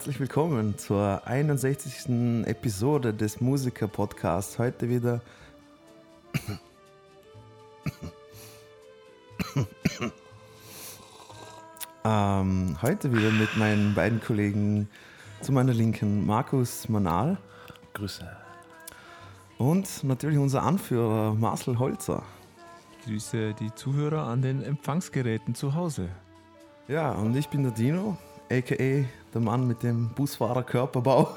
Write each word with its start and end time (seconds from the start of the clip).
Herzlich 0.00 0.18
willkommen 0.18 0.78
zur 0.78 1.26
61. 1.26 2.46
Episode 2.46 3.12
des 3.12 3.42
Musiker-Podcasts. 3.42 4.58
Heute 4.58 4.88
wieder. 4.88 5.20
ähm, 12.02 12.78
heute 12.80 13.12
wieder 13.12 13.30
mit 13.30 13.54
meinen 13.58 13.94
beiden 13.94 14.22
Kollegen 14.22 14.88
zu 15.42 15.52
meiner 15.52 15.74
Linken 15.74 16.24
Markus 16.24 16.88
Manal 16.88 17.36
Grüße. 17.92 18.26
und 19.58 20.02
natürlich 20.02 20.38
unser 20.38 20.62
Anführer 20.62 21.34
Marcel 21.34 21.78
Holzer. 21.78 22.22
Grüße 23.04 23.52
die 23.52 23.74
Zuhörer 23.74 24.28
an 24.28 24.40
den 24.40 24.62
Empfangsgeräten 24.62 25.54
zu 25.54 25.74
Hause. 25.74 26.08
Ja, 26.88 27.12
und 27.12 27.36
ich 27.36 27.50
bin 27.50 27.64
der 27.64 27.72
Dino, 27.72 28.16
aka 28.50 29.04
der 29.32 29.40
Mann 29.40 29.66
mit 29.66 29.82
dem 29.82 30.10
Busfahrerkörperbau. 30.10 31.36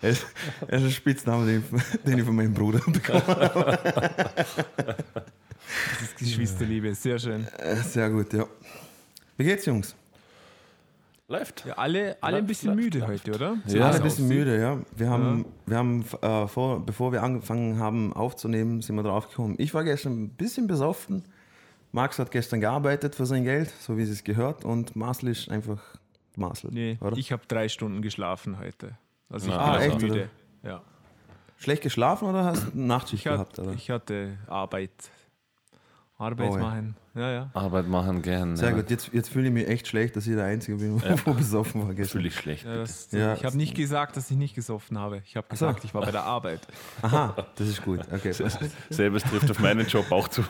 Er 0.00 0.10
ist 0.10 0.26
ein 0.70 0.90
Spitzname, 0.90 1.62
den, 2.04 2.18
ich 2.18 2.24
von 2.24 2.34
meinem 2.36 2.54
Bruder 2.54 2.80
bekommen 2.86 3.26
habe. 3.26 3.78
Das 5.90 6.02
ist 6.02 6.16
Geschwisterliebe, 6.18 6.94
sehr 6.94 7.18
schön. 7.18 7.46
Äh, 7.58 7.76
Sehr 7.76 8.10
gut, 8.10 8.32
ja. 8.32 8.46
Wie 9.36 9.44
geht's, 9.44 9.64
Jungs? 9.66 9.94
Läuft. 11.28 11.64
Ja, 11.64 11.74
alle, 11.74 12.16
alle 12.20 12.36
ein 12.38 12.46
bisschen 12.46 12.70
läuft, 12.74 12.84
müde 12.84 12.98
läuft. 12.98 13.26
heute, 13.26 13.34
oder? 13.34 13.56
Ja, 13.66 13.84
Alle 13.86 13.92
so 13.94 13.98
ein 13.98 14.04
bisschen 14.04 14.28
müde, 14.28 14.60
ja. 14.60 14.78
Wir 14.94 15.08
haben, 15.08 15.46
wir 15.66 15.76
haben 15.78 16.04
äh, 16.20 16.46
vor, 16.46 16.84
bevor 16.84 17.12
wir 17.12 17.22
angefangen 17.22 17.78
haben 17.78 18.12
aufzunehmen, 18.12 18.82
sind 18.82 18.96
wir 18.96 19.02
drauf 19.02 19.28
gekommen. 19.30 19.54
Ich 19.58 19.72
war 19.72 19.82
gestern 19.84 20.24
ein 20.24 20.28
bisschen 20.30 20.66
besoffen. 20.66 21.24
Max 21.92 22.18
hat 22.18 22.30
gestern 22.30 22.60
gearbeitet 22.60 23.14
für 23.14 23.26
sein 23.26 23.44
Geld, 23.44 23.68
so 23.80 23.96
wie 23.98 24.02
es 24.02 24.24
gehört. 24.24 24.64
Und 24.64 24.96
Marcel 24.96 25.28
ist 25.28 25.50
einfach 25.50 25.78
Marcel, 26.36 26.70
Nee, 26.72 26.98
oder? 27.00 27.16
ich 27.16 27.30
habe 27.32 27.42
drei 27.46 27.68
Stunden 27.68 28.00
geschlafen 28.02 28.58
heute. 28.58 28.96
Also 29.28 29.48
ich 29.48 29.54
Ah, 29.54 29.76
bin 29.78 29.82
echt, 29.90 30.00
müde. 30.00 30.28
oder? 30.62 30.70
Ja. 30.70 30.82
Schlecht 31.58 31.82
geschlafen 31.82 32.28
oder 32.28 32.44
hast 32.44 32.72
du 32.72 32.78
Nachtschicht 32.80 33.26
Ich, 33.26 33.30
hat, 33.30 33.36
gehabt? 33.36 33.58
Oder? 33.58 33.72
ich 33.74 33.90
hatte 33.90 34.38
Arbeit. 34.48 34.90
Arbeit 36.18 36.50
Oh, 36.50 36.56
ja. 36.56 36.62
machen. 36.62 36.96
Ja, 37.14 37.30
ja. 37.30 37.50
Arbeit 37.52 37.88
machen 37.88 38.22
gern. 38.22 38.56
Sehr 38.56 38.70
ja. 38.70 38.76
gut, 38.76 38.90
jetzt, 38.90 39.10
jetzt 39.12 39.28
fühle 39.28 39.48
ich 39.48 39.52
mich 39.52 39.68
echt 39.68 39.86
schlecht, 39.86 40.16
dass 40.16 40.26
ich 40.26 40.34
der 40.34 40.46
Einzige 40.46 40.78
bin, 40.78 41.00
wo 41.24 41.34
besoffen 41.34 41.86
war 41.86 41.94
gestern. 41.94 42.18
Fühle 42.18 42.28
ich 42.28 42.36
schlecht. 42.36 42.64
ja, 42.64 42.76
das, 42.76 43.08
Ja. 43.12 43.34
Ich 43.34 43.44
habe 43.44 43.56
nicht 43.56 43.74
gesagt, 43.74 44.16
dass 44.16 44.30
ich 44.30 44.36
nicht 44.36 44.54
gesoffen 44.54 44.98
habe. 44.98 45.22
Ich 45.26 45.36
habe 45.36 45.46
so. 45.50 45.66
gesagt, 45.66 45.84
ich 45.84 45.94
war 45.94 46.02
bei 46.02 46.10
der 46.10 46.24
Arbeit. 46.24 46.60
Aha, 47.02 47.36
das 47.56 47.68
ist 47.68 47.82
gut. 47.82 48.00
Okay. 48.10 48.32
Selbes 48.88 49.22
trifft 49.24 49.50
auf 49.50 49.58
meinen 49.58 49.86
Job 49.86 50.10
auch 50.10 50.28
zu. 50.28 50.42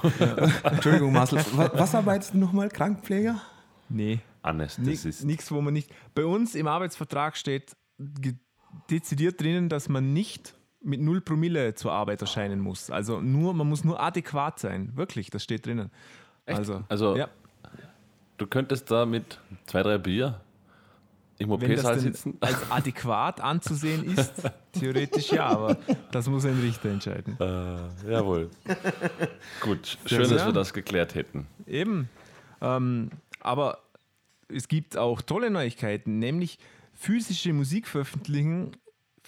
Entschuldigung, 0.62 1.12
Marcel, 1.12 1.38
was, 1.54 1.70
was 1.74 1.94
arbeitest 1.94 2.34
du 2.34 2.38
nochmal? 2.38 2.68
Krankenpfleger? 2.68 3.40
Nee. 3.88 4.20
Anästhesist. 4.42 5.24
Nichts, 5.24 5.50
wo 5.50 5.60
man 5.60 5.74
nicht. 5.74 5.90
Bei 6.14 6.24
uns 6.24 6.54
im 6.54 6.66
Arbeitsvertrag 6.66 7.36
steht 7.36 7.76
dezidiert 8.90 9.40
drinnen, 9.40 9.68
dass 9.68 9.88
man 9.88 10.12
nicht 10.12 10.54
mit 10.84 11.00
0 11.00 11.20
Promille 11.20 11.74
zur 11.74 11.92
Arbeit 11.92 12.20
erscheinen 12.20 12.60
muss. 12.60 12.90
Also 12.90 13.20
nur, 13.20 13.54
man 13.54 13.68
muss 13.68 13.84
nur 13.84 14.00
adäquat 14.00 14.58
sein. 14.58 14.96
Wirklich, 14.96 15.30
das 15.30 15.44
steht 15.44 15.66
drinnen. 15.66 15.90
Also, 16.46 16.82
Also, 16.88 17.16
ja, 17.16 17.28
du 18.38 18.46
könntest 18.46 18.90
da 18.90 19.06
mit 19.06 19.38
zwei, 19.66 19.82
drei 19.82 19.98
Bier 19.98 20.40
im 21.38 21.50
wenn 21.50 21.70
das 21.70 21.80
OP-Saal 21.80 21.94
denn 21.94 22.02
sitzen. 22.02 22.36
als 22.40 22.70
adäquat 22.70 23.40
anzusehen 23.40 24.04
ist, 24.04 24.32
theoretisch 24.72 25.32
ja, 25.32 25.46
aber 25.46 25.76
das 26.10 26.28
muss 26.28 26.44
ein 26.44 26.60
Richter 26.60 26.90
entscheiden. 26.90 27.36
Äh, 27.40 28.10
jawohl. 28.10 28.50
Gut, 29.60 29.98
schön, 30.06 30.24
sehr. 30.24 30.36
dass 30.36 30.46
wir 30.46 30.52
das 30.52 30.72
geklärt 30.72 31.14
hätten. 31.14 31.46
Eben. 31.66 32.08
Ähm, 32.60 33.10
aber 33.40 33.78
es 34.48 34.68
gibt 34.68 34.96
auch 34.96 35.22
tolle 35.22 35.50
Neuigkeiten, 35.50 36.18
nämlich 36.18 36.58
physische 36.94 37.52
Musikveröffentlichungen 37.52 38.76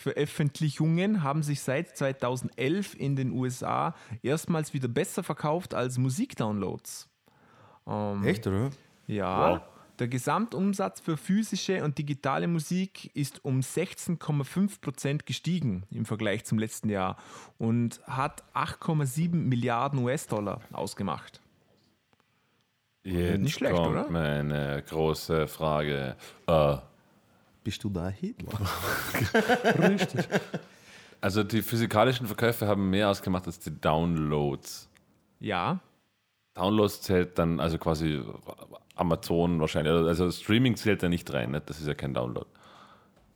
Veröffentlichungen 0.04 1.22
haben 1.22 1.42
sich 1.42 1.62
seit 1.62 1.96
2011 1.96 2.94
in 2.94 3.16
den 3.16 3.32
USA 3.32 3.94
erstmals 4.22 4.74
wieder 4.74 4.86
besser 4.86 5.22
verkauft 5.22 5.72
als 5.72 5.96
Musikdownloads. 5.96 7.08
Ähm, 7.86 8.22
Echt, 8.22 8.46
oder? 8.46 8.70
Ja. 9.06 9.52
Wow. 9.52 9.60
Der 9.98 10.08
Gesamtumsatz 10.08 11.00
für 11.00 11.16
physische 11.16 11.82
und 11.84 11.96
digitale 11.96 12.48
Musik 12.48 13.10
ist 13.14 13.42
um 13.46 13.60
16,5 13.60 14.82
Prozent 14.82 15.24
gestiegen 15.24 15.84
im 15.90 16.04
Vergleich 16.04 16.44
zum 16.44 16.58
letzten 16.58 16.90
Jahr 16.90 17.16
und 17.56 18.00
hat 18.06 18.44
8,7 18.52 19.34
Milliarden 19.34 20.00
US-Dollar 20.00 20.60
ausgemacht. 20.72 21.40
Jetzt 23.04 23.40
Nicht 23.40 23.54
schlecht, 23.54 23.74
kommt 23.74 23.88
oder? 23.88 24.10
meine 24.10 24.82
große 24.86 25.46
Frage. 25.46 26.16
Äh, 26.46 26.76
Bist 27.64 27.82
du 27.82 27.88
da 27.90 28.08
Hitler? 28.08 28.52
also 31.20 31.42
die 31.42 31.62
physikalischen 31.62 32.26
Verkäufe 32.26 32.66
haben 32.66 32.90
mehr 32.90 33.08
ausgemacht 33.10 33.46
als 33.46 33.58
die 33.58 33.78
Downloads. 33.80 34.88
Ja, 35.40 35.80
Downloads 36.54 37.02
zählt 37.02 37.38
dann 37.38 37.58
also 37.58 37.78
quasi 37.78 38.22
Amazon 38.94 39.60
wahrscheinlich. 39.60 39.92
Also 39.92 40.30
Streaming 40.30 40.76
zählt 40.76 41.02
da 41.02 41.08
nicht 41.08 41.32
rein, 41.32 41.50
nicht? 41.50 41.68
das 41.68 41.80
ist 41.80 41.86
ja 41.88 41.94
kein 41.94 42.14
Download. 42.14 42.46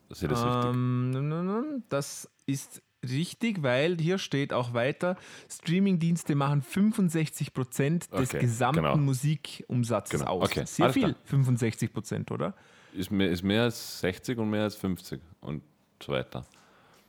Das 0.08 0.22
ist 0.22 0.30
das 0.30 0.44
richtig. 0.44 0.70
Ähm. 0.70 1.82
Das 1.88 2.30
ist 2.46 2.80
richtig, 3.08 3.62
weil 3.62 3.96
hier 3.98 4.18
steht 4.18 4.52
auch 4.52 4.72
weiter, 4.72 5.16
Streamingdienste 5.50 6.34
machen 6.34 6.62
65 6.62 7.52
Prozent 7.52 8.12
des 8.12 8.30
Okay, 8.30 8.40
gesamten 8.40 8.82
genau. 8.82 8.96
Musikumsatzes 8.96 10.20
Genau, 10.20 10.30
aus. 10.32 10.44
okay, 10.48 10.64
Sehr 10.66 10.84
alles 10.86 10.94
viel, 10.94 11.02
klar. 11.04 11.16
65 11.24 11.92
Prozent, 11.92 12.30
oder? 12.30 12.54
Ist 12.98 13.12
mehr, 13.12 13.30
ist 13.30 13.44
mehr 13.44 13.62
als 13.62 14.00
60 14.00 14.38
und 14.38 14.50
mehr 14.50 14.64
als 14.64 14.74
50 14.74 15.20
und 15.40 15.62
so 16.02 16.12
weiter. 16.12 16.44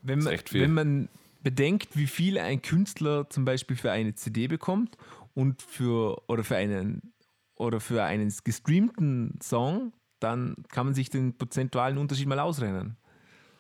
Wenn 0.04 0.20
man, 0.20 0.38
wenn 0.52 0.74
man 0.74 1.10
bedenkt, 1.42 1.98
wie 1.98 2.06
viel 2.06 2.38
ein 2.38 2.62
Künstler 2.62 3.28
zum 3.30 3.44
Beispiel 3.44 3.76
für 3.76 3.92
eine 3.92 4.14
CD 4.14 4.48
bekommt 4.48 4.98
und 5.34 5.64
für 5.64 6.22
oder 6.28 6.44
für 6.44 6.58
einen 6.58 7.14
oder 7.56 7.80
für 7.80 8.04
einen 8.04 8.32
gestreamten 8.44 9.40
Song, 9.42 9.94
dann 10.20 10.56
kann 10.70 10.86
man 10.86 10.94
sich 10.94 11.10
den 11.10 11.36
prozentualen 11.36 11.98
Unterschied 11.98 12.28
mal 12.28 12.40
ausrechnen. 12.40 12.96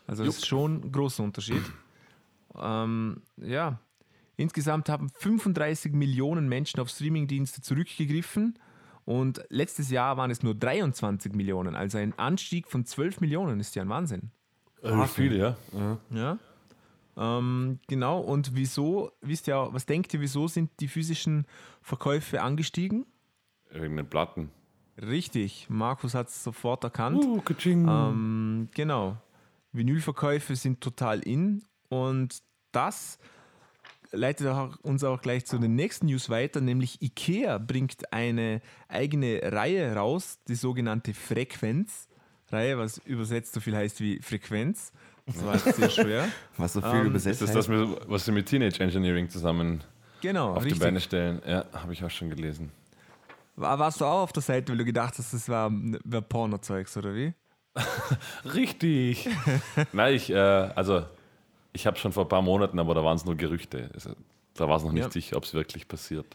Also 0.05 0.23
das 0.23 0.37
ist 0.37 0.47
schon 0.47 0.83
ein 0.83 0.91
großer 0.91 1.23
Unterschied. 1.23 1.63
ähm, 2.59 3.23
ja, 3.37 3.79
insgesamt 4.37 4.87
haben 4.87 5.09
35 5.15 5.93
Millionen 5.93 6.47
Menschen 6.47 6.79
auf 6.79 6.89
Streamingdienste 6.89 7.61
zurückgegriffen 7.61 8.57
und 9.09 9.43
letztes 9.49 9.89
Jahr 9.89 10.17
waren 10.17 10.29
es 10.29 10.43
nur 10.43 10.53
23 10.53 11.33
Millionen. 11.33 11.75
Also 11.75 11.97
ein 11.97 12.13
Anstieg 12.19 12.67
von 12.67 12.85
12 12.85 13.21
Millionen 13.21 13.59
ist 13.59 13.75
ja 13.75 13.81
ein 13.81 13.89
Wahnsinn. 13.89 14.29
Ah, 14.83 15.07
viel, 15.07 15.35
ja. 15.35 15.57
Ja. 16.11 16.37
Ähm, 17.17 17.79
genau, 17.87 18.19
und 18.19 18.53
wieso, 18.53 19.11
wisst 19.21 19.47
ihr 19.47 19.57
auch, 19.57 19.73
was 19.73 19.87
denkt 19.87 20.13
ihr, 20.13 20.21
wieso 20.21 20.47
sind 20.47 20.69
die 20.79 20.87
physischen 20.87 21.47
Verkäufe 21.81 22.43
angestiegen? 22.43 23.07
Wegen 23.71 23.97
den 23.97 24.05
Platten. 24.05 24.51
Richtig, 25.01 25.65
Markus 25.71 26.13
hat 26.13 26.27
es 26.27 26.43
sofort 26.43 26.83
erkannt. 26.83 27.25
Uh. 27.25 27.41
Ähm, 27.65 28.69
genau. 28.75 29.17
Vinylverkäufe 29.71 30.55
sind 30.55 30.81
total 30.81 31.21
in 31.21 31.63
und 31.89 32.43
das 32.71 33.17
leitet 34.11 34.47
auch, 34.47 34.77
uns 34.81 35.03
auch 35.03 35.21
gleich 35.21 35.45
zu 35.45 35.57
den 35.57 35.75
nächsten 35.75 36.07
News 36.07 36.29
weiter, 36.29 36.61
nämlich 36.61 37.01
IKEA 37.01 37.57
bringt 37.57 38.11
eine 38.11 38.61
eigene 38.87 39.41
Reihe 39.43 39.95
raus, 39.95 40.39
die 40.47 40.55
sogenannte 40.55 41.13
Frequenz-Reihe, 41.13 42.77
was 42.77 42.97
übersetzt 42.99 43.53
so 43.53 43.59
viel 43.59 43.75
heißt 43.75 44.01
wie 44.01 44.19
Frequenz. 44.21 44.91
Das 45.25 45.45
war 45.45 45.53
jetzt 45.55 45.75
sehr 45.75 45.89
schwer. 45.89 46.27
Was 46.57 46.73
so 46.73 46.81
viel 46.81 47.01
Ähm, 47.01 47.05
übersetzt 47.07 47.43
ist 47.43 47.53
das 47.53 47.67
das, 47.67 47.97
was 48.07 48.25
sie 48.25 48.31
mit 48.31 48.47
Teenage 48.47 48.81
Engineering 48.81 49.29
zusammen 49.29 49.83
Genau, 50.21 50.53
auf 50.53 50.63
die 50.63 50.69
richtig. 50.69 50.81
Beine 50.81 50.99
stellen? 50.99 51.41
Ja, 51.47 51.65
habe 51.71 51.93
ich 51.93 52.03
auch 52.03 52.09
schon 52.09 52.29
gelesen. 52.29 52.71
War, 53.55 53.77
warst 53.77 54.01
du 54.01 54.05
auch 54.05 54.23
auf 54.23 54.33
der 54.33 54.41
Seite, 54.41 54.71
weil 54.71 54.79
du 54.79 54.85
gedacht 54.85 55.15
hast, 55.17 55.33
das 55.33 55.47
war, 55.49 55.71
war 55.71 56.21
Porno-Zeugs, 56.21 56.97
oder 56.97 57.13
wie? 57.13 57.33
Richtig. 58.53 59.29
Nein, 59.93 60.15
ich, 60.15 60.29
äh, 60.29 60.35
also 60.35 61.05
ich 61.73 61.85
habe 61.87 61.97
schon 61.97 62.11
vor 62.11 62.25
ein 62.25 62.29
paar 62.29 62.41
Monaten, 62.41 62.79
aber 62.79 62.93
da 62.95 63.03
waren 63.03 63.15
es 63.15 63.25
nur 63.25 63.35
Gerüchte. 63.35 63.89
Also, 63.93 64.15
da 64.55 64.67
war 64.67 64.77
es 64.77 64.83
noch 64.83 64.91
nicht 64.91 65.03
Ja. 65.03 65.11
sicher, 65.11 65.37
ob 65.37 65.43
es 65.43 65.53
wirklich 65.53 65.87
passiert. 65.87 66.25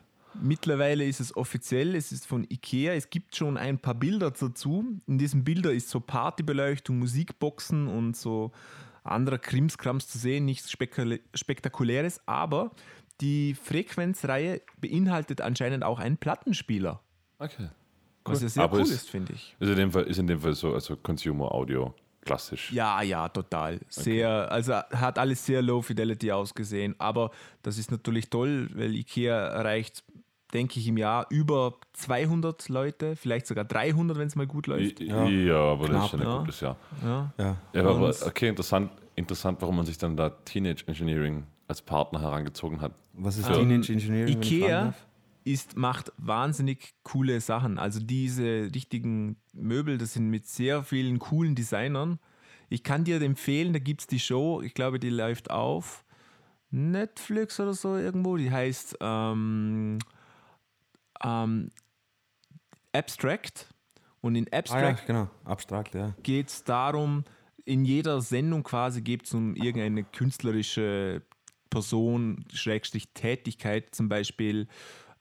Mittlerweile 0.42 1.04
ist 1.04 1.20
es 1.20 1.36
offiziell, 1.36 1.94
es 1.94 2.10
ist 2.10 2.26
von 2.26 2.44
Ikea, 2.50 2.94
es 2.94 3.08
gibt 3.08 3.36
schon 3.36 3.56
ein 3.56 3.78
paar 3.78 3.94
Bilder 3.94 4.32
dazu. 4.32 4.84
In 5.06 5.16
diesen 5.18 5.44
Bildern 5.44 5.74
ist 5.76 5.90
so 5.90 6.00
Partybeleuchtung, 6.00 6.98
Musikboxen 6.98 7.86
und 7.86 8.16
so 8.16 8.50
anderer 9.04 9.38
Krimskrams 9.38 10.08
zu 10.08 10.18
sehen, 10.18 10.44
nichts 10.44 10.72
Spektakuläres, 11.34 12.20
aber 12.26 12.70
die 13.20 13.54
Frequenzreihe 13.54 14.60
beinhaltet 14.80 15.40
anscheinend 15.40 15.84
auch 15.84 15.98
einen 16.00 16.16
Plattenspieler, 16.16 17.00
Okay. 17.38 17.68
was 18.24 18.42
ja 18.42 18.48
sehr 18.48 18.64
Aber 18.64 18.78
cool 18.78 18.82
es- 18.82 18.90
ist, 18.90 19.10
finde 19.10 19.34
ich. 19.34 19.54
Ist 19.60 19.68
in 19.68 19.76
dem 19.76 19.92
Fall, 19.92 20.04
ist 20.04 20.18
in 20.18 20.26
dem 20.26 20.40
Fall 20.40 20.54
so, 20.54 20.74
also 20.74 20.96
Consumer 20.96 21.52
Audio 21.52 21.94
klassisch. 22.24 22.72
Ja, 22.72 23.02
ja, 23.02 23.28
total. 23.28 23.80
Sehr, 23.88 24.50
also 24.50 24.74
hat 24.74 25.18
alles 25.18 25.44
sehr 25.44 25.62
low 25.62 25.82
fidelity 25.82 26.30
ausgesehen, 26.32 26.94
aber 26.98 27.30
das 27.62 27.78
ist 27.78 27.90
natürlich 27.90 28.30
toll, 28.30 28.68
weil 28.74 28.94
IKEA 28.94 29.34
erreicht 29.48 30.02
denke 30.52 30.78
ich, 30.78 30.86
im 30.86 30.96
Jahr 30.96 31.26
über 31.30 31.74
200 31.94 32.68
Leute, 32.68 33.16
vielleicht 33.16 33.46
sogar 33.46 33.64
300, 33.64 34.16
wenn 34.16 34.28
es 34.28 34.36
mal 34.36 34.46
gut 34.46 34.68
läuft. 34.68 35.00
Ja, 35.00 35.26
Ja. 35.26 35.56
aber 35.56 35.88
das 35.88 36.04
ist 36.04 36.10
schon 36.10 36.20
ein 36.20 36.28
ja. 36.28 36.38
gutes 36.38 36.60
Jahr. 36.60 36.76
Ja. 37.02 37.32
Ja. 37.36 37.56
Ja, 37.72 37.84
aber 37.84 38.14
okay, 38.24 38.48
interessant, 38.48 38.92
interessant, 39.16 39.60
warum 39.60 39.76
man 39.76 39.84
sich 39.84 39.98
dann 39.98 40.16
da 40.16 40.30
Teenage 40.30 40.84
Engineering 40.86 41.44
als 41.66 41.82
Partner 41.82 42.20
herangezogen 42.20 42.80
hat. 42.80 42.92
Was 43.14 43.36
ist 43.36 43.48
Ähm, 43.48 43.54
Teenage 43.54 43.92
Engineering? 43.92 44.34
wenn 44.34 44.42
ich 44.42 44.48
fragen 44.60 44.62
Ikea? 44.64 44.94
Ist, 45.44 45.76
macht 45.76 46.12
wahnsinnig 46.16 46.94
coole 47.02 47.40
Sachen. 47.40 47.78
Also 47.78 48.00
diese 48.00 48.70
richtigen 48.74 49.36
Möbel, 49.52 49.98
das 49.98 50.14
sind 50.14 50.30
mit 50.30 50.46
sehr 50.46 50.82
vielen 50.82 51.18
coolen 51.18 51.54
Designern. 51.54 52.18
Ich 52.70 52.82
kann 52.82 53.04
dir 53.04 53.20
empfehlen, 53.20 53.72
da 53.72 53.78
gibt 53.78 54.00
es 54.00 54.06
die 54.06 54.18
Show, 54.18 54.62
ich 54.62 54.74
glaube, 54.74 54.98
die 54.98 55.10
läuft 55.10 55.50
auf 55.50 56.04
Netflix 56.70 57.60
oder 57.60 57.74
so 57.74 57.96
irgendwo. 57.96 58.36
Die 58.36 58.50
heißt 58.50 58.96
ähm, 59.00 59.98
ähm, 61.22 61.70
Abstract. 62.92 63.68
Und 64.20 64.36
in 64.36 64.46
Ah, 64.46 64.50
ja, 64.52 64.58
Abstract 64.60 65.06
genau. 65.06 65.30
Abstrakt, 65.44 65.94
ja. 65.94 66.14
geht 66.22 66.48
es 66.48 66.64
darum, 66.64 67.24
in 67.66 67.84
jeder 67.84 68.22
Sendung 68.22 68.62
quasi 68.62 69.02
geht 69.02 69.26
es 69.26 69.34
um 69.34 69.54
irgendeine 69.54 70.04
künstlerische 70.04 71.22
Person, 71.68 72.44
Schrägstrich 72.52 73.08
Tätigkeit, 73.12 73.94
zum 73.94 74.08
Beispiel 74.08 74.66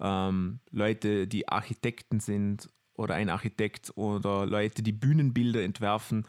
ähm, 0.04 0.60
Leute, 0.70 1.28
die 1.28 1.48
Architekten 1.48 2.20
sind 2.20 2.70
oder 2.96 3.16
ein 3.16 3.30
Architekt 3.30 3.92
oder 3.96 4.46
Leute, 4.46 4.84
die 4.84 4.92
Bühnenbilder 4.92 5.64
entwerfen 5.64 6.28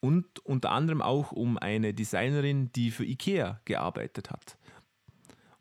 und 0.00 0.38
unter 0.40 0.70
anderem 0.70 1.02
auch 1.02 1.32
um 1.32 1.58
eine 1.58 1.94
Designerin, 1.94 2.70
die 2.72 2.90
für 2.90 3.04
IKEA 3.04 3.60
gearbeitet 3.64 4.30
hat. 4.30 4.58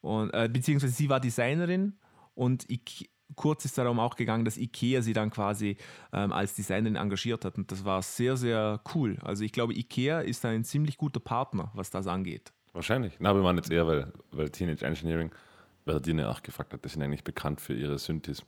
Und, 0.02 0.32
äh, 0.34 0.50
beziehungsweise 0.52 0.94
sie 0.94 1.10
war 1.10 1.20
Designerin 1.20 1.98
und 2.36 2.70
Ike 2.70 3.10
kurz 3.36 3.64
ist 3.64 3.78
darum 3.78 3.98
auch 4.00 4.18
gegangen, 4.18 4.44
dass 4.44 4.58
IKEA 4.58 5.02
sie 5.02 5.14
dann 5.14 5.30
quasi 5.30 5.78
ähm, 6.12 6.34
als 6.34 6.54
Designerin 6.54 6.98
engagiert 6.98 7.46
hat. 7.46 7.58
Und 7.58 7.72
das 7.72 7.86
war 7.86 8.02
sehr, 8.02 8.36
sehr 8.36 8.82
cool. 8.94 9.18
Also 9.22 9.46
ich 9.46 9.54
glaube, 9.54 9.74
IKEA 9.74 10.20
ist 10.20 10.44
ein 10.46 10.66
ziemlich 10.66 10.98
guter 10.98 11.22
Partner, 11.22 11.72
was 11.74 11.90
das 11.90 12.08
angeht. 12.08 12.52
Wahrscheinlich. 12.74 13.14
Na, 13.20 13.34
wir 13.34 13.42
waren 13.42 13.56
jetzt 13.56 13.72
eher, 13.72 13.88
weil, 13.88 14.12
weil 14.32 14.50
Teenage 14.50 14.86
Engineering, 14.86 15.32
weil 15.86 15.96
der 15.96 16.02
Dine 16.02 16.30
auch 16.30 16.42
gefragt 16.44 16.74
hat, 16.74 16.84
die 16.86 16.90
sind 16.90 17.02
eigentlich 17.02 17.24
bekannt 17.24 17.62
für 17.62 17.74
ihre 17.74 17.98
Synthes. 18.00 18.44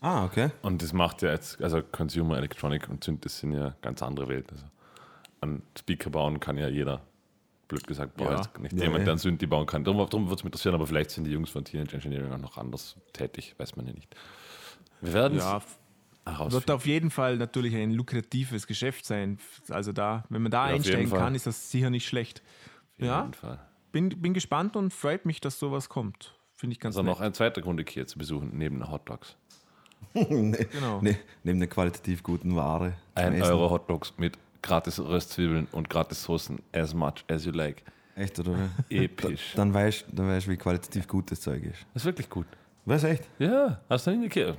Ah, 0.00 0.24
okay. 0.24 0.50
Und 0.62 0.82
das 0.82 0.92
macht 0.92 1.22
ja 1.22 1.30
jetzt, 1.32 1.60
also 1.62 1.82
Consumer 1.82 2.36
Electronic 2.38 2.88
und 2.88 3.02
Synthes 3.02 3.38
sind 3.40 3.52
ja 3.52 3.74
ganz 3.82 4.02
andere 4.02 4.28
Welt. 4.28 4.50
Also 4.52 4.64
an 5.40 5.62
Speaker 5.76 6.10
bauen 6.10 6.38
kann 6.40 6.56
ja 6.56 6.68
jeder. 6.68 7.02
Blöd 7.66 7.86
gesagt, 7.86 8.16
braucht 8.16 8.30
Ja. 8.30 8.36
jetzt 8.36 8.58
nicht 8.60 8.72
Ja, 8.78 8.84
jemand, 8.84 9.04
der 9.06 9.12
einen 9.12 9.18
Synthi 9.18 9.46
bauen 9.46 9.66
kann. 9.66 9.84
Darum, 9.84 9.98
darum 10.08 10.24
würde 10.26 10.36
es 10.36 10.42
mich 10.42 10.46
interessieren, 10.46 10.74
aber 10.74 10.86
vielleicht 10.86 11.10
sind 11.10 11.24
die 11.24 11.32
Jungs 11.32 11.50
von 11.50 11.64
Teenage 11.64 11.94
Engineering 11.96 12.32
auch 12.32 12.38
noch 12.38 12.56
anders 12.56 12.96
tätig, 13.12 13.54
weiß 13.58 13.76
man 13.76 13.86
ja 13.86 13.92
nicht. 13.92 14.14
Wir 15.02 15.12
werden 15.12 15.36
es 15.36 15.44
Ja, 15.44 15.60
wird 16.50 16.70
auf 16.70 16.86
jeden 16.86 17.10
Fall 17.10 17.36
natürlich 17.36 17.74
ein 17.76 17.90
lukratives 17.90 18.66
Geschäft 18.66 19.04
sein. 19.04 19.38
Also 19.68 19.92
da, 19.92 20.24
wenn 20.30 20.42
man 20.42 20.50
da 20.50 20.68
Ja, 20.70 20.76
einsteigen 20.76 21.10
kann, 21.10 21.34
ist 21.34 21.46
das 21.46 21.70
sicher 21.70 21.90
nicht 21.90 22.06
schlecht. 22.08 22.42
Auf 22.98 23.04
jeden 23.04 23.34
Fall. 23.34 23.58
Bin, 23.98 24.10
bin 24.10 24.32
gespannt 24.32 24.76
und 24.76 24.92
freut 24.94 25.26
mich, 25.26 25.40
dass 25.40 25.58
sowas 25.58 25.88
kommt. 25.88 26.32
Finde 26.54 26.72
ich 26.74 26.78
ganz 26.78 26.94
Also 26.96 27.02
nett. 27.02 27.14
noch 27.16 27.20
ein 27.20 27.34
zweiter 27.34 27.60
Grund, 27.62 27.80
Ikea 27.80 28.06
zu 28.06 28.16
besuchen, 28.16 28.50
neben 28.54 28.76
den 28.78 28.88
Hot 28.92 29.08
Dogs. 29.08 29.34
nee, 30.14 30.66
Genau. 30.70 31.00
nee, 31.02 31.16
neben 31.42 31.58
der 31.58 31.68
qualitativ 31.68 32.22
guten 32.22 32.54
Ware. 32.54 32.92
Ein 33.16 33.34
Essen. 33.34 33.50
Euro 33.50 33.70
Hot 33.70 33.90
Dogs 33.90 34.14
mit 34.16 34.38
gratis 34.62 35.00
Röstzwiebeln 35.00 35.66
und 35.72 35.90
gratis 35.90 36.22
Soßen, 36.22 36.60
as 36.72 36.94
much 36.94 37.24
as 37.28 37.44
you 37.44 37.50
like. 37.50 37.82
Echt, 38.14 38.38
oder? 38.38 38.68
Episch. 38.88 39.54
Dann 39.56 39.74
weißt 39.74 40.06
du, 40.08 40.14
dann 40.14 40.28
weißt, 40.28 40.46
wie 40.46 40.56
qualitativ 40.56 41.08
gut 41.08 41.32
das 41.32 41.40
Zeug 41.40 41.64
ist. 41.64 41.84
Das 41.92 42.02
ist 42.02 42.06
wirklich 42.06 42.30
gut. 42.30 42.46
Was 42.84 43.02
echt? 43.02 43.24
Ja, 43.40 43.80
hast 43.90 44.06
du 44.06 44.12
nicht 44.12 44.26
Ikea? 44.36 44.56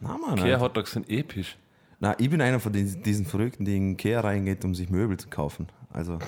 Na, 0.00 0.18
Mann. 0.18 0.36
Ikea 0.36 0.44
Alter. 0.52 0.60
Hot 0.60 0.76
Dogs 0.76 0.92
sind 0.92 1.08
episch. 1.08 1.56
Na, 1.98 2.14
ich 2.18 2.28
bin 2.28 2.42
einer 2.42 2.60
von 2.60 2.74
diesen, 2.74 3.02
diesen 3.02 3.24
Verrückten, 3.24 3.64
die 3.64 3.76
in 3.78 3.92
Ikea 3.92 4.20
reingeht, 4.20 4.66
um 4.66 4.74
sich 4.74 4.90
Möbel 4.90 5.16
zu 5.18 5.28
kaufen. 5.28 5.66
Also, 5.92 6.18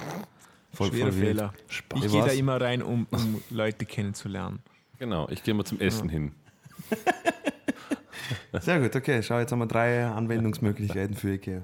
voll, 0.73 0.89
Schwerer. 0.91 1.13
Fehler. 1.13 1.55
Spaß. 1.69 2.05
Ich 2.05 2.13
gehe 2.13 2.25
da 2.25 2.33
immer 2.33 2.61
rein, 2.61 2.83
um, 2.83 3.07
um 3.11 3.43
Leute 3.51 3.85
kennenzulernen. 3.87 4.61
Genau, 4.99 5.29
ich 5.29 5.43
gehe 5.43 5.55
mal 5.55 5.65
zum 5.65 5.81
Essen 5.81 6.09
hin. 6.09 6.33
Sehr 8.61 8.81
gut, 8.81 8.95
okay. 8.95 9.23
Schau, 9.23 9.39
jetzt 9.39 9.53
haben 9.53 9.59
wir 9.59 9.67
drei 9.67 10.05
Anwendungsmöglichkeiten 10.07 11.17
für 11.17 11.35
Ikea. 11.35 11.63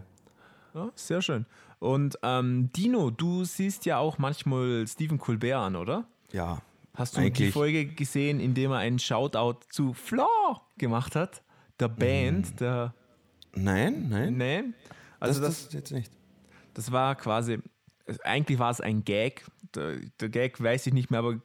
Ja, 0.75 0.91
sehr 0.95 1.23
schön. 1.23 1.47
Und 1.79 2.19
ähm, 2.23 2.71
Dino, 2.73 3.11
du 3.11 3.45
siehst 3.45 3.87
ja 3.87 3.99
auch 3.99 4.19
manchmal 4.19 4.87
Stephen 4.89 5.19
Colbert 5.19 5.55
an, 5.57 5.77
oder? 5.77 6.05
Ja, 6.33 6.61
Hast 6.95 7.17
du 7.17 7.21
die 7.21 7.27
Eigentlich- 7.27 7.53
Folge 7.55 7.87
gesehen, 7.87 8.41
in 8.41 8.55
dem 8.55 8.73
er 8.73 8.79
einen 8.79 8.99
Shoutout 8.99 9.61
zu 9.71 9.93
Flaw 9.93 10.61
gemacht 10.79 11.15
hat? 11.15 11.43
Der 11.79 11.87
Band, 11.87 12.59
der. 12.59 12.93
nein, 13.55 14.09
nein. 14.09 14.37
Nee. 14.37 14.65
Also 15.21 15.41
das, 15.41 15.51
das, 15.51 15.65
das 15.67 15.73
jetzt 15.75 15.93
nicht. 15.93 16.13
das 16.75 16.91
war 16.91 17.15
quasi. 17.15 17.61
Eigentlich 18.25 18.59
war 18.59 18.71
es 18.71 18.81
ein 18.81 19.05
Gag. 19.05 19.45
Der, 19.75 19.97
der 20.21 20.29
Gag 20.29 20.63
weiß 20.63 20.87
ich 20.87 20.93
nicht 20.93 21.11
mehr, 21.11 21.21
aber 21.21 21.41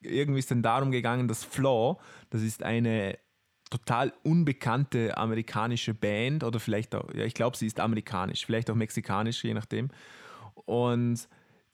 irgendwie 0.00 0.38
ist 0.38 0.50
dann 0.50 0.62
darum 0.62 0.90
gegangen, 0.90 1.28
dass 1.28 1.44
Flaw, 1.44 1.98
das 2.30 2.42
ist 2.42 2.62
eine 2.62 3.18
total 3.70 4.12
unbekannte 4.22 5.16
amerikanische 5.16 5.92
Band 5.92 6.44
oder 6.44 6.60
vielleicht 6.60 6.94
auch, 6.94 7.12
ja, 7.12 7.24
ich 7.24 7.34
glaube, 7.34 7.56
sie 7.56 7.66
ist 7.66 7.80
amerikanisch, 7.80 8.46
vielleicht 8.46 8.70
auch 8.70 8.74
mexikanisch, 8.74 9.44
je 9.44 9.54
nachdem. 9.54 9.88
Und 10.54 11.28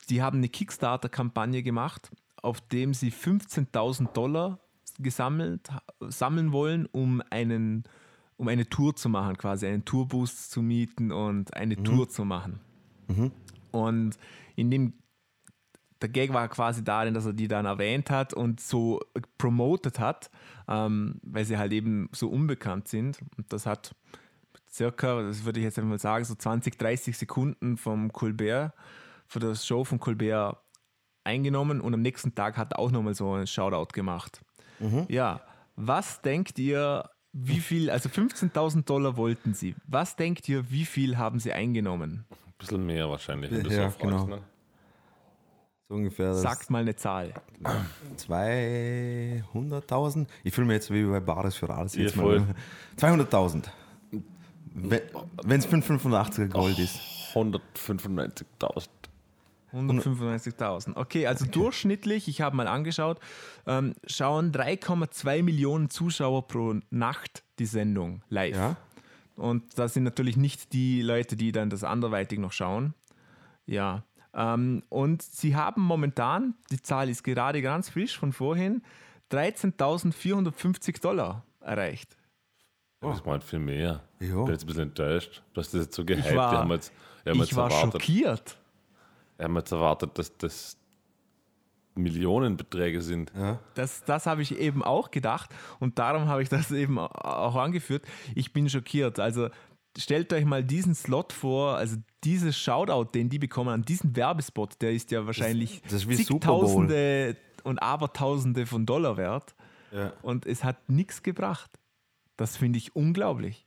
die 0.09 0.23
haben 0.23 0.39
eine 0.39 0.49
Kickstarter-Kampagne 0.49 1.63
gemacht, 1.63 2.11
auf 2.43 2.61
dem 2.61 2.95
sie 2.95 3.11
15.000 3.11 4.13
Dollar 4.13 4.59
gesammelt, 4.99 5.69
sammeln 6.01 6.53
wollen, 6.53 6.87
um 6.87 7.23
einen 7.31 7.85
um 8.37 8.49
eine 8.49 8.69
Tour 8.69 8.97
zu 8.97 9.09
machen, 9.09 9.37
quasi 9.39 9.67
einen 9.67 9.85
Tourbus 9.85 10.51
zu 10.51 10.61
mieten 10.61 11.13
und 11.13 11.55
eine 11.55 11.77
Tour 11.83 12.09
zu 12.09 12.25
machen. 12.25 12.59
Und 13.75 14.17
in 14.57 14.71
dem 14.71 14.95
der 16.01 16.09
Gag 16.11 16.33
war 16.33 16.49
quasi 16.49 16.85
darin, 16.85 17.15
dass 17.15 17.25
er 17.25 17.33
die 17.33 17.49
dann 17.49 17.65
erwähnt 17.65 18.11
hat 18.11 18.35
und 18.35 18.61
so 18.61 19.01
promoted 19.39 19.99
hat, 19.99 20.31
ähm, 20.69 21.19
weil 21.23 21.45
sie 21.45 21.57
halt 21.57 21.73
eben 21.73 22.09
so 22.13 22.29
unbekannt 22.29 22.89
sind. 22.89 23.19
Und 23.39 23.53
das 23.53 23.65
hat 23.65 23.95
circa, 24.71 25.23
das 25.23 25.45
würde 25.45 25.61
ich 25.61 25.65
jetzt 25.65 25.79
einmal 25.79 25.99
sagen, 25.99 26.25
so 26.25 26.35
20, 26.35 26.79
30 26.79 27.17
Sekunden 27.17 27.77
vom 27.77 28.13
Colbert, 28.13 28.75
für 29.27 29.39
das 29.39 29.67
Show 29.67 29.85
von 29.85 29.99
Colbert 29.99 30.59
eingenommen 31.25 31.81
und 31.81 31.95
am 31.95 32.03
nächsten 32.03 32.35
Tag 32.35 32.59
hat 32.59 32.73
er 32.73 32.79
auch 32.79 32.91
nochmal 32.91 33.15
so 33.15 33.33
einen 33.33 33.47
Shoutout 33.47 33.95
gemacht. 33.95 34.43
Ja, 35.09 35.41
was 35.77 36.21
denkt 36.21 36.59
ihr, 36.59 37.09
wie 37.33 37.61
viel, 37.61 37.89
also 37.89 38.09
15.000 38.09 38.85
Dollar 38.85 39.17
wollten 39.17 39.55
sie. 39.55 39.75
Was 39.87 40.17
denkt 40.17 40.49
ihr, 40.49 40.71
wie 40.71 40.85
viel 40.85 41.17
haben 41.17 41.41
sie 41.41 41.53
eingenommen? 41.53 42.27
Ein 42.65 42.69
bisschen 42.69 42.87
mehr 42.87 43.09
wahrscheinlich, 43.11 43.51
wenn 43.51 43.71
Ja, 43.71 43.91
so 43.91 43.99
genau. 43.99 44.27
Ne? 44.27 44.41
So 45.89 45.95
ungefähr 45.97 46.35
Sagt 46.35 46.71
mal 46.71 46.81
eine 46.81 46.97
Zahl. 46.97 47.35
200.000. 48.29 50.27
Ich 50.43 50.55
fühle 50.55 50.67
mich 50.67 50.75
jetzt 50.75 50.91
wie 50.91 51.05
bei 51.05 51.21
Bares 51.21 51.57
für 51.57 51.69
alles. 51.69 51.95
Ja, 51.95 52.03
Jetzt 52.03 52.17
voll. 52.17 52.41
mal. 52.41 52.55
200.000. 52.99 53.65
Wenn 54.75 55.61
es 55.61 55.69
585er 55.69 56.49
Gold 56.49 56.79
ist. 56.79 56.99
195.000. 57.35 58.89
195.000. 59.73 60.97
Okay, 60.97 61.27
also 61.27 61.47
durchschnittlich, 61.47 62.29
ich 62.29 62.41
habe 62.41 62.57
mal 62.57 62.69
angeschaut, 62.69 63.19
ähm, 63.67 63.95
schauen 64.07 64.53
3,2 64.53 65.43
Millionen 65.43 65.91
Zuschauer 65.91 66.47
pro 66.47 66.77
Nacht 66.91 67.43
die 67.59 67.67
Sendung 67.67 68.23
live. 68.29 68.57
Ja. 68.57 68.77
Und 69.37 69.79
das 69.79 69.95
sind 69.95 70.05
natürlich 70.05 70.37
nicht 70.37 70.73
die 70.73 71.03
Leute, 71.03 71.37
die 71.37 71.51
dann 71.53 71.71
das 71.71 71.83
anderweitig 71.85 72.39
noch 72.39 72.53
schauen. 72.53 72.95
Ja. 73.67 74.05
Ähm, 74.33 74.83
und 74.89 75.23
sie 75.23 75.57
haben 75.57 75.83
momentan, 75.83 76.55
die 76.71 76.81
Zahl 76.83 77.09
ist 77.09 77.23
gerade 77.25 77.63
ganz 77.63 77.89
frisch 77.91 78.19
von 78.19 78.33
vorhin, 78.33 78.83
13.450 79.33 81.01
Dollar 81.01 81.45
erreicht. 81.61 82.17
Das 83.01 83.25
war 83.25 83.33
halt 83.33 83.45
viel 83.45 83.59
mehr. 83.59 84.03
Ich 84.19 84.31
bin 84.31 84.47
jetzt 84.47 84.63
ein 84.63 84.67
bisschen 84.67 84.83
enttäuscht. 84.85 85.43
Du 85.53 85.61
hast 85.61 85.75
das 85.75 85.85
jetzt 85.85 85.95
so 85.95 86.05
gehypt. 86.05 86.35
war- 86.35 86.53
wir 86.53 86.59
haben 86.59 86.71
jetzt, 86.73 86.93
haben 87.27 87.43
Ich 87.43 87.55
war 87.55 87.71
erwartet, 87.71 87.93
schockiert. 88.03 88.57
wir 89.37 89.45
haben 89.45 89.57
jetzt 89.57 89.73
erwartet, 89.73 90.19
dass 90.19 90.37
das 90.39 90.77
Millionenbeträge 91.95 93.03
sind. 93.03 93.33
Das, 93.75 94.05
das 94.05 94.27
habe 94.27 94.43
ich 94.43 94.59
eben 94.59 94.83
auch 94.83 95.11
gedacht 95.11 95.51
und 95.81 95.99
darum 95.99 96.27
habe 96.27 96.43
ich 96.43 96.49
das 96.49 96.71
eben 96.73 96.99
auch 96.99 97.57
angeführt. 97.57 98.05
Ich 98.35 98.53
bin 98.53 98.69
schockiert. 98.69 99.19
Also 99.21 99.49
stellt 99.97 100.33
euch 100.33 100.45
mal 100.45 100.65
diesen 100.65 100.95
Slot 100.95 101.33
vor, 101.33 101.77
also 101.77 101.97
dieses 102.25 102.59
Shoutout, 102.59 103.11
den 103.15 103.29
die 103.29 103.39
bekommen 103.39 103.71
an 103.71 103.83
diesen 103.83 104.17
Werbespot, 104.17 104.81
der 104.81 104.93
ist 104.93 105.11
ja 105.13 105.25
wahrscheinlich 105.27 105.83
das 105.89 106.05
Bowl. 106.07 106.15
zigtausende 106.17 107.37
und 107.63 107.79
Abertausende 107.79 108.67
von 108.67 108.87
Dollar 108.87 109.17
wert 109.17 109.55
Ja. 109.93 110.13
und 110.23 110.47
es 110.47 110.65
hat 110.65 110.89
nichts 110.89 111.23
gebracht. 111.23 111.71
Das 112.37 112.57
finde 112.57 112.79
ich 112.79 112.97
unglaublich. 112.97 113.67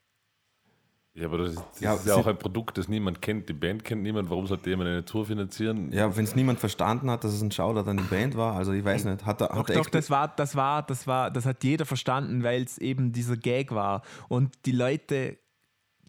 Ja, 1.20 1.26
aber 1.26 1.40
das, 1.40 1.54
ist- 1.54 1.64
das 1.74 1.80
Ja, 1.82 1.94
ist 1.96 2.06
ja 2.06 2.16
auch 2.16 2.28
ein 2.28 2.38
Produkt, 2.38 2.78
das 2.78 2.88
niemand 2.88 3.22
kennt. 3.24 3.50
Die 3.50 3.54
Band 3.54 3.84
kennt 3.84 4.04
niemand. 4.04 4.30
Warum 4.30 4.46
sollte 4.46 4.70
jemand 4.70 4.90
eine 4.90 5.04
Tour 5.04 5.26
finanzieren? 5.26 5.92
Ja, 5.92 6.16
wenn 6.16 6.24
es 6.26 6.36
niemand 6.36 6.60
verstanden 6.60 7.10
hat, 7.10 7.24
dass 7.24 7.34
es 7.34 7.42
ein 7.42 7.50
Shoutout 7.50 7.90
an 7.90 7.98
die 7.98 8.04
Band 8.04 8.38
war, 8.38 8.56
also 8.56 8.72
ich 8.72 8.86
weiß 8.86 9.06
nicht, 9.06 9.26
hat 9.26 9.42
er, 9.42 9.48
Doch, 9.48 9.56
hat 9.58 9.70
er 9.72 9.76
doch, 9.78 9.90
das 9.90 10.10
war, 10.12 10.28
das 10.28 10.56
war, 10.56 10.84
das 10.84 11.08
war, 11.08 11.32
das 11.32 11.46
hat 11.48 11.64
jeder 11.64 11.86
verstanden, 11.86 12.44
weil 12.44 12.62
es 12.62 12.78
eben 12.78 13.14
dieser 13.14 13.36
Gag 13.36 13.72
war. 13.72 14.04
Und 14.30 14.54
die 14.68 14.72
Leute, 14.74 15.40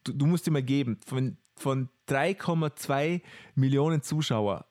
du, 0.05 0.13
du 0.13 0.27
musst 0.27 0.47
dir 0.47 0.51
mal 0.51 0.63
geben, 0.63 0.99
von, 1.07 1.39
von 1.57 1.89
3,2 2.09 3.23
Millionen 3.55 4.03
Zuschauer 4.03 4.67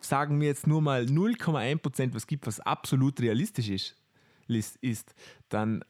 sagen 0.00 0.38
mir 0.38 0.46
jetzt 0.46 0.66
nur 0.66 0.80
mal 0.80 1.02
0,1 1.04 1.78
Prozent, 1.78 2.14
was 2.14 2.26
gibt, 2.26 2.46
was 2.46 2.58
absolut 2.60 3.20
realistisch 3.20 3.68
ist, 3.68 3.96
ist, 4.48 4.76
ist 4.76 5.14
dann 5.48 5.84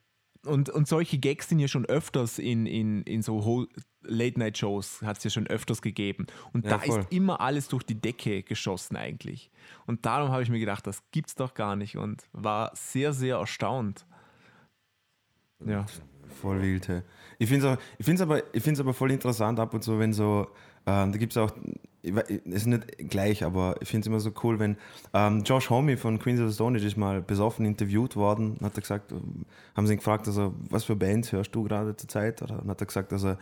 und, 0.46 0.68
und 0.70 0.88
solche 0.88 1.18
Gags 1.18 1.48
sind 1.48 1.58
ja 1.58 1.68
schon 1.68 1.84
öfters 1.86 2.38
in, 2.38 2.66
in, 2.66 3.02
in 3.02 3.22
so 3.22 3.44
Ho- 3.44 3.66
Late-Night-Shows, 4.02 5.02
hat 5.02 5.18
es 5.18 5.24
ja 5.24 5.30
schon 5.30 5.46
öfters 5.46 5.82
gegeben. 5.82 6.26
Und 6.52 6.64
Ja, 6.64 6.72
da 6.72 6.78
voll. 6.80 7.00
ist 7.00 7.12
immer 7.12 7.40
alles 7.40 7.68
durch 7.68 7.84
die 7.84 8.00
Decke 8.00 8.42
geschossen 8.42 8.96
eigentlich. 8.96 9.50
Und 9.86 10.04
darum 10.06 10.30
habe 10.30 10.42
ich 10.42 10.48
mir 10.50 10.58
gedacht, 10.58 10.86
das 10.86 11.02
gibt's 11.12 11.34
doch 11.36 11.54
gar 11.54 11.76
nicht 11.76 11.96
und 11.96 12.28
war 12.32 12.72
sehr, 12.74 13.12
sehr 13.12 13.36
erstaunt. 13.36 14.06
Ja. 15.64 15.86
Voll 16.40 16.60
wild, 16.62 16.88
hey. 16.88 17.02
Ich 17.38 17.48
finde 17.48 17.76
es 18.14 18.20
aber, 18.20 18.42
ich 18.54 18.62
find's 18.62 18.80
aber 18.80 18.94
voll 18.94 19.12
interessant 19.12 19.60
ab 19.60 19.74
und 19.74 19.82
zu, 19.82 19.98
wenn 19.98 20.12
so, 20.12 20.48
ähm, 20.86 21.12
da 21.12 21.18
gibt 21.18 21.32
es 21.32 21.36
auch, 21.36 21.52
ist 22.02 22.66
nicht 22.66 22.98
gleich, 23.10 23.44
aber 23.44 23.76
ich 23.80 23.88
finde 23.88 24.00
es 24.02 24.06
immer 24.08 24.20
so 24.20 24.32
cool, 24.42 24.58
wenn 24.58 24.76
ähm, 25.14 25.42
Josh 25.44 25.70
Homme 25.70 25.96
von 25.96 26.18
Queens 26.18 26.40
of 26.40 26.48
the 26.48 26.54
Stone 26.54 26.76
Age 26.78 26.84
ist 26.84 26.96
mal 26.96 27.22
besoffen 27.22 27.64
interviewt 27.64 28.16
worden 28.16 28.56
hat 28.62 28.76
er 28.76 28.80
gesagt, 28.80 29.12
ähm, 29.12 29.44
haben 29.76 29.86
sie 29.86 29.92
ihn 29.94 29.98
gefragt, 29.98 30.26
also, 30.26 30.54
was 30.70 30.84
für 30.84 30.96
Bands 30.96 31.30
hörst 31.32 31.54
du 31.54 31.62
gerade 31.64 31.96
zur 31.96 32.08
Zeit? 32.08 32.42
Oder? 32.42 32.60
Und 32.60 32.68
hat 32.68 32.80
er 32.80 32.86
gesagt, 32.86 33.12
also, 33.12 33.36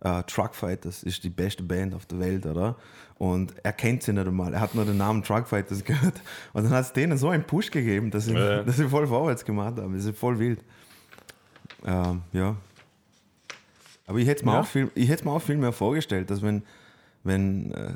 äh, 0.00 0.22
Truckfighters 0.24 1.02
ist 1.02 1.24
die 1.24 1.30
beste 1.30 1.62
Band 1.62 1.94
auf 1.94 2.06
der 2.06 2.18
Welt, 2.20 2.44
oder? 2.46 2.76
Und 3.18 3.54
er 3.62 3.72
kennt 3.72 4.02
sie 4.02 4.12
nicht 4.12 4.26
einmal. 4.26 4.52
Er 4.52 4.60
hat 4.60 4.74
nur 4.74 4.84
den 4.84 4.96
Namen 4.98 5.22
Truckfighters 5.22 5.84
gehört. 5.84 6.20
Und 6.52 6.64
dann 6.64 6.72
hat 6.72 6.84
es 6.84 6.92
denen 6.92 7.16
so 7.18 7.28
einen 7.30 7.44
Push 7.44 7.70
gegeben, 7.70 8.10
dass 8.10 8.26
sie, 8.26 8.34
Ja. 8.34 8.62
dass 8.62 8.76
sie 8.76 8.88
voll 8.88 9.06
vorwärts 9.06 9.44
gemacht 9.44 9.78
haben. 9.78 9.94
Das 9.94 10.04
ist 10.04 10.18
voll 10.18 10.38
wild. 10.38 10.60
Ähm, 11.86 12.22
ja. 12.32 12.56
Aber 14.06 14.18
ich 14.18 14.26
hätte 14.28 14.40
es 14.40 14.44
mir, 14.44 14.52
Ja. 14.52 14.60
auch 14.60 14.66
viel- 14.66 14.90
ich 14.94 15.08
mir 15.24 15.30
auch 15.30 15.40
viel 15.42 15.56
mehr 15.56 15.72
vorgestellt, 15.72 16.30
dass 16.30 16.42
wenn, 16.42 16.62
wenn 17.24 17.72
äh, 17.72 17.94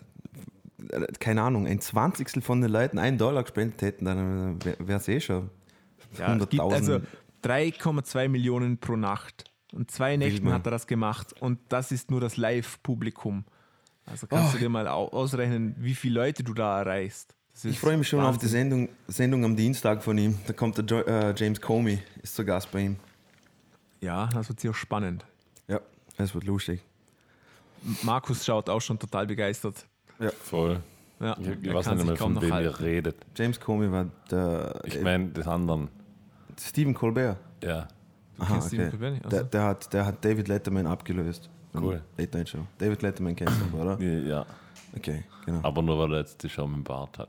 keine 1.19 1.43
Ahnung, 1.43 1.67
ein 1.67 1.81
Zwanzigstel 1.81 2.43
von 2.43 2.61
den 2.61 2.71
Leuten 2.71 2.99
einen 2.99 3.19
Dollar 3.19 3.43
gespendet 3.43 3.83
hätten, 3.83 4.05
dann 4.05 4.65
wäre 4.65 4.99
es 5.01 5.09
eh 5.09 5.21
schon 5.21 5.51
ja 6.19 6.35
es 6.35 6.49
gibt 6.49 6.55
100.000. 6.63 6.73
also 6.73 7.01
3,2 7.45 8.29
Millionen 8.29 8.79
pro 8.79 8.97
Nacht. 8.97 9.45
Und 9.73 9.91
zwei 9.91 10.17
Nächten 10.17 10.53
hat 10.53 10.67
er 10.67 10.73
das 10.73 10.87
gemacht. 10.89 11.33
Und 11.41 11.61
das 11.69 11.93
ist 11.93 12.11
nur 12.11 12.21
das 12.21 12.37
Live-Publikum. 12.37 13.45
Also 14.07 14.27
kannst 14.27 14.49
Oh. 14.49 14.53
du 14.55 14.59
dir 14.59 14.69
mal 14.69 14.89
au- 14.89 15.09
ausrechnen, 15.11 15.77
wie 15.79 15.95
viele 15.95 16.15
Leute 16.21 16.43
du 16.43 16.53
da 16.55 16.81
erreichst. 16.81 17.37
Ich 17.63 17.79
freue 17.79 17.97
mich 17.97 18.09
schon 18.09 18.21
auf 18.21 18.37
die 18.39 18.47
Wahnsinn. 18.47 18.71
Sendung, 18.71 18.89
Sendung 19.07 19.45
am 19.45 19.55
Dienstag 19.55 20.03
von 20.03 20.19
ihm. 20.19 20.37
Da 20.49 20.53
kommt 20.55 20.77
der 20.79 20.85
jo 20.87 20.99
äh, 21.03 21.33
James 21.37 21.61
Comey, 21.61 22.01
ist 22.23 22.35
zu 22.35 22.45
Gast 22.45 22.73
bei 22.73 22.81
ihm. 22.81 22.97
Ja, 24.01 24.27
das 24.33 24.49
wird 24.49 24.59
sehr 24.61 24.75
spannend. 24.75 25.25
Ja, 25.69 25.81
das 26.17 26.35
wird 26.35 26.45
lustig. 26.45 26.81
Markus 28.03 28.45
schaut 28.45 28.69
auch 28.69 28.81
schon 28.81 28.99
total 28.99 29.27
begeistert. 29.27 29.87
Voll. 30.43 30.81
Ja, 31.21 31.37
Ich, 31.39 31.49
ich 31.49 31.75
weiß 31.75 31.85
kann 31.85 31.97
nicht 31.99 32.07
mehr, 32.07 32.17
von 32.17 32.33
noch 32.35 32.43
wem 32.43 32.53
ihr 32.55 32.81
redet. 32.81 33.17
James 33.37 33.61
Comey 33.61 33.91
war 33.93 34.07
der 34.31 34.81
Ich 34.85 34.97
äh, 34.97 35.03
meine, 35.03 35.29
des 35.29 35.47
anderen. 35.47 35.89
Stephen 36.59 36.95
Colbert. 36.95 37.39
Ja. 37.63 37.89
Du 38.39 38.47
kennst 38.47 38.69
Stephen 38.69 38.91
Colbert 38.91 39.13
nicht? 39.13 39.25
Der, 39.33 39.39
Also, 39.41 39.51
der, 39.51 39.63
hat, 39.65 39.93
der 39.93 40.07
hat 40.07 40.25
David 40.25 40.49
Letterman 40.49 40.87
abgelöst. 40.87 41.51
Cool. 41.75 42.01
Late 42.17 42.37
Night 42.37 42.49
Show. 42.49 42.67
David 42.79 43.03
Letterman 43.03 43.37
kennst 43.37 43.55
du, 43.73 43.77
oder? 43.79 44.01
Ja. 44.03 44.45
Okay, 44.97 45.25
genau. 45.47 45.61
Aber 45.63 45.83
nur 45.83 45.99
weil 45.99 46.13
er 46.15 46.19
jetzt 46.21 46.43
die 46.43 46.49
Show 46.49 46.67
mit 46.67 46.77
dem 46.77 46.85
Bart 46.85 47.19
hat. 47.19 47.29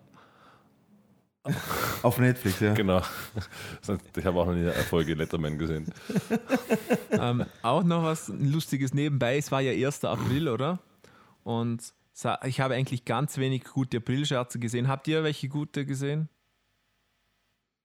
Auf 2.04 2.18
Netflix, 2.20 2.60
ja. 2.60 2.74
Genau. 2.74 3.02
Ich 4.16 4.26
habe 4.26 4.40
auch 4.40 4.46
noch 4.46 4.54
nie 4.54 4.62
eine 4.62 4.72
Folge 4.74 5.14
Letterman 5.16 5.58
gesehen. 5.58 5.92
ähm, 7.12 7.46
auch 7.62 7.84
noch 7.84 8.04
was 8.04 8.28
Lustiges 8.30 8.94
nebenbei. 8.94 9.38
Es 9.38 9.52
war 9.52 9.62
ja 9.62 9.72
1. 9.88 10.06
April, 10.06 10.48
oder? 10.50 10.80
Und 11.44 11.94
ich 12.46 12.60
habe 12.60 12.76
eigentlich 12.76 13.06
ganz 13.06 13.38
wenig 13.38 13.64
gute 13.66 13.98
Aprilscherze 13.98 14.60
gesehen. 14.60 14.88
Habt 14.88 15.08
ihr 15.08 15.24
welche 15.24 15.50
gute 15.50 15.86
gesehen? 15.86 16.30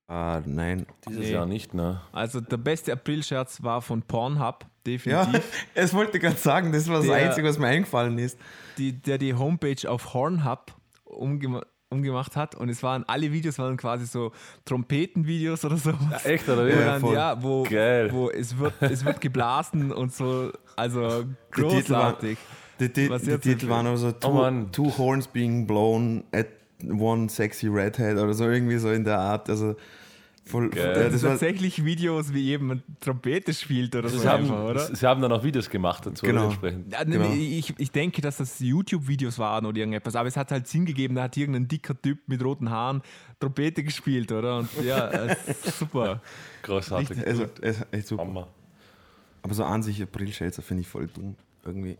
Ah, 0.09 0.41
nein. 0.47 0.87
Dieses 1.09 1.23
Nee. 1.27 1.33
Jahr 1.33 1.47
nicht, 1.47 1.75
ne? 1.75 2.01
Also 2.13 2.41
der 2.41 2.59
beste 2.59 2.93
Aprilscherz 2.93 3.63
war 3.63 3.83
von 3.83 4.03
Pornhub, 4.03 4.63
Ja, 4.63 4.69
definitiv. 4.87 5.67
es 5.75 5.93
wollte 5.95 6.21
gerade 6.21 6.37
sagen, 6.37 6.71
das 6.73 6.87
war 6.89 6.99
das 6.99 7.07
Der- 7.07 7.17
Einzige, 7.17 7.49
was 7.49 7.59
mir 7.59 7.67
eingefallen 7.67 8.17
ist. 8.19 8.39
die, 8.79 8.93
der 8.93 9.19
die 9.19 9.35
Homepage 9.35 9.91
auf 9.91 10.15
Hornhub 10.15 10.75
umgema 11.05 11.63
umgemacht 11.89 12.35
hat 12.35 12.57
und 12.57 12.69
es 12.69 12.83
waren 12.83 13.05
alle 13.05 13.31
Videos 13.33 13.61
waren 13.61 13.77
quasi 13.77 14.07
so 14.07 14.33
Trompetenvideos 14.65 15.65
oder 15.65 15.77
so. 15.77 15.93
Echt, 16.25 16.49
oder 16.49 16.65
Wo 16.65 16.67
wie? 16.67 16.71
Ja, 16.73 16.99
dann, 16.99 17.13
ja, 17.13 17.43
wo, 17.43 17.63
Geil. 17.63 18.13
wo 18.13 18.29
es 18.29 18.59
wird, 18.59 18.75
es 18.83 19.05
wird 19.05 19.21
geblasen 19.21 19.93
und 19.93 20.13
so, 20.13 20.51
also 20.75 21.25
großartig. 21.53 22.39
Die, 22.81 22.93
die, 22.93 23.09
Was 23.11 23.23
die 23.23 23.39
Titel 23.39 23.69
waren 23.69 23.87
also 23.87 24.13
two, 24.13 24.33
Mann. 24.33 24.71
two 24.73 24.97
Horns 24.99 25.27
being 25.27 25.67
blown 25.67 26.25
at 26.33 26.47
one 26.87 27.29
sexy 27.29 27.69
redhead 27.69 28.17
oder 28.19 28.35
so 28.35 28.49
irgendwie 28.51 28.77
so 28.77 28.91
in 28.91 29.05
der 29.05 29.19
Art. 29.19 29.49
Also 29.49 29.77
voll, 30.45 30.71
ja, 30.77 30.93
das 30.93 31.05
das 31.05 31.13
sind 31.13 31.23
war, 31.23 31.31
tatsächlich 31.31 31.85
Videos, 31.85 32.33
wie 32.35 32.41
jemand 32.41 32.83
Trompete 33.01 33.55
spielt 33.55 33.97
oder 33.97 34.09
so 34.11 34.19
Sie 34.19 34.29
haben, 34.29 34.43
einfach, 34.45 34.65
oder? 34.65 34.95
sie 34.95 35.07
haben 35.07 35.21
dann 35.23 35.33
auch 35.33 35.43
Videos 35.43 35.69
gemacht 35.71 36.05
dazu 36.07 36.25
Genau. 36.27 36.45
entsprechend. 36.45 36.93
Ja, 36.93 37.03
Genau. 37.03 37.33
ich, 37.33 37.73
ich 37.79 37.91
denke, 37.91 38.21
dass 38.21 38.37
das 38.37 38.61
YouTube-Videos 38.61 39.39
waren 39.39 39.65
oder 39.67 39.79
irgendetwas, 39.79 40.15
aber 40.15 40.29
es 40.29 40.37
hat 40.37 40.51
halt 40.53 40.69
Sinn 40.69 40.85
gegeben, 40.85 41.15
da 41.15 41.23
hat 41.25 41.37
irgendein 41.37 41.67
dicker 41.67 42.01
Typ 42.01 42.19
mit 42.29 42.45
roten 42.45 42.71
Haaren 42.71 43.01
Trompete 43.41 43.83
gespielt, 43.83 44.31
oder? 44.33 44.59
Und 44.59 44.69
ja, 44.85 45.09
äh, 45.29 45.37
super. 45.79 46.21
Großartig. 46.63 47.27
also, 47.27 47.47
es, 47.63 47.79
echt 47.91 48.07
super. 48.07 48.23
Hammer. 48.23 48.49
Aber 49.43 49.55
so 49.55 49.65
an 49.65 49.83
sich 49.83 50.03
Aprilschälzer 50.03 50.61
finde 50.63 50.83
ich 50.83 50.89
voll 50.89 51.07
dumm. 51.07 51.37
Irgendwie. 51.65 51.97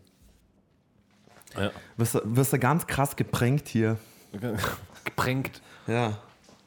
Ja. 1.57 1.71
Wirst 1.97 2.15
du, 2.15 2.21
wirst 2.23 2.53
du 2.53 2.59
ganz 2.59 2.87
krass 2.87 3.15
geprängt 3.15 3.67
hier. 3.67 3.97
Geprängt. 5.03 5.61
Ja. 5.87 6.17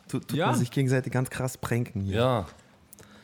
Tut, 0.09 0.29
tut 0.29 0.37
Ja. 0.39 0.47
man 0.47 0.57
sich 0.57 0.71
gegenseitig 0.71 1.13
ganz 1.13 1.31
krass 1.31 1.57
pränken 1.59 2.01
hier. 2.03 2.17
Ja. 2.17 2.47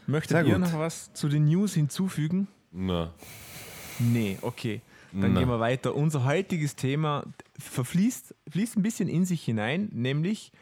Möchtet 0.07 0.37
Sehr 0.37 0.45
ihr 0.47 0.53
gut. 0.59 0.61
noch 0.63 0.79
was 0.79 1.13
zu 1.15 1.29
den 1.29 1.47
News 1.47 1.75
hinzufügen? 1.75 2.47
Na. 2.71 3.13
Nee, 3.99 4.39
okay. 4.43 4.83
Dann 5.13 5.33
Na. 5.33 5.41
gehen 5.41 5.49
wir 5.49 5.59
weiter. 5.59 5.95
Unser 5.95 6.25
heutiges 6.25 6.77
Thema 6.77 7.25
verfließt 7.59 8.35
fließt 8.51 8.77
ein 8.77 8.83
bisschen 8.83 9.09
in 9.09 9.25
sich 9.25 9.43
hinein, 9.43 9.89
nämlich 9.93 10.53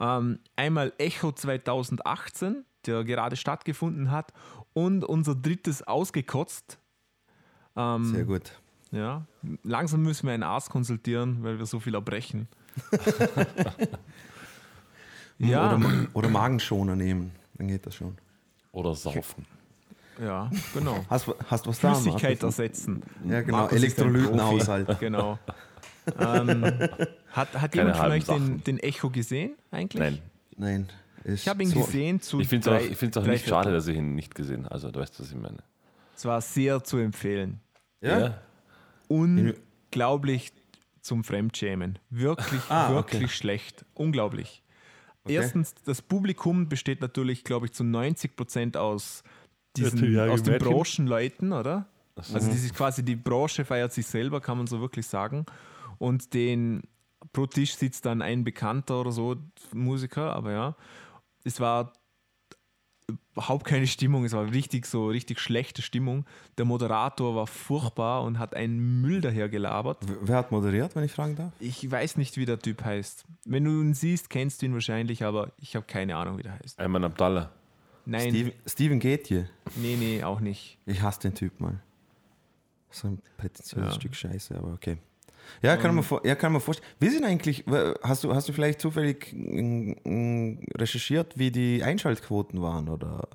ähm, 0.00 0.38
einmal 0.56 0.92
Echo 0.98 1.32
2018, 1.32 2.64
der 2.86 3.04
gerade 3.04 3.36
stattgefunden 3.36 4.10
hat, 4.10 4.32
und 4.72 5.04
unser 5.04 5.34
drittes 5.34 5.82
Ausgekotzt. 5.82 6.78
Ähm, 7.76 8.04
Sehr 8.04 8.24
gut. 8.24 8.52
Ja, 8.94 9.26
langsam 9.64 10.02
müssen 10.02 10.26
wir 10.26 10.34
einen 10.34 10.42
Arzt 10.44 10.70
konsultieren, 10.70 11.42
weil 11.42 11.58
wir 11.58 11.66
so 11.66 11.80
viel 11.80 11.94
erbrechen. 11.94 12.46
ja, 15.38 15.74
Oder, 15.76 16.06
oder 16.12 16.28
Magenschoner 16.28 16.96
nehmen. 16.96 17.32
Dann 17.58 17.68
geht 17.68 17.86
das 17.86 17.94
schon. 17.96 18.16
Oder 18.72 18.94
saufen. 18.94 19.46
ja, 20.20 20.50
genau. 20.72 21.04
Hast, 21.10 21.26
du- 21.28 21.34
hast 21.48 21.66
du 21.66 21.70
was 21.70 21.80
da? 21.80 21.94
Flüssigkeit 21.94 22.42
ersetzen. 22.42 23.02
Ja, 23.28 23.42
genau. 23.42 23.68
Elektrolytenhaushalt. 23.68 24.98
Genau. 25.00 25.38
ähm, 26.18 26.64
hat 27.32 27.52
hat 27.54 27.72
Keine 27.72 27.92
jemand 27.92 27.96
von 27.96 28.10
euch 28.12 28.24
den, 28.24 28.64
den 28.64 28.78
Echo 28.78 29.10
gesehen 29.10 29.54
eigentlich? 29.70 30.00
Nein. 30.00 30.18
Nein. 30.56 30.88
Ich 31.24 31.48
habe 31.48 31.62
ihn 31.62 31.72
gesehen 31.72 32.20
zu 32.20 32.40
Ich 32.40 32.48
finde 32.48 32.70
es 32.70 32.90
auch, 32.90 32.96
find's 32.96 33.16
auch 33.16 33.24
nicht 33.26 33.46
schade, 33.48 33.72
dass 33.72 33.86
ich 33.86 33.96
ihn 33.96 34.14
nicht 34.14 34.34
gesehen 34.34 34.64
habe. 34.64 34.74
Also, 34.74 34.90
du 34.90 35.00
weißt, 35.00 35.18
was 35.20 35.30
ich 35.30 35.36
meine. 35.36 35.58
Es 36.14 36.24
war 36.26 36.40
sehr 36.42 36.84
zu 36.84 36.98
empfehlen. 36.98 37.60
Ja? 38.02 38.38
Unglaublich 39.14 40.52
zum 41.00 41.24
Fremdschämen. 41.24 41.98
Wirklich, 42.10 42.60
Ah, 42.68 42.96
okay. 42.96 43.14
wirklich 43.14 43.34
schlecht. 43.36 43.84
Unglaublich. 43.94 44.62
Erstens, 45.26 45.74
das 45.84 46.02
Publikum 46.02 46.68
besteht 46.68 47.00
natürlich, 47.00 47.44
glaube 47.44 47.66
ich, 47.66 47.72
zu 47.72 47.82
90 47.82 48.36
Prozent 48.36 48.76
aus, 48.76 49.22
diesen, 49.76 49.98
Vierteljährige 49.98 50.32
aus 50.32 50.42
den. 50.42 50.58
Branchenleuten, 50.58 51.52
oder? 51.52 51.86
Also 52.16 52.34
das 52.34 52.62
ist 52.62 52.74
quasi 52.74 53.02
die 53.02 53.16
Branche 53.16 53.64
feiert 53.64 53.92
sich 53.92 54.06
selber, 54.06 54.40
kann 54.40 54.58
man 54.58 54.66
so 54.66 54.80
wirklich 54.80 55.06
sagen. 55.06 55.46
Und 55.98 56.34
den 56.34 56.82
pro 57.32 57.46
Tisch 57.46 57.74
sitzt 57.74 58.06
dann 58.06 58.22
ein 58.22 58.44
Bekannter 58.44 59.00
oder 59.00 59.12
so, 59.12 59.36
Musiker, 59.72 60.34
aber 60.34 60.52
ja. 60.52 60.76
Es 61.42 61.58
war 61.58 61.92
überhaupt 63.32 63.66
keine 63.66 63.86
Stimmung, 63.86 64.24
es 64.24 64.32
war 64.32 64.50
richtig 64.52 64.86
so, 64.86 65.08
richtig 65.08 65.40
schlechte 65.40 65.82
Stimmung. 65.82 66.24
Der 66.56 66.64
Moderator 66.64 67.34
war 67.34 67.46
furchtbar 67.46 68.22
und 68.22 68.38
hat 68.38 68.54
einen 68.54 69.00
Müll 69.02 69.20
daher 69.20 69.48
gelabert. 69.48 69.98
Wer 70.22 70.36
hat 70.36 70.52
moderiert, 70.52 70.94
wenn 70.96 71.04
ich 71.04 71.12
fragen 71.12 71.36
darf? 71.36 71.52
Ich 71.60 71.90
weiß 71.90 72.16
nicht, 72.16 72.36
wie 72.36 72.44
der 72.46 72.58
Typ 72.58 72.84
heißt. 72.84 73.24
Wenn 73.44 73.64
du 73.64 73.70
ihn 73.80 73.94
siehst, 73.94 74.30
kennst 74.30 74.62
du 74.62 74.66
ihn 74.66 74.72
wahrscheinlich, 74.74 75.24
aber 75.24 75.52
ich 75.58 75.76
habe 75.76 75.84
keine 75.86 76.16
Ahnung, 76.16 76.38
wie 76.38 76.42
der 76.44 76.58
heißt. 76.58 76.78
Ayman 76.80 77.04
Abdallah. 77.04 77.50
Nein, 78.06 78.30
Steven, 78.30 78.52
Steven 78.66 79.00
Gätje. 79.00 79.48
nee, 79.76 79.96
nee, 79.98 80.22
auch 80.22 80.40
nicht. 80.40 80.78
Ich 80.86 81.00
hasse 81.02 81.20
den 81.20 81.34
Typ 81.34 81.58
mal. 81.60 81.80
So 82.90 83.08
ein 83.08 83.18
prätentiöses 83.36 83.94
Ja. 83.94 84.00
Stück 84.00 84.14
Scheiße, 84.14 84.56
aber 84.56 84.72
okay. 84.74 84.98
Ja, 85.62 85.76
kann 85.76 85.94
man, 85.94 86.04
vor, 86.04 86.24
ja, 86.26 86.34
kann 86.34 86.52
man 86.52 86.60
vorstellen. 86.60 86.88
Wie 87.00 87.08
sind 87.08 87.24
eigentlich, 87.24 87.64
hast 88.02 88.24
du, 88.24 88.34
hast 88.34 88.48
du 88.48 88.52
vielleicht 88.52 88.80
zufällig 88.80 89.34
recherchiert, 90.76 91.38
wie 91.38 91.50
die 91.50 91.82
Einschaltquoten 91.82 92.60
waren? 92.62 92.88
Oder? 92.88 93.28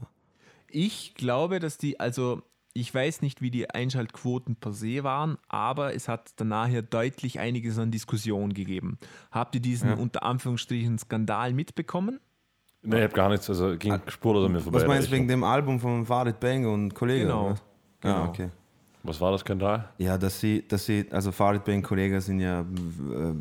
Ich 0.69 1.15
glaube, 1.15 1.59
dass 1.59 1.77
die, 1.77 1.99
also 1.99 2.41
ich 2.73 2.93
weiß 2.93 3.21
nicht, 3.21 3.41
wie 3.41 3.49
die 3.51 3.69
Einschaltquoten 3.69 4.55
per 4.55 4.71
se 4.73 5.03
waren, 5.03 5.37
aber 5.47 5.95
es 5.95 6.07
hat 6.07 6.31
danach 6.35 6.67
ja 6.69 6.81
deutlich 6.81 7.39
einiges 7.39 7.79
an 7.79 7.91
Diskussion 7.91 8.53
gegeben. 8.53 8.97
Habt 9.31 9.55
ihr 9.55 9.61
diesen 9.61 9.89
Ja. 9.89 9.95
unter 9.95 10.23
Anführungsstrichen 10.23 10.97
Skandal 10.99 11.53
mitbekommen? 11.53 12.19
Nee, 12.81 12.97
ich 12.97 13.03
habe 13.03 13.13
gar 13.13 13.29
nichts, 13.29 13.49
also 13.49 13.75
ging 13.77 13.99
spurlos 14.07 14.45
an 14.45 14.53
mir 14.53 14.61
vorbei. 14.61 14.79
Was 14.79 14.87
meinst 14.87 15.07
du 15.09 15.11
wegen 15.11 15.27
dem 15.27 15.43
Album 15.43 15.79
von 15.79 16.05
Farid 16.05 16.39
Bang 16.39 16.65
und 16.65 16.93
Kollege? 16.93 17.25
Genau, 17.25 17.41
oder 17.41 17.51
was? 17.53 17.63
genau. 17.99 18.15
Ah, 18.15 18.29
okay. 18.29 18.49
Was 19.03 19.21
war 19.21 19.31
das 19.31 19.41
Skandal? 19.41 19.89
Ja, 19.97 20.17
dass 20.17 20.39
sie, 20.39 20.67
dass 20.67 20.85
sie, 20.85 21.05
also 21.11 21.31
Farid 21.31 21.63
Bang 21.63 21.81
Kollege 21.81 22.19
sind 22.19 22.41
ja 22.41 22.61
äh, 22.61 22.65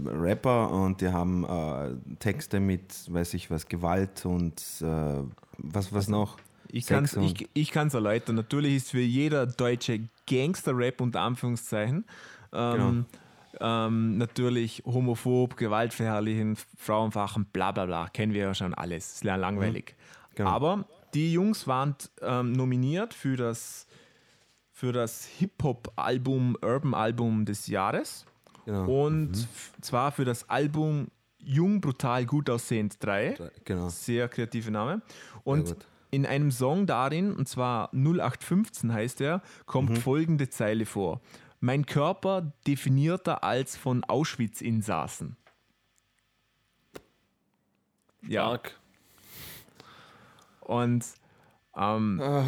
Rapper 0.06 0.70
und 0.70 1.00
die 1.00 1.08
haben 1.08 1.44
äh, 1.44 2.16
Texte 2.20 2.60
mit, 2.60 3.12
weiß 3.12 3.34
ich 3.34 3.50
was, 3.50 3.66
Gewalt 3.66 4.24
und 4.24 4.62
äh, 4.80 5.22
was, 5.58 5.92
was 5.92 6.08
noch? 6.08 6.36
Ich 6.70 6.86
kann 6.86 7.04
es 7.04 7.16
ich, 7.16 7.48
ich 7.54 7.70
kann's 7.72 7.94
erläutern. 7.94 8.36
Natürlich 8.36 8.76
ist 8.76 8.90
für 8.90 9.00
jeder 9.00 9.46
deutsche 9.46 10.00
Gangster-Rap 10.26 11.00
unter 11.00 11.22
Anführungszeichen 11.22 12.04
ähm, 12.52 13.06
ähm, 13.60 14.18
natürlich 14.18 14.82
homophob, 14.84 15.56
gewaltverherrlichen, 15.56 16.56
Frauenfachen, 16.76 17.46
bla 17.46 17.72
bla 17.72 17.86
bla. 17.86 18.08
Kennen 18.08 18.32
wir 18.32 18.42
ja 18.42 18.54
schon 18.54 18.74
alles. 18.74 19.14
Ist 19.14 19.24
ja 19.24 19.36
langweilig. 19.36 19.96
Genau. 20.34 20.50
Aber 20.50 20.84
die 21.14 21.32
Jungs 21.32 21.66
waren 21.66 21.96
ähm, 22.22 22.52
nominiert 22.52 23.14
für 23.14 23.36
das, 23.36 23.87
für 24.78 24.92
das 24.92 25.24
Hip-Hop-Album, 25.38 26.56
Urban-Album 26.62 27.44
des 27.44 27.66
Jahres. 27.66 28.24
Genau. 28.64 29.06
Und 29.06 29.32
f- 29.36 29.72
zwar 29.80 30.12
für 30.12 30.24
das 30.24 30.48
Album 30.48 31.08
Jung, 31.40 31.80
Brutal, 31.80 32.24
Gut 32.26 32.48
Aussehend 32.48 32.96
3. 33.00 33.50
Genau. 33.64 33.88
Sehr 33.88 34.28
kreative 34.28 34.70
Name. 34.70 35.02
Und 35.42 35.74
in 36.12 36.24
einem 36.26 36.52
Song 36.52 36.86
darin, 36.86 37.32
und 37.32 37.48
zwar 37.48 37.90
0815 37.92 38.92
heißt 38.92 39.20
er, 39.20 39.42
kommt 39.66 39.90
Mhm. 39.90 39.96
folgende 39.96 40.48
Zeile 40.48 40.86
vor. 40.86 41.20
Mein 41.58 41.84
Körper 41.84 42.52
definierter 42.68 43.42
als 43.42 43.76
von 43.76 44.04
Auschwitz-Insassen. 44.04 45.36
Ja, 48.28 48.44
Stark. 48.44 48.78
und 50.60 51.04
ähm, 51.76 52.20
Ah. 52.22 52.44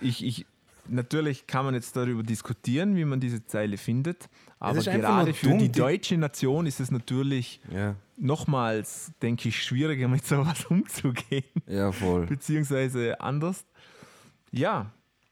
ich, 0.00 0.24
ich, 0.24 0.46
natürlich 0.88 1.46
kann 1.46 1.64
man 1.64 1.74
jetzt 1.74 1.94
darüber 1.96 2.22
diskutieren, 2.22 2.96
wie 2.96 3.04
man 3.04 3.20
diese 3.20 3.44
Zeile 3.46 3.76
findet, 3.76 4.28
aber 4.58 4.80
gerade 4.82 5.32
für 5.34 5.50
dumm, 5.50 5.58
die 5.58 5.68
die- 5.70 5.78
deutsche 5.78 6.16
Nation 6.18 6.66
ist 6.66 6.80
es 6.80 6.90
natürlich 6.90 7.60
Ja, 7.72 7.94
nochmals, 8.16 9.12
denke 9.22 9.48
ich, 9.48 9.62
schwieriger 9.62 10.08
mit 10.08 10.24
sowas 10.26 10.64
umzugehen. 10.70 11.44
ja, 11.66 11.92
voll. 11.92 12.26
beziehungsweise 12.26 13.20
anders. 13.20 13.64
Ja, 14.50 14.90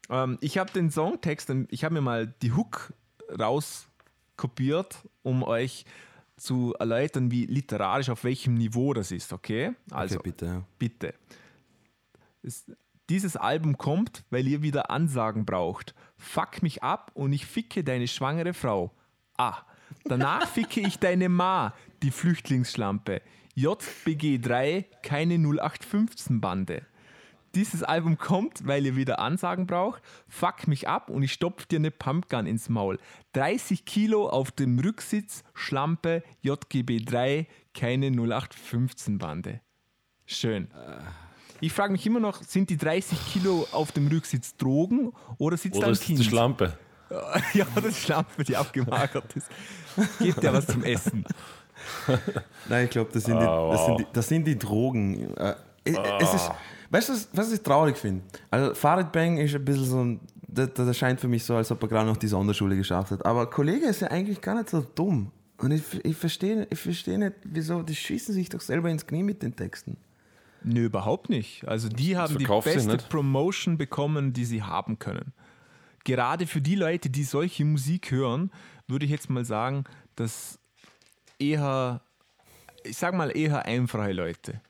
ähm, 0.09 0.37
ich 0.41 0.57
habe 0.57 0.71
den 0.71 0.91
Songtext, 0.91 1.51
ich 1.69 1.83
habe 1.83 1.93
mir 1.95 2.01
mal 2.01 2.33
die 2.41 2.53
Hook 2.53 2.93
rauskopiert, 3.37 4.97
um 5.23 5.43
euch 5.43 5.85
zu 6.37 6.75
erläutern, 6.79 7.31
wie 7.31 7.45
literarisch 7.47 8.09
auf 8.09 8.23
welchem 8.23 8.53
Niveau 8.53 8.93
das 8.93 9.11
ist, 9.11 9.33
okay? 9.33 9.73
Also, 9.91 10.19
okay, 10.19 10.29
bitte. 10.29 10.63
Bitte. 10.77 11.13
Dieses 13.09 13.37
Album 13.37 13.77
kommt, 13.77 14.23
weil 14.29 14.47
ihr 14.47 14.61
wieder 14.61 14.91
Ansagen 14.91 15.45
braucht. 15.45 15.95
Fuck 16.17 16.61
mich 16.61 16.83
ab 16.83 17.11
und 17.13 17.33
ich 17.33 17.45
ficke 17.45 17.83
deine 17.83 18.07
schwangere 18.07 18.53
Frau. 18.53 18.91
Ah, 19.37 19.57
danach 20.05 20.47
ficke 20.53 20.81
ich 20.81 20.99
deine 20.99 21.29
Ma, 21.29 21.73
die 22.03 22.11
Flüchtlingsschlampe. 22.11 23.21
JBG 23.55 24.39
3, 24.39 24.85
keine 25.01 25.35
0815-Bande. 25.35 26.85
Dieses 27.55 27.81
Album 27.81 28.19
kommt, 28.19 28.67
weil 28.67 28.85
ihr 28.85 28.95
wieder 28.95 29.17
Ansagen 29.19 29.65
braucht. 29.65 30.03
Fuck 30.27 30.67
mich 30.67 30.87
ab 30.87 31.09
und 31.09 31.23
ich 31.23 31.33
stopf 31.33 31.65
dir 31.65 31.79
eine 31.79 31.89
Pumpgun 31.89 32.45
ins 32.45 32.69
Maul. 32.69 32.99
30 33.33 33.85
Kilo 33.85 34.29
auf 34.29 34.51
dem 34.51 34.77
Rücksitz, 34.77 35.43
Schlampe, 35.55 36.23
JGB 36.41 36.99
3, 37.03 37.47
keine 37.73 38.09
0815-Bande. 38.09 39.61
Schön. 40.27 40.67
Ich 41.61 41.73
frage 41.73 41.91
mich 41.91 42.05
immer 42.05 42.19
noch, 42.19 42.43
sind 42.43 42.69
die 42.69 42.77
30 42.77 43.17
Kilo 43.33 43.67
auf 43.71 43.91
dem 43.91 44.07
Rücksitz 44.07 44.55
Drogen 44.57 45.11
oder 45.37 45.57
sitzt 45.57 45.75
da 45.75 45.79
Oder 45.79 45.87
ein 45.87 45.93
ist 45.93 46.01
das 46.01 46.05
Kind? 46.07 46.19
die 46.19 46.23
Schlampe? 46.23 46.77
ja, 47.53 47.65
das 47.75 47.85
ist 47.85 47.99
Schlampe, 47.99 48.43
die 48.43 48.55
abgemagert 48.55 49.35
ist. 49.35 49.47
Gebt 50.19 50.43
ja 50.43 50.51
was 50.53 50.67
zum 50.67 50.83
Essen. 50.83 51.25
Nein, 52.69 52.85
ich 52.85 52.91
glaube, 52.91 53.09
das, 53.13 53.23
sind 53.23 53.39
die- 53.39 53.45
Ah, 53.45 53.69
das, 53.71 53.79
wow. 53.79 53.85
sind 53.87 53.99
die- 53.99 54.07
das 54.13 54.27
sind 54.27 54.45
die 54.47 54.57
Drogen. 54.59 55.35
Äh, 55.37 55.55
es, 55.83 55.95
es 56.21 56.33
ist, 56.33 56.51
weißt 56.89 57.09
du, 57.09 57.13
was- 57.33 57.51
ich 57.51 57.61
traurig 57.61 57.97
finde? 57.97 58.23
Also, 58.51 58.73
Farid 58.75 59.11
Bang 59.11 59.37
ist 59.37 59.55
ein 59.55 59.63
bisschen 59.63 59.85
so 59.85 60.03
ein. 60.03 60.19
Das, 60.49 60.69
das 60.73 60.97
scheint 60.97 61.19
für 61.19 61.27
mich 61.27 61.43
so, 61.43 61.55
als 61.55 61.71
ob 61.71 61.81
er 61.83 61.87
gerade 61.89 62.07
noch 62.07 62.17
die 62.17 62.27
Sonderschule 62.27 62.75
geschafft 62.75 63.11
hat. 63.11 63.25
Aber 63.25 63.49
Kollege 63.49 63.85
ist 63.85 64.01
ja 64.01 64.07
eigentlich 64.09 64.41
gar 64.41 64.55
nicht 64.55 64.69
so 64.69 64.81
dumm. 64.81 65.31
Und 65.59 65.71
ich, 65.71 65.83
ich 66.05 66.15
verstehe 66.15 66.67
ich 66.69 66.79
versteh 66.79 67.17
nicht, 67.17 67.33
wieso. 67.43 67.81
Die 67.83 67.95
schießen 67.95 68.33
sich 68.33 68.49
doch 68.49 68.61
selber 68.61 68.89
ins 68.89 69.05
Knie 69.05 69.23
mit 69.23 69.41
den 69.43 69.55
Texten. 69.55 69.97
Nö, 70.63 70.85
überhaupt 70.85 71.29
nicht. 71.29 71.67
Also 71.67 71.89
die 71.89 72.17
haben 72.17 72.37
die 72.37 72.45
beste. 72.45 72.97
Promotion 73.09 73.77
bekommen, 73.77 74.33
die 74.33 74.45
sie 74.45 74.63
haben 74.63 74.99
können. 74.99 75.33
Gerade 76.03 76.47
für 76.47 76.61
die 76.61 76.75
Leute, 76.75 77.09
die 77.09 77.23
solche 77.23 77.65
Musik 77.65 78.11
hören, 78.11 78.51
würde 78.87 79.05
ich 79.05 79.11
jetzt 79.11 79.29
mal 79.29 79.45
sagen, 79.45 79.83
dass 80.15 80.59
eher, 81.39 82.01
ich 82.83 82.97
sag 82.97 83.13
mal 83.13 83.35
eher 83.35 83.65
einfache 83.65 84.13
Leute. 84.13 84.61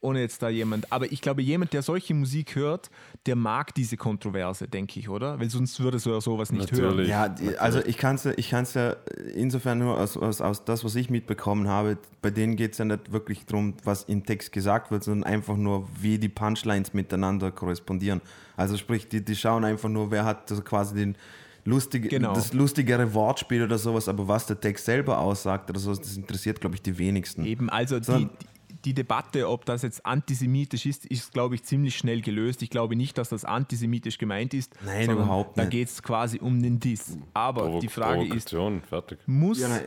Ohne 0.00 0.20
jetzt 0.20 0.40
da 0.42 0.48
jemand, 0.48 0.92
aber 0.92 1.10
ich 1.10 1.20
glaube, 1.20 1.42
jemand, 1.42 1.72
der 1.72 1.82
solche 1.82 2.14
Musik 2.14 2.54
hört, 2.54 2.88
der 3.26 3.34
mag 3.34 3.74
diese 3.74 3.96
Kontroverse, 3.96 4.68
denke 4.68 5.00
ich, 5.00 5.08
oder? 5.08 5.40
Weil 5.40 5.50
sonst 5.50 5.80
würde 5.80 5.98
so 5.98 6.20
sowas 6.20 6.52
nicht 6.52 6.70
hören. 6.70 6.82
Natürlich. 6.90 7.08
Ja, 7.08 7.28
die, 7.28 7.58
also 7.58 7.80
ich 7.84 7.96
kann 7.98 8.14
es 8.14 8.22
ja, 8.22 8.30
ich 8.36 8.48
kann's 8.50 8.74
ja 8.74 8.94
insofern 9.34 9.80
nur 9.80 9.98
aus, 9.98 10.16
aus, 10.16 10.40
aus 10.40 10.64
das, 10.64 10.84
was 10.84 10.94
ich 10.94 11.10
mitbekommen 11.10 11.66
habe, 11.66 11.98
bei 12.22 12.30
denen 12.30 12.54
geht 12.54 12.72
es 12.72 12.78
ja 12.78 12.84
nicht 12.84 13.10
wirklich 13.10 13.44
darum, 13.46 13.74
was 13.82 14.04
im 14.04 14.24
Text 14.24 14.52
gesagt 14.52 14.92
wird, 14.92 15.02
sondern 15.02 15.24
einfach 15.28 15.56
nur, 15.56 15.88
wie 16.00 16.18
die 16.18 16.28
Punchlines 16.28 16.94
miteinander 16.94 17.50
korrespondieren. 17.50 18.20
Also 18.56 18.76
sprich, 18.76 19.08
die, 19.08 19.24
die 19.24 19.34
schauen 19.34 19.64
einfach 19.64 19.88
nur, 19.88 20.12
wer 20.12 20.24
hat 20.24 20.48
so 20.48 20.62
quasi 20.62 20.94
den 20.94 21.16
lustige, 21.64 22.08
Genau. 22.08 22.34
das 22.34 22.52
lustigere 22.52 23.12
Wortspiel 23.14 23.64
oder 23.64 23.78
sowas, 23.78 24.08
aber 24.08 24.28
was 24.28 24.46
der 24.46 24.60
Text 24.60 24.84
selber 24.84 25.18
aussagt 25.18 25.68
oder 25.70 25.80
sowas, 25.80 26.00
das 26.00 26.16
interessiert, 26.16 26.60
glaube 26.60 26.76
ich, 26.76 26.82
die 26.82 26.96
wenigsten. 26.98 27.44
Eben, 27.44 27.68
also 27.68 27.98
die, 27.98 28.04
Sondern- 28.04 28.30
die 28.40 28.46
Debatte, 28.84 29.48
ob 29.48 29.64
das 29.64 29.82
jetzt 29.82 30.06
antisemitisch 30.06 30.86
ist, 30.86 31.06
ist, 31.06 31.32
glaube 31.32 31.54
ich, 31.56 31.64
ziemlich 31.64 31.96
schnell 31.96 32.20
gelöst. 32.20 32.62
Ich 32.62 32.70
glaube 32.70 32.96
nicht, 32.96 33.18
dass 33.18 33.28
das 33.28 33.44
antisemitisch 33.44 34.18
gemeint 34.18 34.54
ist. 34.54 34.74
Nein, 34.84 35.10
überhaupt 35.10 35.58
Da 35.58 35.62
nicht. 35.62 35.72
geht 35.72 35.88
es 35.88 36.02
quasi 36.02 36.38
um 36.38 36.62
den 36.62 36.78
Diss. 36.80 37.18
Aber 37.34 37.62
Provo 37.62 37.78
die 37.80 37.88
Frage 37.88 38.34
ist, 38.34 38.54
fertig. 38.88 39.18
muss 39.26 39.60
Ja, 39.60 39.80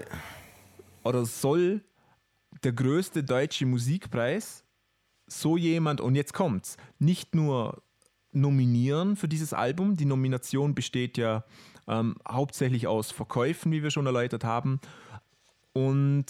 oder 1.04 1.26
soll 1.26 1.84
der 2.64 2.74
größte 2.74 3.24
deutsche 3.24 3.66
Musikpreis 3.66 4.64
so 5.28 5.56
jemand, 5.56 6.02
und 6.02 6.16
jetzt 6.16 6.34
kommt's, 6.34 6.76
nicht 7.00 7.34
nur 7.34 7.82
nominieren 8.34 9.16
für 9.16 9.28
dieses 9.28 9.54
Album, 9.54 9.96
die 9.96 10.06
Nomination 10.06 10.76
besteht 10.76 11.18
ja 11.18 11.46
ähm, 11.88 12.16
hauptsächlich 12.28 12.88
aus 12.88 13.12
Verkäufen, 13.12 13.72
wie 13.72 13.84
wir 13.84 13.92
schon 13.92 14.06
erläutert 14.06 14.44
haben, 14.44 14.80
und 15.74 16.26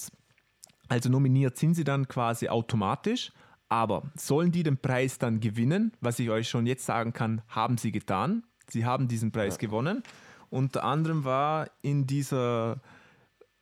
also 0.91 1.09
nominiert 1.09 1.57
sind 1.57 1.75
sie 1.75 1.85
dann 1.85 2.07
quasi 2.09 2.49
automatisch, 2.49 3.31
aber 3.69 4.03
sollen 4.15 4.51
die 4.51 4.63
den 4.63 4.77
Preis 4.77 5.17
dann 5.17 5.39
gewinnen, 5.39 5.93
was 6.01 6.19
ich 6.19 6.29
euch 6.29 6.49
schon 6.49 6.65
jetzt 6.65 6.85
sagen 6.85 7.13
kann, 7.13 7.41
haben 7.47 7.77
sie 7.77 7.93
getan. 7.93 8.43
Sie 8.69 8.85
haben 8.85 9.07
diesen 9.07 9.31
Preis 9.31 9.57
gewonnen. 9.57 10.03
Unter 10.49 10.83
anderem 10.83 11.23
war 11.23 11.67
in 11.81 12.07
dieser, 12.07 12.81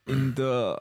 in 0.07 0.33
der, 0.33 0.79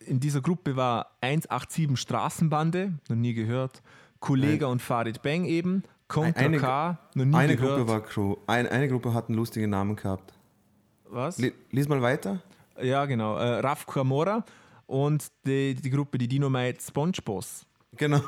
in 0.00 0.18
dieser 0.18 0.40
Gruppe 0.40 0.74
war 0.74 1.12
187 1.20 1.96
Straßenbande, 1.96 2.94
noch 3.08 3.16
nie 3.16 3.34
gehört, 3.34 3.80
Kollega 4.18 4.66
und 4.66 4.82
Farid 4.82 5.22
Bang 5.22 5.44
eben, 5.44 5.84
Contra 6.08 6.40
Eine- 6.44 6.58
K, 6.58 6.98
noch 7.14 7.24
nie 7.24 7.36
eine 7.36 7.56
gehört. 7.56 7.76
Gruppe 7.78 7.88
war 7.92 8.00
Crew. 8.02 8.36
Ein, 8.48 8.66
eine 8.66 8.88
Gruppe 8.88 9.14
hat 9.14 9.28
einen 9.28 9.36
lustigen 9.38 9.70
Namen 9.70 9.94
gehabt. 9.94 10.32
Was? 11.08 11.38
Li- 11.38 11.52
Lies 11.70 11.86
mal 11.88 12.02
weiter. 12.02 12.40
Ja, 12.82 13.04
genau. 13.06 13.36
Äh, 13.36 13.60
Raf 13.60 13.86
Kamora 13.86 14.44
und 14.86 15.26
die, 15.46 15.74
die 15.74 15.90
Gruppe, 15.90 16.18
die 16.18 16.28
Dynamite 16.28 16.80
Spongeboss. 16.82 17.64
Genau. 17.96 18.20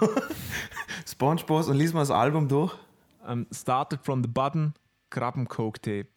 SpongeBob 1.07 1.69
und 1.69 1.77
lies 1.77 1.93
mal 1.93 2.01
das 2.01 2.11
Album 2.11 2.49
durch. 2.49 2.75
Um, 3.27 3.47
started 3.53 4.01
from 4.05 4.23
the 4.23 4.29
button, 4.29 4.73
Krabben 5.11 5.49
Coke 5.49 5.81
Tape. 5.81 6.09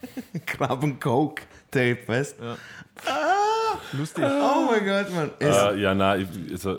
Krabben 0.46 0.98
Coke 0.98 1.42
Tape, 1.70 1.98
weißt 2.06 2.36
Ja. 2.40 2.56
Ah, 3.04 3.78
Lustig. 3.92 4.24
oh 4.24 4.68
mein 4.70 4.84
Gott, 4.86 5.12
Mann. 5.12 5.30
Es, 5.38 5.56
Äh, 5.56 5.76
ja, 5.80 5.94
na, 5.94 6.12
also, 6.50 6.78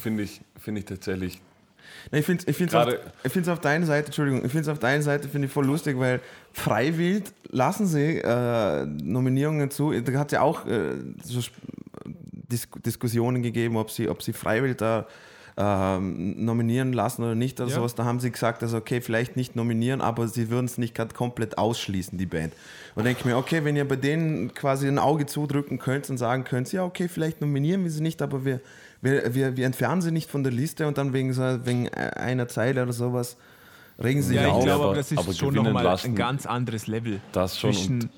finde 0.00 0.22
ich, 0.22 0.40
finde 0.56 0.78
ich 0.80 0.86
tatsächlich 0.86 1.40
ich 2.12 2.24
finde 2.24 2.42
es 2.42 2.48
ich 2.48 2.56
find's 2.56 2.74
auf, 2.74 2.88
ich 3.24 3.32
find's 3.32 3.48
auf 3.48 3.60
deiner 3.60 3.86
Seite, 3.86 4.06
Entschuldigung, 4.06 4.44
ich 4.44 4.50
finde 4.50 4.62
es 4.62 4.68
auf 4.68 4.78
deiner 4.78 5.02
Seite 5.02 5.28
finde 5.28 5.46
ich 5.46 5.52
voll 5.52 5.66
lustig, 5.66 5.98
weil 5.98 6.20
freiwillig 6.52 7.24
lassen 7.50 7.86
sie 7.86 8.18
äh, 8.18 8.86
Nominierungen 8.86 9.70
zu. 9.70 9.92
Da 9.92 10.12
hat 10.18 10.28
es 10.28 10.32
ja 10.32 10.40
auch 10.42 10.66
äh, 10.66 10.94
so 11.22 11.40
Dis 12.50 12.66
Diskussionen 12.84 13.42
gegeben, 13.42 13.76
ob 13.76 13.90
sie, 13.90 14.08
ob 14.08 14.22
sie 14.22 14.32
freiwillig 14.32 14.78
da 14.78 15.06
ähm, 15.60 16.44
nominieren 16.44 16.92
lassen 16.92 17.22
oder 17.24 17.34
nicht 17.34 17.60
oder 17.60 17.68
Ja. 17.68 17.76
sowas. 17.76 17.94
Da 17.94 18.04
haben 18.04 18.20
sie 18.20 18.30
gesagt, 18.30 18.62
also 18.62 18.76
okay, 18.78 19.00
vielleicht 19.00 19.36
nicht 19.36 19.56
nominieren, 19.56 20.00
aber 20.00 20.28
sie 20.28 20.48
würden 20.50 20.66
es 20.66 20.78
nicht 20.78 20.94
gerade 20.94 21.14
komplett 21.14 21.58
ausschließen, 21.58 22.16
die 22.16 22.26
Band. 22.26 22.54
Und 22.94 23.04
denke 23.04 23.20
ich 23.20 23.26
mir, 23.26 23.36
okay, 23.36 23.64
wenn 23.64 23.76
ihr 23.76 23.86
bei 23.86 23.96
denen 23.96 24.54
quasi 24.54 24.86
ein 24.88 24.98
Auge 24.98 25.26
zudrücken 25.26 25.78
könnt 25.78 26.08
und 26.10 26.16
sagen 26.16 26.44
könnt, 26.44 26.72
ja, 26.72 26.84
okay, 26.84 27.08
vielleicht 27.08 27.40
nominieren 27.40 27.82
wir 27.84 27.90
sie 27.90 28.02
nicht, 28.02 28.22
aber 28.22 28.44
wir, 28.44 28.60
wir, 29.00 29.34
wir, 29.34 29.56
wir 29.56 29.66
entfernen 29.66 30.02
sie 30.02 30.10
nicht 30.12 30.30
von 30.30 30.42
der 30.42 30.52
Liste 30.52 30.86
und 30.86 30.98
dann 30.98 31.12
wegen, 31.12 31.32
so, 31.32 31.42
wegen 31.64 31.88
einer 31.90 32.48
Zeile 32.48 32.82
oder 32.82 32.92
sowas 32.92 33.36
regen 34.02 34.22
sie 34.22 34.28
sich 34.28 34.36
Ja, 34.36 34.46
ich 34.46 34.52
auf. 34.52 34.64
glaube, 34.64 34.84
aber- 34.86 34.94
das 34.94 35.12
ist 35.12 35.18
aber 35.18 35.32
schon 35.32 35.54
nochmal 35.54 35.86
ein 35.86 36.14
ganz 36.14 36.46
anderes 36.46 36.86
Level. 36.86 37.20
Das 37.32 37.58
schon 37.58 37.72
Zwischen, 37.72 38.10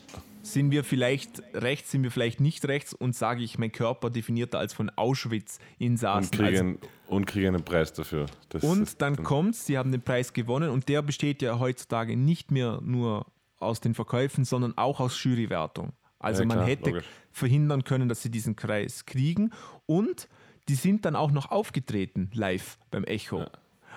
sind 0.43 0.71
wir 0.71 0.85
vielleicht 0.85 1.43
rechts, 1.55 1.91
sind 1.91 2.03
wir 2.03 2.11
vielleicht 2.11 2.41
nicht 2.41 2.67
rechts 2.67 2.93
und 2.95 3.15
sage 3.15 3.43
ich, 3.43 3.59
mein 3.59 3.73
Körper 3.73 4.11
definierter 4.11 4.59
als 4.59 4.73
von 4.73 4.91
Auschwitz 4.91 5.59
in 5.79 5.93
Und 6.03 6.33
kriegen, 6.33 6.79
und 7.09 7.27
kriegen 7.27 7.49
einen 7.55 7.63
Preis 7.65 7.93
dafür. 7.93 8.27
Das 8.49 8.63
Also, 8.63 8.75
und 8.75 8.83
ist 8.83 9.01
dann 9.03 9.23
kommt's, 9.23 9.67
sie 9.67 9.77
haben 9.79 9.93
den 9.93 10.03
Preis 10.03 10.33
gewonnen 10.33 10.71
und 10.71 10.89
der 10.89 11.03
besteht 11.03 11.43
ja 11.43 11.59
heutzutage 11.59 12.17
nicht 12.17 12.51
mehr 12.51 12.81
nur 12.83 13.27
aus 13.59 13.81
den 13.81 13.95
Verkäufen, 13.95 14.45
sondern 14.47 14.77
auch 14.79 15.01
aus 15.01 15.23
Jurywertung. 15.23 15.93
Also 16.19 16.43
Ja, 16.43 16.49
man 16.49 16.57
klar, 16.59 16.69
hätte 16.69 16.91
logisch. 16.91 17.05
verhindern 17.33 17.85
können, 17.85 18.09
dass 18.09 18.23
sie 18.23 18.31
diesen 18.31 18.57
Preis 18.57 19.05
kriegen 19.07 19.51
und 19.87 20.29
die 20.71 20.77
sind 20.77 21.05
dann 21.05 21.17
auch 21.17 21.33
noch 21.33 21.51
aufgetreten 21.51 22.31
live 22.33 22.79
beim 22.93 23.03
Echo. 23.03 23.45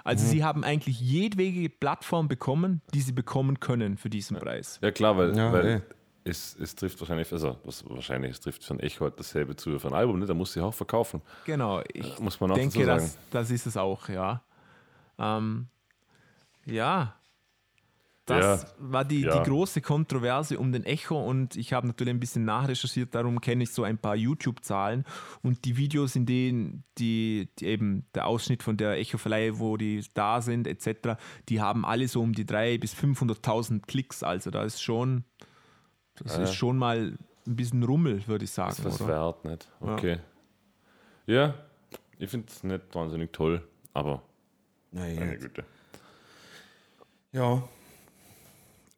Also 0.03 0.25
sie 0.25 0.43
haben 0.43 0.63
eigentlich 0.63 0.99
jedwege 0.99 1.69
Plattform 1.69 2.27
bekommen, 2.27 2.81
die 2.95 3.01
sie 3.01 3.12
bekommen 3.12 3.59
können 3.59 3.95
für 3.97 4.09
diesen 4.09 4.38
Preis. 4.38 4.79
Ja 4.81 4.89
klar, 4.89 5.15
weil, 5.15 5.38
Ja, 5.38 5.53
weil 5.53 5.65
eh. 5.67 5.81
es, 6.23 6.57
es 6.59 6.73
trifft 6.73 6.99
wahrscheinlich, 6.99 7.31
also 7.31 7.57
was 7.63 7.88
wahrscheinlich, 7.88 8.31
es 8.31 8.39
trifft 8.39 8.63
für 8.63 8.73
ein 8.73 8.79
Echo 8.79 9.05
halt 9.05 9.19
dasselbe 9.19 9.55
zu 9.55 9.71
wie 9.71 9.77
für 9.79 9.88
ein 9.89 9.93
Album, 9.93 10.17
ne? 10.17 10.25
da 10.25 10.33
muss 10.33 10.53
sich 10.53 10.63
auch 10.63 10.73
verkaufen. 10.73 11.21
Genau, 11.45 11.83
ich 11.93 12.17
Muss 12.19 12.39
man 12.39 12.49
auch 12.51 12.55
denke, 12.55 12.79
dazu 12.79 13.05
sagen. 13.05 13.13
das, 13.31 13.49
das 13.49 13.51
ist 13.51 13.67
es 13.67 13.77
auch, 13.77 14.09
ja. 14.09 14.41
Ähm, 15.19 15.67
ja, 16.65 17.13
das 18.25 18.63
Ja, 18.63 18.69
war 18.77 19.03
die, 19.05 19.21
ja. 19.21 19.38
die 19.43 19.49
große 19.49 19.81
Kontroverse 19.81 20.57
um 20.57 20.71
den 20.71 20.86
Echo 20.86 21.19
und 21.21 21.55
ich 21.57 21.73
habe 21.73 21.88
natürlich 21.88 22.13
ein 22.13 22.19
bisschen 22.19 22.45
nachrecherchiert, 22.45 23.13
darum 23.13 23.41
kenne 23.41 23.63
ich 23.63 23.71
so 23.71 23.83
ein 23.83 23.97
paar 23.97 24.15
YouTube-Zahlen 24.15 25.03
und 25.41 25.65
die 25.65 25.75
Videos, 25.75 26.15
in 26.15 26.25
denen 26.25 26.83
die, 26.97 27.49
die 27.59 27.65
eben 27.65 28.05
der 28.15 28.27
Ausschnitt 28.27 28.63
von 28.63 28.77
der 28.77 28.97
Echo-Verleihe, 28.97 29.59
wo 29.59 29.75
die 29.75 30.03
da 30.13 30.41
sind, 30.41 30.67
etc., 30.67 31.17
die 31.49 31.59
haben 31.62 31.86
alle 31.86 32.07
so 32.07 32.21
um 32.21 32.31
die 32.33 32.45
300.000 32.45 32.79
bis 32.79 32.93
500.000 32.95 33.81
Klicks, 33.86 34.23
also 34.23 34.51
da 34.51 34.63
ist 34.63 34.81
schon, 34.81 35.25
das 36.15 36.38
Ja. 36.38 36.43
ist 36.43 36.53
schon 36.55 36.77
mal 36.77 37.17
ein 37.45 37.55
bisschen 37.57 37.83
Rummel, 37.83 38.25
würde 38.27 38.45
ich 38.45 38.51
sagen. 38.51 38.69
Das 38.69 38.79
ist 38.79 38.86
was 38.86 39.01
oder? 39.01 39.09
wert, 39.09 39.43
nicht? 39.45 39.69
Okay. 39.81 40.19
Ja, 41.25 41.55
ich 42.19 42.29
finde 42.29 42.47
es 42.49 42.63
nicht 42.63 42.83
wahnsinnig 42.95 43.33
toll, 43.33 43.62
aber 43.93 44.21
Nein, 44.91 45.15
meine 45.17 45.38
Güte. 45.38 45.65
Ja. 47.33 47.63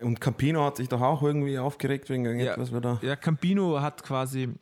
Und 0.01 0.19
Campino 0.19 0.63
hat 0.63 0.77
sich 0.77 0.89
doch 0.89 1.01
auch 1.01 1.21
irgendwie 1.23 1.57
aufgeregt 1.57 2.09
wegen 2.09 2.25
irgendetwas, 2.25 2.71
ja. 2.71 2.79
da. 2.79 2.99
Ja, 3.01 3.15
Campino 3.15 3.81
hat 3.81 4.03
quasi 4.03 4.53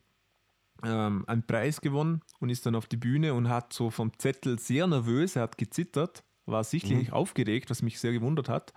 ähm, 0.83 1.23
einen 1.27 1.43
Preis 1.43 1.81
gewonnen 1.81 2.21
und 2.39 2.49
ist 2.49 2.65
dann 2.65 2.75
auf 2.75 2.85
die 2.85 2.97
Bühne 2.97 3.33
und 3.33 3.49
hat 3.49 3.73
so 3.73 3.89
vom 3.89 4.17
Zettel 4.19 4.59
sehr 4.59 4.85
nervös, 4.85 5.35
er 5.35 5.43
hat 5.43 5.57
gezittert, 5.57 6.23
war 6.45 6.63
sichtlich 6.63 7.11
aufgeregt, 7.13 7.69
was 7.69 7.81
mich 7.81 7.99
sehr 7.99 8.11
gewundert 8.11 8.49
hat, 8.49 8.73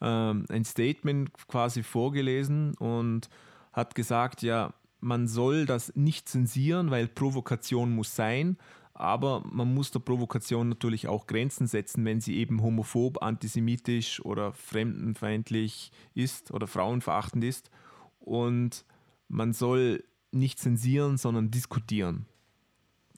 ähm, 0.00 0.46
ein 0.48 0.64
Statement 0.64 1.30
quasi 1.48 1.82
vorgelesen 1.82 2.74
und 2.74 3.28
hat 3.72 3.94
gesagt, 3.94 4.42
ja, 4.42 4.72
man 5.00 5.28
soll 5.28 5.66
das 5.66 5.94
nicht 5.94 6.28
zensieren, 6.28 6.90
weil 6.90 7.06
Provokation 7.08 7.94
muss 7.94 8.14
sein, 8.16 8.56
aber 8.98 9.44
man 9.48 9.72
muss 9.72 9.92
der 9.92 10.00
Provokation 10.00 10.68
natürlich 10.68 11.06
auch 11.06 11.28
Grenzen 11.28 11.68
setzen, 11.68 12.04
wenn 12.04 12.20
sie 12.20 12.36
eben 12.36 12.60
homophob, 12.62 13.22
antisemitisch 13.22 14.20
oder 14.24 14.52
fremdenfeindlich 14.52 15.92
ist 16.14 16.50
oder 16.50 16.66
frauenverachtend 16.66 17.44
ist. 17.44 17.70
Und 18.18 18.84
man 19.28 19.52
soll 19.52 20.02
nicht 20.32 20.58
zensieren, 20.58 21.16
sondern 21.16 21.52
diskutieren. 21.52 22.26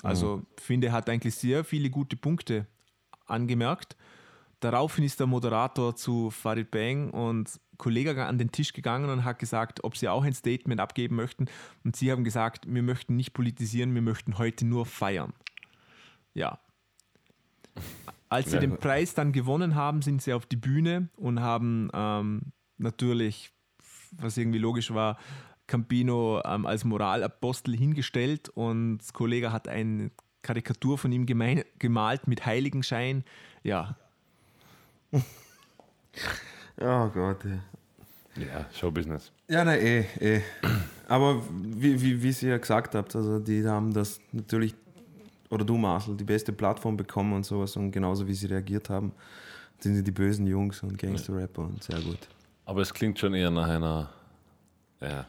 Also 0.02 0.42
finde, 0.58 0.88
er 0.88 0.92
hat 0.92 1.08
eigentlich 1.08 1.34
sehr 1.34 1.64
viele 1.64 1.88
gute 1.88 2.16
Punkte 2.16 2.66
angemerkt. 3.24 3.96
Daraufhin 4.60 5.04
ist 5.04 5.18
der 5.18 5.26
Moderator 5.26 5.96
zu 5.96 6.30
Farid 6.30 6.70
Bang 6.70 7.08
und 7.10 7.58
Kollege 7.78 8.26
an 8.26 8.36
den 8.36 8.52
Tisch 8.52 8.74
gegangen 8.74 9.08
und 9.08 9.24
hat 9.24 9.38
gesagt, 9.38 9.82
ob 9.82 9.96
sie 9.96 10.08
auch 10.08 10.24
ein 10.24 10.34
Statement 10.34 10.78
abgeben 10.78 11.16
möchten. 11.16 11.46
Und 11.84 11.96
sie 11.96 12.12
haben 12.12 12.24
gesagt, 12.24 12.66
wir 12.68 12.82
möchten 12.82 13.16
nicht 13.16 13.32
politisieren, 13.32 13.94
wir 13.94 14.02
möchten 14.02 14.36
heute 14.36 14.66
nur 14.66 14.84
feiern. 14.84 15.32
Ja. 16.34 16.58
Als 18.28 18.50
sie 18.50 18.58
den 18.58 18.78
Preis 18.78 19.14
dann 19.14 19.32
gewonnen 19.32 19.74
haben, 19.74 20.02
sind 20.02 20.22
sie 20.22 20.32
auf 20.32 20.46
die 20.46 20.56
Bühne 20.56 21.08
und 21.16 21.40
haben 21.40 21.90
ähm, 21.92 22.52
natürlich, 22.78 23.52
was 24.12 24.36
irgendwie 24.36 24.58
logisch 24.58 24.94
war, 24.94 25.18
Campino 25.66 26.40
ähm, 26.44 26.66
als 26.66 26.84
Moralapostel 26.84 27.76
hingestellt 27.76 28.48
und 28.48 28.98
das 28.98 29.12
Kollege 29.12 29.52
hat 29.52 29.68
eine 29.68 30.10
Karikatur 30.42 30.98
von 30.98 31.12
ihm 31.12 31.26
gemein, 31.26 31.64
gemalt 31.78 32.26
mit 32.28 32.46
Heiligenschein. 32.46 33.24
Ja, 33.62 33.96
Oh 36.80 37.08
Gott, 37.08 37.44
ja. 37.44 37.60
Ja, 38.36 38.66
Showbusiness. 38.72 39.32
Ja, 39.48 39.64
nein, 39.64 39.80
eh, 39.80 40.04
eh. 40.20 40.40
Aber 41.08 41.42
wie, 41.50 42.00
wie, 42.00 42.22
wie 42.22 42.32
Sie 42.32 42.48
ja 42.48 42.58
gesagt 42.58 42.94
habt, 42.94 43.14
also 43.16 43.38
die 43.38 43.66
haben 43.66 43.92
das 43.92 44.20
natürlich, 44.32 44.74
oder 45.50 45.64
du 45.64 45.76
Marcel, 45.76 46.16
die 46.16 46.24
beste 46.24 46.52
Plattform 46.52 46.96
bekommen 46.96 47.32
und 47.34 47.44
sowas 47.44 47.76
und 47.76 47.90
genauso 47.90 48.26
wie 48.26 48.34
sie 48.34 48.46
reagiert 48.46 48.88
haben, 48.88 49.12
sind 49.80 49.96
sie 49.96 50.04
die 50.04 50.12
bösen 50.12 50.46
Jungs 50.46 50.82
und 50.82 50.96
Gangster-Rapper 50.96 51.62
und 51.62 51.82
sehr 51.82 52.00
gut. 52.00 52.28
Aber 52.64 52.82
es 52.82 52.94
klingt 52.94 53.18
schon 53.18 53.34
eher 53.34 53.50
nach 53.50 53.68
einer, 53.68 54.08
ja, 55.00 55.26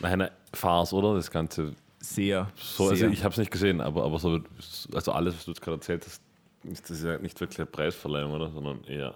nach 0.00 0.10
einer 0.10 0.30
Farce, 0.54 0.92
oder? 0.92 1.14
Das 1.14 1.30
Ganze. 1.30 1.74
sehr. 2.00 2.50
So, 2.56 2.84
also 2.84 2.96
sehr. 2.96 3.10
ich 3.10 3.22
habe 3.22 3.32
es 3.32 3.38
nicht 3.38 3.50
gesehen, 3.50 3.80
aber, 3.80 4.04
aber 4.04 4.18
so, 4.18 4.40
also 4.94 5.12
alles, 5.12 5.34
was 5.34 5.44
du 5.44 5.50
jetzt 5.50 5.60
gerade 5.60 5.76
erzählt 5.76 6.04
hast, 6.06 6.22
ist 6.64 6.88
das 6.88 7.02
ja 7.02 7.18
nicht 7.18 7.38
wirklich 7.40 7.58
eine 7.58 7.66
Preisverleihung, 7.66 8.32
oder? 8.32 8.50
Sondern 8.50 8.84
eher, 8.84 9.14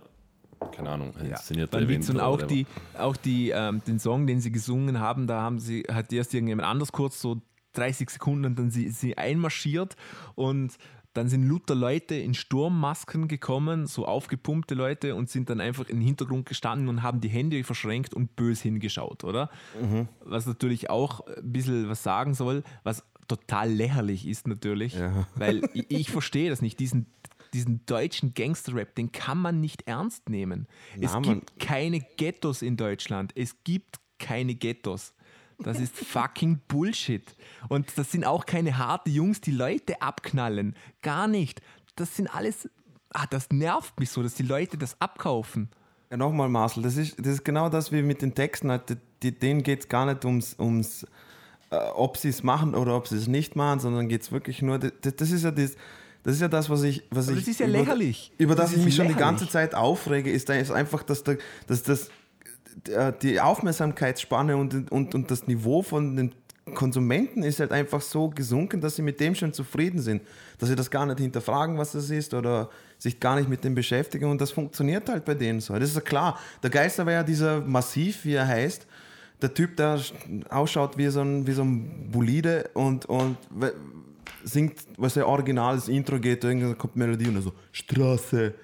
keine 0.73 0.91
Ahnung, 0.91 1.15
ein 1.17 1.31
Ja, 1.31 1.79
Event 1.79 2.11
und 2.11 2.21
auch 2.21 2.43
die, 2.43 2.67
auch 2.99 3.17
die, 3.17 3.51
ähm, 3.51 3.81
den 3.87 3.99
Song, 3.99 4.27
den 4.27 4.41
sie 4.41 4.51
gesungen 4.51 5.01
haben, 5.01 5.27
da 5.27 5.41
haben 5.41 5.59
sie, 5.59 5.85
hat 5.91 6.13
erst 6.13 6.35
irgendjemand 6.35 6.69
anders 6.69 6.93
kurz 6.93 7.21
so 7.21 7.41
30 7.79 8.11
Sekunden 8.11 8.45
und 8.47 8.59
dann 8.59 8.71
sie, 8.71 8.89
sie 8.91 9.17
einmarschiert 9.19 9.97
und 10.35 10.77
dann 11.15 11.29
sind 11.29 11.45
Luther 11.45 11.75
Leute 11.75 12.15
in 12.15 12.35
Sturmmasken 12.35 13.27
gekommen, 13.27 13.87
so 13.87 14.05
aufgepumpte 14.07 14.75
Leute 14.75 15.15
und 15.15 15.31
sind 15.31 15.49
dann 15.49 15.61
einfach 15.63 15.89
im 15.89 16.01
Hintergrund 16.03 16.45
gestanden 16.47 16.89
und 16.89 17.03
haben 17.03 17.21
die 17.23 17.29
Hände 17.29 17.65
verschränkt 17.65 18.13
und 18.13 18.37
bös 18.37 18.61
hingeschaut, 18.61 19.25
oder? 19.25 19.49
Was 20.21 20.45
natürlich 20.47 20.91
auch 20.91 21.21
ein 21.27 21.53
bisschen 21.53 21.89
was 21.89 22.03
sagen 22.03 22.35
soll, 22.35 22.65
was 22.85 23.03
total 23.29 23.71
lächerlich 23.73 24.27
ist 24.29 24.47
natürlich, 24.47 24.95
Ja. 24.95 25.27
weil 25.37 25.63
ich, 25.73 25.87
ich 25.91 26.11
verstehe 26.11 26.51
das 26.51 26.61
nicht, 26.63 26.79
diesen 26.81 27.07
diesen 27.55 27.87
deutschen 27.87 28.35
Gangster-Rap, 28.35 28.95
den 28.97 29.13
kann 29.13 29.39
man 29.39 29.61
nicht 29.63 29.87
ernst 29.89 30.29
nehmen. 30.29 30.67
es 31.01 31.13
Na, 31.13 31.21
man- 31.21 31.23
gibt 31.23 31.59
keine 31.59 32.01
Ghettos 32.19 32.61
in 32.61 32.77
Deutschland. 32.77 33.33
Es 33.35 33.63
gibt 33.65 34.01
keine 34.19 34.55
Ghettos. 34.57 35.15
Das 35.59 35.81
ist 35.81 35.97
fucking 35.97 36.61
Bullshit. 36.69 37.35
Und 37.69 37.87
das 37.97 38.13
sind 38.13 38.25
auch 38.25 38.45
keine 38.47 38.77
harte 38.79 39.11
Jungs, 39.11 39.41
die 39.41 39.51
Leute 39.53 40.01
abknallen. 40.03 40.75
Gar 41.03 41.29
nicht. 41.29 41.61
Das 41.97 42.15
sind 42.17 42.29
alles. 42.35 42.69
Ah, 43.11 43.27
das 43.31 43.49
nervt 43.51 43.99
mich 43.99 44.11
so, 44.11 44.23
dass 44.23 44.35
die 44.35 44.43
Leute 44.43 44.77
das 44.77 45.01
abkaufen. 45.01 45.71
Ja, 46.11 46.17
nochmal, 46.19 46.49
Marcel, 46.49 46.83
das 46.83 46.97
ist, 46.97 47.19
das 47.19 47.35
ist 47.35 47.45
genau 47.45 47.69
das 47.69 47.91
wie 47.91 48.03
mit 48.03 48.21
den 48.23 48.35
Texten. 48.35 48.71
halt, 48.71 48.97
Denen 49.23 49.63
geht 49.63 49.81
es 49.81 49.89
gar 49.89 50.05
nicht 50.07 50.25
ums, 50.25 50.55
ums 50.59 51.05
äh, 51.71 51.77
ob 51.95 52.17
sie 52.17 52.29
es 52.29 52.43
machen 52.43 52.75
oder 52.75 52.95
ob 52.97 53.09
sie 53.09 53.17
es 53.17 53.27
nicht 53.27 53.57
machen, 53.57 53.81
sondern 53.81 54.09
geht 54.09 54.23
es 54.23 54.31
wirklich 54.31 54.61
nur. 54.63 54.79
Das, 54.79 54.93
das 55.17 55.31
ist 55.31 55.43
ja 55.45 55.51
das. 55.51 55.77
Das 56.23 56.35
ist 56.35 56.41
ja 56.41 56.49
das, 56.49 56.69
was 56.69 56.83
ich. 56.83 57.05
Was 57.11 57.29
Aber 57.29 57.37
ich 57.39 57.45
das 57.45 57.49
ist 57.53 57.61
ja 57.61 57.67
über, 57.69 57.79
lächerlich. 57.79 58.33
Über 58.37 58.55
das, 58.57 58.71
Das 58.71 58.79
ich 58.79 58.85
mich 58.85 58.95
schon 58.97 59.07
die 59.07 59.15
lächerlich. 59.15 59.39
ganze 59.39 59.49
Zeit 59.49 59.75
aufrege, 59.75 60.31
ist, 60.31 60.49
da 60.49 60.55
ist 60.55 60.71
einfach, 60.73 61.03
dass, 61.05 61.23
der, 61.23 61.39
dass 61.69 61.83
das, 61.85 62.11
die 63.23 63.41
Aufmerksamkeitsspanne 63.41 64.57
und, 64.57 64.91
und, 64.93 65.15
und 65.15 65.31
das 65.31 65.47
Niveau 65.47 65.83
von 65.83 66.17
den 66.17 66.33
Konsumenten 66.75 67.45
ist 67.45 67.61
halt 67.61 67.71
einfach 67.71 68.01
so 68.01 68.29
gesunken, 68.29 68.81
dass 68.81 68.97
sie 68.97 69.03
mit 69.03 69.21
dem 69.21 69.35
schon 69.35 69.53
zufrieden 69.53 70.01
sind. 70.01 70.23
Dass 70.59 70.69
sie 70.69 70.75
das 70.75 70.91
gar 70.91 71.07
nicht 71.07 71.21
hinterfragen, 71.21 71.79
was 71.79 71.93
das 71.93 72.11
ist 72.11 72.35
oder 72.35 72.71
sich 72.99 73.21
gar 73.21 73.37
nicht 73.37 73.49
mit 73.49 73.63
dem 73.63 73.75
beschäftigen 73.75 74.29
und 74.31 74.41
das 74.41 74.51
funktioniert 74.51 75.09
halt 75.09 75.25
bei 75.25 75.35
denen 75.35 75.61
so. 75.61 75.75
Das 75.75 75.91
ist 75.91 75.95
ja 75.95 76.01
klar. 76.01 76.39
Der 76.63 76.71
Geister 76.71 77.07
war 77.07 77.13
ja 77.13 77.23
dieser 77.23 77.61
Massiv, 77.61 78.25
wie 78.25 78.35
er 78.35 78.49
heißt. 78.49 78.87
Der 79.43 79.53
Typ, 79.53 79.77
der 79.77 80.01
ausschaut 80.49 80.97
wie 80.99 81.09
so 81.09 81.21
ein, 81.21 81.47
wie 81.47 81.53
so 81.53 81.63
ein 81.63 82.11
Bolide 82.11 82.71
und, 82.75 83.07
und 83.07 83.37
singt, 84.43 84.79
was 84.97 85.15
der 85.15 85.29
Original, 85.29 85.77
das 85.77 85.89
Intro 85.89 86.19
geht, 86.19 86.43
irgendwann 86.43 86.77
kommt 86.79 86.97
Melodie 86.97 87.29
und 87.29 87.43
so, 87.43 87.53
Straße. 87.71 88.55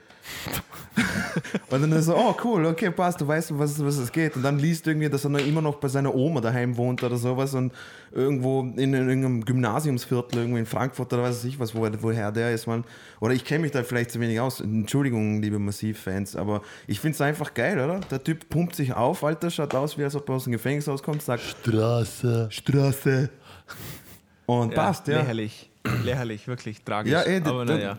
und 1.71 1.81
dann 1.83 1.93
ist 1.93 2.05
so, 2.07 2.17
oh 2.17 2.37
cool, 2.45 2.67
okay, 2.67 2.91
passt, 2.91 3.21
du 3.21 3.27
weißt, 3.27 3.59
was, 3.59 3.83
was 3.85 3.97
es 3.97 4.13
geht. 4.13 4.37
Und 4.37 4.43
dann 4.43 4.59
liest 4.59 4.87
irgendwie, 4.87 5.09
dass 5.09 5.25
er 5.25 5.31
noch 5.31 5.41
immer 5.45 5.63
noch 5.63 5.77
bei 5.77 5.89
seiner 5.89 6.15
Oma 6.15 6.41
daheim 6.41 6.77
wohnt 6.77 7.03
oder 7.03 7.17
sowas 7.17 7.55
und 7.55 7.73
irgendwo 8.13 8.61
in, 8.61 8.79
in 8.79 8.95
irgendeinem 8.95 9.45
Gymnasiumsviertel, 9.45 10.39
irgendwo 10.41 10.59
in 10.59 10.67
Frankfurt 10.67 11.13
oder 11.13 11.23
was 11.23 11.37
weiß 11.39 11.45
ich 11.45 11.59
was, 11.59 11.75
wo, 11.75 11.89
woher 12.01 12.31
der 12.31 12.53
ist, 12.53 12.67
man. 12.67 12.85
Oder 13.21 13.35
ich 13.35 13.45
kenne 13.45 13.61
mich 13.63 13.71
da 13.73 13.83
vielleicht 13.83 14.11
zu 14.11 14.21
wenig 14.21 14.39
aus. 14.41 14.61
Entschuldigung, 14.61 15.41
liebe 15.41 15.59
Massiv-Fans, 15.59 16.37
aber 16.37 16.63
ich 16.87 17.01
finde 17.01 17.15
es 17.15 17.21
einfach 17.21 17.55
geil, 17.55 17.81
oder? 17.81 18.01
Der 18.11 18.23
Typ 18.23 18.49
pumpt 18.49 18.77
sich 18.77 18.93
auf, 18.95 19.25
Alter, 19.25 19.51
schaut 19.51 19.75
aus, 19.75 19.97
wie 19.99 20.05
als 20.05 20.15
ob 20.15 20.29
er 20.29 20.35
aus 20.37 20.45
dem 20.45 20.53
Gefängnis 20.53 20.87
rauskommt, 20.89 21.23
sagt 21.23 21.43
Straße. 21.43 22.49
Straße. 22.51 23.31
Und 24.47 24.75
passt, 24.75 25.09
ja. 25.09 25.21
Lächerlich. 25.21 25.71
Lächerlich, 26.05 26.47
wirklich 26.47 26.83
tragisch. 26.83 27.13
Ja, 27.13 27.23
eh, 27.23 27.41
d- 27.41 27.49
Aber 27.49 27.65
naja. 27.65 27.99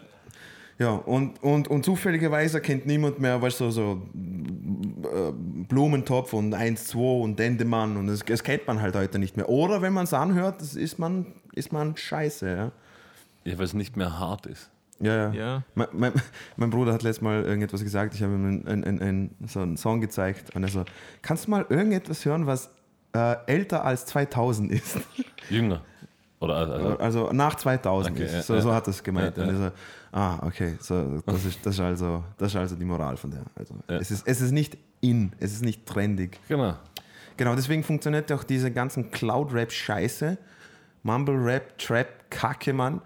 Ja, 0.84 0.96
und, 0.96 1.42
und, 1.42 1.70
und 1.70 1.86
zufälligerweise 1.86 2.60
kennt 2.60 2.86
niemand 2.86 3.18
mehr, 3.18 3.42
weißt 3.42 3.62
du, 3.62 3.72
so 3.72 4.02
äh, 4.14 5.32
Blumentopf 5.70 6.34
und 6.34 6.54
1-2 6.54 7.22
und 7.22 7.40
Dendemann 7.40 7.96
und 7.96 8.08
das, 8.08 8.20
das 8.20 8.44
kennt 8.44 8.68
man 8.68 8.82
halt 8.82 8.94
heute 8.94 9.18
nicht 9.18 9.38
mehr. 9.38 9.48
Oder 9.48 9.82
wenn 9.82 9.94
man 9.94 10.04
es 10.04 10.14
anhört, 10.14 10.60
das 10.60 10.76
ist 10.76 11.00
man, 11.00 11.28
ist 11.56 11.72
man 11.72 11.96
scheiße, 11.96 12.50
ja. 12.50 12.72
Ja, 13.46 13.58
weil 13.58 13.64
es 13.64 13.74
nicht 13.74 13.96
mehr 13.96 14.20
hart 14.20 14.46
ist. 14.46 14.72
Ja, 15.00 15.16
ja. 15.16 15.34
Ja. 15.34 15.64
Mein, 15.74 15.88
mein, 15.94 16.14
mein 16.58 16.70
Bruder 16.70 16.92
hat 16.92 17.04
letztes 17.04 17.22
Mal 17.22 17.44
irgendetwas 17.44 17.82
gesagt, 17.82 18.14
ich 18.14 18.22
habe 18.22 18.34
ihm 18.34 18.46
einen, 18.46 18.84
einen, 18.84 19.02
einen, 19.02 19.36
so 19.48 19.62
einen 19.62 19.78
Song 19.78 20.02
gezeigt 20.02 20.54
und 20.54 20.64
er 20.64 20.70
so, 20.70 20.84
kannst 21.22 21.48
du 21.48 21.52
mal 21.52 21.66
irgendetwas 21.70 22.26
hören, 22.26 22.46
was 22.46 22.72
äh, 23.16 23.38
älter 23.46 23.86
als 23.86 24.06
2000 24.08 24.70
ist? 24.70 25.00
Jünger. 25.50 25.82
Oder 26.44 26.56
also, 26.56 26.98
Also 26.98 27.30
nach 27.32 27.56
2000 27.56 28.16
Okay, 28.16 28.26
ist. 28.26 28.48
So, 28.48 28.56
ja. 28.56 28.62
so 28.62 28.74
hat 28.74 28.88
es 28.88 29.02
gemeint. 29.02 29.38
Ja, 29.38 29.46
ja. 29.46 29.54
so, 29.54 29.72
ah, 30.12 30.40
okay, 30.46 30.76
so, 30.80 31.22
das, 31.26 31.46
ist, 31.46 31.66
das, 31.66 31.76
ist 31.76 31.80
also, 31.80 32.24
das 32.38 32.50
ist 32.50 32.56
also 32.58 32.76
die 32.76 32.86
Moral 32.86 33.18
von 33.18 33.32
der. 33.32 33.44
Also, 33.56 33.76
es, 33.88 34.12
ist, 34.12 34.28
es 34.28 34.42
ist 34.42 34.52
nicht 34.52 34.78
in, 35.02 35.32
es 35.40 35.54
ist 35.54 35.64
nicht 35.64 35.86
trendig. 35.86 36.40
genau. 36.48 36.76
Genau, 37.36 37.56
deswegen 37.56 37.84
funktioniert 37.84 38.32
auch 38.32 38.44
diese 38.44 38.70
ganzen 38.70 39.10
Cloud-Rap-Scheiße, 39.10 40.38
Mumble-Rap, 41.02 41.80
Trap, 41.80 42.30
Kacke, 42.30 42.74
Mann. 42.74 43.02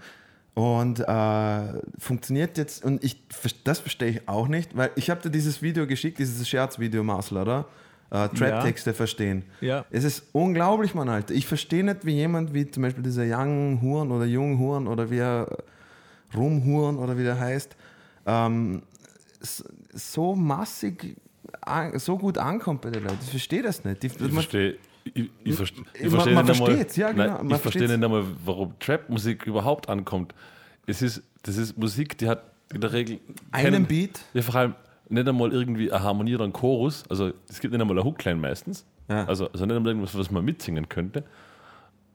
Und 0.54 1.00
äh, 1.00 1.82
funktioniert 1.98 2.58
jetzt, 2.58 2.84
und 2.84 3.02
ich, 3.06 3.22
das 3.64 3.80
verstehe 3.80 4.10
ich 4.10 4.28
auch 4.28 4.50
nicht, 4.50 4.76
weil 4.76 4.90
ich 4.96 5.10
habe 5.10 5.22
dir 5.22 5.30
dieses 5.30 5.62
Video 5.62 5.88
geschickt, 5.88 6.20
dieses 6.20 6.50
Scherzvideo, 6.50 7.04
Marcel, 7.04 7.38
oder? 7.38 7.66
Äh, 8.10 8.30
Trap-Texte 8.30 8.94
verstehen. 8.94 9.44
Ja. 9.60 9.86
Es 9.90 10.04
ist 10.06 10.24
unglaublich, 10.32 10.96
Mann, 10.96 11.10
Alter. 11.10 11.34
Ich 11.34 11.46
verstehe 11.46 11.84
nicht, 11.84 12.06
wie 12.06 12.14
jemand 12.14 12.54
wie 12.54 12.70
zum 12.72 12.84
Beispiel 12.84 13.04
dieser 13.04 13.24
Young 13.26 13.82
Huren 13.82 14.12
oder 14.12 14.24
Jung 14.26 14.58
Huren 14.60 14.88
oder 14.88 15.10
wie 15.12 15.18
er 15.18 15.58
Rumhuren 16.36 16.98
oder 16.98 17.18
wie 17.18 17.24
der 17.24 17.38
heißt, 17.40 17.76
ähm, 18.26 18.82
so 19.94 20.36
massig, 20.36 21.16
an- 21.62 21.98
so 22.00 22.18
gut 22.18 22.38
ankommt 22.38 22.82
bei 22.82 22.90
den 22.92 23.04
Leuten. 23.04 23.20
Ich 23.24 23.30
verstehe 23.30 23.62
das 23.62 23.84
nicht. 23.84 24.04
Die, 24.04 24.08
Ich 24.08 24.20
man- 24.20 24.32
verstehe. 24.32 24.78
Ich, 25.14 25.30
ich, 25.46 25.56
verste- 25.56 25.86
ich 25.94 26.02
Man- 26.04 26.12
verstehe 26.12 26.34
man 26.36 26.46
nicht 26.46 26.62
einmal- 26.62 26.86
ja, 26.96 27.12
genau, 27.12 27.24
Nein, 27.24 27.48
man 27.48 27.56
ich 27.56 27.62
verstehe 27.62 27.62
versteht's. 27.62 27.92
nicht 27.92 28.04
einmal, 28.04 28.26
warum 28.44 28.78
Trap-Musik 28.80 29.46
überhaupt 29.48 29.88
ankommt. 29.90 30.34
Es 30.86 31.02
ist, 31.02 31.24
das 31.44 31.56
ist 31.56 31.78
Musik, 31.78 32.18
die 32.18 32.28
hat 32.28 32.44
in 32.74 32.82
der 32.82 32.92
Regel 32.92 33.20
einen 33.52 33.72
keinen- 33.74 33.86
Beat. 33.86 34.20
Ja, 34.34 34.42
vor 34.42 34.56
allem 34.56 34.76
nicht 35.10 35.28
einmal 35.28 35.52
irgendwie 35.54 35.92
eine 35.92 36.04
Harmonie 36.04 36.36
oder 36.36 36.44
einen 36.44 36.54
Chorus. 36.54 37.04
Also 37.10 37.32
es 37.50 37.60
gibt 37.60 37.74
nicht 37.74 37.82
einmal 37.82 37.98
eine 37.98 38.06
Hookline 38.06 38.40
meistens. 38.40 38.86
Ja. 39.10 39.26
Also, 39.26 39.50
also 39.52 39.66
nicht 39.66 39.76
einmal 39.76 39.92
irgendwas, 39.92 40.18
was 40.18 40.32
man 40.32 40.44
mitsingen 40.44 40.90
könnte. 40.90 41.24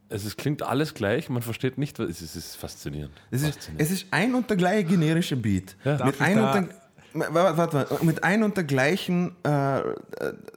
Es 0.09 0.27
ist, 0.27 0.37
klingt 0.37 0.63
alles 0.63 0.93
gleich, 0.93 1.31
man 1.31 1.41
versteht 1.41 1.79
nicht, 1.79 1.99
was 1.99 2.11
es 2.11 2.21
ist, 2.21 2.37
es 2.37 2.47
ist 2.49 2.57
faszinierend. 2.57 3.15
Es 3.31 3.43
ist, 3.43 3.55
faszinierend. 3.55 3.81
es 3.81 3.91
ist 3.91 4.07
ein 4.11 4.35
und 4.35 4.51
der 4.51 4.59
gleiche 4.59 4.85
generische 4.85 5.37
Beat. 5.37 5.75
Ja. 5.85 6.05
Mit 6.05 6.21
ein 6.21 6.39
und 6.39 6.53
der, 6.55 7.35
warte, 7.35 7.57
warte, 7.57 7.75
warte, 7.91 8.05
mit 8.05 8.23
ein 8.23 8.43
und 8.43 8.57
der 8.57 8.65
gleichen 8.65 9.35
äh, 9.45 9.79
äh, 9.81 9.93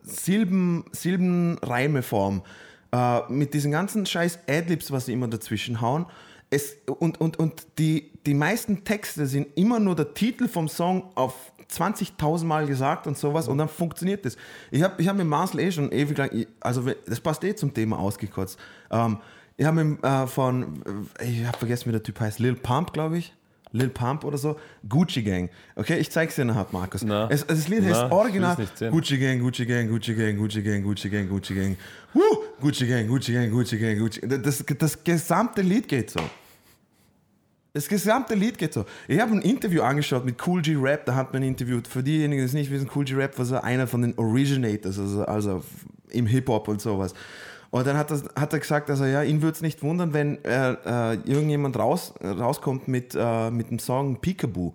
Silben, 0.03 0.83
Silbenreimeform. 0.91 2.43
Äh, 2.91 3.21
mit 3.29 3.53
diesen 3.53 3.71
ganzen 3.71 4.05
scheiß 4.05 4.39
Adlibs, 4.49 4.91
was 4.91 5.05
sie 5.05 5.13
immer 5.13 5.29
dazwischen 5.29 5.79
hauen. 5.79 6.05
Es, 6.49 6.77
und 6.85 7.19
und, 7.21 7.39
und 7.39 7.65
die, 7.77 8.11
die 8.25 8.33
meisten 8.33 8.83
Texte 8.83 9.25
sind 9.25 9.47
immer 9.57 9.79
nur 9.79 9.95
der 9.95 10.13
Titel 10.13 10.47
vom 10.47 10.67
Song 10.67 11.11
auf 11.15 11.53
20.000 11.71 12.45
Mal 12.45 12.67
gesagt 12.67 13.07
und 13.07 13.17
sowas 13.17 13.47
und 13.47 13.57
dann 13.57 13.69
funktioniert 13.69 14.25
das. 14.25 14.37
Ich 14.71 14.83
habe 14.83 15.01
ich 15.01 15.07
hab 15.07 15.15
mit 15.15 15.27
Marcel 15.27 15.59
eh 15.59 15.71
schon 15.71 15.91
ewig 15.91 16.17
lang, 16.17 16.45
also 16.59 16.83
das 17.05 17.19
passt 17.19 17.43
eh 17.43 17.55
zum 17.55 17.73
Thema 17.73 17.99
ausgekotzt. 17.99 18.59
Ähm, 18.91 19.17
ich 19.57 19.65
habe 19.65 19.83
mit, 19.83 20.03
äh, 20.03 20.27
von, 20.27 20.81
äh, 21.19 21.25
ich 21.25 21.45
habe 21.45 21.57
vergessen, 21.57 21.87
wie 21.87 21.91
der 21.91 22.03
Typ 22.03 22.19
heißt, 22.19 22.39
Lil 22.39 22.55
Pump, 22.55 22.93
glaube 22.93 23.17
ich. 23.17 23.33
Lil 23.71 23.89
Pump 23.89 24.23
oder 24.23 24.37
so. 24.37 24.57
Gucci 24.87 25.21
Gang. 25.21 25.49
Okay, 25.75 25.97
ich 25.97 26.09
zeig's 26.09 26.35
dir 26.35 26.45
nachher, 26.45 26.67
Markus. 26.71 27.03
Na. 27.03 27.27
Es, 27.29 27.45
das 27.45 27.67
Lied 27.67 27.83
heißt 27.83 28.11
original. 28.11 28.55
Gucci 28.89 29.17
Gang, 29.17 29.39
Gucci 29.41 29.65
Gang, 29.65 29.89
Gucci 29.89 30.15
Gang, 30.15 30.37
Gucci 30.37 30.61
Gang, 30.61 30.83
Gucci 30.83 31.09
Gang, 31.09 31.29
Gucci 31.29 31.53
Gang. 31.53 31.77
Woo! 32.13 32.21
Gucci 32.61 32.87
Gang, 32.87 33.07
Gucci 33.07 33.33
Gang, 33.33 33.51
Gucci 33.51 33.77
Gang, 33.77 33.99
Gucci 33.99 34.21
das, 34.21 34.63
das 34.65 35.03
gesamte 35.03 35.61
Lied 35.61 35.89
geht 35.89 36.09
so. 36.09 36.21
Das 37.75 37.89
gesamte 37.89 38.35
Lied 38.35 38.57
geht 38.57 38.73
so. 38.73 38.85
Ich 39.05 39.19
habe 39.19 39.33
ein 39.33 39.41
Interview 39.41 39.81
angeschaut 39.81 40.23
mit 40.23 40.37
Cool 40.47 40.61
G 40.61 40.77
Rap, 40.77 41.05
da 41.05 41.13
hat 41.13 41.33
man 41.33 41.43
interviewt. 41.43 41.89
Für 41.89 42.01
diejenigen, 42.01 42.39
die 42.39 42.45
es 42.45 42.53
nicht 42.53 42.71
wissen, 42.71 42.89
Cool 42.95 43.03
G 43.03 43.15
Rap 43.15 43.37
war 43.37 43.43
so 43.43 43.59
einer 43.59 43.85
von 43.85 44.01
den 44.01 44.17
Originators, 44.17 44.97
also, 44.97 45.25
also 45.25 45.61
im 46.09 46.25
Hip-Hop 46.25 46.69
und 46.69 46.79
sowas. 46.79 47.13
Und 47.71 47.85
dann 47.85 47.97
hat 47.97 48.11
er, 48.11 48.21
hat 48.39 48.53
er 48.53 48.59
gesagt, 48.59 48.89
also 48.89 49.03
ja, 49.03 49.23
ihn 49.23 49.41
würde 49.41 49.55
es 49.55 49.61
nicht 49.61 49.83
wundern, 49.83 50.13
wenn 50.13 50.41
äh, 50.45 50.71
äh, 50.71 51.17
irgendjemand 51.25 51.77
raus, 51.77 52.13
rauskommt 52.23 52.87
mit, 52.87 53.13
äh, 53.13 53.51
mit 53.51 53.69
dem 53.69 53.79
Song 53.79 54.21
Peekaboo. 54.21 54.73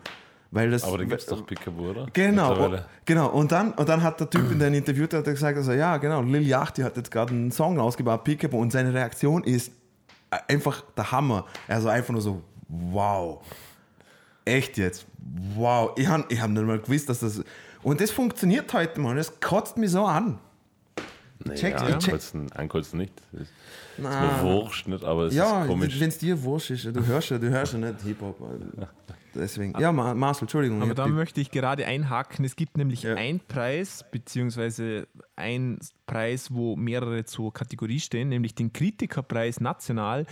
Weil 0.50 0.70
das, 0.70 0.84
Aber 0.84 0.98
da 0.98 1.04
gibt 1.04 1.20
es 1.22 1.26
doch 1.26 1.46
Pickaboo, 1.46 1.90
oder? 1.90 2.06
Genau, 2.12 2.50
Mittlerweile. 2.50 2.84
genau. 3.06 3.28
Und 3.30 3.50
dann, 3.50 3.72
und 3.72 3.88
dann 3.88 4.02
hat 4.02 4.20
der 4.20 4.28
Typ, 4.28 4.52
in 4.52 4.58
der 4.58 4.68
ihn 4.68 4.74
interviewt 4.74 5.14
hat, 5.14 5.24
gesagt, 5.24 5.56
also, 5.56 5.72
ja, 5.72 5.96
genau, 5.96 6.20
Lil 6.20 6.46
Yachty 6.46 6.82
hat 6.82 6.98
jetzt 6.98 7.10
gerade 7.10 7.32
einen 7.32 7.50
Song 7.50 7.78
rausgebracht, 7.78 8.24
Peekaboo, 8.24 8.58
und 8.58 8.72
seine 8.72 8.92
Reaktion 8.92 9.42
ist 9.44 9.72
einfach 10.48 10.82
der 10.96 11.10
Hammer. 11.12 11.46
Also 11.68 11.88
einfach 11.88 12.12
nur 12.12 12.22
so, 12.22 12.42
wow. 12.70 13.40
Echt 14.44 14.78
jetzt? 14.78 15.06
Wow. 15.54 15.92
Ich 15.96 16.06
habe 16.06 16.24
ich 16.28 16.40
hab 16.40 16.50
nicht 16.50 16.64
mal 16.64 16.78
gewusst, 16.78 17.08
dass 17.08 17.20
das... 17.20 17.42
Und 17.82 18.00
das 18.00 18.10
funktioniert 18.10 18.72
heute, 18.72 19.00
Mann. 19.00 19.16
Das 19.16 19.40
kotzt 19.40 19.76
mich 19.78 19.90
so 19.90 20.04
an. 20.04 20.38
Nee, 21.44 21.54
Check's, 21.54 21.80
ja, 21.80 21.88
ankolzen, 21.88 22.52
ankolzen 22.52 22.98
nicht. 22.98 23.14
Das 23.32 23.40
ist, 23.42 23.48
ist 23.48 23.52
Na. 23.96 24.42
mir 24.42 24.42
wurscht 24.42 24.86
nicht, 24.88 25.02
aber 25.02 25.24
es 25.24 25.34
Ja, 25.34 25.62
ist 25.62 25.68
komisch. 25.68 25.98
wenn 25.98 26.08
es 26.10 26.18
dir 26.18 26.42
wurscht 26.42 26.70
ist, 26.70 26.84
du 26.84 27.06
hörst 27.06 27.30
ja, 27.30 27.38
du 27.38 27.48
hörst 27.48 27.72
ja 27.72 27.78
nicht 27.78 28.02
Hip-Hop. 28.02 28.36
Deswegen. 29.34 29.78
Ja, 29.80 29.90
Ma- 29.92 30.12
Marcel, 30.12 30.42
Entschuldigung. 30.42 30.82
Aber 30.82 30.92
da 30.94 31.06
möchte 31.06 31.40
ich 31.40 31.50
gerade 31.50 31.86
einhaken. 31.86 32.44
Es 32.44 32.56
gibt 32.56 32.76
nämlich 32.76 33.04
Ja. 33.04 33.14
einen 33.14 33.40
Preis, 33.40 34.04
beziehungsweise 34.10 35.06
einen 35.36 35.78
Preis, 36.06 36.48
wo 36.52 36.76
mehrere 36.76 37.24
zur 37.24 37.52
Kategorie 37.54 38.00
stehen, 38.00 38.28
nämlich 38.28 38.54
den 38.54 38.72
Kritikerpreis 38.74 39.60
national. 39.60 40.26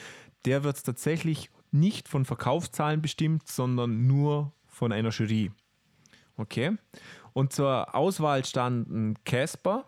Der 0.44 0.62
wird 0.64 0.85
tatsächlich 0.85 1.48
nicht 1.70 2.09
von 2.09 2.24
Verkaufszahlen 2.24 3.02
bestimmt, 3.02 3.48
sondern 3.48 4.07
nur 4.07 4.52
von 4.66 4.92
einer 4.92 5.11
Jury. 5.11 5.50
Okay? 6.37 6.76
Und 7.33 7.52
zur 7.52 7.94
Auswahl 7.94 8.44
standen 8.44 9.14
Casper, 9.24 9.85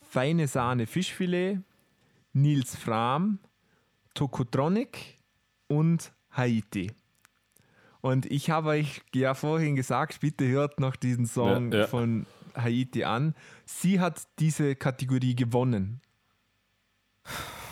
Feine 0.00 0.48
Sahne 0.48 0.86
Fischfilet, 0.86 1.60
Nils 2.32 2.76
Fram, 2.76 3.38
Tokotronic 4.14 5.18
und 5.66 6.12
Haiti. 6.30 6.92
Und 8.00 8.26
ich 8.26 8.50
habe 8.50 8.70
euch 8.70 9.02
ja 9.14 9.34
vorhin 9.34 9.76
gesagt, 9.76 10.20
bitte 10.20 10.46
hört 10.48 10.80
noch 10.80 10.96
diesen 10.96 11.26
Song 11.26 11.72
Ja, 11.72 11.80
ja. 11.80 11.86
von 11.86 12.26
Haiti 12.54 13.04
an. 13.04 13.34
Sie 13.64 14.00
hat 14.00 14.22
diese 14.38 14.76
Kategorie 14.76 15.34
gewonnen. 15.34 16.00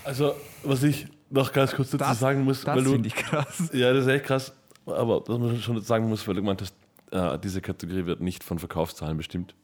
Also, 0.06 0.34
was 0.62 0.82
ich 0.82 1.06
noch 1.30 1.52
ganz 1.52 1.72
kurz 1.74 1.90
dazu 1.90 2.04
Das, 2.04 2.20
sagen 2.20 2.44
muss, 2.44 2.64
weil 2.66 2.76
das 2.76 2.84
du, 2.84 2.92
finde 2.92 3.08
ich 3.08 3.14
krass. 3.14 3.70
Ja, 3.72 3.92
das 3.92 4.04
ist 4.06 4.10
echt 4.10 4.24
krass. 4.24 4.52
Aber 4.86 5.26
was 5.26 5.38
man 5.38 5.58
schon 5.60 5.80
sagen 5.82 6.08
muss, 6.08 6.26
weil 6.28 6.34
du 6.36 6.40
gemeint 6.42 6.62
hast, 6.62 6.74
äh, 7.10 7.38
diese 7.40 7.60
Kategorie 7.60 8.06
wird 8.06 8.20
nicht 8.20 8.44
von 8.44 8.58
Verkaufszahlen 8.58 9.16
bestimmt. 9.16 9.54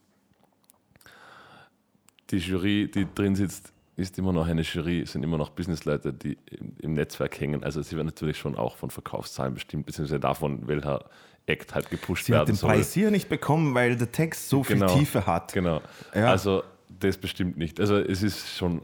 Die 2.31 2.37
Jury, 2.37 2.89
die 2.93 3.07
drin 3.13 3.35
sitzt, 3.35 3.71
ist 3.95 4.17
immer 4.17 4.33
noch 4.33 4.47
eine 4.47 4.61
Jury, 4.63 5.05
sind 5.05 5.23
immer 5.23 5.37
noch 5.37 5.49
Businessleute, 5.51 6.11
die 6.13 6.37
im, 6.49 6.73
im 6.79 6.93
Netzwerk 6.93 7.39
hängen. 7.39 7.63
Also 7.63 7.81
sie 7.81 7.95
wird 7.95 8.05
natürlich 8.05 8.37
schon 8.37 8.55
auch 8.57 8.75
von 8.75 8.89
Verkaufszahlen 8.89 9.53
bestimmt, 9.53 9.85
beziehungsweise 9.85 10.19
davon, 10.19 10.67
welcher 10.67 11.05
Act 11.45 11.75
halt 11.75 11.89
gepusht 11.89 12.25
Sie 12.25 12.33
hat 12.33 12.39
werden 12.41 12.47
den 12.47 12.55
soll. 12.55 12.69
Preis 12.71 12.93
hier 12.93 13.11
nicht 13.11 13.29
bekommen, 13.29 13.75
weil 13.75 13.95
der 13.95 14.11
Text 14.11 14.49
so 14.49 14.63
viel 14.63 14.77
Genau. 14.77 14.97
Tiefe 14.97 15.25
hat. 15.25 15.53
Genau. 15.53 15.81
Ja. 16.15 16.27
Also 16.31 16.63
das 16.99 17.17
bestimmt 17.17 17.57
nicht. 17.57 17.79
Also 17.79 17.97
es 17.97 18.23
ist 18.23 18.57
schon 18.57 18.81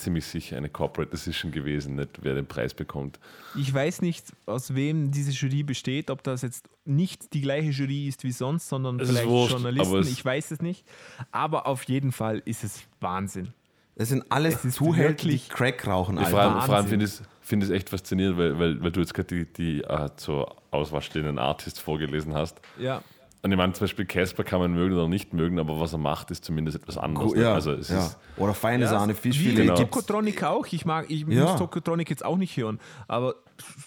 ziemlich 0.00 0.24
sicher 0.26 0.56
eine 0.56 0.68
Corporate 0.68 1.10
Decision 1.10 1.50
gewesen, 1.52 1.96
nicht 1.96 2.22
wer 2.22 2.34
den 2.34 2.46
Preis 2.46 2.72
bekommt. 2.74 3.18
Ich 3.56 3.72
weiß 3.72 4.00
nicht, 4.02 4.24
aus 4.46 4.74
wem 4.74 5.10
diese 5.10 5.32
Jury 5.32 5.62
besteht, 5.62 6.10
ob 6.10 6.22
das 6.22 6.42
jetzt 6.42 6.68
nicht 6.84 7.32
die 7.34 7.40
gleiche 7.40 7.70
Jury 7.70 8.08
ist 8.08 8.24
wie 8.24 8.32
sonst, 8.32 8.68
sondern 8.68 8.98
Es 9.00 9.08
vielleicht 9.10 9.26
wurscht, 9.28 9.52
Journalisten, 9.52 9.98
es- 9.98 10.10
ich 10.12 10.24
weiß 10.24 10.50
es 10.52 10.62
nicht. 10.62 10.84
Aber 11.32 11.66
auf 11.66 11.84
jeden 11.84 12.12
Fall 12.12 12.42
ist 12.44 12.64
es 12.64 12.82
Wahnsinn. 13.00 13.52
Das 13.96 14.08
sind 14.10 14.24
alles 14.30 14.64
Es 14.64 14.76
Zuhälter, 14.76 15.26
die 15.28 15.38
Crack 15.40 15.86
rauchen, 15.86 16.18
Alter. 16.18 16.30
vor 16.30 16.40
allem, 16.40 16.52
vor 16.52 16.60
allem 16.62 16.70
Wahnsinn. 16.70 16.90
finde 16.90 17.04
ich 17.06 17.10
es 17.12 17.22
find 17.40 17.70
echt 17.70 17.90
faszinierend, 17.90 18.38
weil, 18.38 18.58
weil, 18.58 18.82
weil 18.82 18.92
du 18.92 19.00
jetzt 19.00 19.12
gerade 19.14 19.44
die, 19.44 19.52
die 19.52 19.80
äh, 19.82 20.08
zur 20.16 20.54
Auswahl 20.70 21.02
stehenden 21.02 21.38
Artists 21.38 21.80
vorgelesen 21.80 22.32
hast. 22.34 22.60
Ja. 22.78 23.02
Und 23.40 23.52
ich 23.52 23.56
meine, 23.56 23.72
zum 23.72 23.84
Beispiel 23.84 24.04
Casper 24.04 24.42
kann 24.42 24.58
man 24.58 24.72
mögen 24.74 24.94
oder 24.94 25.06
nicht 25.06 25.32
mögen, 25.32 25.60
aber 25.60 25.78
was 25.78 25.92
er 25.92 25.98
macht, 25.98 26.30
ist 26.32 26.44
zumindest 26.44 26.76
etwas 26.76 26.98
anderes. 26.98 27.32
ne? 27.34 27.42
ja, 27.42 27.54
Also 27.54 27.72
es 27.72 27.88
ja. 27.88 27.98
ist 28.06 28.18
Oder 28.36 28.52
feine 28.52 28.84
Ja, 28.84 28.90
Sahne, 28.90 29.14
Fischfilet. 29.14 29.56
Genau. 29.62 29.76
Tokotronic 29.76 30.42
auch. 30.42 30.66
Ich 30.70 30.84
mag, 30.84 31.08
ich 31.08 31.20
Ja. 31.28 31.44
muss 31.44 31.56
Tokotronic 31.56 32.10
jetzt 32.10 32.24
auch 32.24 32.36
nicht 32.36 32.56
hören. 32.56 32.80
Aber 33.06 33.36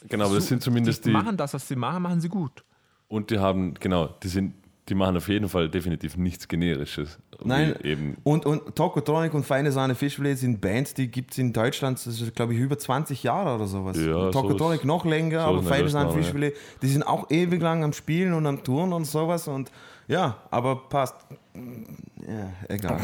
genau, 0.08 0.26
aber 0.28 0.36
das 0.36 0.48
sind 0.48 0.62
zumindest 0.62 1.04
die, 1.04 1.10
die, 1.10 1.14
machen 1.14 1.36
das, 1.36 1.54
was 1.54 1.68
sie 1.68 1.76
machen, 1.76 2.02
machen 2.04 2.22
sie 2.22 2.30
gut. 2.30 2.64
und 3.10 3.30
die 3.30 3.40
haben, 3.40 3.74
genau, 3.74 4.08
die 4.24 4.30
sind, 4.30 4.54
die 4.92 4.96
machen 4.96 5.16
auf 5.16 5.30
jeden 5.30 5.48
Fall 5.48 5.70
definitiv 5.70 6.18
nichts 6.18 6.50
Generisches. 6.50 7.18
Nein, 7.42 7.76
eben, 7.82 8.18
und, 8.24 8.46
und 8.46 8.76
Tokotronic 8.76 9.34
und 9.34 9.46
Feine 9.46 9.72
Sahne 9.72 9.96
Fischfilet 9.96 10.36
sind 10.36 10.60
Bands, 10.60 10.94
die 10.94 11.08
gibt 11.08 11.32
es 11.32 11.38
in 11.38 11.54
Deutschland, 11.54 11.98
das 12.06 12.20
ist 12.20 12.36
glaube 12.36 12.54
ich 12.54 12.60
über 12.60 12.78
20 12.78 13.24
Jahre 13.24 13.56
oder 13.56 13.68
sowas. 13.68 13.98
Ja, 13.98 14.30
Tokotronic 14.32 14.82
so 14.82 14.88
noch 14.88 15.06
länger, 15.06 15.44
so 15.44 15.48
aber 15.48 15.64
Feine 15.64 15.84
eine 15.84 15.90
Sahne 15.90 16.12
Fischfilet, 16.12 16.54
die 16.82 16.88
sind 16.88 17.04
auch 17.04 17.32
ewig 17.32 17.62
lang 17.62 17.86
am 17.86 17.94
Spielen 17.94 18.34
und 18.34 18.46
am 18.46 18.66
Touren 18.66 18.92
und 18.92 19.06
sowas 19.06 19.48
und 19.48 19.72
ja, 20.10 20.38
aber 20.52 20.76
passt. 20.90 21.16
Ja, 21.56 22.52
egal. 22.68 23.00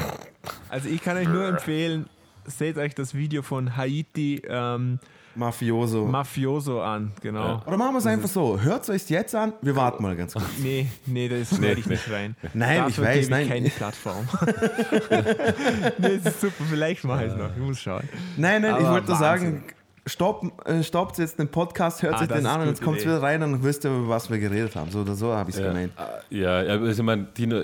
Also 0.67 0.89
ich 0.89 1.01
kann 1.01 1.15
euch 1.15 1.29
nur 1.29 1.47
empfehlen, 1.47 2.07
seht 2.43 2.77
euch 2.77 2.95
das 2.95 3.15
Video 3.15 3.43
von 3.43 3.77
Haiti 3.77 4.41
ähm, 4.45 4.99
Mafioso. 5.37 6.05
Mafioso 6.05 6.81
an. 6.81 7.11
Genau. 7.21 7.61
oder 7.65 7.77
machen 7.77 7.93
wir 7.93 7.99
es 7.99 8.05
einfach 8.07 8.27
so, 8.27 8.59
hört 8.59 8.83
es 8.83 8.89
euch 8.89 9.09
jetzt 9.09 9.35
an, 9.35 9.53
wir 9.61 9.75
warten 9.75 10.01
mal 10.03 10.15
ganz 10.15 10.33
kurz. 10.33 10.45
Nee, 10.61 10.87
nee, 11.05 11.29
das 11.29 11.55
schneide 11.55 11.79
ich 11.79 11.85
nicht 11.85 12.09
rein. 12.11 12.35
Nein, 12.53 12.85
ich 12.89 12.95
Dafür 12.95 13.03
weiß, 13.05 13.13
gebe 13.13 13.23
ich 13.23 13.29
nein. 13.29 13.47
keine 13.47 13.69
Plattform. 13.69 14.27
nee, 15.99 16.19
das 16.23 16.33
ist 16.33 16.41
super, 16.41 16.63
vielleicht 16.69 17.03
mache 17.03 17.25
ich 17.25 17.31
es 17.31 17.37
noch. 17.37 17.49
Ich 17.55 17.61
muss 17.61 17.79
schauen. 17.79 18.07
Nein, 18.37 18.61
nein, 18.61 18.71
ich 18.77 18.85
Aber 18.85 18.91
wollte 18.95 19.07
nur 19.07 19.17
sagen, 19.17 19.63
stopp, 20.05 20.67
äh, 20.67 20.83
stoppt 20.83 21.17
jetzt 21.19 21.37
den 21.39 21.49
Podcast, 21.49 22.01
hört 22.01 22.15
Ah, 22.15 22.17
sich 22.19 22.27
den 22.27 22.37
ist 22.39 22.45
an 22.45 22.61
und 22.61 22.67
jetzt 22.67 22.81
kommt 22.81 22.99
wieder 23.01 23.21
rein 23.21 23.43
und 23.43 23.51
dann 23.53 23.63
wisst 23.63 23.85
ihr, 23.85 23.91
über 23.91 24.09
was 24.09 24.29
wir 24.29 24.39
geredet 24.39 24.75
haben. 24.75 24.89
So 24.91 25.01
oder 25.01 25.15
so 25.15 25.33
habe 25.33 25.49
ich 25.49 25.55
es 25.55 25.61
ja, 25.61 25.67
gemeint. 25.69 25.93
äh, 26.31 26.35
ja, 26.39 26.63
ja, 26.63 26.73
also 26.73 26.87
ich 27.01 27.05
meine, 27.05 27.25
Dino, 27.37 27.61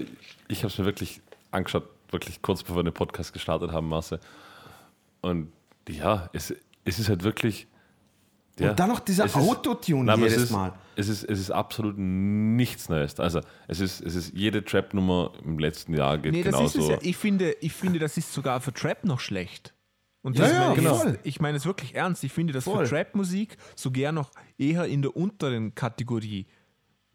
ich 0.48 0.60
habe 0.60 0.68
es 0.72 0.78
mir 0.78 0.86
wirklich 0.86 1.22
angeschaut, 1.52 1.84
wirklich 2.12 2.42
kurz 2.42 2.62
bevor 2.64 2.78
wir 2.78 2.84
den 2.84 2.94
Podcast 2.94 3.34
gestartet 3.34 3.72
haben, 3.72 3.88
Marce. 3.90 4.20
Und 5.22 5.52
ja, 5.88 6.30
es, 6.34 6.54
es 6.86 7.00
ist 7.00 7.10
halt 7.10 7.24
wirklich. 7.24 7.68
Ja, 8.60 8.70
Und 8.70 8.80
dann 8.80 8.90
noch 8.90 9.00
dieser 9.00 9.26
Autotune 9.36 10.04
Nein, 10.04 10.20
jedes 10.20 10.36
es 10.38 10.44
ist, 10.44 10.52
Mal. 10.52 10.74
Es 10.96 11.08
ist, 11.08 11.24
es 11.24 11.40
ist 11.40 11.50
absolut 11.50 11.96
nichts 11.98 12.88
Neues. 12.88 13.20
Also 13.20 13.42
es 13.68 13.80
ist, 13.80 14.00
es 14.02 14.14
ist 14.14 14.34
jede 14.36 14.64
Trap-Nummer 14.64 15.32
im 15.44 15.58
letzten 15.58 15.96
Jahr 15.96 16.20
geht 16.20 16.34
Nee, 16.34 16.44
das 16.44 16.54
ist 16.62 16.74
genauso. 16.74 16.92
ja. 16.92 16.98
Ich 17.02 17.18
finde, 17.18 17.54
ich 17.62 17.74
finde, 17.74 17.98
das 17.98 18.16
ist 18.16 18.32
sogar 18.32 18.62
für 18.62 18.72
Trap 18.72 19.06
noch 19.06 19.20
schlecht. 19.20 19.74
Und 20.22 20.38
Ja, 20.38 20.44
das 20.44 20.54
ja, 20.54 20.74
genau. 20.76 21.04
jetzt- 21.04 21.20
ich 21.24 21.42
meine 21.42 21.58
es 21.58 21.66
wirklich 21.66 21.96
ernst. 21.96 22.24
Ich 22.24 22.32
finde 22.32 22.54
das 22.54 22.66
Voll. 22.66 22.86
für 22.86 22.92
Trap-Musik 22.96 23.58
sogar 23.76 24.12
noch 24.12 24.30
eher 24.60 24.86
in 24.86 25.02
der 25.02 25.18
unteren 25.18 25.74
Kategorie. 25.74 26.46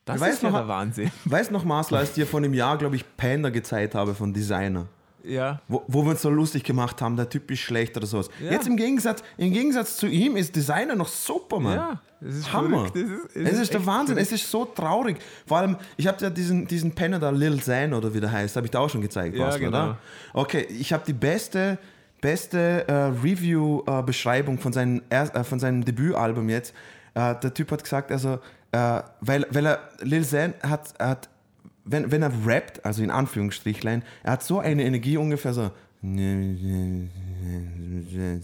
Das 0.04 0.16
Ich 0.16 0.22
weiß 0.22 0.34
ist 0.34 0.42
ja 0.42 0.50
noch- 0.50 0.58
der 0.58 0.68
Wahnsinn. 0.68 1.10
Weißt 1.24 1.52
noch, 1.52 1.64
Marcel, 1.64 1.98
als 1.98 2.08
ich 2.08 2.14
dir 2.16 2.26
vor 2.26 2.40
einem 2.40 2.52
Jahr, 2.52 2.76
glaube 2.78 2.96
ich, 2.96 3.04
Panda 3.16 3.50
gezeigt 3.50 3.94
habe 3.94 4.14
von 4.16 4.34
Designer. 4.34 4.88
Ja. 5.28 5.60
Wo, 5.68 5.84
wo 5.88 6.02
wir 6.04 6.10
uns 6.12 6.22
so 6.22 6.30
lustig 6.30 6.64
gemacht 6.64 7.00
haben, 7.02 7.16
der 7.16 7.28
Typ 7.28 7.50
ist 7.50 7.60
schlecht 7.60 7.96
oder 7.96 8.06
sowas. 8.06 8.28
Ja. 8.42 8.52
Jetzt 8.52 8.66
im 8.66 8.76
Gegensatz, 8.76 9.22
im 9.36 9.52
Gegensatz 9.52 9.96
zu 9.96 10.06
ihm 10.06 10.36
ist 10.36 10.56
Designer 10.56 10.96
noch 10.96 11.08
super, 11.08 11.60
Mann. 11.60 11.76
Ja, 11.76 12.00
es 12.26 12.36
ist 12.36 12.52
Hammer. 12.52 12.86
Es 12.94 13.00
ist, 13.00 13.36
Es 13.36 13.58
ist, 13.60 13.72
der 13.72 13.80
echt 13.80 13.86
Wahnsinn, 13.86 14.16
verrückt. 14.16 14.32
es 14.32 14.32
ist 14.42 14.50
so 14.50 14.64
traurig. 14.64 15.18
Vor 15.46 15.58
allem, 15.58 15.76
ich 15.96 16.06
habe 16.06 16.16
ja 16.22 16.30
diesen, 16.30 16.66
diesen 16.66 16.92
Penner 16.92 17.18
da, 17.18 17.30
Lil 17.30 17.60
Zan 17.62 17.92
oder 17.94 18.12
wie 18.14 18.20
der 18.20 18.32
heißt, 18.32 18.56
habe 18.56 18.66
ich 18.66 18.70
da 18.70 18.80
auch 18.80 18.88
schon 18.90 19.02
gezeigt, 19.02 19.36
Ja, 19.36 19.56
genau. 19.56 19.68
oder? 19.68 19.98
Okay, 20.32 20.66
ich 20.70 20.92
habe 20.92 21.02
die 21.06 21.12
beste, 21.12 21.78
beste 22.20 22.88
äh, 22.88 22.92
Review-Beschreibung 23.22 24.58
von, 24.58 24.72
seinem 24.72 25.02
er- 25.10 25.34
äh, 25.34 25.44
von 25.44 25.58
seinem 25.60 25.84
Debütalbum 25.84 26.48
jetzt. 26.48 26.74
Äh, 27.14 27.34
der 27.36 27.54
Typ 27.54 27.70
hat 27.70 27.82
gesagt, 27.82 28.10
also, 28.12 28.38
äh, 28.72 29.02
weil, 29.20 29.46
weil 29.50 29.66
er, 29.66 29.78
Lil 30.00 30.24
Zan 30.24 30.54
hat, 30.62 30.94
hat 30.98 31.28
wenn, 31.90 32.10
wenn 32.10 32.22
er 32.22 32.32
rappt, 32.46 32.84
also 32.84 33.02
in 33.02 33.10
Anführungsstrichlein, 33.10 34.02
er 34.22 34.32
hat 34.32 34.42
so 34.42 34.58
eine 34.60 34.84
Energie 34.84 35.16
ungefähr 35.16 35.52
so. 35.52 35.70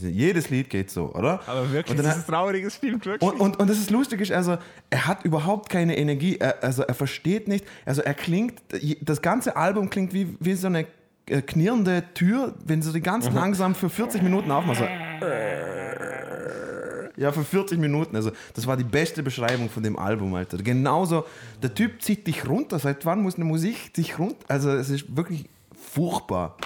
Jedes 0.01 0.51
Lied 0.51 0.69
geht 0.71 0.91
so, 0.91 1.13
oder? 1.15 1.41
Aber 1.47 1.71
wirklich, 1.73 1.91
Und 1.91 1.97
dann 1.99 2.07
das 2.07 2.15
hat- 2.15 2.21
ist 2.23 2.27
traurig, 2.29 2.65
es 2.65 2.75
stimmt 2.77 3.07
wirklich. 3.07 3.31
und, 3.31 3.41
und, 3.41 3.61
und 3.61 3.71
das 3.71 3.79
ist 3.79 3.91
lustig, 3.91 4.21
ist 4.21 4.33
also, 4.33 4.57
er 4.91 5.07
hat 5.07 5.25
überhaupt 5.25 5.69
keine 5.71 5.97
Energie, 5.97 6.37
er, 6.39 6.63
also 6.65 6.83
er 6.83 6.95
versteht 6.95 7.47
nicht, 7.49 7.65
also 7.87 8.03
er 8.03 8.15
klingt, 8.15 8.55
das 9.01 9.23
ganze 9.23 9.57
Album 9.57 9.89
klingt 9.91 10.13
wie, 10.13 10.37
wie 10.41 10.55
so 10.55 10.67
eine 10.67 10.87
äh, 11.27 11.43
knirrende 11.43 12.03
Tür, 12.15 12.55
wenn 12.65 12.83
sie 12.83 12.93
die 12.93 13.01
ganz 13.01 13.31
langsam 13.31 13.75
für 13.75 13.89
40 13.89 14.23
Minuten 14.23 14.51
aufmacht. 14.51 14.79
So. 14.81 14.85
Ja, 17.17 17.33
für 17.33 17.45
40 17.45 17.79
Minuten. 17.79 18.17
Also, 18.17 18.33
das 18.55 18.67
war 18.67 18.77
die 18.77 18.85
beste 18.85 19.23
Beschreibung 19.23 19.71
von 19.71 19.83
dem 19.83 19.99
Album, 19.99 20.35
Alter. 20.35 20.59
Genauso, 20.59 21.25
der 21.63 21.75
Typ 21.75 22.03
zieht 22.03 22.27
dich 22.27 22.49
runter. 22.49 22.79
Seit 22.79 23.07
wann 23.07 23.23
muss 23.23 23.37
eine 23.37 23.45
Musik 23.45 23.95
dich 23.95 24.19
runter? 24.19 24.45
Also, 24.49 24.71
es 24.71 24.91
ist 24.91 25.17
wirklich 25.17 25.49
furchtbar. 25.73 26.57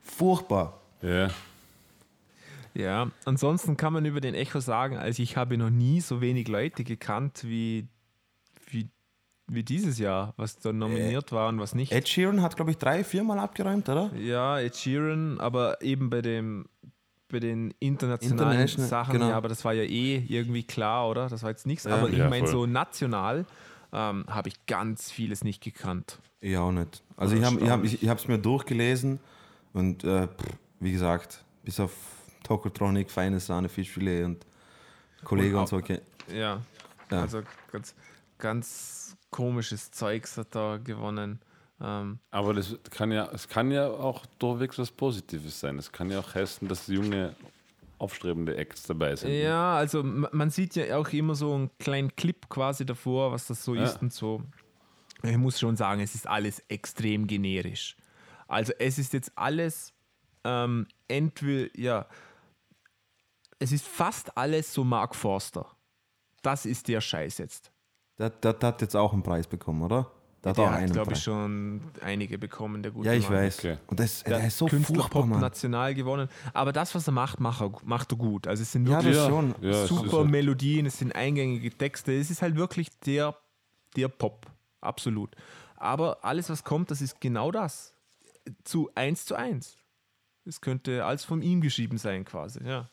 Furchtbar. 0.00 0.80
ja. 1.02 1.28
Ja, 2.74 3.10
ansonsten 3.24 3.76
kann 3.76 3.92
man 3.92 4.04
über 4.04 4.20
den 4.20 4.34
Echo 4.34 4.60
sagen, 4.60 4.96
also 4.96 5.20
ich 5.20 5.36
habe 5.36 5.58
noch 5.58 5.70
nie 5.70 6.00
so 6.00 6.20
wenig 6.20 6.46
Leute 6.46 6.84
gekannt 6.84 7.40
wie, 7.42 7.88
wie, 8.70 8.88
wie 9.48 9.64
dieses 9.64 9.98
Jahr, 9.98 10.32
was 10.36 10.60
da 10.60 10.72
nominiert 10.72 11.32
war 11.32 11.48
und 11.48 11.58
was 11.58 11.74
nicht. 11.74 11.90
Ed 11.90 12.08
Sheeran 12.08 12.40
hat, 12.40 12.54
glaube 12.54 12.70
ich, 12.70 12.78
drei, 12.78 13.02
viermal 13.02 13.40
abgeräumt, 13.40 13.88
oder? 13.88 14.12
Ja, 14.16 14.60
Ed 14.60 14.76
Sheeran, 14.76 15.40
aber 15.40 15.82
eben 15.82 16.08
bei 16.08 16.22
dem 16.22 16.66
bei 17.30 17.40
den 17.40 17.72
internationalen 17.78 18.52
International, 18.52 18.88
Sachen, 18.88 19.12
genau. 19.14 19.28
ja, 19.30 19.36
aber 19.36 19.48
das 19.48 19.64
war 19.64 19.72
ja 19.72 19.82
eh 19.82 20.24
irgendwie 20.28 20.62
klar, 20.62 21.08
oder? 21.08 21.28
Das 21.28 21.42
war 21.42 21.50
jetzt 21.50 21.66
nichts. 21.66 21.84
Ja. 21.84 21.96
aber 21.96 22.08
ich 22.08 22.18
Ja, 22.18 22.28
meine, 22.28 22.46
so 22.46 22.66
national 22.66 23.44
ähm, 23.92 24.24
habe 24.28 24.48
ich 24.48 24.66
ganz 24.66 25.10
vieles 25.10 25.44
nicht 25.44 25.62
gekannt. 25.62 26.18
Ich 26.40 26.56
auch 26.56 26.72
nicht. 26.72 27.02
Also 27.16 27.36
ich 27.36 27.44
habe 27.44 27.60
ich 27.60 27.68
hab, 27.70 27.84
ich, 27.84 28.02
ich 28.02 28.08
es 28.08 28.28
mir 28.28 28.38
durchgelesen 28.38 29.20
und 29.72 30.04
äh, 30.04 30.28
pff, 30.28 30.46
wie 30.80 30.92
gesagt, 30.92 31.44
bis 31.64 31.80
auf 31.80 31.92
Tokotronic, 32.44 33.10
feine 33.10 33.40
Sahne, 33.40 33.68
Fischfilet 33.68 34.24
und 34.24 34.46
Kollege 35.24 35.56
Und 35.56 35.62
und, 35.62 35.68
so. 35.68 35.76
Okay. 35.76 36.00
Ja, 36.32 36.62
Ja. 37.10 37.20
also 37.22 37.42
ganz, 37.72 37.94
ganz 38.38 39.16
komisches 39.30 39.90
Zeugs 39.90 40.36
hat 40.36 40.54
da 40.54 40.78
gewonnen. 40.78 41.40
Ähm, 41.80 42.18
Aber 42.30 42.54
das 42.54 42.76
kann 42.90 43.12
ja, 43.12 43.28
es 43.32 43.48
kann 43.48 43.70
ja 43.70 43.86
auch 43.88 44.26
durchwegs 44.38 44.78
was 44.78 44.90
Positives 44.90 45.60
sein. 45.60 45.78
Es 45.78 45.90
kann 45.92 46.10
ja 46.10 46.18
auch 46.20 46.34
heißen, 46.34 46.66
dass 46.68 46.86
junge, 46.88 47.34
aufstrebende 47.98 48.56
Acts 48.56 48.84
dabei 48.84 49.14
sind. 49.16 49.32
Ja, 49.32 49.76
also 49.76 50.02
man 50.02 50.50
sieht 50.50 50.74
ja 50.76 50.96
auch 50.96 51.08
immer 51.10 51.34
so 51.34 51.54
einen 51.54 51.70
kleinen 51.78 52.14
Clip 52.16 52.48
quasi 52.48 52.84
davor, 52.84 53.32
was 53.32 53.46
das 53.46 53.64
so 53.64 53.74
Ja. 53.74 53.84
ist 53.84 54.02
und 54.02 54.12
so. 54.12 54.42
Ich 55.22 55.36
muss 55.36 55.58
schon 55.58 55.76
sagen, 55.76 56.00
es 56.00 56.14
ist 56.14 56.26
alles 56.26 56.60
extrem 56.68 57.26
generisch. 57.26 57.96
Also 58.46 58.72
es 58.78 58.98
ist 58.98 59.12
jetzt 59.12 59.32
alles 59.36 59.92
ähm, 60.44 60.86
entweder, 61.08 61.68
ja, 61.78 62.06
es 63.58 63.72
ist 63.72 63.86
fast 63.86 64.36
alles 64.36 64.72
so 64.72 64.84
Mark 64.84 65.14
Forster. 65.16 65.66
Das 66.42 66.64
ist 66.64 66.86
der 66.88 67.00
Scheiß 67.00 67.38
jetzt. 67.38 67.72
Der, 68.18 68.30
der, 68.30 68.52
der 68.52 68.68
hat 68.68 68.80
jetzt 68.80 68.94
auch 68.96 69.12
einen 69.12 69.22
Preis 69.24 69.46
bekommen, 69.48 69.82
oder? 69.82 70.10
Der 70.56 70.70
hat 70.70 70.78
einen 70.78 70.92
glaube 70.92 71.12
ich, 71.12 71.22
schon 71.22 71.80
einige 72.00 72.38
bekommen, 72.38 72.82
der 72.82 72.92
gute 72.92 73.08
Ja, 73.08 73.14
ich 73.14 73.28
Mann. 73.28 73.38
weiß. 73.38 73.58
Okay. 73.58 73.78
Und 73.86 74.00
das, 74.00 74.22
Der, 74.24 74.38
der 74.38 74.46
ist 74.48 74.58
so 74.58 74.66
Künstler 74.66 74.96
furchtbar, 74.96 75.20
Pop 75.22 75.30
Mann. 75.30 75.40
national 75.40 75.94
gewonnen. 75.94 76.28
Aber 76.54 76.72
das, 76.72 76.94
was 76.94 77.06
er 77.08 77.12
macht, 77.12 77.40
macht 77.40 77.60
er, 77.60 77.72
macht 77.84 78.12
er 78.12 78.16
gut. 78.18 78.46
Also 78.46 78.62
es 78.62 78.72
sind 78.72 78.86
wirklich 78.88 79.16
Ja, 79.16 79.28
schon. 79.28 79.54
ja, 79.60 79.70
es 79.70 79.88
super 79.88 80.18
halt- 80.18 80.30
Melodien, 80.30 80.86
es 80.86 80.98
sind 80.98 81.14
eingängige 81.14 81.70
Texte. 81.70 82.12
Es 82.18 82.30
ist 82.30 82.42
halt 82.42 82.56
wirklich 82.56 82.88
der, 83.00 83.36
der 83.96 84.08
Pop. 84.08 84.46
Absolut. 84.80 85.34
Aber 85.76 86.24
alles, 86.24 86.48
was 86.50 86.64
kommt, 86.64 86.90
das 86.90 87.00
ist 87.00 87.20
genau 87.20 87.50
das. 87.50 87.94
Zu 88.64 88.90
eins 88.94 89.24
zu 89.26 89.34
eins. 89.34 89.76
Es 90.44 90.60
könnte 90.60 91.04
alles 91.04 91.24
von 91.24 91.42
ihm 91.42 91.60
geschrieben 91.60 91.98
sein, 91.98 92.24
quasi. 92.24 92.64
Ja. 92.64 92.88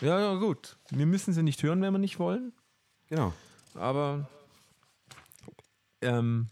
Ja, 0.00 0.18
ja, 0.18 0.34
gut. 0.34 0.76
Wir 0.90 1.06
müssen 1.06 1.32
sie 1.34 1.42
nicht 1.42 1.62
hören, 1.62 1.80
wenn 1.82 1.92
wir 1.92 1.98
nicht 1.98 2.18
wollen. 2.18 2.52
Genau. 3.08 3.32
Aber 3.74 4.28
ähm, 6.00 6.48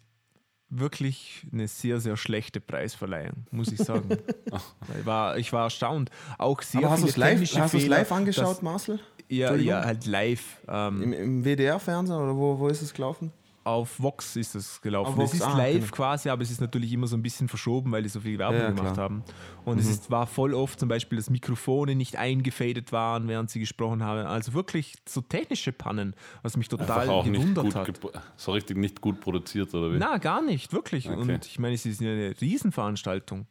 wirklich 0.75 1.47
eine 1.53 1.69
sehr, 1.69 2.01
sehr 2.01 2.17
schlechte 2.17 2.61
Preisverleihung, 2.61 3.47
muss 3.51 3.71
ich 3.71 3.79
sagen. 3.79 4.09
ich, 4.99 5.07
war, 5.07 5.37
ich 5.37 5.53
war 5.53 5.65
erstaunt. 5.65 6.11
Auch 6.39 6.63
sehr 6.63 6.81
Aber 6.81 6.91
hast 6.91 7.03
du 7.03 7.09
es 7.09 7.17
live, 7.17 7.41
hast 7.57 7.75
live 7.75 8.13
angeschaut, 8.13 8.57
dass- 8.57 8.63
Marcel? 8.63 8.99
Ja, 9.29 9.55
ja, 9.55 9.85
halt 9.85 10.05
live. 10.07 10.61
Ähm, 10.69 11.03
Im, 11.03 11.13
im 11.13 11.45
WDR-Fernsehen 11.45 12.17
oder 12.17 12.37
wo, 12.37 12.59
wo 12.59 12.69
ist 12.69 12.83
es 12.83 12.93
gelaufen? 12.93 13.33
Auf 13.65 14.01
Vox 14.01 14.37
ist 14.37 14.55
es 14.55 14.81
gelaufen. 14.81 15.11
Auf 15.13 15.17
Vox, 15.17 15.31
es 15.35 15.41
ist 15.41 15.43
ah, 15.47 15.57
live 15.57 15.81
genau. 15.85 15.93
quasi, 15.97 16.29
aber 16.29 16.43
es 16.43 16.51
ist 16.51 16.61
natürlich 16.61 16.93
immer 16.93 17.07
so 17.07 17.17
ein 17.17 17.23
bisschen 17.23 17.49
verschoben, 17.49 17.93
weil 17.93 18.03
die 18.03 18.09
so 18.09 18.21
viel 18.21 18.39
Werbung 18.39 18.59
Ja, 18.61 18.69
gemacht 18.71 18.95
klar. 18.95 19.05
haben. 19.05 19.23
Und 19.65 19.79
es 19.79 19.89
ist, 19.89 20.11
war 20.11 20.27
voll 20.27 20.55
oft 20.55 20.81
zum 20.81 20.89
Beispiel, 20.89 21.17
dass 21.17 21.31
Mikrofone 21.31 21.95
nicht 21.95 22.17
eingefadet 22.17 22.91
waren, 22.93 23.29
während 23.29 23.51
sie 23.51 23.61
gesprochen 23.61 24.03
haben. 24.03 24.27
Also 24.27 24.53
wirklich 24.55 24.95
so 25.09 25.21
technische 25.21 25.73
Pannen, 25.73 26.15
was 26.43 26.57
mich 26.57 26.69
total 26.69 27.03
Einfach 27.03 27.13
auch 27.15 27.25
nicht 27.25 27.41
gewundert 27.41 27.65
gut, 28.01 28.15
hat. 28.15 28.23
so 28.37 28.53
richtig 28.53 28.77
nicht 28.77 29.01
gut 29.01 29.21
produziert 29.21 29.73
oder 29.75 29.93
wie? 29.93 29.99
Na, 29.99 30.19
gar 30.19 30.43
nicht, 30.43 30.73
wirklich. 30.73 31.09
Okay. 31.09 31.21
Und 31.21 31.47
ich 31.47 31.59
meine, 31.59 31.75
es 31.75 31.87
ist 31.87 32.01
ja 32.01 32.11
eine 32.11 32.35
Riesenveranstaltung. 32.41 33.47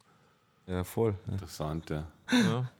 Ja, 0.66 0.84
voll. 0.84 1.14
Interessant, 1.30 1.90
ja. 1.90 2.06
Ja. 2.30 2.70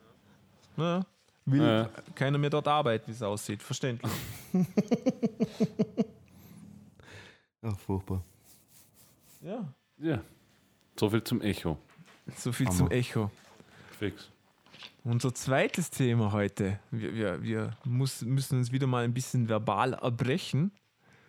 Ja, 0.77 1.01
will 1.45 1.61
Ja. 1.63 1.89
keiner 2.15 2.39
mehr 2.39 2.51
dort 2.51 2.69
arbeiten, 2.69 3.09
wie 3.09 3.13
es 3.13 3.23
aussieht. 3.23 3.63
Verständlich. 3.63 4.11
Ach, 7.63 7.79
furchtbar. 7.79 8.25
Ja. 9.41 9.73
Ja. 9.99 10.21
So 10.99 11.09
viel 11.09 11.23
zum 11.23 11.41
Echo. 11.41 11.79
So 12.37 12.53
viel 12.53 12.67
Hammer. 12.67 12.77
zum 12.77 12.91
Echo. 12.91 13.31
Fix. 13.99 14.31
Unser 15.05 15.35
zweites 15.35 15.91
Thema 15.91 16.33
heute. 16.33 16.79
Wir, 16.91 17.15
wir, 17.15 17.43
wir 17.43 17.77
muss, 17.85 18.23
müssen 18.23 18.59
uns 18.59 18.73
wieder 18.73 18.87
mal 18.87 19.05
ein 19.05 19.15
bisschen 19.15 19.49
verbal 19.49 19.95
erbrechen. 19.95 20.73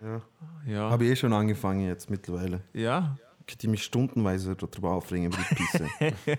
Ja. 0.02 0.22
Ja. 0.66 0.90
Habe 0.90 1.06
ich 1.06 1.12
eh 1.12 1.16
schon 1.16 1.34
angefangen 1.34 1.86
jetzt 1.88 2.10
mittlerweile. 2.10 2.62
ja. 2.74 3.18
Könnte 3.46 3.68
ich 3.68 3.72
mich 3.72 3.84
stundenweise 3.84 4.56
darüber 4.56 4.92
aufregen, 4.92 5.26
über 5.26 5.38
die 5.38 5.56
Pisse. 5.56 6.38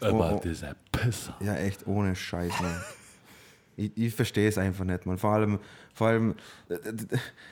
Aber 0.02 0.34
oh. 0.34 0.40
dieser 0.44 0.74
Pisser. 0.92 1.34
ja, 1.40 1.56
echt 1.56 1.86
ohne 1.86 2.14
Scheiß, 2.14 2.52
Mann. 2.60 2.82
Ich, 3.76 3.92
ich 3.96 4.14
verstehe 4.14 4.48
es 4.48 4.58
einfach 4.58 4.84
nicht, 4.84 5.06
man. 5.06 5.18
Vor 5.18 5.30
allem, 5.30 5.58
vor 5.94 6.08
allem, 6.08 6.34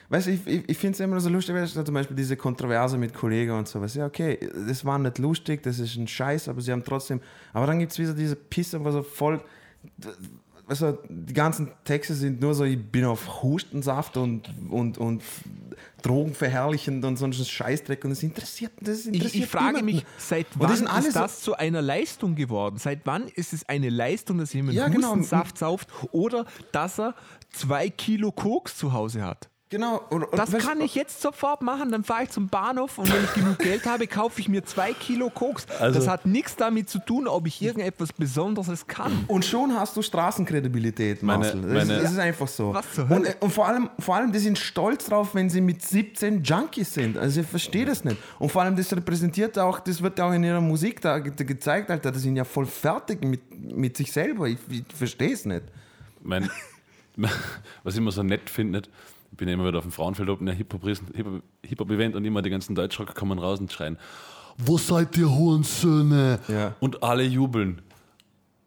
weißt 0.09 0.27
ich, 0.27 0.45
ich, 0.47 0.69
ich 0.69 0.77
finde 0.77 0.95
es 0.95 0.99
immer 0.99 1.19
so 1.19 1.29
lustig, 1.29 1.55
weißt 1.55 1.75
du, 1.75 1.83
zum 1.83 1.93
Beispiel 1.93 2.15
diese 2.15 2.37
Kontroverse 2.37 2.97
mit 2.97 3.13
Kollegen 3.13 3.51
und 3.51 3.67
sowas. 3.67 3.95
Ja, 3.95 4.05
okay, 4.05 4.39
das 4.67 4.85
war 4.85 4.99
nicht 4.99 5.17
lustig, 5.17 5.63
das 5.63 5.79
ist 5.79 5.95
ein 5.95 6.07
Scheiß, 6.07 6.47
aber 6.47 6.61
sie 6.61 6.71
haben 6.71 6.83
trotzdem. 6.83 7.21
Aber 7.51 7.67
dann 7.67 7.79
gibt 7.79 7.91
es 7.91 7.99
wieder 7.99 8.13
diese 8.13 8.35
Pisse, 8.35 8.83
wo 8.83 8.91
so 8.91 9.03
voll. 9.03 9.41
Du, 10.79 10.97
die 11.09 11.33
ganzen 11.33 11.71
Texte 11.83 12.13
sind 12.13 12.41
nur 12.41 12.53
so, 12.53 12.63
ich 12.63 12.79
bin 12.83 13.05
auf 13.05 13.41
Hustensaft 13.43 14.17
und, 14.17 14.49
und, 14.69 14.97
und 14.97 15.21
drogenverherrlichend 16.01 17.03
und 17.05 17.17
so 17.17 17.25
ein 17.25 17.33
Scheißdreck 17.33 18.03
und 18.03 18.11
das 18.11 18.23
interessiert, 18.23 18.71
das 18.81 19.05
interessiert 19.05 19.35
Ich, 19.35 19.41
ich 19.43 19.47
frage 19.49 19.77
niemanden. 19.77 19.85
mich, 19.97 20.05
seit 20.17 20.47
wann 20.55 20.87
alle 20.87 21.07
ist 21.07 21.13
so- 21.13 21.19
das 21.19 21.41
zu 21.41 21.55
einer 21.55 21.81
Leistung 21.81 22.35
geworden? 22.35 22.77
Seit 22.77 23.01
wann 23.05 23.27
ist 23.27 23.53
es 23.53 23.67
eine 23.69 23.89
Leistung, 23.89 24.37
dass 24.37 24.53
jemand 24.53 24.75
Ja, 24.77 24.87
genau. 24.89 25.09
Hustensaft 25.09 25.57
sauft 25.57 25.89
oder 26.11 26.45
dass 26.71 26.99
er 26.99 27.15
zwei 27.51 27.89
Kilo 27.89 28.31
Koks 28.31 28.77
zu 28.77 28.93
Hause 28.93 29.23
hat? 29.23 29.49
Genau. 29.73 30.01
Und, 30.11 30.23
und, 30.23 30.37
Das 30.37 30.51
kann 30.51 30.79
ich 30.81 30.93
jetzt 30.93 31.19
sofort 31.21 31.63
machen. 31.63 31.91
Dann 31.91 32.03
fahre 32.03 32.23
ich 32.23 32.29
zum 32.29 32.47
Bahnhof 32.47 32.99
und 32.99 33.11
wenn 33.11 33.23
ich 33.23 33.33
genug 33.33 33.57
Geld 33.57 33.85
habe, 33.87 34.05
kaufe 34.05 34.39
ich 34.39 34.47
mir 34.47 34.63
zwei 34.63 34.93
Kilo 34.93 35.31
Koks. 35.31 35.65
Also- 35.79 35.97
das 35.99 36.07
hat 36.07 36.27
nichts 36.27 36.55
damit 36.55 36.89
zu 36.89 36.99
tun, 36.99 37.27
ob 37.27 37.47
ich 37.47 37.59
irgendetwas 37.61 38.13
Besonderes 38.13 38.85
kann. 38.85 39.25
Und 39.27 39.45
schon 39.45 39.73
hast 39.75 39.97
du 39.97 40.01
Straßenkredibilität, 40.03 41.23
Meine- 41.23 41.39
Marcel. 41.39 41.61
das, 41.61 41.87
meine- 41.87 42.01
das 42.03 42.11
ist 42.11 42.19
einfach 42.19 42.47
so. 42.47 42.73
Was 42.73 42.93
zur 42.93 43.05
und, 43.05 43.09
Hölle? 43.09 43.35
und 43.39 43.51
vor 43.51 43.67
allem, 43.67 43.89
vor 43.99 44.15
allem, 44.15 44.31
die 44.31 44.39
sind 44.39 44.59
stolz 44.59 45.05
drauf, 45.05 45.33
wenn 45.33 45.49
sie 45.49 45.61
mit 45.61 45.81
17 45.81 46.43
Junkies 46.43 46.93
sind. 46.93 47.17
Also 47.17 47.41
ich 47.41 47.47
verstehe 47.47 47.85
das 47.85 48.03
nicht. 48.03 48.17
Und 48.39 48.51
vor 48.51 48.61
allem, 48.61 48.75
das 48.75 48.91
repräsentiert 48.95 49.57
auch, 49.57 49.79
das 49.79 50.01
wird 50.03 50.19
ja 50.19 50.25
auch 50.27 50.33
in 50.33 50.43
ihrer 50.43 50.61
Musik 50.61 51.01
da 51.01 51.17
ge- 51.19 51.33
gezeigt, 51.45 51.89
Alter. 51.89 52.11
Die 52.11 52.19
sind 52.19 52.35
ja 52.35 52.43
voll 52.43 52.65
fertig 52.67 53.23
mit, 53.23 53.41
mit 53.75 53.97
sich 53.97 54.11
selber. 54.11 54.47
Ich, 54.47 54.57
ich 54.69 54.83
verstehe 54.95 55.33
es 55.33 55.45
nicht. 55.45 55.63
Mein, 56.21 56.49
was 57.83 57.93
ich 57.93 57.97
immer 57.97 58.11
so 58.11 58.23
nett 58.23 58.49
finde, 58.49 58.83
bin 59.37 59.47
ja 59.47 59.53
immer 59.55 59.67
wieder 59.67 59.77
auf 59.79 59.83
dem 59.83 59.91
Frauenfeld 59.91 60.29
auf 60.29 60.39
einem 60.41 60.55
Hip-Hop-Event 60.55 61.15
Hip 61.15 61.27
Hip 61.65 62.15
und 62.15 62.25
immer 62.25 62.41
die 62.41 62.49
ganzen 62.49 62.75
Deutschrocker 62.75 63.13
kommen 63.13 63.39
raus 63.39 63.59
und 63.59 63.71
schreien, 63.71 63.97
wo 64.57 64.77
seid 64.77 65.17
ihr 65.17 65.29
Hurensöhne? 65.29 66.39
Ja. 66.47 66.75
Und 66.79 67.01
alle 67.03 67.23
jubeln. 67.23 67.81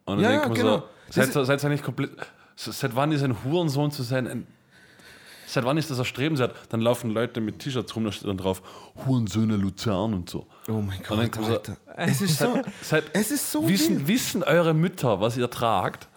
Und 0.05 0.17
dann 0.17 0.19
Ja, 0.19 0.29
denkt 0.31 0.47
man 0.49 0.57
genau. 0.57 0.83
so, 1.09 1.21
seid, 1.21 1.33
seid 1.33 1.63
ihr 1.63 1.69
nicht 1.69 1.83
komplett, 1.83 2.11
seit 2.55 2.95
wann 2.95 3.11
ist 3.11 3.23
ein 3.23 3.43
Hurensohn 3.43 3.91
zu 3.91 4.03
sein 4.03 4.27
ein 4.27 4.47
Seit 5.49 5.63
wann 5.63 5.77
ist 5.77 5.89
das 5.89 5.97
erstrebenswert? 5.97 6.53
Dann 6.67 6.81
laufen 6.81 7.09
Leute 7.11 7.39
mit 7.39 7.59
T-Shirts 7.59 7.95
rum, 7.95 8.03
da 8.03 8.11
steht 8.11 8.27
dann 8.27 8.35
drauf, 8.37 8.61
Hurensöhne 9.05 9.55
Luzern 9.55 10.13
und 10.13 10.29
so. 10.29 10.45
Oh 10.67 10.73
mein 10.81 10.99
Gott, 11.07 11.31
kommen 11.31 11.45
so, 11.45 11.53
Alter. 11.53 11.77
Es 11.95 12.19
ist 12.21 12.37
so, 12.37 12.61
Seid, 12.81 13.05
es 13.13 13.31
ist 13.31 13.49
so 13.49 13.65
wissen, 13.65 13.99
wild. 13.99 14.07
wissen 14.09 14.43
eure 14.43 14.73
Mütter, 14.73 15.21
was 15.21 15.37
ihr 15.37 15.49
tragt? 15.49 16.09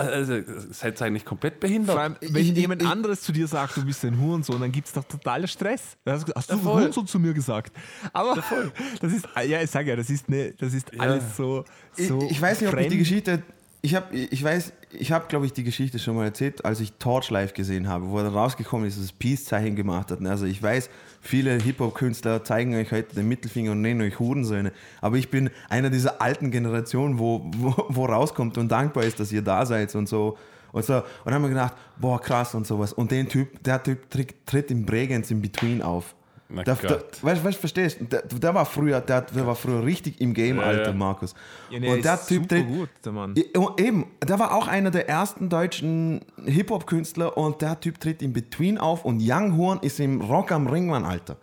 Also, 0.00 0.40
seid 0.70 1.00
ihr 1.00 1.06
eigentlich 1.06 1.24
komplett 1.24 1.60
behindert? 1.60 1.92
Vor 1.94 2.00
allem, 2.02 2.16
wenn 2.20 2.36
Ich- 2.42 2.56
jemand 2.56 2.82
ich- 2.82 2.88
anderes 2.88 3.20
zu 3.22 3.32
dir 3.32 3.46
sagt, 3.46 3.76
du 3.76 3.84
bist 3.84 4.04
ein 4.04 4.18
Hurensohn, 4.20 4.60
dann 4.60 4.72
gibt 4.72 4.86
es 4.88 4.92
doch 4.92 5.04
totaler 5.04 5.46
Stress. 5.46 5.96
Hast 6.06 6.28
du, 6.28 6.32
hast 6.34 6.50
du 6.50 6.56
voll. 6.58 6.80
Hurensohn 6.82 7.06
zu 7.06 7.18
mir 7.18 7.32
gesagt? 7.34 7.72
Aber 8.12 8.34
das 9.00 9.12
ist, 9.12 9.28
ja, 9.46 9.62
ich 9.62 9.70
sage 9.70 9.90
ja, 9.90 9.96
das 9.96 10.10
ist, 10.10 10.28
ne, 10.28 10.54
das 10.58 10.72
ist 10.74 10.98
alles 11.00 11.36
so, 11.36 11.64
so 11.96 12.22
ich, 12.24 12.32
ich 12.32 12.42
weiß 12.42 12.60
nicht, 12.60 12.68
ob 12.68 12.74
ich 12.74 12.80
fremd. 12.80 12.92
die 12.92 12.98
Geschichte. 12.98 13.42
Ich 13.82 13.94
habe, 13.94 14.14
ich 14.14 14.44
weiß, 14.44 14.74
ich 14.92 15.10
habe, 15.10 15.26
glaube 15.28 15.46
ich, 15.46 15.54
die 15.54 15.64
Geschichte 15.64 15.98
schon 15.98 16.14
mal 16.14 16.26
erzählt, 16.26 16.64
als 16.66 16.80
ich 16.80 16.92
Torch 16.94 17.30
live 17.30 17.54
gesehen 17.54 17.88
habe, 17.88 18.10
wo 18.10 18.18
er 18.18 18.24
dann 18.24 18.34
rausgekommen 18.34 18.86
ist, 18.86 19.00
das 19.00 19.12
Peace-Zeichen 19.12 19.74
gemacht 19.74 20.10
hat. 20.10 20.24
Also 20.26 20.44
ich 20.44 20.62
weiß, 20.62 20.90
viele 21.22 21.58
Hip-Hop-Künstler 21.58 22.44
zeigen 22.44 22.74
euch 22.74 22.92
heute 22.92 23.14
den 23.14 23.28
Mittelfinger 23.28 23.72
und 23.72 23.80
nennen 23.80 24.02
euch 24.02 24.18
Hurensöhne. 24.18 24.72
Aber 25.00 25.16
ich 25.16 25.30
bin 25.30 25.48
einer 25.70 25.88
dieser 25.88 26.20
alten 26.20 26.50
Generationen, 26.50 27.18
wo, 27.18 27.50
wo, 27.56 27.86
wo 27.88 28.04
rauskommt 28.04 28.58
und 28.58 28.68
dankbar 28.70 29.04
ist, 29.04 29.18
dass 29.18 29.32
ihr 29.32 29.42
da 29.42 29.64
seid 29.64 29.94
und 29.94 30.08
so. 30.08 30.36
Und 30.72 30.84
so. 30.84 31.02
Und 31.24 31.32
haben 31.32 31.42
wir 31.42 31.48
gedacht, 31.48 31.74
boah, 31.98 32.20
krass 32.20 32.54
und 32.54 32.66
sowas. 32.66 32.92
Und 32.92 33.10
den 33.10 33.28
Typ, 33.28 33.62
der 33.64 33.82
Typ 33.82 34.10
tritt, 34.10 34.46
tritt 34.46 34.70
im 34.70 34.84
Bregenz 34.84 35.30
im 35.30 35.40
Between 35.40 35.80
auf. 35.80 36.14
Na 36.52 36.64
Der, 36.64 36.74
der, 36.74 37.04
weißt 37.22 37.44
du, 37.44 37.52
verstehst 37.52 37.98
der, 38.00 38.22
der 38.22 38.54
war 38.54 38.66
früher, 38.66 39.00
der, 39.00 39.22
der 39.22 39.46
war 39.46 39.54
früher 39.54 39.84
richtig 39.84 40.20
im 40.20 40.34
Game, 40.34 40.56
Ja, 40.56 40.62
Alter, 40.64 40.90
ja. 40.90 40.92
Markus. 40.92 41.34
Ja, 41.70 41.78
nee, 41.78 41.92
und 41.92 42.04
der 42.04 42.14
ist 42.14 42.26
Typ 42.26 42.42
super 42.42 42.56
tritt, 42.56 42.66
gut, 42.66 42.88
der 43.04 43.12
Mann. 43.12 43.34
Ja, 43.36 43.74
Eben, 43.78 44.06
der 44.26 44.38
war 44.38 44.54
auch 44.54 44.66
einer 44.66 44.90
der 44.90 45.08
ersten 45.08 45.48
deutschen 45.48 46.22
Hip-Hop-Künstler 46.44 47.36
und 47.36 47.62
der 47.62 47.78
Typ 47.80 48.00
tritt 48.00 48.20
im 48.22 48.32
Between 48.32 48.78
auf 48.78 49.04
und 49.04 49.20
Young 49.22 49.56
Horn 49.56 49.78
ist 49.82 50.00
im 50.00 50.20
Rock 50.20 50.50
am 50.52 50.66
Ring, 50.66 50.86
Mann, 50.88 51.04
Alter. 51.04 51.36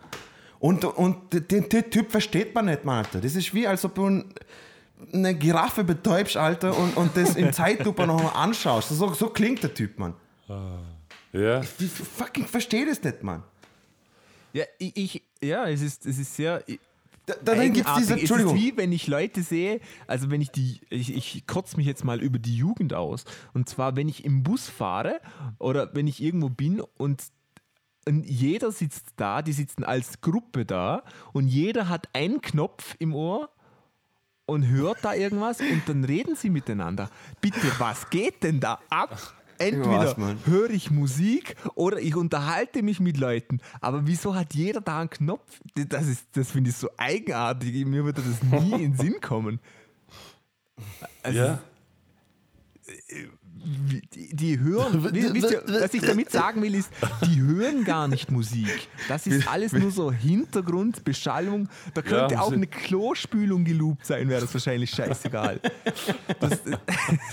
Und, 0.60 0.84
und 0.84 1.16
den, 1.32 1.68
den 1.68 1.90
Typ 1.90 2.10
versteht 2.10 2.54
man 2.54 2.66
nicht, 2.66 2.84
Mann, 2.84 2.98
Alter. 3.04 3.20
Das 3.20 3.34
ist 3.34 3.54
wie, 3.54 3.66
als 3.66 3.84
ob 3.84 3.94
du 3.94 4.06
ein, 4.06 4.24
eine 5.12 5.34
Giraffe 5.34 5.84
betäubst, 5.84 6.36
Alter, 6.36 6.76
und, 6.76 6.96
und 6.96 7.16
das 7.16 7.36
im 7.36 7.52
Zeitlupe 7.52 8.06
noch 8.06 8.22
mal 8.22 8.30
anschaust. 8.42 8.88
So, 8.90 9.12
so 9.14 9.28
klingt 9.28 9.62
der 9.62 9.72
Typ, 9.72 9.98
Mann. 9.98 10.14
ja. 11.32 11.60
Ich 11.60 11.90
fucking 11.90 12.46
verstehe 12.46 12.84
das 12.86 13.02
nicht, 13.02 13.22
Mann. 13.22 13.42
Ja, 14.52 14.64
ich, 14.78 14.96
ich, 14.96 15.22
ja 15.42 15.68
es, 15.68 15.82
ist, 15.82 16.06
es 16.06 16.18
ist 16.18 16.36
sehr. 16.36 16.62
Da, 17.26 17.34
dann 17.44 17.72
gibt 17.72 17.86
es 17.86 17.94
diese, 17.96 18.14
Es 18.14 18.30
ist 18.30 18.54
wie 18.54 18.76
wenn 18.76 18.90
ich 18.90 19.06
Leute 19.06 19.42
sehe, 19.42 19.80
also 20.06 20.30
wenn 20.30 20.40
ich 20.40 20.50
die, 20.50 20.80
ich, 20.88 21.14
ich 21.14 21.46
kotze 21.46 21.76
mich 21.76 21.86
jetzt 21.86 22.02
mal 22.04 22.22
über 22.22 22.38
die 22.38 22.56
Jugend 22.56 22.94
aus. 22.94 23.24
Und 23.52 23.68
zwar, 23.68 23.96
wenn 23.96 24.08
ich 24.08 24.24
im 24.24 24.42
Bus 24.42 24.68
fahre 24.68 25.20
oder 25.58 25.94
wenn 25.94 26.06
ich 26.06 26.22
irgendwo 26.22 26.48
bin 26.48 26.80
und, 26.96 27.22
und 28.06 28.24
jeder 28.24 28.72
sitzt 28.72 29.08
da, 29.16 29.42
die 29.42 29.52
sitzen 29.52 29.84
als 29.84 30.22
Gruppe 30.22 30.64
da 30.64 31.02
und 31.34 31.48
jeder 31.48 31.90
hat 31.90 32.08
einen 32.14 32.40
Knopf 32.40 32.96
im 32.98 33.14
Ohr 33.14 33.50
und 34.46 34.66
hört 34.66 35.04
da 35.04 35.12
irgendwas 35.12 35.60
und 35.60 35.82
dann 35.86 36.04
reden 36.04 36.34
sie 36.34 36.48
miteinander. 36.48 37.10
Bitte, 37.42 37.70
was 37.78 38.08
geht 38.08 38.42
denn 38.42 38.60
da 38.60 38.80
ab? 38.88 39.37
Entweder 39.58 40.36
höre 40.44 40.70
ich 40.70 40.90
Musik 40.90 41.56
oder 41.74 41.98
ich 41.98 42.16
unterhalte 42.16 42.82
mich 42.82 43.00
mit 43.00 43.18
Leuten. 43.18 43.60
Aber 43.80 44.06
wieso 44.06 44.34
hat 44.34 44.54
jeder 44.54 44.80
da 44.80 45.00
einen 45.00 45.10
Knopf? 45.10 45.60
Das, 45.74 46.06
ist, 46.06 46.26
das 46.32 46.50
finde 46.50 46.70
ich 46.70 46.76
so 46.76 46.90
eigenartig. 46.96 47.84
Mir 47.86 48.04
würde 48.04 48.22
das 48.22 48.42
nie 48.42 48.72
in 48.72 48.92
den 48.92 48.96
Sinn 48.96 49.20
kommen. 49.20 49.60
Also, 51.22 51.38
ja. 51.38 51.58
Die, 54.32 54.58
hören, 54.60 55.04
wisst 55.12 55.50
ihr, 55.50 55.62
was 55.66 55.92
ich 55.92 56.00
damit 56.00 56.30
sagen 56.30 56.62
will, 56.62 56.74
ist, 56.74 56.90
die 57.26 57.40
hören 57.40 57.84
gar 57.84 58.08
nicht 58.08 58.30
Musik. 58.30 58.88
Das 59.08 59.26
ist 59.26 59.46
alles 59.50 59.72
nur 59.72 59.90
so 59.90 60.10
Hintergrundbeschallung. 60.10 61.68
Da 61.92 62.02
könnte 62.02 62.34
Ja, 62.34 62.40
auch 62.40 62.52
eine 62.52 62.66
Klospülung 62.66 63.64
geloopt 63.64 64.06
sein, 64.06 64.28
wäre 64.28 64.40
das 64.40 64.54
wahrscheinlich 64.54 64.90
scheißegal. 64.90 65.60
Das, 66.40 66.62
das 66.62 66.78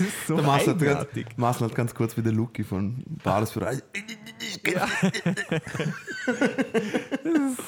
ist 0.00 0.26
so 0.26 0.36
Der 0.36 0.44
Marcel 0.44 0.74
hat, 0.74 0.82
eigenartig. 0.82 1.24
ganz, 1.26 1.38
Marcel 1.38 1.68
hat 1.68 1.74
ganz 1.74 1.94
kurz 1.94 2.16
wie 2.16 2.22
der 2.22 2.32
Luki 2.32 2.64
von 2.64 3.02
Bares 3.22 3.52
für 3.52 3.66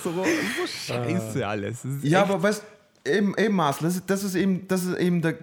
So, 0.05 0.12
so 0.12 0.25
scheiße 0.66 1.47
alles. 1.47 1.83
Das 1.83 1.93
ist 1.93 2.05
Ja, 2.05 2.23
aber 2.23 2.43
weißt 2.43 2.62
eben, 3.09 3.35
eben 3.37 3.55
Marcel, 3.57 3.91
das, 4.07 4.23
ist- 4.25 4.35
eben, 4.35 4.67
das 4.69 4.85
ist 4.85 4.97
eben 4.99 5.21
der, 5.23 5.35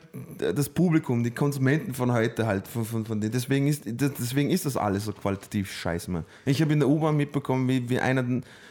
das 0.53 0.69
Publikum, 0.69 1.23
die 1.23 1.31
Konsumenten 1.31 1.93
von 1.93 2.11
heute 2.11 2.45
halt. 2.47 2.67
Von, 2.67 2.85
von, 2.85 3.05
von 3.05 3.19
denen. 3.19 3.31
Deswegen, 3.31 3.67
ist, 3.67 3.83
das, 3.85 4.13
deswegen 4.19 4.49
ist 4.49 4.65
das 4.65 4.77
alles 4.77 5.05
so 5.05 5.13
qualitativ 5.13 5.71
scheiße, 5.71 6.09
man. 6.11 6.25
Ich 6.45 6.61
habe 6.61 6.73
in 6.73 6.79
der 6.79 6.89
U-Bahn 6.89 7.17
mitbekommen, 7.17 7.67
wie, 7.67 7.89
wie 7.89 7.99
einer 7.99 8.23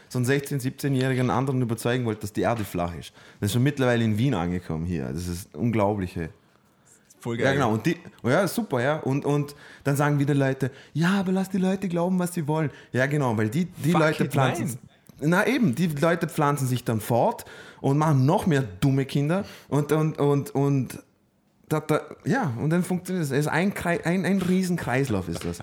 so 0.09 0.19
einen 0.19 0.27
16-, 0.27 0.61
17-Jährigen 0.61 1.23
einen 1.23 1.31
anderen 1.31 1.61
überzeugen 1.63 2.05
wollte, 2.05 2.23
dass 2.23 2.33
die 2.33 2.43
Erde 2.43 2.65
flach 2.65 2.95
ist. 2.95 3.13
Das 3.41 3.49
ist 3.49 3.53
schon 3.55 3.63
mittlerweile 3.63 4.05
in 4.05 4.17
Wien 4.17 4.35
angekommen 4.35 4.87
hier. 4.87 5.09
Das 5.13 5.27
ist 5.29 5.55
unglaublich. 5.55 6.17
ey. 6.17 6.29
voll 7.21 7.37
geil. 7.37 7.47
Ja, 7.47 7.53
genau. 7.55 7.73
Und 7.73 7.85
die, 7.87 7.97
oh 8.23 8.29
ja, 8.29 8.47
super, 8.47 8.81
ja. 8.83 8.97
Und, 8.99 9.25
und 9.25 9.55
dann 9.83 9.97
sagen 9.97 10.19
wieder 10.19 10.35
Leute, 10.35 10.71
ja, 10.93 11.21
aber 11.21 11.33
lass 11.33 11.51
die 11.51 11.59
Leute 11.59 11.89
glauben, 11.89 12.19
was 12.19 12.35
sie 12.35 12.47
wollen. 12.47 12.71
Ja, 12.93 13.07
genau, 13.07 13.37
weil 13.37 13.49
die, 13.49 13.65
die 13.65 13.91
Fuck 13.93 14.01
Leute 14.01 14.25
pflanzen. 14.27 14.79
Na 15.21 15.47
eben, 15.47 15.75
die 15.75 15.87
Leute 15.87 16.29
pflanzen 16.29 16.67
sich 16.67 16.85
dann 16.85 17.01
fort 17.01 17.45
und 17.85 17.99
machen 17.99 18.25
noch 18.25 18.47
mehr 18.47 18.63
dumme 18.63 19.05
Kinder 19.05 19.45
und, 19.69 19.93
und, 19.93 20.19
und, 20.19 20.55
und 20.55 20.99
da, 21.69 21.81
da, 21.81 22.01
ja, 22.25 22.55
und 22.59 22.71
dann 22.71 22.83
funktioniert 22.83 23.25
es. 23.25 23.31
Es 23.31 23.41
ist 23.41 23.49
ein, 23.49 23.75
ein, 24.05 24.25
ein 24.25 24.41
riesen 24.41 24.79
Kreislauf 24.79 25.29
ist 25.29 25.45
das. 25.45 25.59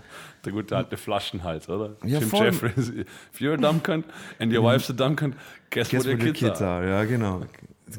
Der 0.45 0.51
gute 0.51 0.77
alte 0.77 0.97
Flaschenhals, 0.97 1.67
oder? 1.67 1.95
Ja, 2.03 2.19
Jim 2.19 2.29
voll. 2.29 2.45
Jeffries. 2.45 2.89
If 2.89 3.39
you're 3.39 3.53
a 3.53 3.57
dumb 3.57 3.81
cunt 3.81 4.05
and 4.39 4.53
your 4.53 4.63
wife's 4.63 4.87
a 4.91 4.93
dumb 4.93 5.15
cunt, 5.15 5.35
guess, 5.71 5.89
Guess 5.89 6.05
what 6.05 6.13
your 6.13 6.19
kids, 6.19 6.39
kids 6.39 6.61
are. 6.61 6.83
are. 6.83 6.89
Ja, 6.89 7.03
genau. 7.05 7.41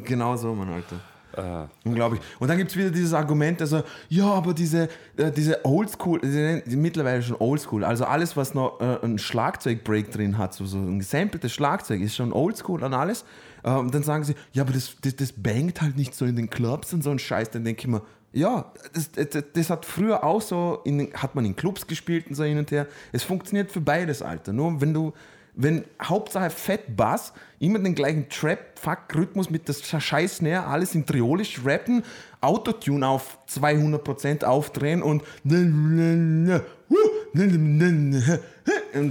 Genau 0.04 0.36
so, 0.36 0.54
Mann, 0.54 0.68
Alter. 0.68 1.68
Unglaublich. 1.84 2.20
Und 2.38 2.48
dann 2.48 2.58
gibt 2.58 2.70
es 2.70 2.76
wieder 2.76 2.90
dieses 2.90 3.14
Argument, 3.14 3.60
also, 3.60 3.82
ja, 4.08 4.26
aber 4.26 4.54
diese, 4.54 4.88
äh, 5.16 5.32
diese 5.32 5.64
Oldschool, 5.64 6.20
die 6.20 6.76
mittlerweile 6.76 7.22
schon 7.22 7.36
Oldschool, 7.38 7.84
also 7.84 8.04
alles, 8.04 8.36
was 8.36 8.54
noch 8.54 8.80
äh, 8.80 8.98
ein 9.02 9.18
Schlagzeugbreak 9.18 10.12
drin 10.12 10.36
hat, 10.38 10.54
so, 10.54 10.66
so 10.66 10.76
ein 10.76 10.98
gesampeltes 10.98 11.52
Schlagzeug, 11.52 12.02
ist 12.02 12.14
schon 12.14 12.32
Oldschool 12.32 12.84
und 12.84 12.94
alles. 12.94 13.24
Äh, 13.62 13.70
und 13.70 13.94
dann 13.94 14.02
sagen 14.02 14.24
sie, 14.24 14.34
ja, 14.52 14.62
aber 14.62 14.72
das, 14.72 14.96
das, 15.02 15.16
das 15.16 15.32
bangt 15.32 15.82
halt 15.82 15.96
nicht 15.96 16.14
so 16.14 16.24
in 16.24 16.36
den 16.36 16.50
Clubs 16.50 16.92
und 16.92 17.02
so 17.02 17.10
ein 17.10 17.18
Scheiß. 17.18 17.50
Dann 17.50 17.64
denke 17.64 17.82
ich 17.82 17.88
mir, 17.88 18.02
ja, 18.32 18.72
das, 18.94 19.10
das, 19.12 19.44
das 19.52 19.70
hat 19.70 19.84
früher 19.84 20.24
auch 20.24 20.40
so, 20.40 20.80
in, 20.84 21.12
hat 21.14 21.34
man 21.34 21.44
in 21.44 21.54
Clubs 21.54 21.86
gespielt 21.86 22.28
und 22.28 22.34
so 22.34 22.44
hin 22.44 22.58
und 22.58 22.70
her. 22.70 22.86
Es 23.12 23.24
funktioniert 23.24 23.70
für 23.70 23.80
beides, 23.80 24.22
Alter. 24.22 24.52
Nur 24.52 24.80
wenn 24.80 24.94
du, 24.94 25.12
wenn 25.54 25.84
Hauptsache 26.02 26.48
Fett 26.48 26.96
Bass, 26.96 27.34
immer 27.58 27.78
den 27.78 27.94
gleichen 27.94 28.28
Trap-Fuck-Rhythmus 28.30 29.50
mit 29.50 29.68
das 29.68 29.82
scheiß 29.86 30.38
Snare, 30.38 30.66
alles 30.66 30.94
in 30.94 31.04
Triolisch 31.04 31.60
rappen, 31.64 32.02
Autotune 32.40 33.06
auf 33.06 33.38
200% 33.50 34.44
aufdrehen 34.44 35.02
und 35.02 35.22
und 35.44 36.62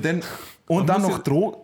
dann, 0.04 0.22
und 0.68 0.90
dann 0.90 1.02
noch 1.02 1.12
ja- 1.12 1.18
Dro 1.20 1.64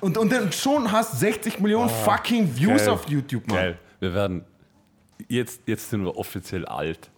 und, 0.00 0.18
und 0.18 0.32
dann 0.32 0.52
schon 0.52 0.90
hast 0.90 1.18
60 1.20 1.60
Millionen 1.60 1.90
fucking 1.90 2.56
Views 2.56 2.82
Geil. 2.84 2.88
auf 2.88 3.08
YouTube, 3.08 3.46
Mann. 3.48 3.56
Geil. 3.56 3.78
Wir 4.00 4.14
werden. 4.14 4.44
Jetzt, 5.28 5.62
jetzt 5.66 5.90
sind 5.90 6.04
wir 6.04 6.16
offiziell 6.16 6.64
alt. 6.66 7.10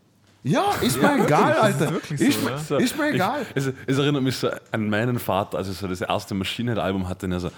Ja, 0.43 0.73
ist 0.81 1.03
mir 1.03 1.25
egal, 1.25 1.55
Alter. 1.55 1.91
wirklich 1.93 2.21
ist, 2.21 2.39
so, 2.39 2.45
mir, 2.45 2.51
ja. 2.53 2.59
So, 2.59 2.77
ist 2.77 2.97
mir 2.97 3.09
egal. 3.13 3.47
Ich, 3.55 3.67
es, 3.67 3.73
es 3.85 3.99
erinnert 3.99 4.23
mich 4.23 4.37
so 4.37 4.49
an 4.71 4.89
meinen 4.89 5.19
Vater, 5.19 5.59
als 5.59 5.69
ich 5.69 5.77
so 5.77 5.89
das 5.89 6.01
erste 6.01 6.35
Maschinenhead-Album 6.35 7.09
hatte. 7.09 7.27
Und 7.27 7.33
er 7.33 7.41
so, 7.41 7.51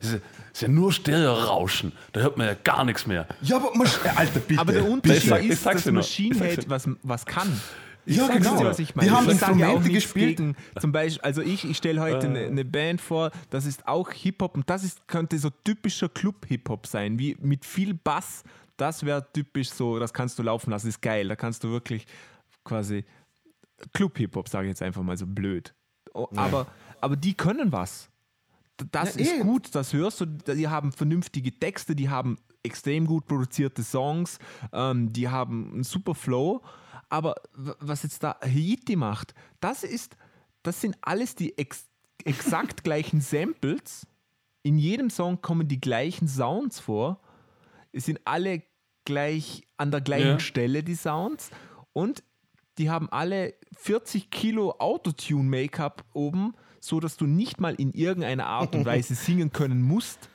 es 0.00 0.12
ist, 0.12 0.22
ja 0.62 0.68
nur 0.68 0.92
Stereo-Rauschen. 0.92 1.92
Da 2.12 2.20
hört 2.20 2.36
man 2.36 2.46
ja 2.46 2.54
gar 2.62 2.84
nichts 2.84 3.06
mehr. 3.06 3.26
ja, 3.42 3.56
aber 3.56 3.74
Masch 3.74 3.98
Alter, 4.14 4.38
bitte. 4.38 4.60
Aber 4.60 4.72
der 4.72 4.88
Unterschied 4.88 5.32
ich 5.40 5.48
ist, 5.48 5.64
sag's 5.64 5.82
dass 5.84 6.06
Head 6.06 6.68
was, 6.68 6.88
was 7.02 7.26
kann. 7.26 7.60
Ja, 8.08 8.28
Wisst 8.28 8.38
genau. 8.38 8.60
ihr, 8.60 8.66
was 8.66 8.78
ich 8.78 8.94
meine? 8.94 9.08
Die 9.08 9.14
haben 9.14 9.30
ich 9.30 9.38
sage 9.38 9.58
ja 9.58 9.68
auch 9.68 9.82
gespielt. 9.82 10.38
Gegen, 10.38 10.56
zum 10.80 10.92
Beispiel, 10.92 11.22
also 11.22 11.42
ich, 11.42 11.68
ich 11.68 11.76
stelle 11.76 12.00
heute 12.00 12.26
eine, 12.26 12.46
eine 12.46 12.64
Band 12.64 13.00
vor, 13.00 13.30
das 13.50 13.66
ist 13.66 13.86
auch 13.86 14.10
Hip-Hop 14.10 14.56
und 14.56 14.68
das 14.70 14.82
ist, 14.82 15.06
könnte 15.06 15.38
so 15.38 15.50
typischer 15.50 16.08
Club-Hip-Hop 16.08 16.86
sein, 16.86 17.18
wie 17.18 17.36
mit 17.40 17.64
viel 17.64 17.94
Bass. 17.94 18.44
Das 18.76 19.04
wäre 19.04 19.26
typisch 19.32 19.70
so, 19.70 19.98
das 19.98 20.12
kannst 20.12 20.38
du 20.38 20.42
laufen 20.42 20.70
lassen, 20.70 20.88
ist 20.88 21.02
geil. 21.02 21.28
Da 21.28 21.36
kannst 21.36 21.64
du 21.64 21.70
wirklich 21.70 22.06
quasi 22.64 23.04
Club-Hip-Hop, 23.92 24.48
sage 24.48 24.66
ich 24.66 24.70
jetzt 24.70 24.82
einfach 24.82 25.02
mal 25.02 25.16
so 25.16 25.26
blöd. 25.26 25.74
Aber, 26.14 26.66
aber 27.00 27.16
die 27.16 27.34
können 27.34 27.72
was. 27.72 28.08
Das 28.92 29.16
Ja, 29.16 29.22
ist 29.22 29.32
eh. 29.34 29.38
gut, 29.40 29.74
das 29.74 29.92
hörst 29.92 30.20
du. 30.20 30.26
Die 30.26 30.68
haben 30.68 30.92
vernünftige 30.92 31.52
Texte, 31.52 31.96
die 31.96 32.08
haben 32.08 32.38
extrem 32.62 33.06
gut 33.06 33.26
produzierte 33.26 33.82
Songs, 33.82 34.38
ähm, 34.72 35.12
die 35.12 35.28
haben 35.28 35.72
einen 35.74 35.84
super 35.84 36.14
Flow. 36.14 36.62
Aber 37.08 37.34
was 37.54 38.02
jetzt 38.02 38.22
da 38.22 38.38
Haiti 38.42 38.96
macht, 38.96 39.34
das 39.60 39.82
ist, 39.84 40.16
das 40.62 40.80
sind 40.80 40.96
alles 41.00 41.34
die 41.34 41.56
ex 41.58 41.86
exakt 42.24 42.84
gleichen 42.84 43.20
Samples. 43.20 44.06
In 44.62 44.76
jedem 44.78 45.08
Song 45.08 45.40
kommen 45.40 45.68
die 45.68 45.80
gleichen 45.80 46.28
Sounds 46.28 46.80
vor. 46.80 47.20
Es 47.92 48.04
sind 48.04 48.20
alle 48.24 48.62
gleich 49.04 49.62
an 49.76 49.90
der 49.90 50.00
gleichen 50.00 50.26
Ja. 50.26 50.40
Stelle, 50.40 50.82
die 50.82 50.96
Sounds. 50.96 51.50
Und 51.92 52.22
die 52.76 52.90
haben 52.90 53.08
alle 53.10 53.54
40 53.76 54.30
Kilo 54.30 54.72
Autotune-Make-up 54.78 56.04
oben, 56.12 56.54
so 56.80 57.00
dass 57.00 57.16
du 57.16 57.26
nicht 57.26 57.60
mal 57.60 57.74
in 57.74 57.92
irgendeiner 57.92 58.46
Art 58.46 58.74
und 58.74 58.84
Weise 58.84 59.14
singen 59.14 59.52
können 59.52 59.80
musst, 59.82 60.28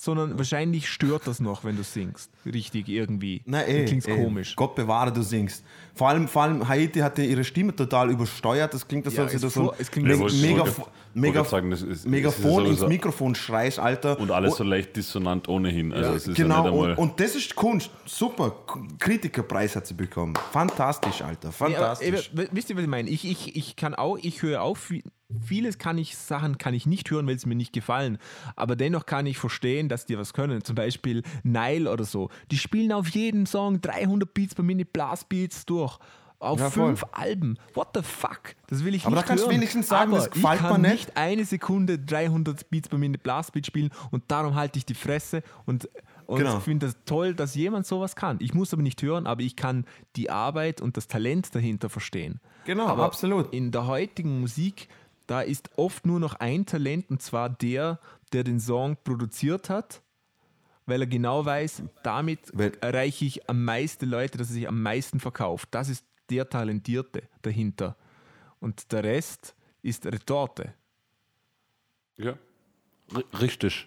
sondern 0.00 0.38
wahrscheinlich 0.38 0.88
stört 0.88 1.26
das 1.26 1.40
noch, 1.40 1.64
wenn 1.64 1.76
du 1.76 1.82
singst. 1.82 2.30
Richtig, 2.46 2.88
irgendwie. 2.88 3.42
Na, 3.46 3.62
Dann 3.62 3.68
eh, 3.70 3.84
klingt's 3.84 4.06
eh. 4.06 4.14
komisch. 4.14 4.54
Gott 4.54 4.76
bewahre, 4.76 5.12
du 5.12 5.22
singst. 5.22 5.64
Vor 5.92 6.08
allem, 6.08 6.28
vor 6.28 6.42
allem 6.42 6.68
Haiti 6.68 7.00
hatte 7.00 7.22
ihre 7.24 7.42
Stimme 7.42 7.74
total 7.74 8.10
übersteuert. 8.10 8.72
Das 8.72 8.86
klingt, 8.86 9.06
als 9.06 9.16
Ja, 9.16 9.24
ob 9.24 9.30
sie 9.30 9.40
da 9.40 9.50
so 9.50 9.74
klingt- 9.90 10.06
Me 10.06 10.14
Ja, 10.14 10.54
Megaf 10.54 10.90
Megaf 11.14 11.48
sagen, 11.48 11.70
das 11.72 11.82
ist- 11.82 11.88
ist 12.04 12.06
Megafon 12.08 12.64
ja 12.66 12.70
ins 12.70 12.86
Mikrofon 12.86 13.34
schreist, 13.34 13.80
Alter. 13.80 14.20
Und 14.20 14.30
alles 14.30 14.54
so 14.56 14.62
leicht 14.62 14.94
dissonant 14.94 15.48
ohnehin. 15.48 15.92
Also 15.92 16.12
es 16.12 16.28
ist 16.28 16.36
genau, 16.36 16.64
ja 16.66 16.70
und, 16.70 16.94
und 16.96 17.18
das 17.20 17.34
ist 17.34 17.56
Kunst. 17.56 17.90
Super. 18.06 18.54
Kritikerpreis 19.00 19.74
hat 19.74 19.88
sie 19.88 19.94
bekommen. 19.94 20.34
Fantastisch, 20.52 21.22
Alter. 21.22 21.48
Ja, 21.48 21.66
aber, 21.66 21.96
Fantastisch. 21.96 22.30
äh, 22.36 22.46
wisst 22.52 22.70
ihr, 22.70 22.76
was 22.76 22.82
ich 22.84 22.88
meine? 22.88 23.10
Ich, 23.10 23.24
ich, 23.28 23.56
ich 23.56 23.74
kann 23.74 23.96
auch, 23.96 24.16
ich 24.16 24.42
höre 24.42 24.62
auch 24.62 24.76
viel, 24.76 25.02
vieles 25.44 25.78
kann 25.78 25.98
ich, 25.98 26.16
Sachen 26.16 26.58
kann 26.58 26.74
ich 26.74 26.86
nicht 26.86 27.10
hören, 27.10 27.26
weil 27.26 27.38
sie 27.38 27.48
mir 27.48 27.54
nicht 27.54 27.72
gefallen. 27.72 28.18
Aber 28.56 28.76
dennoch 28.76 29.06
kann 29.06 29.26
ich 29.26 29.38
verstehen, 29.38 29.88
dass 29.88 30.06
die 30.06 30.18
was 30.18 30.32
können. 30.32 30.62
Zum 30.64 30.74
Beispiel 30.74 31.22
Nile 31.42 31.90
oder 31.90 32.04
so. 32.04 32.30
Die 32.50 32.58
spielen 32.58 32.92
auf 32.92 33.08
jedem 33.08 33.46
Song 33.46 33.80
300 33.80 34.32
Beats 34.32 34.54
per 34.54 34.64
Minute 34.64 34.90
Blastbeats 34.92 35.66
durch. 35.66 35.98
Auf 36.40 36.60
Ja, 36.60 36.70
fünf 36.70 37.04
Alben. 37.10 37.58
What 37.74 37.88
the 37.94 38.02
fuck? 38.02 38.54
Das 38.68 38.84
will 38.84 38.94
ich 38.94 39.04
Aber 39.06 39.16
da 39.16 39.22
nicht 39.22 39.28
kannst 39.28 39.42
du 39.42 39.48
hören. 39.48 39.56
wenigstens 39.56 39.88
sagen, 39.88 40.12
Aber 40.12 40.20
das 40.20 40.30
gefällt 40.30 40.54
ich 40.54 40.60
kann 40.60 40.80
mir 40.80 40.88
nicht. 40.88 41.06
nicht 41.08 41.16
eine 41.16 41.44
Sekunde 41.44 41.98
300 41.98 42.70
Beats 42.70 42.88
per 42.88 42.96
Minute 42.98 43.18
Blastbeat 43.20 43.66
spielen 43.66 43.90
und 44.12 44.22
darum 44.28 44.54
halte 44.54 44.78
ich 44.78 44.86
die 44.86 44.94
Fresse 44.94 45.42
und 45.66 45.88
und 46.26 46.40
Genau. 46.40 46.60
finde 46.60 46.84
das 46.86 46.96
toll, 47.06 47.34
dass 47.34 47.54
jemand 47.54 47.86
sowas 47.86 48.14
kann. 48.14 48.36
Ich 48.40 48.52
muss 48.52 48.74
aber 48.74 48.82
nicht 48.82 49.00
hören, 49.02 49.26
aber 49.26 49.40
ich 49.40 49.56
kann 49.56 49.86
die 50.14 50.28
Arbeit 50.28 50.82
und 50.82 50.98
das 50.98 51.08
Talent 51.08 51.54
dahinter 51.54 51.88
verstehen. 51.88 52.38
Genau, 52.66 52.86
aber 52.86 53.04
absolut. 53.04 53.50
In 53.54 53.70
der 53.72 53.86
heutigen 53.86 54.38
Musik, 54.40 54.88
da 55.28 55.40
ist 55.42 55.70
oft 55.76 56.04
nur 56.06 56.18
noch 56.18 56.34
ein 56.34 56.66
Talent 56.66 57.08
und 57.10 57.22
zwar 57.22 57.48
der, 57.48 58.00
der 58.32 58.42
den 58.42 58.58
Song 58.58 58.96
produziert 59.04 59.70
hat, 59.70 60.02
weil 60.86 61.02
er 61.02 61.06
genau 61.06 61.44
weiß, 61.44 61.82
damit 62.02 62.50
Weil- 62.52 62.76
erreiche 62.80 63.24
ich 63.26 63.48
am 63.48 63.64
meisten 63.64 64.06
Leute, 64.06 64.38
dass 64.38 64.48
er 64.48 64.54
sich 64.54 64.66
am 64.68 64.82
meisten 64.82 65.20
verkauft. 65.20 65.68
Das 65.70 65.88
ist 65.88 66.04
der 66.30 66.48
Talentierte 66.48 67.22
dahinter. 67.42 67.94
Und 68.58 68.90
der 68.90 69.04
Rest 69.04 69.54
ist 69.82 70.04
Retorte. 70.06 70.74
ja. 72.16 72.36
R 73.14 73.24
richtig. 73.40 73.86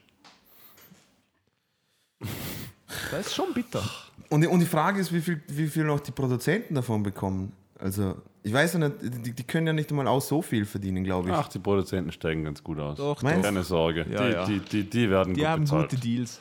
Das 3.12 3.28
ist 3.28 3.36
schon 3.36 3.54
bitter. 3.54 3.84
Und, 4.30 4.42
die- 4.42 4.48
und 4.48 4.60
die 4.60 4.66
Frage 4.66 5.00
ist, 5.00 5.12
wie 5.14 5.22
viel, 5.22 5.42
wie 5.48 5.68
viel 5.68 5.84
noch 5.84 6.00
die 6.00 6.12
Produzenten 6.12 6.74
davon 6.76 7.04
bekommen. 7.04 7.52
Also, 7.82 8.16
ich 8.44 8.54
weiß 8.54 8.74
ja 8.74 8.80
nicht, 8.80 8.96
die, 9.02 9.34
die 9.34 9.44
können 9.44 9.66
ja 9.68 9.74
nicht 9.74 9.90
einmal 9.90 10.08
auch 10.08 10.22
so 10.22 10.42
viel 10.42 10.66
verdienen, 10.66 11.04
glaube 11.04 11.30
ich. 11.30 11.36
Ach, 11.36 11.48
die 11.48 11.60
Produzenten 11.60 12.12
steigen 12.12 12.44
ganz 12.44 12.64
gut 12.64 12.80
aus. 12.80 12.98
Doch, 12.98 13.22
Meinst 13.24 13.40
doch. 13.40 13.44
Keine 13.44 13.64
Sorge. 13.64 14.06
Ja, 14.10 14.26
die, 14.28 14.34
ja. 14.34 14.46
Die, 14.46 14.60
die, 14.60 14.84
die 14.90 15.10
werden 15.10 15.34
Die 15.34 15.42
gut 15.42 15.50
haben 15.50 15.64
bezahlt. 15.64 15.90
gute 15.90 16.02
Deals. 16.02 16.40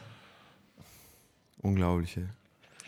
Unglaublich. 1.62 2.16
ey. 2.16 2.24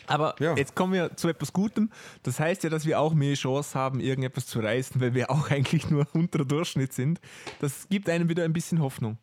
Aber 0.07 0.35
Ja. 0.39 0.55
jetzt 0.55 0.75
kommen 0.75 0.93
wir 0.93 1.15
zu 1.15 1.29
etwas 1.29 1.53
Gutem. 1.53 1.89
Das 2.23 2.39
heißt 2.39 2.63
ja, 2.63 2.69
dass 2.69 2.85
wir 2.85 2.99
auch 2.99 3.13
mehr 3.13 3.35
Chance 3.35 3.77
haben, 3.77 3.99
irgendetwas 3.99 4.45
zu 4.47 4.59
reißen, 4.59 4.99
weil 4.99 5.13
wir 5.13 5.31
auch 5.31 5.49
eigentlich 5.51 5.89
nur 5.89 6.05
unterer 6.13 6.45
Durchschnitt 6.45 6.93
sind. 6.93 7.19
Das 7.59 7.87
gibt 7.89 8.09
einem 8.09 8.29
wieder 8.29 8.43
ein 8.43 8.53
bisschen 8.53 8.81
Hoffnung, 8.81 9.17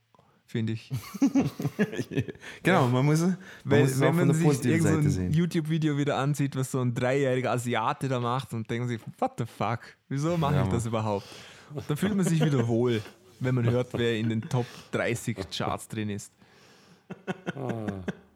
finde 0.50 0.74
ich. 0.74 0.90
Genau, 2.62 2.88
man 2.88 3.06
muss, 3.06 3.20
man 3.20 3.36
Weil, 3.64 3.82
muss 3.84 4.00
wenn 4.00 4.16
man 4.16 4.34
sich 4.34 4.44
positiven 4.44 4.86
irgend 4.86 5.12
so. 5.12 5.20
YouTube-Video 5.22 5.96
wieder 5.96 6.16
ansieht, 6.18 6.56
was 6.56 6.70
so 6.72 6.80
ein 6.80 6.94
dreijähriger 6.94 7.52
Asiate 7.52 8.08
da 8.08 8.20
macht 8.20 8.52
und 8.52 8.68
denken 8.70 8.88
sich, 8.88 9.00
what 9.18 9.32
the 9.38 9.44
fuck, 9.46 9.80
wieso 10.08 10.36
mache 10.36 10.56
Ja, 10.56 10.62
ich 10.64 10.68
das 10.68 10.86
überhaupt? 10.86 11.26
Und 11.74 11.88
dann 11.88 11.96
fühlt 11.96 12.14
man 12.14 12.26
sich 12.26 12.44
wieder 12.44 12.66
wohl, 12.68 13.00
wenn 13.38 13.54
man 13.54 13.70
hört, 13.70 13.88
wer 13.92 14.16
in 14.18 14.28
den 14.28 14.42
Top 14.42 14.66
30 14.92 15.36
Charts 15.56 15.88
drin 15.88 16.10
ist. 16.10 16.32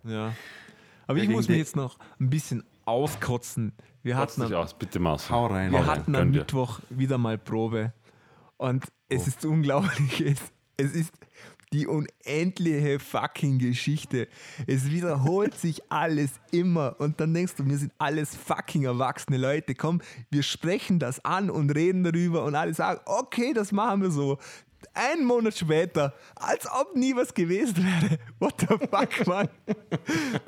Ja. 0.04 0.32
Aber 1.06 1.18
ich 1.18 1.28
muss 1.28 1.48
mich 1.48 1.58
jetzt 1.58 1.76
noch 1.76 1.98
ein 2.20 2.30
bisschen 2.30 2.64
auskotzen. 2.84 3.72
Wir 4.02 4.16
hatten 4.16 4.42
am, 4.42 4.52
aus, 4.52 4.74
bitte 4.74 4.98
Marcel. 4.98 5.30
Hau 5.34 5.46
rein. 5.46 5.72
wir 5.72 5.78
Hau 5.80 5.84
rein. 5.90 6.00
hatten 6.00 6.14
am. 6.14 6.30
Mittwoch 6.30 6.80
wieder 6.90 7.18
mal 7.18 7.38
Probe. 7.38 7.92
Und 8.56 8.84
es 9.08 9.22
Oh. 9.22 9.26
ist 9.28 9.44
unglaublich. 9.44 10.20
Es, 10.76 10.86
es 10.88 10.92
ist 10.96 11.12
die 11.74 11.88
unendliche 11.88 13.00
fucking 13.00 13.58
Geschichte. 13.58 14.28
Es 14.66 14.90
wiederholt 14.90 15.54
sich 15.54 15.82
alles 15.90 16.30
immer. 16.52 16.94
Und 17.00 17.20
dann 17.20 17.34
denkst 17.34 17.54
du, 17.56 17.66
wir 17.66 17.76
sind 17.76 17.92
alles 17.98 18.36
fucking 18.36 18.84
erwachsene 18.84 19.38
Leute. 19.38 19.74
Komm, 19.74 20.00
wir 20.30 20.44
sprechen 20.44 21.00
das 21.00 21.24
an 21.24 21.50
und 21.50 21.70
reden 21.70 22.04
darüber 22.04 22.44
und 22.44 22.54
alle 22.54 22.72
sagen, 22.74 23.00
okay, 23.06 23.52
das 23.52 23.72
machen 23.72 24.02
wir 24.02 24.10
so. 24.10 24.38
Einen 24.92 25.24
Monat 25.24 25.58
später, 25.58 26.14
als 26.36 26.70
ob 26.70 26.94
nie 26.94 27.16
was 27.16 27.34
gewesen 27.34 27.78
wäre. 27.78 28.18
What 28.38 28.54
the 28.60 28.66
fuck, 28.66 29.26
Mann? 29.26 29.48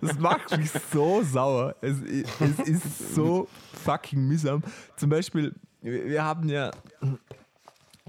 Das 0.00 0.18
macht 0.20 0.56
mich 0.56 0.70
so 0.92 1.22
sauer. 1.22 1.74
Es, 1.80 1.96
es 2.02 2.68
ist 2.68 3.14
so 3.14 3.48
fucking 3.84 4.28
mühsam. 4.28 4.62
Zum 4.96 5.10
Beispiel, 5.10 5.54
wir 5.80 6.22
haben 6.22 6.48
ja 6.48 6.70
ein 7.00 7.18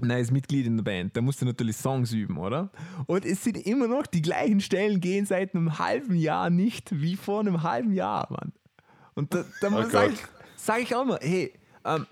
neues 0.06 0.30
Mitglied 0.30 0.66
in 0.66 0.76
der 0.76 0.84
Band. 0.84 1.16
Da 1.16 1.20
musst 1.20 1.40
du 1.42 1.46
natürlich 1.46 1.76
Songs 1.76 2.12
üben, 2.12 2.38
oder? 2.38 2.70
Und 3.06 3.24
es 3.24 3.42
sind 3.44 3.56
immer 3.66 3.88
noch 3.88 4.06
die 4.06 4.22
gleichen 4.22 4.60
Stellen, 4.60 5.00
gehen 5.00 5.26
seit 5.26 5.54
einem 5.54 5.78
halben 5.78 6.14
Jahr 6.14 6.50
nicht 6.50 7.00
wie 7.00 7.16
vor 7.16 7.40
einem 7.40 7.62
halben 7.62 7.92
Jahr, 7.92 8.28
Mann. 8.30 8.52
Und 9.14 9.34
da, 9.34 9.44
da 9.60 9.68
Oh 9.72 9.88
sage 9.88 10.12
ich, 10.12 10.20
sag 10.56 10.80
ich 10.80 10.94
auch 10.94 11.02
immer, 11.02 11.18
hey, 11.20 11.52
ähm, 11.84 12.06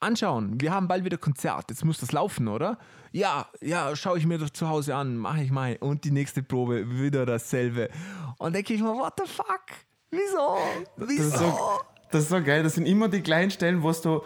anschauen, 0.00 0.60
wir 0.60 0.72
haben 0.72 0.88
bald 0.88 1.04
wieder 1.04 1.16
Konzert, 1.16 1.70
jetzt 1.70 1.84
muss 1.84 1.98
das 1.98 2.12
laufen, 2.12 2.48
oder? 2.48 2.78
Ja, 3.12 3.46
ja, 3.60 3.94
schaue 3.94 4.18
ich 4.18 4.26
mir 4.26 4.38
doch 4.38 4.50
zu 4.50 4.68
Hause 4.68 4.94
an, 4.94 5.16
mache 5.16 5.42
ich 5.42 5.50
mal. 5.50 5.76
Und 5.80 6.04
die 6.04 6.10
nächste 6.10 6.42
Probe 6.42 6.98
wieder 6.98 7.26
dasselbe. 7.26 7.90
Und 8.38 8.54
denke 8.54 8.74
ich 8.74 8.80
mir, 8.80 8.94
what 8.94 9.14
the 9.18 9.30
fuck? 9.30 9.64
Wieso? 10.10 10.56
Das 10.96 11.08
Wieso? 11.08 11.28
ist, 11.28 11.38
so, 11.38 11.80
das 12.10 12.22
ist 12.22 12.28
so 12.30 12.42
geil. 12.42 12.62
Das 12.62 12.74
sind 12.74 12.86
immer 12.86 13.08
die 13.08 13.20
kleinen 13.20 13.50
Stellen, 13.50 13.82
wo 13.82 13.92
du, 13.92 14.22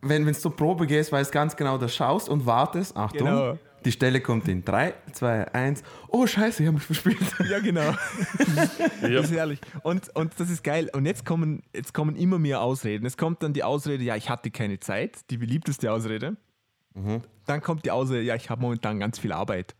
wenn 0.00 0.24
du 0.24 0.32
zur 0.32 0.54
Probe 0.54 0.86
gehst, 0.86 1.12
weißt 1.12 1.32
ganz 1.32 1.56
genau, 1.56 1.78
da 1.78 1.88
schaust 1.88 2.28
und 2.28 2.46
wartest. 2.46 2.96
Achtung, 2.96 3.26
Genau. 3.26 3.58
die 3.84 3.92
Stelle 3.92 4.20
kommt 4.20 4.46
in 4.48 4.64
3, 4.64 4.94
2, 5.12 5.52
1. 5.54 5.82
Oh, 6.08 6.26
scheiße, 6.26 6.62
ich 6.62 6.66
habe 6.66 6.76
mich 6.76 6.84
verspielt. 6.86 7.18
Ja, 7.48 7.58
genau. 7.58 7.92
Ja. 9.02 9.08
Das 9.20 9.26
ist 9.26 9.32
herrlich. 9.32 9.60
Und, 9.82 10.14
und 10.16 10.32
das 10.38 10.50
ist 10.50 10.62
geil. 10.64 10.90
Und 10.92 11.06
jetzt 11.06 11.24
kommen, 11.24 11.62
jetzt 11.74 11.94
kommen 11.94 12.16
immer 12.16 12.38
mehr 12.38 12.60
Ausreden. 12.60 13.06
Es 13.06 13.16
kommt 13.16 13.42
dann 13.42 13.52
die 13.52 13.62
Ausrede, 13.64 14.02
ja, 14.04 14.16
ich 14.16 14.28
hatte 14.28 14.50
keine 14.50 14.78
Zeit, 14.80 15.18
die 15.30 15.36
beliebteste 15.38 15.90
Ausrede. 15.92 16.36
Dann 17.46 17.62
kommt 17.62 17.84
die 17.84 17.92
Ausrede, 17.92 18.22
ja, 18.22 18.34
ich 18.34 18.50
habe 18.50 18.60
momentan 18.60 18.98
ganz 18.98 19.18
viel 19.20 19.32
Arbeit. 19.32 19.76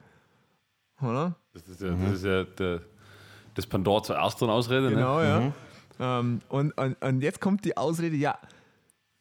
Oder? 1.02 1.34
Das 1.52 1.66
ist 1.68 1.80
ja, 1.80 1.90
das, 1.90 2.12
ist 2.12 2.24
ja 2.24 2.44
der, 2.44 2.80
das 3.54 3.66
Pandor 3.66 4.02
zur 4.04 4.16
ersten 4.16 4.48
Ausrede. 4.48 4.82
Ne? 4.90 4.94
Genau, 4.94 5.20
ja. 5.20 5.52
Ähm, 6.00 6.40
und, 6.48 6.72
und, 6.78 6.94
und 7.02 7.20
jetzt 7.22 7.40
kommt 7.40 7.64
die 7.64 7.76
Ausrede, 7.76 8.14
ja, 8.14 8.38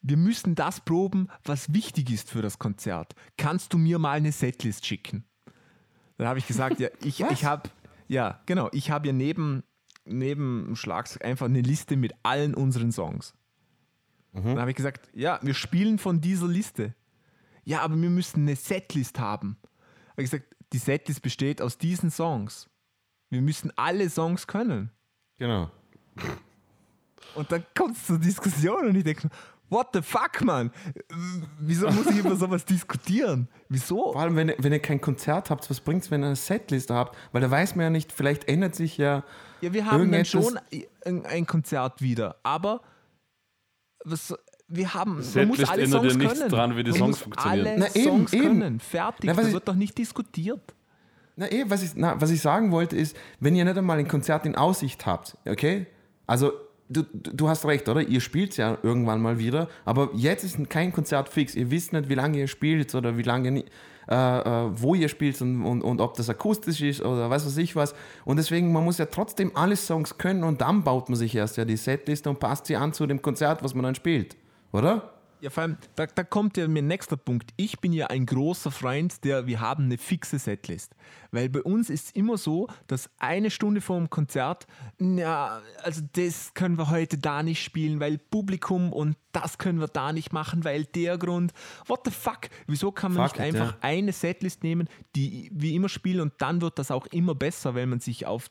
wir 0.09 0.17
müssen 0.17 0.55
das 0.55 0.79
proben, 0.81 1.27
was 1.43 1.73
wichtig 1.73 2.11
ist 2.11 2.29
für 2.29 2.41
das 2.41 2.59
Konzert. 2.59 3.13
Kannst 3.37 3.73
du 3.73 3.77
mir 3.77 3.99
mal 3.99 4.17
eine 4.17 4.31
Setlist 4.31 4.85
schicken? 4.85 5.25
Dann 6.17 6.27
habe 6.27 6.39
ich 6.39 6.47
gesagt, 6.47 6.79
ja, 6.79 6.89
ich, 7.01 7.19
ich 7.21 7.45
habe, 7.45 7.69
ja, 8.07 8.41
genau, 8.45 8.69
ich 8.71 8.89
habe 8.89 9.07
ja 9.07 9.13
neben, 9.13 9.63
neben 10.05 10.75
Schlagzeug 10.75 11.23
einfach 11.23 11.45
eine 11.45 11.61
Liste 11.61 11.95
mit 11.95 12.13
allen 12.23 12.55
unseren 12.55 12.91
Songs. 12.91 13.33
Dann 14.33 14.59
habe 14.59 14.69
ich 14.69 14.75
gesagt, 14.77 15.09
ja, 15.13 15.39
wir 15.41 15.55
spielen 15.55 15.97
von 15.97 16.21
dieser 16.21 16.47
Liste. 16.47 16.93
Ja, 17.63 17.81
aber 17.81 17.99
wir 17.99 18.09
müssen 18.09 18.41
eine 18.41 18.55
Setlist 18.55 19.19
haben. 19.19 19.57
Habe 20.11 20.23
ich 20.23 20.29
gesagt, 20.29 20.55
die 20.73 20.77
Setlist 20.77 21.21
besteht 21.21 21.61
aus 21.61 21.77
diesen 21.77 22.11
Songs. 22.11 22.69
Wir 23.29 23.41
müssen 23.41 23.71
alle 23.75 24.09
Songs 24.09 24.45
können. 24.45 24.91
Genau. 25.37 25.71
Und 27.35 27.51
dann 27.51 27.65
kommt 27.75 27.97
es 27.97 28.05
zur 28.05 28.19
Diskussion 28.19 28.87
und 28.87 28.95
ich 28.95 29.03
denke, 29.03 29.29
what 29.69 29.87
the 29.93 30.01
fuck, 30.01 30.41
Mann? 30.43 30.71
Wieso 31.59 31.89
muss 31.89 32.07
ich 32.07 32.17
über 32.17 32.35
sowas 32.35 32.65
diskutieren? 32.65 33.47
Wieso? 33.69 34.11
Vor 34.13 34.21
allem, 34.21 34.35
wenn, 34.35 34.49
ihr- 34.49 34.55
wenn 34.59 34.71
ihr 34.73 34.79
kein 34.79 35.01
Konzert 35.01 35.49
habt, 35.49 35.69
was 35.69 35.79
bringt 35.81 36.03
es, 36.03 36.11
wenn 36.11 36.21
ihr 36.23 36.27
eine 36.27 36.35
Setliste 36.35 36.93
habt? 36.93 37.17
Weil 37.31 37.41
da 37.41 37.51
weiß 37.51 37.75
man 37.75 37.83
ja 37.83 37.89
nicht, 37.89 38.11
vielleicht 38.11 38.47
ändert 38.47 38.75
sich 38.75 38.97
ja. 38.97 39.23
Ja, 39.61 39.73
wir 39.73 39.85
haben 39.85 40.11
dann 40.11 40.25
schon 40.25 40.59
ein, 41.25 41.45
Konzert 41.47 42.01
wieder, 42.01 42.35
aber 42.43 42.81
was, 44.05 44.33
wir 44.67 44.93
haben, 44.93 45.11
man 45.15 45.47
muss 45.47 45.57
Setlist 45.57 45.71
alle 45.71 45.87
Songs 45.87 46.15
nichts 46.15 46.39
können. 46.39 46.49
dran, 46.51 46.75
wie 46.77 46.83
die 46.83 46.91
man 46.91 46.99
Songs 46.99 47.09
muss 47.17 47.21
funktionieren. 47.23 47.67
alle 47.67 47.79
Na, 47.79 47.95
eben, 47.95 48.03
Songs 48.05 48.33
eben. 48.33 48.43
können. 48.59 48.79
Fertig, 48.79 49.27
Na, 49.27 49.33
das 49.33 49.47
ich- 49.47 49.53
wird 49.53 49.67
doch 49.67 49.75
nicht 49.75 49.97
diskutiert. 49.97 50.73
Na, 51.35 51.51
eh, 51.51 51.65
was 51.67 51.83
ich, 51.83 51.91
na, 51.95 52.19
was 52.19 52.29
ich 52.31 52.41
sagen 52.41 52.71
wollte, 52.71 52.95
ist, 52.95 53.15
wenn 53.39 53.55
ihr 53.55 53.63
nicht 53.65 53.77
einmal 53.77 53.99
ein 53.99 54.07
Konzert 54.07 54.45
in 54.45 54.55
Aussicht 54.55 55.05
habt, 55.05 55.37
okay? 55.47 55.87
Also, 56.25 56.51
du, 56.89 57.03
du 57.11 57.49
hast 57.49 57.65
recht, 57.65 57.87
oder? 57.89 58.01
Ihr 58.01 58.21
spielt 58.21 58.57
ja 58.57 58.77
irgendwann 58.83 59.21
mal 59.21 59.37
wieder, 59.37 59.67
aber 59.85 60.09
jetzt 60.13 60.43
ist 60.43 60.69
kein 60.69 60.91
Konzert 60.93 61.29
fix. 61.29 61.55
Ihr 61.55 61.71
wisst 61.71 61.93
nicht, 61.93 62.09
wie 62.09 62.15
lange 62.15 62.39
ihr 62.39 62.47
spielt 62.47 62.93
oder 62.95 63.17
wie 63.17 63.23
lange, 63.23 63.63
äh, 64.09 64.13
äh, 64.13 64.69
wo 64.73 64.95
ihr 64.95 65.09
spielt 65.09 65.41
und, 65.41 65.63
und, 65.63 65.81
und 65.81 66.01
ob 66.01 66.15
das 66.15 66.29
akustisch 66.29 66.81
ist 66.81 67.01
oder 67.01 67.29
was 67.29 67.45
weiß 67.45 67.57
ich 67.57 67.75
was. 67.75 67.93
Und 68.25 68.37
deswegen, 68.37 68.71
man 68.71 68.83
muss 68.83 68.97
ja 68.97 69.05
trotzdem 69.05 69.51
alle 69.55 69.75
Songs 69.75 70.17
können 70.17 70.43
und 70.43 70.61
dann 70.61 70.83
baut 70.83 71.09
man 71.09 71.17
sich 71.17 71.35
erst 71.35 71.57
ja 71.57 71.65
die 71.65 71.77
Setliste 71.77 72.29
und 72.29 72.39
passt 72.39 72.67
sie 72.67 72.75
an 72.75 72.93
zu 72.93 73.05
dem 73.05 73.21
Konzert, 73.21 73.63
was 73.63 73.73
man 73.73 73.83
dann 73.83 73.95
spielt, 73.95 74.37
oder? 74.71 75.16
Ja, 75.39 75.51
vor 75.51 75.63
allem, 75.63 75.77
da, 75.95 76.07
da 76.07 76.23
kommt 76.23 76.57
ja 76.57 76.67
mein 76.67 76.87
nächster 76.87 77.15
Punkt. 77.15 77.51
Ich 77.57 77.79
bin 77.79 77.93
ja 77.93 78.07
ein 78.07 78.25
großer 78.25 78.71
Freund 78.71 79.23
der, 79.23 79.45
wir 79.45 79.59
haben 79.59 79.85
eine 79.85 79.97
fixe 79.97 80.39
Setlist. 80.39 80.95
Weil 81.31 81.49
bei 81.49 81.61
uns 81.61 81.89
ist 81.89 82.07
es 82.07 82.11
immer 82.11 82.37
so, 82.37 82.67
dass 82.87 83.09
eine 83.19 83.51
Stunde 83.51 83.81
vor 83.81 83.97
dem 83.97 84.09
Konzert, 84.09 84.65
ja, 84.99 85.61
also 85.83 86.01
das 86.13 86.53
können 86.53 86.77
wir 86.77 86.89
heute 86.89 87.17
da 87.17 87.43
nicht 87.43 87.63
spielen, 87.63 87.99
weil 87.99 88.17
Publikum 88.17 88.91
und 88.91 89.15
das 89.31 89.59
können 89.59 89.79
wir 89.79 89.87
da 89.87 90.11
nicht 90.11 90.33
machen, 90.33 90.63
weil 90.63 90.85
der 90.85 91.17
Grund. 91.17 91.53
What 91.85 92.01
the 92.05 92.11
fuck? 92.11 92.49
Wieso 92.65 92.91
kann 92.91 93.13
man 93.13 93.27
Fuck 93.27 93.39
nicht 93.39 93.49
it, 93.49 93.55
einfach 93.55 93.73
ja. 93.73 93.77
eine 93.81 94.13
Setlist 94.13 94.63
nehmen, 94.63 94.89
die 95.15 95.51
wir 95.53 95.73
immer 95.73 95.89
spielen 95.89 96.21
und 96.21 96.33
dann 96.39 96.61
wird 96.61 96.79
das 96.79 96.89
auch 96.89 97.05
immer 97.07 97.35
besser, 97.35 97.75
weil 97.75 97.85
man 97.85 97.99
sich 97.99 98.25
auf 98.25 98.49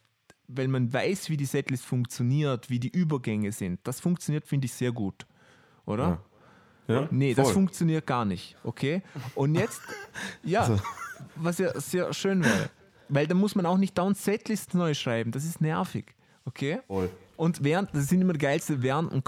weil 0.48 0.68
man 0.68 0.92
weiß, 0.92 1.28
wie 1.28 1.36
die 1.36 1.44
Setlist 1.44 1.84
funktioniert, 1.84 2.70
wie 2.70 2.78
die 2.78 2.90
Übergänge 2.90 3.50
sind. 3.50 3.80
Das 3.82 3.98
funktioniert, 3.98 4.46
finde 4.46 4.66
ich, 4.66 4.74
sehr 4.74 4.92
gut. 4.92 5.26
Oder? 5.86 6.04
Ja. 6.04 6.24
Nee, 7.10 7.34
das 7.34 7.46
Voll. 7.46 7.54
funktioniert 7.54 8.06
gar 8.06 8.24
nicht. 8.24 8.56
Okay? 8.64 9.02
Und 9.34 9.54
jetzt, 9.54 9.80
ja, 10.44 10.60
Also. 10.62 10.78
was 11.36 11.58
ja 11.58 11.78
sehr 11.80 12.12
schön 12.12 12.44
wäre. 12.44 12.70
Weil 13.08 13.26
da 13.26 13.34
muss 13.34 13.54
man 13.54 13.66
auch 13.66 13.78
nicht 13.78 13.96
dauernd 13.96 14.16
Setlisten 14.16 14.78
neu 14.78 14.94
schreiben. 14.94 15.30
Das 15.30 15.44
ist 15.44 15.60
nervig. 15.60 16.14
Okay? 16.44 16.80
Voll. 16.86 17.10
Und 17.36 17.62
während, 17.62 17.94
das 17.94 18.08
sind 18.08 18.20
immer 18.20 18.32
die 18.32 18.38
geilste, 18.38 18.82
während 18.82 19.12
und 19.12 19.24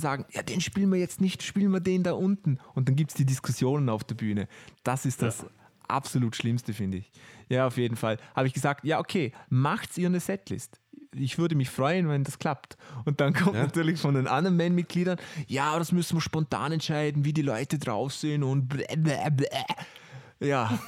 sagen, 0.00 0.24
ja, 0.30 0.42
den 0.42 0.60
spielen 0.60 0.90
wir 0.92 0.98
jetzt 1.00 1.20
nicht, 1.20 1.42
spielen 1.42 1.72
wir 1.72 1.80
den 1.80 2.02
da 2.02 2.12
unten. 2.12 2.58
Und 2.74 2.88
dann 2.88 2.96
gibt 2.96 3.10
es 3.10 3.16
die 3.16 3.24
Diskussionen 3.26 3.88
auf 3.88 4.04
der 4.04 4.14
Bühne. 4.14 4.46
Das 4.84 5.04
ist 5.04 5.20
das 5.20 5.44
absolut 5.88 6.36
Schlimmste, 6.36 6.72
finde 6.72 6.98
ich. 6.98 7.10
Ja, 7.48 7.66
auf 7.66 7.76
jeden 7.76 7.96
Fall. 7.96 8.18
Habe 8.36 8.46
ich 8.46 8.54
gesagt, 8.54 8.84
ja, 8.84 9.00
okay, 9.00 9.32
macht 9.48 9.98
ihr 9.98 10.06
eine 10.06 10.20
Setlist. 10.20 10.79
Ich 11.14 11.38
würde 11.38 11.54
mich 11.56 11.70
freuen, 11.70 12.08
wenn 12.08 12.22
das 12.24 12.38
klappt. 12.38 12.76
Und 13.04 13.20
dann 13.20 13.32
kommt 13.34 13.54
natürlich 13.56 13.98
von 14.00 14.14
den 14.14 14.26
anderen 14.28 14.56
Bandmitgliedern, 14.58 15.18
ja, 15.48 15.78
das 15.78 15.90
müssen 15.92 16.16
wir 16.16 16.20
spontan 16.20 16.72
entscheiden, 16.72 17.24
wie 17.24 17.32
die 17.32 17.42
Leute 17.42 17.78
drauf 17.78 18.12
sind 18.14 18.42
und 18.44 18.68
blä, 18.68 18.84
blä, 18.96 19.30
blä. 19.30 19.46
Ja, 20.42 20.78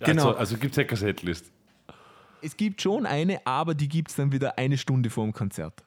Genau. 0.00 0.28
Also, 0.28 0.38
also 0.38 0.56
gibt 0.56 0.72
es 0.72 0.76
ja 0.76 0.84
keine 0.84 0.96
Setlist. 0.98 1.46
es 2.42 2.56
gibt 2.56 2.82
schon 2.82 3.06
eine, 3.06 3.46
aber 3.46 3.74
die 3.74 3.88
gibt 3.88 4.10
es 4.10 4.16
dann 4.16 4.32
wieder 4.32 4.58
eine 4.58 4.76
Stunde 4.76 5.10
vor 5.10 5.24
dem 5.24 5.32
Konzert. 5.32 5.84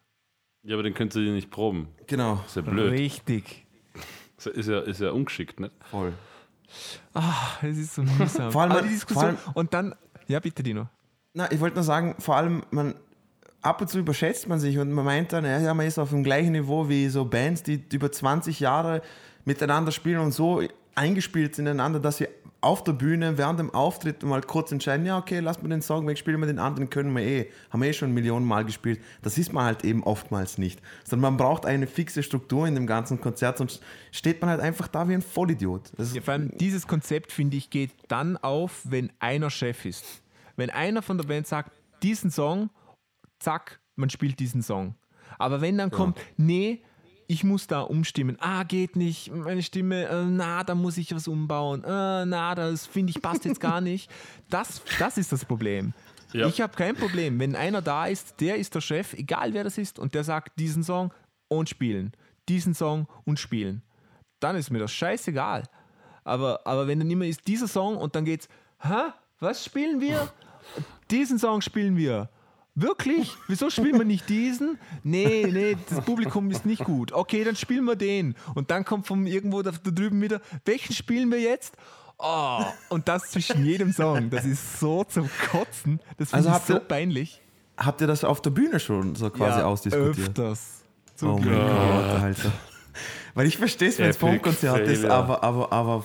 Ja, 0.64 0.76
aber 0.76 0.84
den 0.84 0.94
könnt 0.94 1.14
ihr 1.16 1.34
nicht 1.34 1.52
proben. 1.52 1.88
Genau. 2.08 2.36
Das 2.38 2.48
ist 2.48 2.56
ja 2.56 2.62
blöd. 2.64 2.92
Richtig. 2.92 3.66
Das 4.38 4.48
ist 4.48 4.68
ja, 4.70 4.80
ist 4.80 5.02
ja 5.02 5.12
ungeschickt, 5.12 5.60
nicht? 5.60 5.72
Voll. 5.92 6.14
Es 7.62 7.78
ist 7.78 7.96
so 7.96 8.04
mühsam. 8.04 8.52
Vor 8.52 8.62
allem- 8.62 8.72
Aber 8.72 8.82
die 8.84 8.90
Diskussion. 8.90 9.38
vor 9.38 9.46
allem- 9.48 9.54
und 9.56 9.74
dann, 9.74 9.96
ja, 10.28 10.40
bitte, 10.40 10.64
Dino. 10.64 10.88
Na, 11.34 11.52
ich 11.52 11.60
wollte 11.60 11.76
nur 11.76 11.84
sagen, 11.84 12.16
vor 12.20 12.36
allem, 12.36 12.64
man, 12.72 12.96
ab 13.68 13.82
und 13.82 13.90
zu 13.90 14.00
überschätzt 14.00 14.48
man 14.48 14.60
sich 14.60 14.80
und 14.80 14.92
man 14.92 15.04
meint 15.04 15.34
dann, 15.34 15.44
ja, 15.44 15.74
man 15.74 15.86
ist 15.86 16.00
auf 16.00 16.10
dem 16.10 16.24
gleichen 16.24 16.54
Niveau 16.54 16.88
wie 16.88 17.10
so 17.10 17.26
Bands, 17.26 17.64
die 17.64 17.84
über 17.92 18.12
20 18.12 18.62
Jahre 18.62 19.02
miteinander 19.44 19.92
spielen 19.92 20.20
und 20.20 20.32
so 20.32 20.62
eingespielt 20.96 21.56
sind 21.56 21.66
ineinander, 21.66 22.00
dass 22.00 22.18
sie 22.18 22.28
auf 22.62 22.84
der 22.84 22.94
Bühne 22.94 23.38
während 23.38 23.60
dem 23.60 23.74
Auftritt 23.74 24.24
mal 24.24 24.42
kurz 24.42 24.72
entscheiden, 24.72 25.06
ja, 25.06 25.18
okay, 25.18 25.40
lass 25.40 25.62
mal 25.62 25.70
den 25.70 25.82
Song 25.82 26.08
weg, 26.08 26.18
spielen 26.18 26.40
wir 26.40 26.48
den 26.48 26.60
anderen, 26.60 26.90
können 26.90 27.14
wir 27.16 27.22
eh, 27.24 27.50
haben 27.70 27.82
wir 27.82 27.90
eh 27.90 27.94
schon 27.94 28.14
Millionen 28.14 28.46
Mal 28.46 28.66
gespielt. 28.66 29.00
Das 29.22 29.38
ist 29.38 29.54
man 29.54 29.66
halt 29.66 29.84
eben 29.84 30.02
oftmals 30.04 30.58
nicht. 30.58 30.82
Sondern 31.04 31.34
man 31.34 31.38
braucht 31.38 31.66
eine 31.66 31.88
fixe 31.88 32.24
Struktur 32.24 32.68
in 32.68 32.74
dem 32.74 32.88
ganzen 32.88 33.22
Konzert, 33.22 33.58
sonst 33.58 33.82
steht 34.12 34.42
man 34.42 34.50
halt 34.50 34.62
einfach 34.62 34.88
da 34.88 35.08
wie 35.08 35.14
ein 35.14 35.22
Vollidiot. 35.22 35.92
Ja, 35.98 36.22
vor 36.22 36.34
allem 36.34 36.52
dieses 36.58 36.88
Konzept, 36.88 37.32
finde 37.32 37.58
ich, 37.58 37.70
geht 37.70 37.92
dann 38.08 38.38
auf, 38.38 38.82
wenn 38.86 39.12
einer 39.20 39.50
Chef 39.50 39.86
ist. 39.86 40.06
Wenn 40.56 40.72
einer 40.72 41.02
von 41.02 41.18
der 41.18 41.26
Band 41.26 41.46
sagt, 41.46 41.72
diesen 42.02 42.32
Song, 42.32 42.70
zack, 43.40 43.80
man 43.96 44.10
spielt 44.10 44.40
diesen 44.40 44.62
Song. 44.62 44.96
Aber 45.38 45.62
wenn 45.62 45.78
dann 45.78 45.92
kommt, 45.92 46.18
nee, 46.38 46.82
ich 47.28 47.44
muss 47.44 47.68
da 47.68 47.82
umstimmen. 47.82 48.38
Ah, 48.40 48.64
geht 48.64 48.96
nicht. 48.96 49.34
Meine 49.34 49.62
Stimme, 49.62 50.06
äh, 50.06 50.26
na, 50.26 50.64
da 50.64 50.76
muss 50.76 50.98
ich 50.98 51.14
was 51.14 51.28
umbauen. 51.28 51.84
Äh, 51.84 52.26
na, 52.26 52.56
das 52.56 52.86
finde 52.86 53.12
ich 53.12 53.22
passt 53.22 53.46
jetzt 53.46 53.60
gar 53.60 53.82
nicht. 53.82 54.10
Das, 54.50 54.82
das 54.98 55.18
ist 55.18 55.34
das 55.34 55.44
Problem. 55.44 55.94
Ja. 56.32 56.48
Ich 56.48 56.62
habe 56.62 56.74
kein 56.74 56.96
Problem. 56.96 57.38
Wenn 57.38 57.54
einer 57.56 57.82
da 57.82 58.08
ist, 58.08 58.40
der 58.40 58.56
ist 58.56 58.74
der 58.74 58.80
Chef, 58.80 59.14
egal 59.14 59.54
wer 59.54 59.66
das 59.66 59.78
ist, 59.78 60.00
und 60.00 60.14
der 60.16 60.24
sagt, 60.24 60.58
diesen 60.58 60.84
Song 60.84 61.12
und 61.50 61.68
spielen. 61.68 62.14
Diesen 62.48 62.74
Song 62.74 63.08
und 63.26 63.40
spielen. 63.40 63.82
Dann 64.40 64.56
ist 64.56 64.70
mir 64.70 64.80
das 64.80 64.94
scheißegal. 64.94 65.64
Aber, 66.24 66.62
aber 66.66 66.88
wenn 66.88 67.00
dann 67.00 67.12
immer 67.12 67.26
ist, 67.26 67.46
dieser 67.48 67.68
Song 67.68 67.98
und 67.98 68.16
dann 68.16 68.24
geht's, 68.24 68.48
hä? 68.80 69.12
Was 69.40 69.64
spielen 69.64 70.02
wir? 70.02 70.32
Diesen 71.12 71.38
Song 71.38 71.62
spielen 71.62 71.96
wir. 71.96 72.30
Wirklich? 72.80 73.36
Wieso 73.48 73.72
spielen 73.72 73.98
wir 73.98 74.06
nicht 74.06 74.30
diesen? 74.30 74.78
Nee, 75.04 75.48
nee, 75.52 75.76
das 75.90 76.06
Publikum 76.06 76.52
ist 76.52 76.64
nicht 76.64 76.84
gut. 76.84 77.12
Okay, 77.12 77.44
dann 77.44 77.56
spielen 77.56 77.86
wir 77.86 77.96
den. 77.96 78.36
Und 78.54 78.70
dann 78.70 78.86
kommt 78.86 79.08
von 79.08 79.26
irgendwo 79.26 79.64
da, 79.64 79.72
da 79.72 79.90
drüben 79.90 80.22
wieder, 80.22 80.42
welchen 80.64 80.94
spielen 80.94 81.32
wir 81.32 81.40
jetzt? 81.42 81.74
Oh, 82.20 82.64
und 82.90 83.08
das 83.08 83.32
zwischen 83.32 83.66
jedem 83.66 83.92
Song. 83.94 84.30
Das 84.30 84.46
ist 84.46 84.80
so 84.80 85.04
zum 85.04 85.28
Kotzen. 85.52 86.00
Das 86.20 86.30
finde 86.30 86.36
Also 86.36 86.50
ich 86.50 86.54
habt 86.56 86.68
so 86.68 86.74
ihr- 86.76 86.80
peinlich. 86.82 87.42
Habt 87.78 88.02
ihr 88.02 88.08
das 88.08 88.24
auf 88.24 88.42
der 88.44 88.50
Bühne 88.52 88.80
schon 88.80 89.16
so 89.16 89.30
quasi 89.32 89.62
ausdiskutiert? 89.62 90.18
Öfters. 90.30 90.82
Zum 91.16 91.30
Oh 91.30 91.38
mein. 91.40 91.46
Gott, 91.50 92.22
Alter. 92.22 92.52
Weil 93.34 93.48
ich 93.48 93.58
verstehe 93.58 93.90
es, 93.90 93.98
wenn 93.98 94.10
es 94.10 94.18
Epic 94.18 94.32
vom 94.34 94.42
Konzert 94.42 94.88
ist, 94.88 95.04
aber, 95.06 95.44
aber, 95.44 95.72
aber 95.72 96.04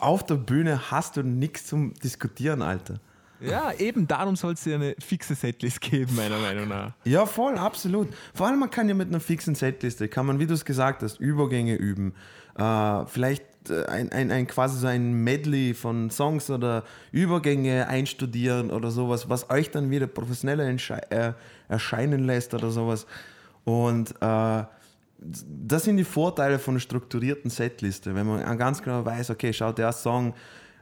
auf 0.00 0.24
der 0.26 0.36
Bühne 0.36 0.90
hast 0.90 1.16
du 1.16 1.22
nichts 1.22 1.66
zum 1.66 1.94
Diskutieren, 1.94 2.62
Alter. 2.62 3.00
Ja, 3.40 3.72
eben 3.72 4.06
darum 4.06 4.36
soll 4.36 4.52
es 4.54 4.64
ja 4.64 4.74
eine 4.74 4.94
fixe 4.98 5.34
Setlist 5.34 5.80
geben, 5.80 6.14
meiner 6.14 6.38
Meinung 6.38 6.68
nach. 6.68 6.92
Ja, 7.04 7.26
voll, 7.26 7.56
absolut. 7.56 8.08
Vor 8.34 8.46
allem, 8.46 8.58
man 8.58 8.70
kann 8.70 8.88
ja 8.88 8.94
mit 8.94 9.08
einer 9.08 9.20
fixen 9.20 9.54
Setliste, 9.54 10.08
kann 10.08 10.26
man, 10.26 10.38
wie 10.38 10.46
du 10.46 10.54
es 10.54 10.64
gesagt 10.64 11.02
hast, 11.02 11.20
Übergänge 11.20 11.74
üben. 11.74 12.14
Äh, 12.56 13.06
vielleicht 13.06 13.44
äh, 13.70 13.86
ein, 13.86 14.12
ein, 14.12 14.30
ein 14.30 14.46
quasi 14.46 14.78
so 14.78 14.86
ein 14.86 15.12
Medley 15.24 15.74
von 15.74 16.10
Songs 16.10 16.50
oder 16.50 16.84
Übergänge 17.12 17.86
einstudieren 17.88 18.70
oder 18.70 18.90
sowas, 18.90 19.28
was 19.28 19.50
euch 19.50 19.70
dann 19.70 19.90
wieder 19.90 20.06
professioneller 20.06 20.68
äh, 20.68 21.32
erscheinen 21.68 22.24
lässt 22.24 22.54
oder 22.54 22.70
sowas. 22.70 23.06
Und 23.64 24.14
äh, 24.20 24.64
das 25.22 25.84
sind 25.84 25.98
die 25.98 26.04
Vorteile 26.04 26.58
von 26.58 26.74
einer 26.74 26.80
strukturierten 26.80 27.50
Setliste, 27.50 28.14
wenn 28.14 28.26
man 28.26 28.56
ganz 28.56 28.82
genau 28.82 29.04
weiß, 29.04 29.30
okay, 29.30 29.52
schaut, 29.52 29.78
der 29.78 29.92
Song 29.92 30.34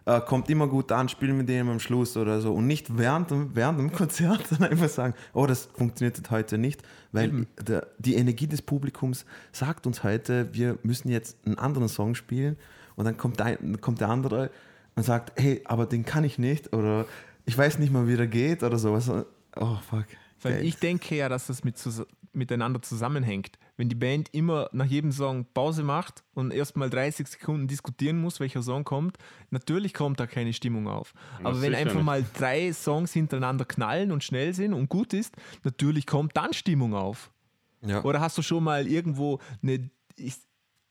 äh, 0.08 0.22
kommt 0.22 0.48
immer 0.48 0.66
gut 0.66 0.90
an, 0.90 1.10
spielen 1.10 1.36
wir 1.36 1.44
den 1.44 1.68
am 1.68 1.80
Schluss 1.80 2.16
oder 2.16 2.40
so 2.40 2.54
und 2.54 2.66
nicht 2.66 2.96
während, 2.96 3.30
während 3.54 3.78
dem 3.78 3.92
Konzert 3.92 4.42
dann 4.50 4.70
einfach 4.70 4.88
sagen, 4.88 5.14
oh, 5.34 5.46
das 5.46 5.68
funktioniert 5.74 6.18
heute 6.30 6.56
nicht, 6.56 6.82
weil 7.12 7.46
der, 7.60 7.86
die 7.98 8.14
Energie 8.14 8.46
des 8.46 8.62
Publikums 8.62 9.26
sagt 9.52 9.86
uns 9.86 10.02
heute, 10.04 10.48
wir 10.54 10.78
müssen 10.82 11.10
jetzt 11.10 11.36
einen 11.44 11.58
anderen 11.58 11.88
Song 11.88 12.14
spielen 12.14 12.56
und 12.96 13.04
dann 13.04 13.18
kommt, 13.18 13.42
ein, 13.42 13.82
kommt 13.82 14.00
der 14.00 14.08
andere 14.08 14.50
und 14.96 15.02
sagt, 15.02 15.38
hey, 15.38 15.60
aber 15.66 15.84
den 15.84 16.06
kann 16.06 16.24
ich 16.24 16.38
nicht 16.38 16.72
oder 16.72 17.04
ich 17.44 17.56
weiß 17.56 17.78
nicht 17.78 17.92
mal, 17.92 18.08
wie 18.08 18.16
der 18.16 18.28
geht 18.28 18.62
oder 18.62 18.78
sowas. 18.78 19.10
Oh, 19.56 19.76
fuck. 19.90 20.06
Weil 20.40 20.64
ich 20.64 20.76
denke 20.76 21.16
ja, 21.16 21.28
dass 21.28 21.48
das 21.48 21.64
mit, 21.64 21.76
miteinander 22.32 22.80
zusammenhängt. 22.80 23.58
Wenn 23.78 23.88
die 23.88 23.94
Band 23.94 24.28
immer 24.34 24.68
nach 24.72 24.86
jedem 24.86 25.12
Song 25.12 25.46
Pause 25.54 25.84
macht 25.84 26.24
und 26.34 26.52
erstmal 26.52 26.90
30 26.90 27.28
Sekunden 27.28 27.68
diskutieren 27.68 28.20
muss, 28.20 28.40
welcher 28.40 28.60
Song 28.60 28.82
kommt, 28.82 29.18
natürlich 29.50 29.94
kommt 29.94 30.18
da 30.18 30.26
keine 30.26 30.52
Stimmung 30.52 30.88
auf. 30.88 31.14
Aber 31.44 31.62
wenn 31.62 31.76
einfach 31.76 31.94
nicht. 31.94 32.04
mal 32.04 32.24
drei 32.34 32.72
Songs 32.72 33.12
hintereinander 33.12 33.64
knallen 33.64 34.10
und 34.10 34.24
schnell 34.24 34.52
sind 34.52 34.74
und 34.74 34.88
gut 34.88 35.14
ist, 35.14 35.36
natürlich 35.62 36.06
kommt 36.06 36.36
dann 36.36 36.52
Stimmung 36.52 36.92
auf. 36.92 37.30
Ja. 37.86 38.02
Oder 38.02 38.20
hast 38.20 38.36
du 38.36 38.42
schon 38.42 38.64
mal 38.64 38.88
irgendwo 38.88 39.38
eine, 39.62 39.88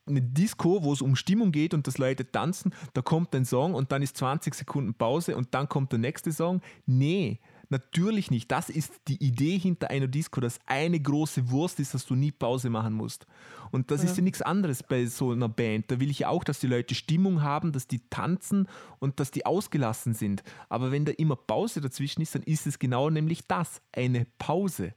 eine 0.06 0.22
Disco, 0.22 0.82
wo 0.82 0.94
es 0.94 1.02
um 1.02 1.18
Stimmung 1.18 1.52
geht 1.52 1.74
und 1.74 1.88
das 1.88 1.98
Leute 1.98 2.32
tanzen, 2.32 2.74
da 2.94 3.02
kommt 3.02 3.36
ein 3.36 3.44
Song 3.44 3.74
und 3.74 3.92
dann 3.92 4.02
ist 4.02 4.16
20 4.16 4.56
Sekunden 4.56 4.94
Pause 4.94 5.36
und 5.36 5.54
dann 5.54 5.68
kommt 5.68 5.92
der 5.92 6.00
nächste 6.00 6.32
Song? 6.32 6.62
Nee, 6.86 7.42
natürlich 7.70 8.32
nicht. 8.32 8.52
Das 8.52 8.70
ist 8.70 8.92
die 9.08 9.24
Idee 9.24 9.58
hinter 9.58 9.90
einer 9.90 10.08
Disco, 10.08 10.40
dass 10.42 10.60
eine 10.66 11.00
große 11.00 11.50
Wurst 11.52 11.80
ist, 11.80 11.94
dass 11.94 12.06
du 12.06 12.16
nie 12.16 12.32
Pause 12.32 12.70
machen 12.70 12.94
musst. 12.94 13.26
Und 13.72 13.92
das 13.92 14.04
ist 14.04 14.16
ja 14.18 14.24
nichts 14.24 14.42
anderes 14.42 14.82
bei 14.84 15.06
so 15.08 15.32
einer 15.32 15.50
Band. 15.50 15.92
Da 15.92 16.00
will 16.00 16.10
ich 16.10 16.20
ja 16.20 16.30
auch, 16.30 16.44
dass 16.44 16.60
die 16.60 16.68
Leute 16.68 16.96
Stimmung 16.96 17.42
haben, 17.44 17.72
dass 17.74 17.88
die 17.88 18.02
tanzen 18.10 18.68
und 19.00 19.20
dass 19.20 19.32
die 19.32 19.46
ausgelassen 19.46 20.14
sind. 20.14 20.44
Aber 20.70 20.92
wenn 20.92 21.04
da 21.06 21.12
immer 21.18 21.36
Pause 21.36 21.82
dazwischen 21.82 22.22
ist, 22.22 22.36
dann 22.36 22.44
ist 22.44 22.66
es 22.68 22.80
genau 22.80 23.10
nämlich 23.10 23.46
das, 23.48 23.82
eine 23.92 24.26
Pause. 24.38 24.94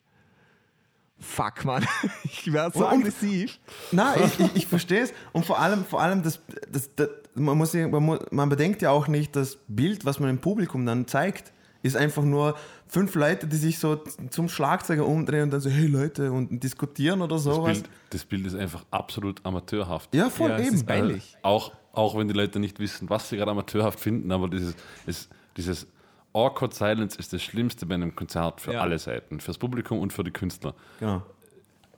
Fuck, 1.19 1.65
Mann. 1.67 1.85
Ich 2.25 2.51
werde 2.53 2.79
so 2.79 2.87
Und- 2.87 3.01
aggressiv. 3.01 3.59
Nein, 3.93 4.21
ich, 4.25 4.41
ich, 4.41 4.57
ich 4.57 4.67
verstehe 4.67 5.03
es. 5.03 5.13
Und 5.33 5.45
vor 5.45 5.59
allem, 5.59 5.85
vor 5.85 6.01
allem 6.01 6.23
das, 6.23 6.41
das, 6.71 6.95
das, 6.95 7.09
man, 7.35 7.59
muss, 7.59 7.73
ja- 7.75 7.89
man, 7.89 8.19
man 8.31 8.49
bedenkt 8.49 8.81
ja 8.83 8.91
auch 8.91 9.07
nicht, 9.09 9.37
das 9.37 9.59
Bild, 9.69 10.05
was 10.07 10.19
man 10.19 10.29
dem 10.29 10.41
Publikum 10.41 10.87
dann 10.87 11.07
zeigt, 11.07 11.53
ist 11.83 11.97
einfach 11.97 12.23
nur 12.23 12.57
fünf 12.87 13.15
Leute, 13.15 13.47
die 13.47 13.57
sich 13.57 13.79
so 13.79 13.97
zum 14.31 14.49
Schlagzeuger 14.49 15.07
umdrehen 15.07 15.45
und 15.45 15.51
dann 15.51 15.61
so, 15.61 15.71
hey 15.71 15.87
Leute, 15.87 16.31
und 16.33 16.63
diskutieren 16.63 17.23
oder 17.23 17.37
Das 17.37 17.45
sowas. 17.45 17.81
Bild, 17.81 17.91
das 18.11 18.25
Bild 18.25 18.47
ist 18.47 18.55
einfach 18.55 18.85
absolut 18.91 19.45
amateurhaft. 19.45 20.15
Ja, 20.15 20.29
voll 20.31 20.51
Ja, 20.51 20.59
eben. 20.59 20.75
ist 20.75 20.87
peinlich. 20.87 21.35
Äh, 21.43 21.45
auch, 21.47 21.73
auch 21.93 22.17
wenn 22.17 22.29
die 22.29 22.35
Leute 22.35 22.59
nicht 22.59 22.79
wissen, 22.81 23.09
was 23.11 23.29
sie 23.29 23.37
gerade 23.37 23.51
amateurhaft 23.51 23.99
finden, 24.01 24.31
aber 24.33 24.49
dieses, 24.49 24.75
ist, 25.07 25.31
dieses 25.57 25.87
Awkward 26.33 26.75
Silence 26.75 27.19
ist 27.19 27.33
das 27.33 27.43
Schlimmste 27.43 27.87
bei 27.87 27.95
einem 27.95 28.15
Konzert 28.15 28.61
für 28.61 28.75
Ja. 28.75 28.81
alle 28.83 28.99
Seiten, 28.99 29.41
fürs 29.41 29.59
Publikum 29.59 29.99
und 30.01 30.13
für 30.13 30.23
die 30.23 30.31
Künstler. 30.31 30.75
Genau. 31.01 31.23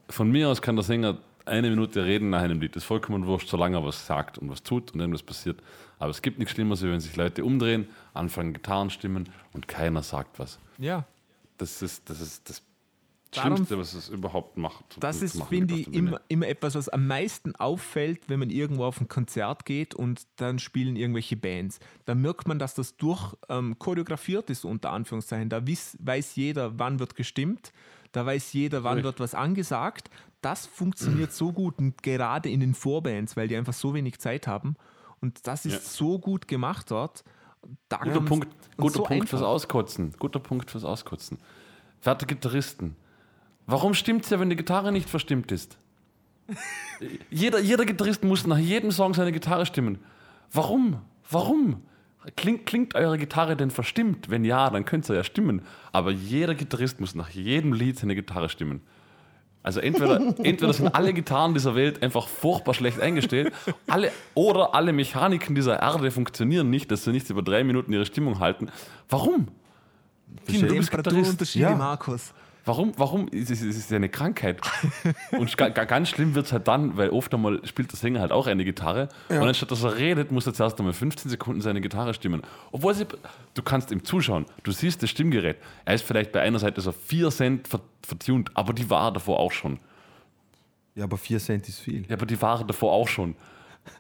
Von 0.08 0.30
mir 0.30 0.48
aus 0.48 0.60
kann 0.62 0.76
der 0.76 0.84
Sänger 0.84 1.18
eine 1.46 1.70
Minute 1.70 2.04
reden 2.04 2.30
nach 2.30 2.42
einem 2.42 2.60
Lied. 2.60 2.76
Das 2.76 2.82
ist 2.82 2.86
vollkommen 2.86 3.26
wurscht, 3.26 3.48
solange 3.48 3.76
er 3.78 3.84
was 3.84 4.06
sagt 4.06 4.38
und 4.38 4.48
was 4.50 4.62
tut 4.62 4.92
und 4.92 5.00
irgendwas 5.00 5.22
passiert. 5.22 5.60
Aber 5.98 6.10
es 6.10 6.22
gibt 6.22 6.38
nichts 6.38 6.54
Schlimmeres, 6.54 6.82
wenn 6.82 7.00
sich 7.00 7.16
Leute 7.16 7.44
umdrehen, 7.44 7.88
anfangen 8.14 8.52
Gitarren 8.52 8.90
stimmen 8.90 9.28
und 9.52 9.68
keiner 9.68 10.02
sagt 10.02 10.38
was. 10.38 10.58
Ja. 10.78 11.04
Das 11.58 11.82
ist 11.82 12.08
das, 12.10 12.20
ist 12.20 12.48
das 12.48 12.62
Darum- 13.30 13.52
Schlimmste, 13.56 13.78
was 13.78 13.94
es 13.94 14.08
überhaupt 14.08 14.58
macht. 14.58 14.84
Das 15.00 15.22
ist, 15.22 15.42
finde 15.44 15.74
ich, 15.74 15.92
immer, 15.94 16.20
immer 16.28 16.46
etwas, 16.48 16.74
was 16.74 16.88
am 16.88 17.06
meisten 17.06 17.54
auffällt, 17.56 18.28
wenn 18.28 18.38
man 18.40 18.50
irgendwo 18.50 18.84
auf 18.84 19.00
ein 19.00 19.08
Konzert 19.08 19.64
geht 19.64 19.94
und 19.94 20.22
dann 20.36 20.58
spielen 20.58 20.96
irgendwelche 20.96 21.36
Bands. 21.36 21.78
Da 22.04 22.14
merkt 22.14 22.46
man, 22.46 22.58
dass 22.58 22.74
das 22.74 22.96
durch 22.96 23.34
ähm, 23.48 23.78
choreografiert 23.78 24.50
ist, 24.50 24.64
unter 24.64 24.90
Anführungszeichen. 24.90 25.48
Da 25.48 25.66
wiss, 25.66 25.96
weiß 26.00 26.36
jeder, 26.36 26.78
wann 26.78 26.98
wird 26.98 27.14
gestimmt. 27.16 27.72
Da 28.10 28.26
weiß 28.26 28.52
jeder, 28.52 28.84
wann 28.84 28.94
Richtig. 28.98 29.04
wird 29.04 29.20
was 29.20 29.34
angesagt. 29.34 30.10
Das 30.42 30.66
funktioniert 30.66 31.32
so 31.32 31.52
gut 31.52 31.78
und 31.78 32.02
gerade 32.02 32.50
in 32.50 32.60
den 32.60 32.74
Vorbands, 32.74 33.36
weil 33.36 33.48
die 33.48 33.56
einfach 33.56 33.72
so 33.72 33.94
wenig 33.94 34.18
Zeit 34.18 34.46
haben. 34.46 34.76
Und 35.20 35.46
das 35.46 35.64
ist 35.64 35.72
Ja. 35.72 35.78
so 35.80 36.18
gut 36.18 36.48
gemacht 36.48 36.90
dort. 36.90 37.24
Da 37.88 37.98
Guter 37.98 38.20
Punkt, 38.20 38.48
guter 38.76 38.94
so 38.98 39.02
Punkt 39.04 39.28
fürs. 39.28 39.42
Auskotzen. 39.42 40.12
Guter 40.18 40.40
Punkt 40.40 40.70
fürs 40.70 40.84
Auskotzen. 40.84 41.38
Werte 42.02 42.26
Gitarristen, 42.26 42.96
warum 43.66 43.94
stimmt's 43.94 44.30
ja, 44.30 44.40
wenn 44.40 44.50
die 44.50 44.56
Gitarre 44.56 44.90
nicht 44.90 45.08
verstimmt 45.08 45.52
ist? 45.52 45.78
jeder, 47.30 47.60
jeder 47.60 47.84
Gitarrist 47.84 48.24
muss 48.24 48.46
nach 48.46 48.58
jedem 48.58 48.90
Song 48.90 49.14
seine 49.14 49.30
Gitarre 49.32 49.64
stimmen. 49.64 49.98
Warum? 50.52 51.00
Warum? 51.30 51.82
Klingt, 52.36 52.66
klingt 52.66 52.94
eure 52.94 53.18
Gitarre 53.18 53.56
denn 53.56 53.70
verstimmt? 53.70 54.28
Wenn 54.30 54.44
ja, 54.44 54.70
dann 54.70 54.84
könnt 54.84 55.08
ihr 55.08 55.14
ja 55.16 55.24
stimmen. 55.24 55.62
Aber 55.92 56.10
jeder 56.10 56.54
Gitarrist 56.54 57.00
muss 57.00 57.14
nach 57.14 57.30
jedem 57.30 57.72
Lied 57.72 57.98
seine 57.98 58.14
Gitarre 58.14 58.48
stimmen. 58.48 58.80
Also 59.62 59.80
entweder, 59.80 60.16
entweder 60.42 60.72
sind 60.72 60.94
alle 60.94 61.12
Gitarren 61.14 61.54
dieser 61.54 61.74
Welt 61.74 62.02
einfach 62.02 62.26
furchtbar 62.28 62.74
schlecht 62.74 63.00
eingestellt, 63.00 63.52
alle, 63.86 64.10
oder 64.34 64.74
alle 64.74 64.92
Mechaniken 64.92 65.54
dieser 65.54 65.80
Erde 65.80 66.10
funktionieren 66.10 66.68
nicht, 66.70 66.90
dass 66.90 67.04
sie 67.04 67.12
nicht 67.12 67.30
über 67.30 67.42
drei 67.42 67.62
Minuten 67.62 67.92
ihre 67.92 68.06
Stimmung 68.06 68.40
halten. 68.40 68.68
Warum? 69.08 69.48
Temperaturunterschiede, 70.46 71.64
Ja. 71.64 71.76
Markus. 71.76 72.32
Warum? 72.64 72.92
Warum? 72.96 73.28
Es 73.32 73.50
ist, 73.50 73.90
ja 73.90 73.96
eine 73.96 74.08
Krankheit. 74.08 74.60
Und 75.32 75.56
ga, 75.56 75.68
ga, 75.68 75.84
ganz 75.84 76.10
schlimm 76.10 76.34
wird 76.36 76.46
es 76.46 76.52
halt 76.52 76.68
dann, 76.68 76.96
weil 76.96 77.10
oft 77.10 77.34
einmal 77.34 77.64
spielt 77.66 77.90
der 77.90 77.98
Sänger 77.98 78.20
halt 78.20 78.30
auch 78.30 78.46
eine 78.46 78.64
Gitarre. 78.64 79.08
Und 79.28 79.38
anstatt 79.38 79.72
dass 79.72 79.82
er 79.82 79.96
redet, 79.96 80.30
muss 80.30 80.46
er 80.46 80.54
zuerst 80.54 80.78
einmal 80.78 80.92
15 80.92 81.28
Sekunden 81.28 81.60
seine 81.60 81.80
Gitarre 81.80 82.14
stimmen. 82.14 82.42
Obwohl 82.70 82.94
sie, 82.94 83.06
du 83.54 83.62
kannst 83.62 83.90
ihm 83.90 84.04
zuschauen, 84.04 84.46
du 84.62 84.70
siehst 84.70 85.02
das 85.02 85.10
Stimmgerät. 85.10 85.56
Er 85.84 85.94
ist 85.94 86.04
vielleicht 86.04 86.30
bei 86.30 86.40
einer 86.40 86.60
Seite 86.60 86.80
so 86.80 86.92
4 86.92 87.30
Cent 87.30 87.68
ver, 87.68 87.80
vertuned, 88.02 88.50
aber 88.54 88.72
die 88.72 88.88
war 88.88 89.12
davor 89.12 89.40
auch 89.40 89.52
schon. 89.52 89.80
Ja, 90.94 91.04
aber 91.04 91.18
4 91.18 91.40
Cent 91.40 91.68
ist 91.68 91.80
viel. 91.80 92.06
Ja, 92.08 92.16
aber 92.16 92.26
die 92.26 92.40
waren 92.40 92.66
davor 92.66 92.92
auch 92.92 93.08
schon. 93.08 93.34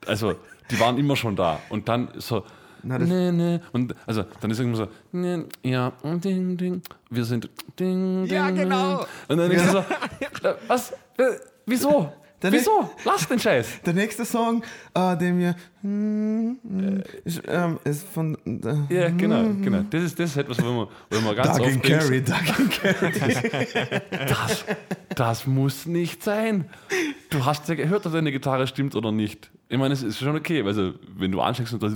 Also, 0.06 0.36
die 0.70 0.78
waren 0.78 0.98
immer 0.98 1.16
schon 1.16 1.34
da. 1.34 1.58
Und 1.68 1.88
dann 1.88 2.08
so. 2.18 2.44
Na, 2.82 2.98
das- 2.98 3.08
nee, 3.08 3.30
nee. 3.32 3.60
Und 3.72 3.94
also, 4.06 4.24
dann 4.40 4.50
ist 4.50 4.58
irgendwo 4.58 4.78
so, 4.78 4.88
nee, 5.12 5.44
ja, 5.62 5.92
ding, 6.02 6.56
ding. 6.56 6.82
Wir 7.10 7.24
sind 7.24 7.48
ding, 7.78 8.24
ding. 8.24 8.34
Ja, 8.34 8.50
genau. 8.50 9.04
Und 9.28 9.36
dann 9.38 9.50
ist 9.50 9.64
es 9.64 9.70
so, 9.72 9.78
äh, 10.48 10.54
was? 10.66 10.92
Äh, 11.18 11.24
wieso? 11.66 12.12
Der 12.42 12.52
wieso? 12.52 12.90
Lass 13.04 13.28
den 13.28 13.38
Scheiß. 13.38 13.82
Der 13.86 13.94
nächste 13.94 14.24
Song, 14.24 14.62
äh, 14.94 15.16
den 15.16 15.38
wir. 15.38 15.54
hm, 15.82 16.58
hm, 16.62 17.02
ist, 17.24 17.42
ähm, 17.46 17.78
ist 17.84 18.06
von. 18.08 18.36
Äh, 18.44 18.94
Ja, 18.94 19.08
genau, 19.10 19.44
genau. 19.62 19.82
Das 19.90 20.02
ist, 20.02 20.18
das 20.18 20.30
ist 20.30 20.36
etwas, 20.36 20.58
wo 20.62 20.72
man, 20.72 20.88
wo 21.10 21.20
man 21.20 21.36
ganz 21.36 21.56
Doug 21.56 21.66
oft 21.66 21.82
Carry, 21.82 22.22
Doug 22.22 22.34
and 22.58 22.70
Carry. 22.70 24.00
das, 24.10 24.64
das 25.14 25.46
muss 25.46 25.86
nicht 25.86 26.22
sein. 26.22 26.68
Du 27.30 27.44
hast 27.44 27.68
ja 27.68 27.74
gehört, 27.74 28.06
ob 28.06 28.12
deine 28.12 28.32
Gitarre 28.32 28.66
stimmt 28.66 28.94
oder 28.96 29.12
nicht. 29.12 29.50
Ich 29.68 29.78
meine, 29.78 29.94
es 29.94 30.02
ist 30.02 30.18
schon 30.18 30.36
okay. 30.36 30.62
Also, 30.62 30.94
wenn 31.16 31.32
du 31.32 31.40
ansteckst 31.40 31.72
und 31.72 31.82
das 31.82 31.94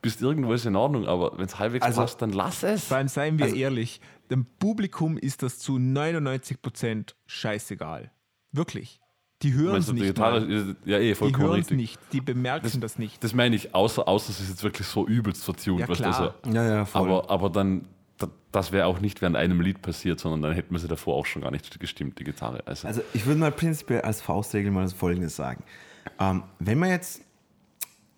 bist 0.00 0.22
irgendwo 0.22 0.52
ist 0.52 0.64
in 0.64 0.76
Ordnung, 0.76 1.06
aber 1.06 1.36
wenn 1.36 1.44
es 1.44 1.58
halbwegs 1.58 1.84
Also- 1.84 2.00
passt, 2.02 2.22
dann 2.22 2.30
lass 2.32 2.62
es. 2.62 2.84
Vor 2.84 2.96
allem 2.96 3.08
seien 3.08 3.38
wir 3.38 3.46
Also- 3.46 3.56
ehrlich, 3.56 4.00
dem 4.30 4.46
Publikum 4.58 5.18
ist 5.18 5.42
das 5.42 5.58
zu 5.58 5.76
99% 5.78 7.14
scheißegal. 7.26 8.10
Wirklich. 8.52 9.00
Die 9.42 9.54
hören 9.54 9.76
es 9.76 9.90
nicht. 9.92 10.04
Gitarre 10.04 10.76
ja, 10.84 10.98
eh, 10.98 11.14
Die 11.14 11.36
hören 11.36 11.60
es 11.60 11.70
nicht. 11.70 11.98
Die 12.12 12.20
bemerken 12.20 12.80
das, 12.80 12.98
nicht. 12.98 13.24
Das 13.24 13.32
meine 13.34 13.56
ich, 13.56 13.74
außer, 13.74 14.06
außer 14.06 14.30
es 14.30 14.40
ist 14.40 14.50
jetzt 14.50 14.62
wirklich 14.62 14.86
so 14.86 15.06
übelst 15.06 15.44
vertuned. 15.44 15.80
Ja, 15.80 15.88
weißt 15.88 16.00
du, 16.00 16.04
klar. 16.04 16.34
also, 16.44 16.54
Ja, 16.56 16.64
ja, 16.68 16.84
voll. 16.84 17.02
aber, 17.02 17.30
aber 17.30 17.48
dann, 17.50 17.86
da- 18.18 18.28
das 18.52 18.70
wäre 18.72 18.86
auch 18.86 19.00
nicht 19.00 19.22
während 19.22 19.36
einem 19.36 19.60
Lied 19.62 19.80
passiert, 19.80 20.20
sondern 20.20 20.42
dann 20.42 20.52
hätten 20.52 20.72
wir 20.74 20.78
sie 20.78 20.88
davor 20.88 21.16
auch 21.16 21.24
schon 21.26 21.40
gar 21.42 21.50
nicht 21.50 21.80
gestimmt, 21.80 22.18
die 22.18 22.24
Gitarre. 22.24 22.62
Also, 22.66 22.86
Also 22.86 23.00
ich 23.14 23.24
würde 23.24 23.40
mal 23.40 23.50
prinzipiell 23.52 24.02
als 24.02 24.20
Faustregel 24.20 24.70
mal 24.70 24.82
das 24.82 24.92
Folgendes 24.92 25.36
sagen. 25.36 25.64
Ähm, 26.18 26.42
wenn 26.58 26.78
man 26.78 26.90
jetzt 26.90 27.22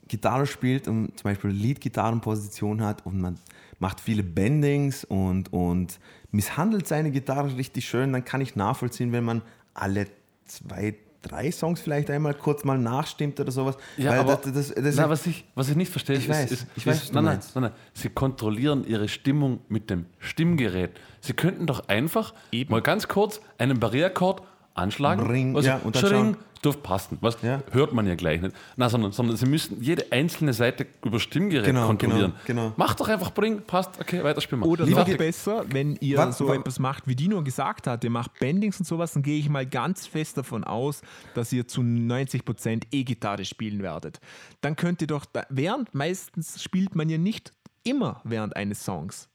Gitarre 0.09 0.47
spielt 0.47 0.89
und 0.89 1.17
zum 1.19 1.23
Beispiel 1.31 1.51
Lead-Gitarrenposition 1.51 2.83
hat 2.83 3.07
und 3.07 3.21
man 3.21 3.39
macht 3.79 4.01
viele 4.01 4.23
Bendings 4.25 5.05
und, 5.05 5.53
und 5.53 5.99
misshandelt 6.33 6.87
seine 6.87 7.11
Gitarre 7.11 7.57
richtig 7.57 7.89
schön, 7.89 8.13
dann 8.13 8.25
kann 8.25 8.41
ich 8.41 8.57
nachvollziehen, 8.57 9.13
wenn 9.13 9.25
man 9.25 9.43
alle 9.75 10.07
zwei, 10.47 10.97
drei 11.23 11.51
Songs 11.51 11.81
vielleicht 11.81 12.11
einmal 12.11 12.35
kurz 12.35 12.65
mal 12.65 12.79
nachstimmt 12.79 13.41
oder 13.41 13.51
sowas. 13.51 13.77
Ja, 13.97 14.11
Weil 14.11 14.19
aber 14.21 14.37
das, 14.37 14.53
das, 14.53 14.75
das, 14.75 14.97
na, 14.97 15.09
was, 15.09 15.27
ich, 15.27 15.45
was 15.55 15.69
ich 15.69 15.77
nicht 15.77 15.91
verstehe, 15.91 16.17
Ich 16.17 16.25
ist, 16.25 16.31
weiß, 16.31 16.51
ist, 16.51 16.67
ich 16.77 16.87
ist, 16.87 16.87
weiß, 16.87 17.09
du 17.09 17.15
nein, 17.15 17.25
nein, 17.25 17.41
nein, 17.55 17.63
nein, 17.65 17.73
sie 17.95 18.09
kontrollieren 18.11 18.85
ihre 18.87 19.09
Stimmung 19.09 19.61
mit 19.69 19.89
dem 19.91 20.07
Stimmgerät. 20.19 20.91
Sie 21.21 21.33
könnten 21.33 21.67
doch 21.67 21.89
einfach 21.89 22.35
Eben. 22.51 22.71
mal 22.71 22.83
ganz 22.83 23.09
kurz 23.09 23.41
einen 23.59 23.79
Barriereakkord 23.79 24.43
anschlagen. 24.75 25.27
Ring, 25.27 25.57
also, 25.57 25.69
ja, 25.69 25.77
und 25.83 25.97
dann 25.97 26.07
Schring, 26.07 26.37
dürfte 26.65 26.81
passen. 26.83 27.19
Was 27.21 27.43
Ja. 27.43 27.61
hört 27.73 27.93
man 27.93 28.07
ja 28.07 28.15
gleich 28.15 28.41
nicht. 28.41 28.55
Na, 28.77 28.89
sondern, 28.89 29.11
sondern 29.13 29.37
sie 29.37 29.47
müssen 29.47 29.83
jede 29.83 30.13
einzelne 30.13 30.53
Seite 30.53 30.87
über 31.05 31.19
Stimmgerät 31.19 31.67
Genau, 31.67 31.87
kontrollieren. 31.89 32.35
genau, 32.47 32.63
genau. 32.69 32.73
Macht 32.77 33.01
doch 33.01 33.09
einfach 33.09 33.33
Bring, 33.35 33.63
passt, 33.63 34.01
okay, 34.01 34.23
weiter 34.23 34.41
spielen 34.41 34.61
wir. 34.63 34.69
Oder 34.69 34.87
noch 34.87 35.17
besser, 35.17 35.65
wenn 35.71 35.97
ihr 35.97 36.19
Was- 36.19 36.39
so 36.39 36.47
wa- 36.49 36.55
etwas 36.55 36.79
macht, 36.79 37.09
wie 37.09 37.17
Dino 37.17 37.43
gesagt 37.43 37.87
hat, 37.89 38.05
ihr 38.05 38.11
macht 38.11 38.39
Bendings 38.39 38.79
und 38.79 38.87
sowas, 38.87 39.13
dann 39.13 39.23
gehe 39.25 39.39
ich 39.39 39.49
mal 39.49 39.67
ganz 39.67 40.07
fest 40.07 40.39
davon 40.39 40.63
aus, 40.63 41.03
dass 41.35 41.53
ihr 41.53 41.67
zu 41.67 41.83
90% 41.83 42.85
E-Gitarre 42.93 43.45
spielen 43.45 43.83
werdet. 43.83 44.21
Dann 44.61 44.77
könnt 44.77 45.01
ihr 45.01 45.09
doch, 45.09 45.25
da, 45.25 45.45
während, 45.49 45.95
meistens 45.95 46.63
spielt 46.63 46.95
man 46.95 47.09
ja 47.09 47.19
nicht 47.19 47.53
immer 47.85 48.21
während 48.25 48.55
eines 48.55 48.85
Songs. 48.85 49.29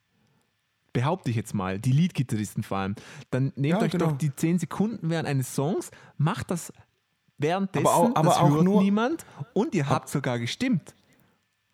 Behaupte 0.94 1.30
ich 1.30 1.36
jetzt 1.36 1.54
mal, 1.54 1.80
die 1.80 1.92
Leadgitarristen 1.92 2.64
vor 2.64 2.78
allem. 2.78 2.96
Dann 3.30 3.54
nehmt 3.56 3.80
Ja, 3.80 3.82
euch 3.86 3.92
genau. 3.92 4.08
doch 4.08 4.18
die 4.18 4.36
10 4.36 4.60
Sekunden 4.60 5.10
während 5.10 5.28
eines 5.28 5.54
Songs, 5.54 5.92
macht 6.18 6.50
das 6.52 6.74
währenddessen, 7.38 7.86
Aber 7.86 7.96
auch- 7.96 8.16
aber 8.16 8.30
das 8.30 8.38
auch 8.38 8.50
hört 8.50 8.64
nur- 8.64 8.82
niemand 8.82 9.26
und 9.54 9.76
ihr 9.76 9.88
habt 9.90 10.10
sogar 10.10 10.40
gestimmt. 10.40 10.96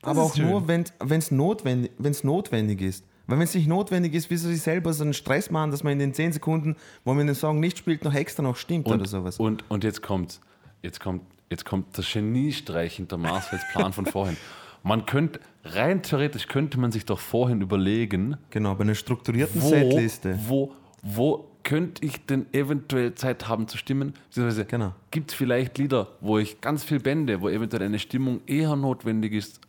Das 0.02 0.12
Aber 0.12 0.24
auch 0.24 0.36
schön. 0.36 0.50
nur, 0.50 0.68
wenn 0.68 0.84
es 1.10 1.32
notwendig, 1.32 1.92
wenn's 1.98 2.24
notwendig 2.26 2.82
ist. 2.82 3.06
Weil 3.26 3.38
wenn 3.38 3.46
es 3.46 3.56
nicht 3.56 3.68
notwendig 3.68 4.14
ist, 4.14 4.30
wieso 4.30 4.50
sich 4.50 4.62
selber 4.62 4.92
so 4.92 5.04
einen 5.06 5.14
Stress 5.14 5.50
machen, 5.50 5.72
dass 5.72 5.82
man 5.84 5.94
in 5.94 6.00
den 6.00 6.14
10 6.14 6.34
Sekunden, 6.34 6.76
wo 7.06 7.14
man 7.14 7.26
den 7.26 7.36
Song 7.36 7.62
nicht 7.62 7.78
spielt, 7.78 8.04
noch 8.04 8.14
extra 8.14 8.44
noch 8.44 8.58
stimmt 8.58 8.88
oder 8.88 9.06
sowas. 9.06 9.40
Und, 9.40 9.64
und 9.70 9.86
jetzt 9.86 10.02
kommt, 10.02 10.42
jetzt 10.82 11.00
kommt, 11.00 11.22
jetzt 11.50 11.64
kommt 11.64 11.96
der 11.98 12.04
Geniestreich 12.04 12.98
hinter 12.98 13.18
Marsfelds 13.18 13.64
Plan 13.72 13.94
von 13.94 14.06
vorhin. 14.06 14.36
Man 14.84 15.06
könnte, 15.06 15.40
rein 15.64 16.02
theoretisch 16.04 16.48
könnte 16.48 16.80
man 16.80 16.92
sich 16.92 17.06
doch 17.06 17.20
vorhin 17.20 17.62
überlegen, 17.62 18.38
genau, 18.50 18.76
bei 18.76 18.84
einer 18.84 18.96
strukturierten 18.96 19.62
wo, 19.62 19.70
Setliste. 19.70 20.40
wo, 20.48 20.74
wo 21.02 21.48
könnte 21.64 22.06
ich 22.06 22.26
denn 22.26 22.46
eventuell 22.54 23.16
Zeit 23.16 23.48
haben 23.48 23.68
zu 23.68 23.78
stimmen? 23.78 24.14
Beziehungsweise 24.30 24.66
Genau. 24.66 24.94
gibt 25.12 25.32
es 25.32 25.38
vielleicht 25.38 25.78
Lieder, 25.78 26.10
wo 26.20 26.38
ich 26.38 26.60
ganz 26.60 26.84
viel 26.84 27.00
bände, 27.00 27.42
wo 27.42 27.50
eventuell 27.50 27.84
eine 27.84 28.00
Stimmung 28.00 28.42
eher 28.48 28.76
notwendig 28.76 29.34
ist? 29.34 29.62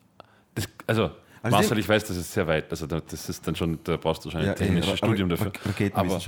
Das, 0.56 0.68
also, 0.86 1.10
Also 1.44 1.56
Marcel, 1.58 1.74
die- 1.74 1.80
ich 1.82 1.88
weiß, 1.88 2.04
das 2.04 2.16
ist 2.16 2.32
sehr 2.32 2.46
weit. 2.46 2.70
Also, 2.70 2.86
da- 2.86 3.00
das 3.00 3.28
ist 3.28 3.46
dann 3.46 3.54
schon, 3.54 3.78
da 3.84 3.96
brauchst 3.98 4.24
du 4.24 4.26
wahrscheinlich 4.28 4.46
Ja, 4.48 4.52
ein 4.54 4.58
technisches 4.58 4.86
eh, 4.88 4.90
Ra- 4.92 4.96
Studium 4.96 5.28
dafür. 5.28 5.52
Aber, 5.92 6.20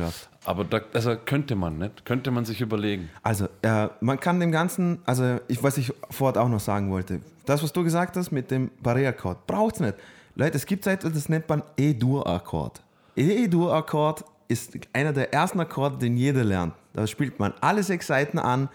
aber 0.44 0.64
da, 0.64 0.80
also 0.92 1.16
könnte 1.24 1.56
man, 1.56 1.78
nicht? 1.78 2.04
Könnte 2.04 2.30
man 2.30 2.44
sich 2.44 2.60
überlegen. 2.60 3.08
Also, 3.22 3.48
äh, 3.62 3.88
man 4.00 4.20
kann 4.20 4.38
dem 4.40 4.52
Ganzen, 4.52 4.98
also 5.06 5.38
ich, 5.48 5.62
was 5.62 5.78
ich 5.78 5.92
vorher 6.10 6.42
auch 6.42 6.48
noch 6.48 6.60
sagen 6.60 6.90
wollte, 6.90 7.20
das, 7.46 7.62
was 7.62 7.72
du 7.72 7.82
gesagt 7.82 8.16
hast 8.16 8.30
mit 8.30 8.50
dem 8.50 8.70
Barré-Akkord, 8.82 9.46
braucht 9.46 9.76
es 9.76 9.80
nicht. 9.80 9.94
Leute, 10.34 10.56
es 10.56 10.66
gibt 10.66 10.86
etwas, 10.86 11.12
das 11.14 11.28
nennt 11.30 11.48
man 11.48 11.62
E-Dur-Akkord. 11.78 12.82
E-Dur-Akkord 13.16 14.24
ist 14.48 14.74
einer 14.92 15.12
der 15.12 15.32
ersten 15.32 15.60
Akkorde, 15.60 15.98
den 15.98 16.16
jeder 16.16 16.44
lernt. 16.44 16.74
Da 16.92 17.06
spielt 17.06 17.38
man 17.38 17.52
alle 17.60 17.82
sechs 17.82 18.06
Seiten 18.06 18.38
an, 18.38 18.68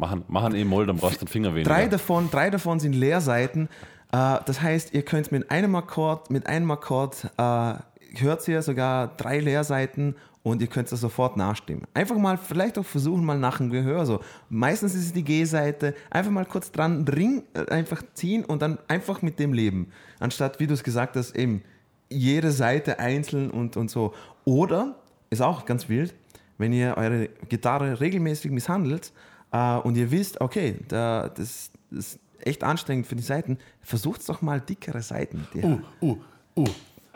Machen, 0.00 0.22
machen 0.28 0.54
eh 0.54 0.64
Moll, 0.64 0.86
dann 0.86 0.96
brauchst 0.96 1.16
du 1.20 1.24
den 1.24 1.28
Finger 1.28 1.52
weniger. 1.54 1.68
Drei 1.70 1.88
davon, 1.88 2.30
drei 2.30 2.50
davon 2.50 2.78
sind 2.78 2.92
Leerseiten. 2.92 3.68
Äh, 4.12 4.38
das 4.44 4.60
heißt, 4.60 4.94
ihr 4.94 5.02
könnt 5.02 5.32
mit 5.32 5.50
einem 5.50 5.74
Akkord, 5.74 6.30
mit 6.30 6.46
einem 6.46 6.70
Akkord 6.70 7.30
äh, 7.36 7.74
hört 8.16 8.48
ihr 8.48 8.62
sogar 8.62 9.08
drei 9.16 9.40
Leerseiten 9.40 10.16
und 10.42 10.62
ihr 10.62 10.68
könnt 10.68 10.90
das 10.90 11.00
sofort 11.00 11.36
nachstimmen. 11.36 11.82
Einfach 11.94 12.16
mal, 12.16 12.38
vielleicht 12.38 12.78
auch 12.78 12.84
versuchen 12.84 13.24
mal 13.24 13.38
nach 13.38 13.58
dem 13.58 13.70
Gehör 13.70 14.06
so. 14.06 14.20
Meistens 14.48 14.94
ist 14.94 15.06
es 15.06 15.12
die 15.12 15.24
G-Seite. 15.24 15.94
Einfach 16.10 16.30
mal 16.30 16.46
kurz 16.46 16.72
dran, 16.72 17.06
Ring 17.06 17.42
äh, 17.54 17.70
einfach 17.70 18.02
ziehen 18.14 18.44
und 18.44 18.62
dann 18.62 18.78
einfach 18.88 19.22
mit 19.22 19.38
dem 19.38 19.52
leben. 19.52 19.92
Anstatt, 20.18 20.60
wie 20.60 20.66
du 20.66 20.74
es 20.74 20.82
gesagt 20.82 21.16
hast, 21.16 21.36
eben 21.36 21.62
jede 22.08 22.52
Seite 22.52 22.98
einzeln 22.98 23.50
und, 23.50 23.76
und 23.76 23.90
so. 23.90 24.14
Oder, 24.44 24.96
ist 25.30 25.42
auch 25.42 25.66
ganz 25.66 25.88
wild, 25.90 26.14
wenn 26.56 26.72
ihr 26.72 26.96
eure 26.96 27.28
Gitarre 27.48 28.00
regelmäßig 28.00 28.50
misshandelt 28.50 29.12
äh, 29.52 29.76
und 29.76 29.96
ihr 29.96 30.10
wisst, 30.10 30.40
okay, 30.40 30.76
da, 30.88 31.28
das, 31.28 31.70
ist 31.90 32.20
echt 32.48 32.64
anstrengend 32.64 33.06
für 33.06 33.16
die 33.16 33.22
Seiten, 33.22 33.58
versucht 33.82 34.28
doch 34.28 34.42
mal 34.42 34.60
dickere 34.60 35.02
Seiten. 35.02 35.46
Uh, 35.54 35.80
uh, 36.00 36.16
uh. 36.56 36.66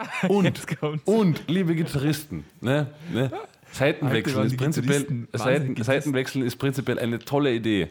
Und, 0.28 0.60
und 1.04 1.44
liebe 1.46 1.76
Gitarristen, 1.76 2.44
ne, 2.60 2.88
ne, 3.12 3.30
Seitenwechsel 3.70 4.36
waren 4.36 4.46
ist 4.46 4.56
prinzipiell, 4.56 5.00
Seiten, 5.00 5.28
wahnsinnig 5.32 5.68
getestet. 5.68 5.84
Seitenwechsel 5.84 6.42
ist 6.42 6.56
prinzipiell 6.56 6.98
eine 6.98 7.18
tolle 7.20 7.54
Idee. 7.54 7.88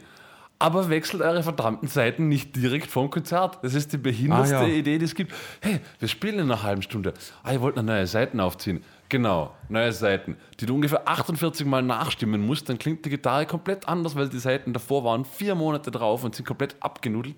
Aber 0.60 0.90
wechselt 0.90 1.24
eure 1.24 1.42
verdammten 1.42 1.88
Seiten 1.88 2.28
nicht 2.28 2.56
direkt 2.56 2.88
vom 2.88 3.10
Konzert. 3.10 3.60
Das 3.64 3.74
ist 3.74 3.94
die 3.94 3.98
behindertste 3.98 4.58
Ah, 4.58 4.68
ja. 4.68 4.74
Idee, 4.74 5.00
die 5.00 5.06
es 5.06 5.16
gibt. 5.16 5.34
Hey, 5.60 5.80
wir 5.98 6.08
spielen 6.08 6.36
in 6.36 6.42
einer 6.52 6.62
halben 6.62 6.84
Stunde. 6.84 7.14
Ah, 7.42 7.54
ihr 7.54 7.62
wollt 7.62 7.76
noch 7.76 7.84
neue 7.84 8.06
Seiten 8.06 8.40
aufziehen. 8.40 8.84
Genau, 9.12 9.54
neue 9.68 9.92
Seiten, 9.92 10.38
die 10.60 10.66
du 10.66 10.74
ungefähr 10.74 11.06
48 11.06 11.66
Mal 11.68 11.84
nachstimmen 11.84 12.46
musst. 12.46 12.70
Dann 12.70 12.78
klingt 12.80 13.04
die 13.04 13.10
Gitarre 13.10 13.46
komplett 13.46 13.86
anders, 13.86 14.16
weil 14.16 14.30
die 14.30 14.40
Seiten 14.40 14.72
davor 14.72 15.04
waren 15.04 15.26
vier 15.26 15.54
Monate 15.54 15.92
drauf 15.92 16.24
und 16.24 16.34
sind 16.34 16.46
komplett 16.46 16.78
abgenudelt 16.80 17.36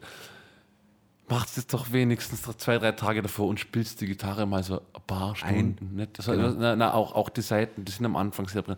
macht 1.29 1.57
es 1.57 1.65
doch 1.67 1.91
wenigstens 1.91 2.43
zwei, 2.57 2.77
drei 2.77 2.91
Tage 2.91 3.21
davor 3.21 3.47
und 3.47 3.59
spielst 3.59 4.01
die 4.01 4.05
Gitarre 4.05 4.45
mal 4.45 4.61
so 4.61 4.79
ein 4.79 5.01
paar 5.07 5.35
Stunden. 5.35 5.95
Nicht? 5.95 6.19
Das, 6.19 6.25
Genau. 6.27 6.53
na, 6.57 6.75
na, 6.75 6.93
auch, 6.93 7.15
auch 7.15 7.29
die 7.29 7.41
Seiten, 7.41 7.85
die 7.85 7.91
sind 7.91 8.05
am 8.05 8.15
Anfang 8.15 8.47
sehr 8.47 8.61
drin. 8.61 8.77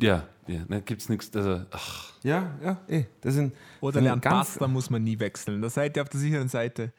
Ja, 0.00 0.24
ja 0.46 0.60
ne, 0.68 0.82
gibt 0.82 1.02
es 1.02 1.08
nichts. 1.08 1.34
Also, 1.36 1.62
ach, 1.70 2.12
Ja, 2.22 2.50
ja, 2.64 2.78
eh. 2.88 3.04
Das 3.20 3.34
sind, 3.34 3.54
Oder 3.80 4.00
lernt 4.00 4.22
ganz- 4.22 4.34
Bass, 4.50 4.58
da 4.58 4.66
muss 4.68 4.90
man 4.90 5.04
nie 5.04 5.18
wechseln. 5.18 5.62
Da 5.62 5.70
seid 5.70 5.96
ihr 5.96 6.02
auf 6.02 6.08
der 6.08 6.20
sicheren 6.20 6.48
Seite. 6.48 6.92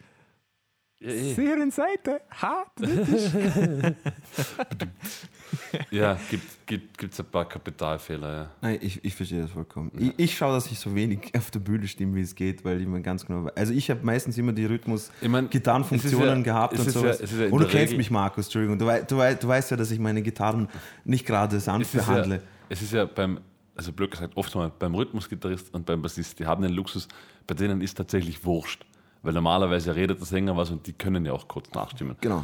Ja, 1.01 1.09
eh. 1.09 1.33
Sicheren 1.33 1.71
Seite? 1.71 2.21
Ha? 2.41 2.65
ja 5.91 6.17
gibt 6.29 6.65
gibt 6.65 6.97
gibt's 6.97 7.19
ein 7.19 7.25
paar 7.25 7.47
Kapitalfehler. 7.47 8.33
Ja. 8.33 8.51
Nein, 8.61 8.77
ich, 8.81 9.03
ich 9.03 9.13
verstehe 9.15 9.41
das 9.41 9.51
vollkommen. 9.51 9.91
Ich, 9.97 10.13
ich 10.17 10.37
schaue, 10.37 10.53
dass 10.53 10.71
ich 10.71 10.79
so 10.79 10.93
wenig 10.95 11.31
auf 11.35 11.51
der 11.51 11.59
Bühne 11.59 11.87
stimme, 11.87 12.15
wie 12.15 12.21
es 12.21 12.33
geht, 12.35 12.63
weil 12.63 12.79
ich 12.81 12.87
mir 12.87 13.01
ganz 13.01 13.25
genau 13.25 13.43
weiß. 13.45 13.57
Also 13.57 13.73
ich 13.73 13.89
habe 13.89 13.99
meistens 14.05 14.37
immer 14.37 14.53
die 14.53 14.65
Rhythmus, 14.65 15.11
Ich 15.21 15.27
mein, 15.27 15.49
Gitarrenfunktionen 15.49 16.37
ja- 16.39 16.43
gehabt 16.43 16.79
und 16.79 16.85
ja- 16.85 16.91
sowas. 16.91 17.19
ja 17.19 17.45
und 17.47 17.51
du 17.51 17.57
kennst 17.67 17.73
Regel- 17.75 17.97
mich, 17.97 18.11
Markus, 18.11 18.45
Entschuldigung. 18.45 18.79
Du, 18.79 18.85
wei- 18.85 19.01
du, 19.01 19.17
wei- 19.17 19.33
du 19.35 19.47
weißt 19.47 19.71
ja, 19.71 19.77
dass 19.77 19.91
ich 19.91 19.99
meine 19.99 20.21
Gitarren 20.21 20.69
nicht 21.03 21.25
gerade 21.25 21.59
sanft 21.59 21.93
Es 21.93 22.05
behandle. 22.05 22.35
ja, 22.35 22.41
es 22.69 22.81
ist 22.81 22.93
ja 22.93 23.05
beim, 23.05 23.39
also 23.75 23.91
blöd 23.91 24.11
gesagt, 24.11 24.37
oft 24.37 24.53
mal 24.55 24.71
beim 24.77 24.95
Rhythmusgitarrist 24.95 25.73
und 25.73 25.85
beim 25.85 26.01
Bassist, 26.01 26.39
die 26.39 26.45
haben 26.45 26.61
den 26.61 26.71
Luxus, 26.73 27.07
bei 27.47 27.55
denen 27.55 27.81
ist 27.81 27.95
tatsächlich 27.97 28.45
wurscht. 28.45 28.85
Weil 29.24 29.34
normalerweise 29.34 29.95
redet 29.95 30.19
der 30.19 30.26
Sänger 30.26 30.57
was 30.57 30.72
und 30.72 30.88
die 30.88 30.93
können 30.93 31.26
ja 31.26 31.34
auch 31.34 31.47
kurz 31.47 31.72
nachstimmen. 31.74 32.15
Genau. 32.22 32.43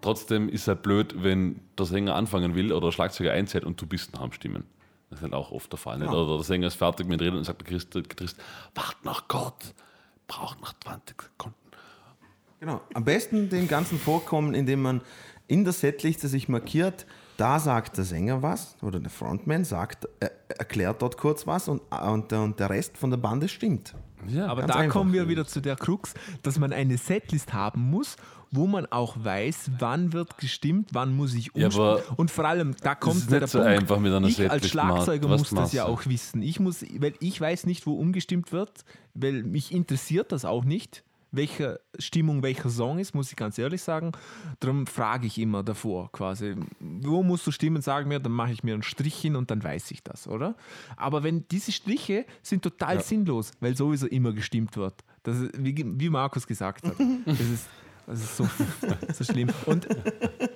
Trotzdem 0.00 0.48
ist 0.48 0.62
es 0.62 0.68
halt 0.68 0.82
blöd, 0.82 1.14
wenn 1.22 1.60
der 1.78 1.86
Sänger 1.86 2.14
anfangen 2.14 2.54
will 2.54 2.72
oder 2.72 2.88
der 2.88 2.92
Schlagzeuger 2.92 3.32
einzählt 3.32 3.64
und 3.64 3.80
du 3.80 3.86
bist 3.86 4.16
am 4.18 4.32
Stimmen. 4.32 4.64
Das 5.10 5.20
ist 5.20 5.22
halt 5.22 5.34
auch 5.34 5.52
oft 5.52 5.70
der 5.72 5.78
Fall. 5.78 5.98
Genau. 5.98 6.24
Oder 6.24 6.36
der 6.36 6.44
Sänger 6.44 6.66
ist 6.66 6.74
fertig 6.74 7.06
mit 7.06 7.20
Reden 7.20 7.36
und 7.36 7.44
sagt 7.44 7.60
der 7.62 7.68
Christ- 7.68 7.92
Gitarrist, 7.92 8.36
wart 8.74 8.96
nach 9.04 9.28
Gott, 9.28 9.74
braucht 10.26 10.60
noch 10.60 10.72
20 10.82 11.22
Sekunden. 11.22 11.56
Genau. 12.58 12.80
Am 12.94 13.04
besten 13.04 13.48
den 13.48 13.68
ganzen 13.68 13.98
vorkommen, 13.98 14.54
indem 14.54 14.82
man 14.82 15.00
in 15.46 15.62
der 15.64 15.72
Setliste 15.72 16.26
sich 16.26 16.48
markiert, 16.48 17.06
da 17.36 17.60
sagt 17.60 17.98
der 17.98 18.04
Sänger 18.04 18.42
was 18.42 18.76
oder 18.82 18.98
der 18.98 19.10
Frontman 19.10 19.64
sagt, 19.64 20.08
er, 20.20 20.32
erklärt 20.48 21.02
dort 21.02 21.16
kurz 21.18 21.46
was 21.46 21.68
und, 21.68 21.82
und, 21.92 22.32
und 22.32 22.58
der 22.58 22.70
Rest 22.70 22.96
von 22.96 23.10
der 23.10 23.18
Bande 23.18 23.48
stimmt. 23.48 23.94
Ja, 24.30 24.46
Aber 24.48 24.62
da 24.62 24.74
einfach. 24.74 24.92
kommen 24.92 25.12
wir 25.12 25.28
wieder 25.28 25.46
zu 25.46 25.60
der 25.60 25.76
Krux, 25.76 26.14
dass 26.42 26.58
man 26.58 26.72
eine 26.72 26.98
Setlist 26.98 27.52
haben 27.52 27.82
muss, 27.90 28.16
wo 28.52 28.66
man 28.66 28.86
auch 28.86 29.16
weiß, 29.22 29.72
wann 29.78 30.12
wird 30.12 30.38
gestimmt, 30.38 30.90
wann 30.92 31.14
muss 31.16 31.34
ich 31.34 31.50
Ja, 31.54 31.66
umspielen. 31.66 31.88
aber 31.88 32.02
und 32.18 32.30
vor 32.30 32.44
allem, 32.44 32.74
da 32.80 32.94
kommt 32.94 33.16
ist 33.16 33.30
ja 33.30 33.40
nicht 33.40 33.40
der 33.42 33.48
so 33.48 33.58
Punkt. 33.58 33.72
einfach 33.72 33.98
mit 33.98 34.12
einer 34.12 34.26
ich 34.28 34.38
als 34.40 34.52
Setlist, 34.52 34.70
Schlagzeuger 34.70 35.28
Marc. 35.28 35.40
Was 35.40 35.50
muss 35.50 35.60
das 35.62 35.72
ja 35.72 35.84
auch 35.86 36.06
wissen. 36.06 36.42
Ich 36.42 36.60
muss, 36.60 36.84
weil 36.98 37.14
ich 37.20 37.40
weiß 37.40 37.66
nicht, 37.66 37.86
wo 37.86 37.94
umgestimmt 37.94 38.52
wird, 38.52 38.84
weil 39.14 39.42
mich 39.42 39.72
interessiert 39.72 40.30
das 40.32 40.44
auch 40.44 40.64
nicht. 40.64 41.02
Welche 41.32 41.80
Stimmung 41.98 42.42
welcher 42.42 42.70
Song 42.70 42.98
ist, 42.98 43.14
muss 43.14 43.30
ich 43.30 43.36
ganz 43.36 43.58
ehrlich 43.58 43.82
sagen. 43.82 44.12
Darum 44.60 44.86
frage 44.86 45.26
ich 45.26 45.38
immer 45.38 45.62
davor 45.62 46.10
quasi, 46.12 46.54
wo 46.80 47.22
musst 47.22 47.46
du 47.46 47.50
stimmen, 47.50 47.82
sag 47.82 48.06
mir, 48.06 48.20
dann 48.20 48.32
mache 48.32 48.52
ich 48.52 48.62
mir 48.64 48.74
einen 48.74 48.82
Strich 48.82 49.16
hin 49.16 49.36
und 49.36 49.50
dann 49.50 49.62
weiß 49.62 49.90
ich 49.90 50.02
das, 50.02 50.28
oder? 50.28 50.54
Aber 50.96 51.22
wenn 51.22 51.46
diese 51.48 51.72
Striche 51.72 52.26
sind 52.42 52.62
total 52.62 53.02
sinnlos, 53.02 53.52
weil 53.60 53.76
sowieso 53.76 54.06
immer 54.06 54.32
gestimmt 54.32 54.76
wird. 54.76 55.04
Das 55.22 55.38
ist, 55.38 55.52
wie, 55.58 55.74
wie 55.98 56.08
Markus 56.10 56.46
gesagt 56.46 56.86
hat. 56.86 56.94
Das 57.26 57.40
ist, 57.40 57.68
das 58.06 58.20
ist 58.20 58.36
so, 58.36 58.48
so 59.12 59.24
schlimm. 59.24 59.50
Und 59.66 59.88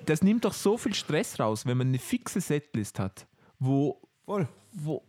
das 0.05 0.21
nimmt 0.21 0.45
doch 0.45 0.53
so 0.53 0.77
viel 0.77 0.93
Stress 0.93 1.39
raus, 1.39 1.65
wenn 1.65 1.77
man 1.77 1.87
eine 1.87 1.99
fixe 1.99 2.39
Setlist 2.39 2.97
hat, 2.97 3.27
wo, 3.59 4.01
Voll. 4.25 4.47
wo, 4.71 5.03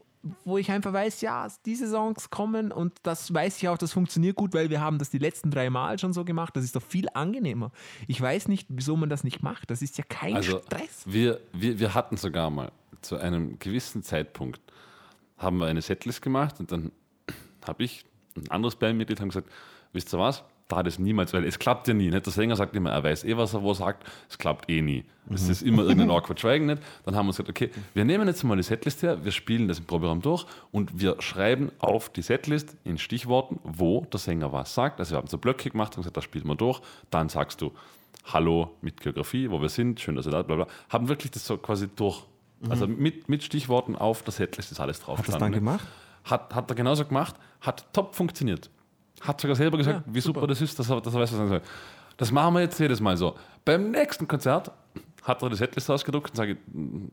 wo 0.45 0.57
ich 0.59 0.71
einfach 0.71 0.93
weiß, 0.93 1.21
ja, 1.21 1.49
diese 1.67 1.89
Songs 1.91 2.31
kommen 2.31 2.71
und 2.71 2.93
das 3.03 3.33
weiß 3.35 3.57
ich 3.59 3.69
auch, 3.69 3.79
das 3.79 3.93
funktioniert 3.93 4.37
gut, 4.37 4.55
weil 4.55 4.71
wir 4.71 4.81
haben 4.81 4.99
das 4.99 5.11
die 5.11 5.19
letzten 5.19 5.51
drei 5.51 5.69
Mal 5.71 5.99
schon 5.99 6.13
so 6.13 6.25
gemacht. 6.25 6.57
Das 6.57 6.63
ist 6.65 6.77
doch 6.77 6.83
viel 6.83 7.09
angenehmer. 7.15 7.73
Ich 8.07 8.21
weiß 8.21 8.49
nicht, 8.49 8.67
wieso 8.71 8.97
man 8.97 9.09
das 9.09 9.25
nicht 9.25 9.43
macht. 9.43 9.71
Das 9.71 9.83
ist 9.83 9.99
ja 9.99 10.05
kein 10.09 10.37
Also 10.37 10.61
Stress. 10.61 11.03
wir, 11.07 11.41
wir, 11.53 11.79
wir 11.81 11.95
hatten 11.95 12.17
sogar 12.17 12.51
mal 12.51 12.71
zu 13.01 13.17
einem 13.17 13.59
gewissen 13.59 14.03
Zeitpunkt 14.03 14.61
haben 15.39 15.59
wir 15.59 15.67
eine 15.67 15.83
Setlist 15.83 16.23
gemacht 16.23 16.61
und 16.61 16.71
dann 16.71 16.93
habe 17.67 17.83
ich 17.83 18.05
ein 18.37 18.49
anderes 18.51 18.77
Bandmitglied 18.77 19.21
haben 19.21 19.29
gesagt, 19.29 19.51
wisst 19.93 20.15
ihr 20.15 20.19
was? 20.19 20.45
Da 20.77 20.83
das 20.83 20.99
niemals, 20.99 21.33
weil 21.33 21.45
es 21.45 21.59
klappt 21.59 21.89
ja 21.89 21.95
nie. 21.95 22.11
Nicht? 22.11 22.27
Der 22.27 22.33
Sänger 22.33 22.57
sagt 22.57 22.75
immer, 22.77 22.91
er 22.91 23.03
weiß 23.03 23.25
eh, 23.25 23.37
was 23.37 23.55
er 23.55 23.63
wo 23.63 23.75
sagt, 23.75 24.05
es 24.29 24.39
klappt 24.39 24.71
eh 24.71 24.83
nie. 24.83 25.05
Es 25.31 25.49
ist 25.49 25.63
immer 25.63 25.83
irgendein 25.83 26.11
awkward 26.11 26.41
Schweigen 26.41 26.67
nicht. 26.67 26.83
Dann 27.05 27.15
haben 27.15 27.27
wir 27.27 27.29
uns 27.29 27.37
gesagt, 27.37 27.51
okay, 27.51 27.71
wir 27.95 28.05
nehmen 28.05 28.27
jetzt 28.27 28.43
mal 28.43 28.57
die 28.57 28.63
Setlist 28.63 29.03
her, 29.03 29.25
wir 29.25 29.33
spielen 29.33 29.69
das 29.69 29.79
im 29.79 29.85
Proberaum 29.85 30.21
durch 30.21 30.47
und 30.73 31.01
wir 31.01 31.21
schreiben 31.21 31.71
auf 31.79 32.09
die 32.09 32.23
Setlist 32.23 32.77
in 32.85 32.99
Stichworten, 32.99 33.61
wo 33.63 34.05
der 34.13 34.19
Sänger 34.19 34.53
was 34.53 34.75
sagt. 34.75 34.99
Also 34.99 35.13
wir 35.13 35.19
haben 35.19 35.29
so 35.29 35.39
Blöcke 35.39 35.71
gemacht 35.71 35.97
und 35.97 36.03
gesagt, 36.03 36.17
das 36.17 36.25
spielen 36.25 36.47
wir 36.47 36.57
durch. 36.57 36.81
Dann 37.11 37.29
sagst 37.29 37.61
du, 37.61 37.73
Hallo 38.25 38.77
mit 38.81 39.01
Geografie, 39.01 39.51
wo 39.51 39.61
wir 39.61 39.69
sind, 39.69 40.01
schön, 40.01 40.17
dass 40.17 40.27
ihr 40.27 40.31
da, 40.31 40.43
bla 40.43 40.57
bla. 40.57 40.67
Haben 40.89 41.09
wirklich 41.09 41.33
das 41.33 41.47
so 41.47 41.57
quasi 41.57 41.89
durch. 41.95 42.23
Also 42.69 42.87
mit, 42.87 43.29
mit 43.29 43.43
Stichworten 43.43 43.97
auf 43.97 44.23
der 44.23 44.33
Setlist 44.33 44.71
ist 44.71 44.79
alles 44.79 45.01
drauf. 45.01 45.19
Hat 45.19 45.27
das 45.27 45.39
dann 45.39 45.51
gemacht? 45.51 45.87
Hat, 46.25 46.55
hat 46.55 46.71
er 46.71 46.77
genauso 46.77 47.05
gemacht, 47.05 47.35
hat 47.61 47.93
top 47.93 48.15
funktioniert. 48.15 48.71
Hat 49.23 49.41
sogar 49.41 49.57
selber 49.57 49.79
gesagt, 49.79 50.05
Ja, 50.07 50.15
wie 50.15 50.21
super. 50.21 50.41
super. 50.41 50.47
das 50.49 50.61
ist, 50.61 50.79
dass 50.79 50.91
er, 50.91 51.01
dass 51.01 51.15
er 51.15 51.21
weiß, 51.21 51.33
was 51.33 51.39
er 51.41 51.49
soll. 51.49 51.63
Das 52.17 52.31
machen 52.31 52.55
wir 52.55 52.61
jetzt 52.61 52.79
jedes 52.79 53.01
Mal 53.01 53.17
so. 53.17 53.35
Beim 53.65 53.91
nächsten 53.91 54.29
Konzert 54.29 54.71
hat 55.23 55.43
er 55.43 55.49
das 55.51 55.59
Setlist 55.59 55.91
ausgedruckt 55.91 56.31
und 56.31 56.37
sage, 56.37 56.57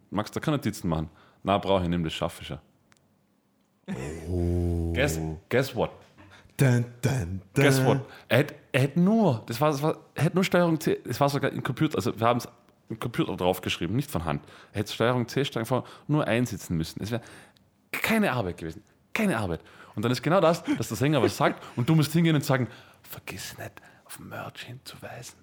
magst 0.09 0.35
du 0.35 0.39
keine 0.39 0.57
Notizen 0.57 0.89
machen? 0.89 1.09
Na, 1.43 1.57
brauche 1.57 1.83
ich, 1.83 1.89
nimm 1.89 2.03
das 2.03 2.13
schaffe 2.13 2.41
ich 2.43 2.49
ja. 2.49 2.59
Guess, 4.93 5.19
guess 5.49 5.75
what? 5.75 5.91
Dun, 6.57 6.85
dun, 7.01 7.41
dun. 7.53 7.63
Guess 7.63 7.83
what? 7.85 8.01
Er 8.27 8.39
hätte, 8.39 8.55
er 8.71 8.81
hätte 8.81 8.99
nur, 8.99 9.43
das 9.45 9.59
war, 9.61 9.71
das 9.71 9.81
war, 9.81 9.97
er 10.15 10.23
hätte 10.25 10.35
nur 10.35 10.43
Steuerung 10.43 10.79
C, 10.79 10.99
es 11.07 11.19
war 11.19 11.29
sogar 11.29 11.51
im 11.51 11.63
Computer, 11.63 11.95
also 11.97 12.19
wir 12.19 12.27
haben 12.27 12.37
es 12.37 12.47
im 12.89 12.99
Computer 12.99 13.35
draufgeschrieben, 13.37 13.95
nicht 13.95 14.11
von 14.11 14.25
Hand. 14.25 14.43
Er 14.73 14.79
hätte 14.81 14.91
Steuerung 14.93 15.27
C, 15.27 15.45
Steuerung 15.45 15.65
V 15.67 15.83
nur 16.07 16.27
einsitzen 16.27 16.75
müssen. 16.75 17.01
Es 17.01 17.11
wäre 17.11 17.21
keine 17.91 18.31
Arbeit 18.33 18.57
gewesen. 18.57 18.83
Keine 19.13 19.37
Arbeit. 19.37 19.61
Und 19.99 20.03
dann 20.03 20.13
ist 20.13 20.23
genau 20.23 20.39
das, 20.39 20.63
dass 20.77 20.87
der 20.87 20.95
Sänger 20.95 21.21
was 21.21 21.35
sagt 21.35 21.61
und 21.75 21.89
du 21.89 21.93
musst 21.93 22.13
hingehen 22.13 22.33
und 22.33 22.43
sagen, 22.45 22.67
vergiss 23.03 23.57
nicht, 23.57 23.73
auf 24.05 24.17
Merch 24.19 24.63
hinzuweisen. 24.63 25.35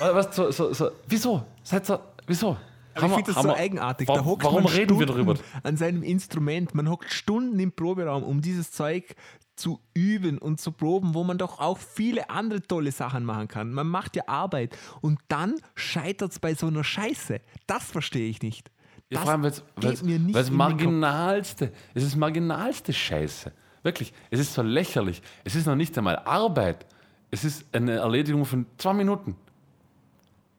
Was, 0.00 0.34
so, 0.34 0.50
so, 0.50 0.72
so, 0.74 0.90
wieso? 1.06 1.46
Seid 1.62 1.86
so, 1.86 2.00
wieso? 2.26 2.56
Aber 2.96 3.06
ich 3.06 3.10
wir- 3.12 3.16
finde 3.18 3.32
das 3.34 3.42
so 3.42 3.48
wir- 3.50 3.54
eigenartig. 3.56 4.08
Warum, 4.08 4.20
da 4.20 4.24
hockt 4.28 4.42
warum 4.44 4.64
man 4.64 4.72
reden 4.72 4.98
wir 4.98 5.06
Stunden 5.06 5.26
darüber? 5.26 5.40
An 5.62 5.76
seinem 5.76 6.02
Instrument. 6.02 6.74
Man 6.74 6.88
hockt 6.90 7.12
Stunden 7.12 7.60
im 7.60 7.70
Proberaum, 7.70 8.24
um 8.24 8.40
dieses 8.42 8.72
Zeug 8.72 9.14
zu 9.54 9.78
üben 9.94 10.38
und 10.38 10.60
zu 10.60 10.72
proben, 10.72 11.14
wo 11.14 11.22
man 11.22 11.38
doch 11.38 11.60
auch 11.60 11.78
viele 11.78 12.30
andere 12.30 12.62
tolle 12.62 12.90
Sachen 12.90 13.24
machen 13.24 13.46
kann. 13.46 13.72
Man 13.72 13.86
macht 13.86 14.16
ja 14.16 14.24
Arbeit 14.26 14.76
und 15.02 15.20
dann 15.28 15.54
scheitert 15.76 16.32
es 16.32 16.40
bei 16.40 16.54
so 16.56 16.66
einer 16.66 16.82
Scheiße. 16.82 17.40
Das 17.68 17.84
verstehe 17.84 18.28
ich 18.28 18.42
nicht. 18.42 18.72
Ja, 19.10 19.16
Das 19.18 19.22
vor 19.22 19.32
allem, 19.32 19.42
weil 19.42 19.50
es 19.50 19.62
geht 19.80 20.02
mir 20.02 20.18
nicht 20.18 20.34
weil's 20.34 20.50
marginalste, 20.50 21.72
es 21.94 22.04
ist 22.04 22.16
marginalste 22.16 22.92
Scheiße. 22.92 23.52
Wirklich, 23.82 24.14
es 24.30 24.40
ist 24.40 24.54
so 24.54 24.62
lächerlich. 24.62 25.22
Es 25.44 25.54
ist 25.54 25.66
noch 25.66 25.76
nicht 25.76 25.96
einmal 25.98 26.16
Arbeit. 26.20 26.86
Es 27.30 27.44
ist 27.44 27.66
eine 27.74 27.92
Erledigung 27.96 28.44
von 28.46 28.64
zwei 28.78 28.94
Minuten. 28.94 29.36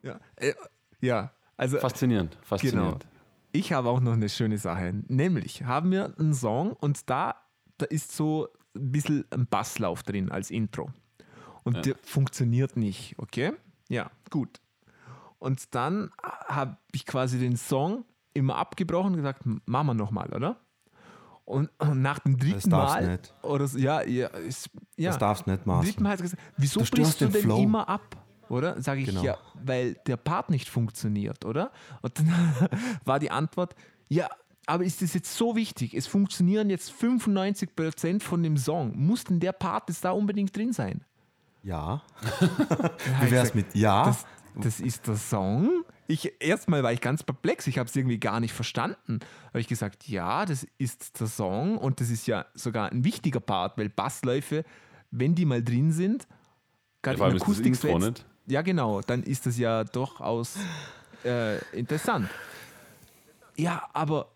Ja, 0.03 0.19
äh, 0.35 0.53
ja 1.01 1.31
also 1.57 1.79
Faszinierend, 1.79 2.33
Genau. 2.33 2.45
faszinierend. 2.45 3.07
Ich 3.51 3.71
habe 3.73 3.89
auch 3.89 3.99
noch 3.99 4.13
eine 4.13 4.29
schöne 4.29 4.57
Sache. 4.57 4.93
Nämlich 5.07 5.63
haben 5.63 5.91
wir 5.91 6.13
einen 6.19 6.33
Song 6.33 6.73
und 6.73 7.09
da, 7.09 7.35
da 7.77 7.85
ist 7.85 8.11
so 8.15 8.49
ein 8.75 8.91
bisschen 8.91 9.25
ein 9.31 9.47
Basslauf 9.47 10.03
drin 10.03 10.29
als 10.31 10.51
Intro. 10.51 10.91
Und 11.63 11.85
der 11.85 11.95
funktioniert 12.03 12.77
nicht, 12.77 13.15
okay? 13.17 13.53
Ja, 13.89 14.11
gut. 14.29 14.59
Und 15.39 15.73
dann 15.73 16.11
habe 16.21 16.77
ich 16.91 17.05
quasi 17.05 17.39
den 17.39 17.55
Song 17.57 18.05
immer 18.35 18.55
abgebrochen 18.57 19.11
und 19.11 19.17
gesagt, 19.17 19.41
machen 19.65 19.87
wir 19.87 19.93
nochmal, 19.95 20.31
oder? 20.33 20.57
Und, 21.45 21.69
und 21.77 22.01
nach 22.01 22.19
dem 22.19 22.37
dritten 22.39 22.69
darfst 22.71 22.95
Mal 22.95 23.07
nicht. 23.07 23.33
oder 23.43 23.67
so, 23.67 23.77
ja, 23.77 24.01
ja, 24.01 24.27
ist, 24.27 24.69
ja. 24.97 25.09
Das 25.11 25.19
darfst 25.19 25.45
nicht, 25.47 25.63
Beim 25.63 25.75
Marcel. 25.75 25.91
dritten 25.91 26.03
Mal 26.03 26.09
hat 26.13 26.21
gesagt, 26.21 26.41
wieso 26.57 26.79
Du 26.81 26.89
brichst 26.89 27.21
du 27.21 27.25
den 27.25 27.33
denn 27.33 27.41
Flow. 27.43 27.61
immer 27.61 27.87
ab? 27.87 28.15
Oder? 28.49 28.81
Sage 28.81 29.01
ich, 29.01 29.07
Genau. 29.07 29.23
ja, 29.23 29.37
weil 29.63 29.93
der 30.07 30.17
Part 30.17 30.49
nicht 30.49 30.69
funktioniert, 30.69 31.45
oder? 31.45 31.71
Und 32.01 32.17
dann 32.19 32.29
war 33.05 33.19
die 33.19 33.29
Antwort, 33.31 33.75
ja, 34.07 34.27
aber 34.67 34.83
ist 34.83 35.01
das 35.03 35.13
jetzt 35.13 35.35
so 35.35 35.55
wichtig? 35.55 35.93
Es 35.93 36.07
funktionieren 36.07 36.69
jetzt 36.71 36.91
95% 36.91 38.21
von 38.23 38.41
dem 38.41 38.57
Song. 38.57 38.93
Muss 38.97 39.23
denn 39.23 39.39
der 39.39 39.51
Part 39.51 39.89
jetzt 39.89 40.03
da 40.03 40.11
unbedingt 40.11 40.55
drin 40.55 40.73
sein? 40.73 41.03
Ja. 41.61 42.01
Wie 43.21 43.31
wär's 43.31 43.53
mit 43.53 43.73
Ja? 43.75 44.05
Das, 44.05 44.25
das 44.55 44.79
ist 44.79 45.07
der 45.07 45.15
Song. 45.17 45.83
Ich, 46.07 46.33
erstmal 46.39 46.83
war 46.83 46.93
ich 46.93 47.01
ganz 47.01 47.23
perplex, 47.23 47.65
ich 47.67 47.77
habe 47.79 47.89
es 47.89 47.95
irgendwie 47.95 48.19
gar 48.19 48.39
nicht 48.39 48.53
verstanden. 48.53 49.19
Habe 49.47 49.59
ich 49.59 49.67
gesagt, 49.67 50.07
ja, 50.07 50.45
das 50.45 50.67
ist 50.77 51.19
der 51.19 51.27
Song 51.27 51.77
und 51.77 51.99
das 51.99 52.09
ist 52.09 52.27
ja 52.27 52.45
sogar 52.53 52.91
ein 52.91 53.03
wichtiger 53.03 53.39
Part, 53.39 53.77
weil 53.77 53.89
Bassläufe, 53.89 54.63
wenn 55.11 55.33
die 55.33 55.45
mal 55.45 55.63
drin 55.63 55.91
sind, 55.91 56.27
gerade 57.01 57.23
allem 57.23 57.37
in 57.37 57.41
Akustik 57.41 57.83
nicht? 57.83 58.25
ja 58.47 58.61
genau, 58.61 59.01
dann 59.01 59.23
ist 59.23 59.45
das 59.45 59.57
ja 59.57 59.83
durchaus 59.83 60.57
äh, 61.23 61.57
interessant. 61.75 62.29
Ja, 63.57 63.87
aber 63.93 64.31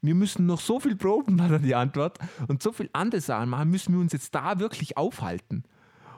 wir 0.00 0.14
müssen 0.14 0.46
noch 0.46 0.60
so 0.60 0.80
viel 0.80 0.96
proben, 0.96 1.38
war 1.38 1.48
dann 1.48 1.62
die 1.62 1.74
Antwort, 1.74 2.18
und 2.48 2.62
so 2.62 2.72
viel 2.72 2.88
andere 2.92 3.20
Sachen 3.20 3.50
machen, 3.50 3.70
müssen 3.70 3.92
wir 3.92 4.00
uns 4.00 4.12
jetzt 4.12 4.34
da 4.34 4.58
wirklich 4.58 4.96
aufhalten. 4.96 5.64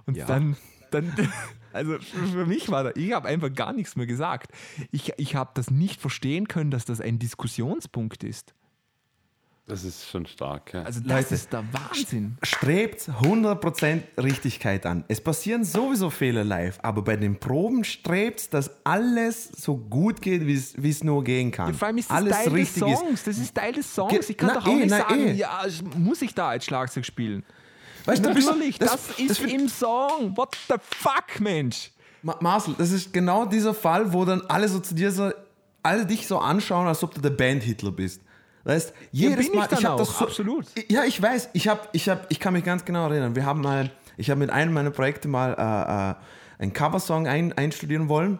Und 0.07 0.17
Ja. 0.17 0.27
dann, 0.27 0.57
dann, 0.91 1.13
also 1.73 1.99
für 1.99 2.47
mich 2.47 2.71
war 2.71 2.85
da, 2.85 2.93
ich 2.95 3.13
habe 3.13 3.29
einfach 3.29 3.53
gar 3.53 3.73
nichts 3.73 3.97
mehr 3.97 4.07
gesagt. 4.07 4.53
Ich, 4.91 5.13
ich 5.17 5.35
habe 5.35 5.51
das 5.55 5.71
nicht 5.71 6.01
verstehen 6.01 6.49
können, 6.49 6.71
dass 6.71 6.85
das 6.85 7.01
ein 7.01 7.19
Diskussionspunkt 7.19 8.25
ist. 8.25 8.55
Das 9.71 9.85
ist 9.85 10.09
schon 10.11 10.27
stark. 10.27 10.73
Ja. 10.75 10.83
Also 10.83 10.99
das 10.99 11.09
Leute, 11.09 11.35
ist 11.37 11.53
der 11.53 11.63
Wahnsinn. 11.73 12.37
Strebt 12.43 13.09
100% 13.09 14.01
Richtigkeit 14.21 14.85
an. 14.85 15.05
Es 15.07 15.21
passieren 15.21 15.63
sowieso 15.63 16.11
Fehler 16.11 16.43
live, 16.43 16.81
aber 16.83 17.03
bei 17.03 17.15
den 17.17 17.39
Proben 17.39 17.85
strebt 17.85 18.53
dass 18.53 18.85
alles 18.85 19.45
so 19.45 19.77
gut 19.77 20.21
geht, 20.23 20.45
wie 20.45 20.55
es- 20.55 21.05
nur 21.05 21.23
gehen 21.23 21.53
kann. 21.53 21.69
Ja, 21.69 21.75
vor 21.75 21.87
allem 21.87 21.99
ist 21.99 22.11
das 22.11 22.17
alles 22.17 22.33
Teil 22.37 22.45
des 22.47 22.53
richtig 22.55 22.83
ist. 22.83 22.99
Songs. 22.99 23.23
Das 23.25 23.39
ist 23.39 23.55
Teil 23.55 23.73
des 23.73 23.95
Songs. 23.95 24.29
Ich 24.29 24.37
kann 24.37 24.49
na 24.49 24.55
doch 24.55 24.67
auch 24.67 24.73
eh, 24.73 24.75
nicht 24.75 24.91
na 24.91 24.99
sagen, 24.99 25.29
eh. 25.29 25.33
ja, 25.35 25.63
muss 25.97 26.21
ich 26.21 26.35
da 26.35 26.49
als 26.49 26.65
Schlagzeug 26.65 27.07
spielen? 27.07 27.45
Weißt 28.05 28.25
du, 28.25 28.29
Natürlich, 28.29 28.79
das, 28.79 29.11
ist 29.19 29.31
das, 29.31 29.41
im 29.41 29.69
Song. 29.69 30.37
What 30.37 30.57
the 30.69 30.75
fuck, 30.83 31.41
Mensch? 31.41 31.91
Ma- 32.23 32.37
Marcel, 32.41 32.75
das 32.79 32.91
ist 32.93 33.13
genau 33.13 33.45
dieser 33.47 33.75
Fall, 33.75 34.13
wo 34.13 34.25
dann 34.25 34.43
alle 34.49 34.69
so 34.69 34.81
zu 34.81 34.95
dir 34.95 35.11
so, 35.13 35.31
alle 35.83 36.05
dich 36.07 36.27
so 36.27 36.39
anschauen, 36.39 36.87
als 36.87 37.03
ob 37.03 37.15
du 37.15 37.21
der 37.21 37.31
Band-Hitler 37.31 37.93
bist. 37.93 38.21
Weißt, 38.65 38.93
jedes 39.11 39.47
ich 39.47 39.55
Mal, 39.55 39.67
dann 39.69 39.85
hab 39.85 39.97
das 39.97 40.11
auch, 40.11 40.19
so, 40.19 40.25
absolut. 40.27 40.67
Ja, 40.91 41.05
ich 41.05 41.21
weiß, 41.21 41.49
ich 41.55 41.67
habe, 41.69 41.81
ich 41.93 42.09
habe, 42.09 42.21
ich 42.29 42.39
kann 42.41 42.53
mich 42.53 42.65
ganz 42.65 42.85
genau 42.85 43.09
erinnern. 43.09 43.35
Wir 43.35 43.47
haben 43.47 43.63
mal, 43.63 43.91
ich 44.19 44.29
habe 44.29 44.39
mit 44.39 44.51
einem 44.51 44.75
meiner 44.75 44.91
Projekte 44.91 45.29
mal 45.29 45.55
äh, 45.55 46.11
äh, 46.11 46.63
einen 46.63 46.73
Coversong 46.75 47.27
ein, 47.27 47.55
einstudieren 47.55 48.11
wollen 48.11 48.39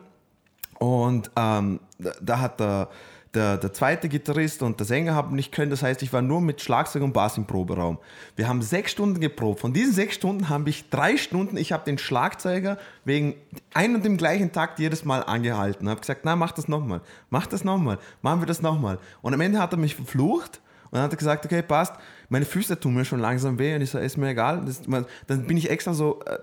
und 0.79 1.31
ähm, 1.37 1.81
da, 1.99 2.13
da 2.21 2.39
hat 2.39 2.61
der, 2.61 2.89
der, 3.35 3.59
der 3.59 3.73
zweite 3.73 4.09
Gitarrist 4.09 4.63
und 4.63 4.81
der 4.81 4.87
Sänger 4.87 5.15
haben 5.15 5.37
nicht 5.37 5.53
können. 5.53 5.71
Das 5.71 5.83
heißt, 5.83 6.03
ich 6.03 6.13
war 6.13 6.23
nur 6.23 6.41
mit 6.41 6.61
Schlagzeug 6.61 7.03
und 7.03 7.13
Bass 7.13 7.37
im 7.37 7.47
Proberaum. 7.47 7.99
Wir 8.35 8.49
haben 8.49 8.61
sechs 8.61 8.91
Stunden 8.91 9.21
geprobt. 9.21 9.61
Von 9.61 9.73
diesen 9.73 9.93
sechs 9.93 10.17
Stunden 10.17 10.49
habe 10.49 10.69
ich 10.69 10.91
drei 10.91 11.17
Stunden, 11.17 11.57
ich 11.57 11.73
habe 11.73 11.85
den 11.85 11.99
Schlagzeuger 11.99 12.77
wegen 13.05 13.35
ein 13.73 13.95
und 13.95 14.05
dem 14.05 14.17
gleichen 14.17 14.51
Takt 14.51 14.81
jedes 14.81 15.05
Mal 15.05 15.23
angehalten. 15.23 15.89
habe 15.89 16.01
gesagt, 16.01 16.23
na, 16.25 16.35
mach 16.35 16.53
das 16.53 16.67
nochmal, 16.67 17.03
mach 17.31 17.47
das 17.47 17.63
nochmal, 17.63 17.99
machen 18.21 18.43
wir 18.43 18.47
das 18.47 18.63
nochmal. 18.63 18.99
Und 19.23 19.33
am 19.33 19.41
Ende 19.41 19.61
hat 19.61 19.73
er 19.73 19.79
mich 19.79 19.95
verflucht 19.95 20.61
und 20.91 20.99
hat 20.99 21.17
gesagt, 21.17 21.45
okay, 21.45 21.63
passt, 21.63 21.95
meine 22.31 22.47
Füße 22.47 22.81
tun 22.81 22.95
mir 22.95 23.05
schon 23.05 23.21
langsam 23.21 23.59
weh. 23.59 23.75
Und 23.75 23.83
ich 23.83 23.91
so, 23.91 23.99
ist 23.99 24.17
mir 24.17 24.31
egal. 24.31 24.63
Das, 24.65 24.87
man, 24.87 25.05
dann 25.27 25.47
bin 25.47 25.57
ich 25.57 25.69
extra 25.69 25.93
so, 25.93 26.21
äh, 26.25 26.39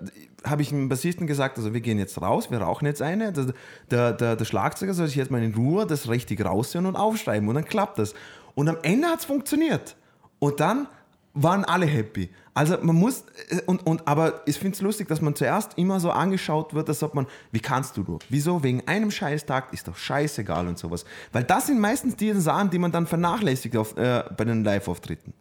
habe 0.47 0.61
ich 0.61 0.69
dem 0.69 0.89
Bassisten 0.89 1.25
gesagt, 1.25 1.57
also 1.57 1.73
wir 1.73 1.81
gehen 1.81 1.97
jetzt 1.97 2.21
raus, 2.21 2.51
wir 2.51 2.59
rauchen 2.59 2.85
jetzt 2.85 3.01
eine. 3.01 3.31
Der, 3.31 3.53
der, 3.89 4.13
der, 4.13 4.35
der 4.35 4.45
Schlagzeuger 4.45 4.93
soll 4.93 5.07
sich 5.07 5.15
jetzt 5.15 5.31
mal 5.31 5.41
in 5.41 5.55
Ruhe 5.55 5.87
das 5.87 6.09
richtig 6.09 6.45
raushören 6.45 6.85
und 6.85 6.95
aufschreiben. 6.95 7.47
Und 7.49 7.55
dann 7.55 7.65
klappt 7.65 7.97
das. 7.97 8.13
Und 8.53 8.69
am 8.69 8.77
Ende 8.83 9.07
hat 9.07 9.19
es 9.19 9.25
funktioniert. 9.25 9.95
Und 10.39 10.59
dann 10.59 10.87
waren 11.33 11.63
alle 11.63 11.85
happy. 11.85 12.29
Also 12.53 12.77
man 12.81 12.95
muss, 12.95 13.23
äh, 13.49 13.61
und, 13.65 13.85
und, 13.85 14.05
aber 14.07 14.41
ich 14.45 14.59
finde 14.59 14.75
es 14.75 14.81
lustig, 14.81 15.07
dass 15.07 15.21
man 15.21 15.35
zuerst 15.35 15.77
immer 15.77 16.01
so 16.01 16.11
angeschaut 16.11 16.73
wird, 16.73 16.89
als 16.89 17.01
ob 17.01 17.13
man, 17.13 17.27
wie 17.51 17.59
kannst 17.59 17.95
du 17.95 18.01
nur? 18.01 18.19
Wieso? 18.27 18.61
Wegen 18.61 18.85
einem 18.87 19.11
Scheißtag 19.11 19.71
ist 19.71 19.87
doch 19.87 19.95
scheißegal 19.95 20.67
und 20.67 20.77
sowas. 20.77 21.05
Weil 21.31 21.45
das 21.45 21.67
sind 21.67 21.79
meistens 21.79 22.17
die 22.17 22.33
Sachen, 22.33 22.71
die 22.71 22.79
man 22.79 22.91
dann 22.91 23.07
vernachlässigt 23.07 23.77
auf, 23.77 23.95
äh, 23.95 24.25
bei 24.35 24.43
den 24.43 24.65
Live-Auftritten. 24.65 25.33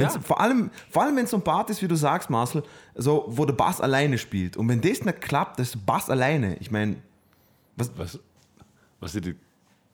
Ja. 0.00 0.08
Vor 0.08 0.40
allem, 0.40 0.70
vor 0.90 1.02
allem 1.02 1.16
wenn 1.16 1.24
es 1.24 1.30
so 1.30 1.36
ein 1.36 1.44
Part 1.44 1.68
ist, 1.70 1.82
wie 1.82 1.88
du 1.88 1.96
sagst, 1.96 2.30
Marcel, 2.30 2.62
so, 2.94 3.24
wo 3.28 3.44
der 3.44 3.52
Bass 3.52 3.80
alleine 3.80 4.16
spielt. 4.18 4.56
Und 4.56 4.68
wenn 4.68 4.80
das 4.80 5.04
nicht 5.04 5.20
klappt, 5.20 5.58
das 5.58 5.74
ist 5.74 5.84
Bass 5.84 6.08
alleine. 6.08 6.56
Ich 6.60 6.70
meine, 6.70 6.96
was, 7.76 7.90
was, 9.00 9.14
ich, 9.14 9.20
die- 9.22 9.36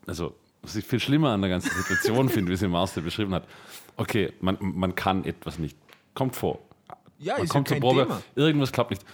also, 0.06 0.34
was 0.62 0.76
ich 0.76 0.84
viel 0.84 1.00
schlimmer 1.00 1.30
an 1.30 1.40
der 1.40 1.50
ganzen 1.50 1.70
Situation 1.70 2.28
finde, 2.30 2.52
wie 2.52 2.56
sie 2.56 2.68
Marcel 2.68 3.02
beschrieben 3.02 3.34
hat. 3.34 3.46
Okay, 3.96 4.32
man, 4.40 4.56
man 4.60 4.94
kann 4.94 5.24
etwas 5.24 5.58
nicht. 5.58 5.76
Kommt 6.14 6.36
vor. 6.36 6.60
Ja, 7.18 7.34
man 7.34 7.42
ist 7.44 7.50
kommt 7.50 7.68
ja 7.68 7.74
zur 7.76 7.80
kein 7.80 7.82
Probe, 7.82 8.02
Thema. 8.04 8.22
irgendwas 8.36 8.70
klappt 8.70 8.90
nicht. 8.90 9.04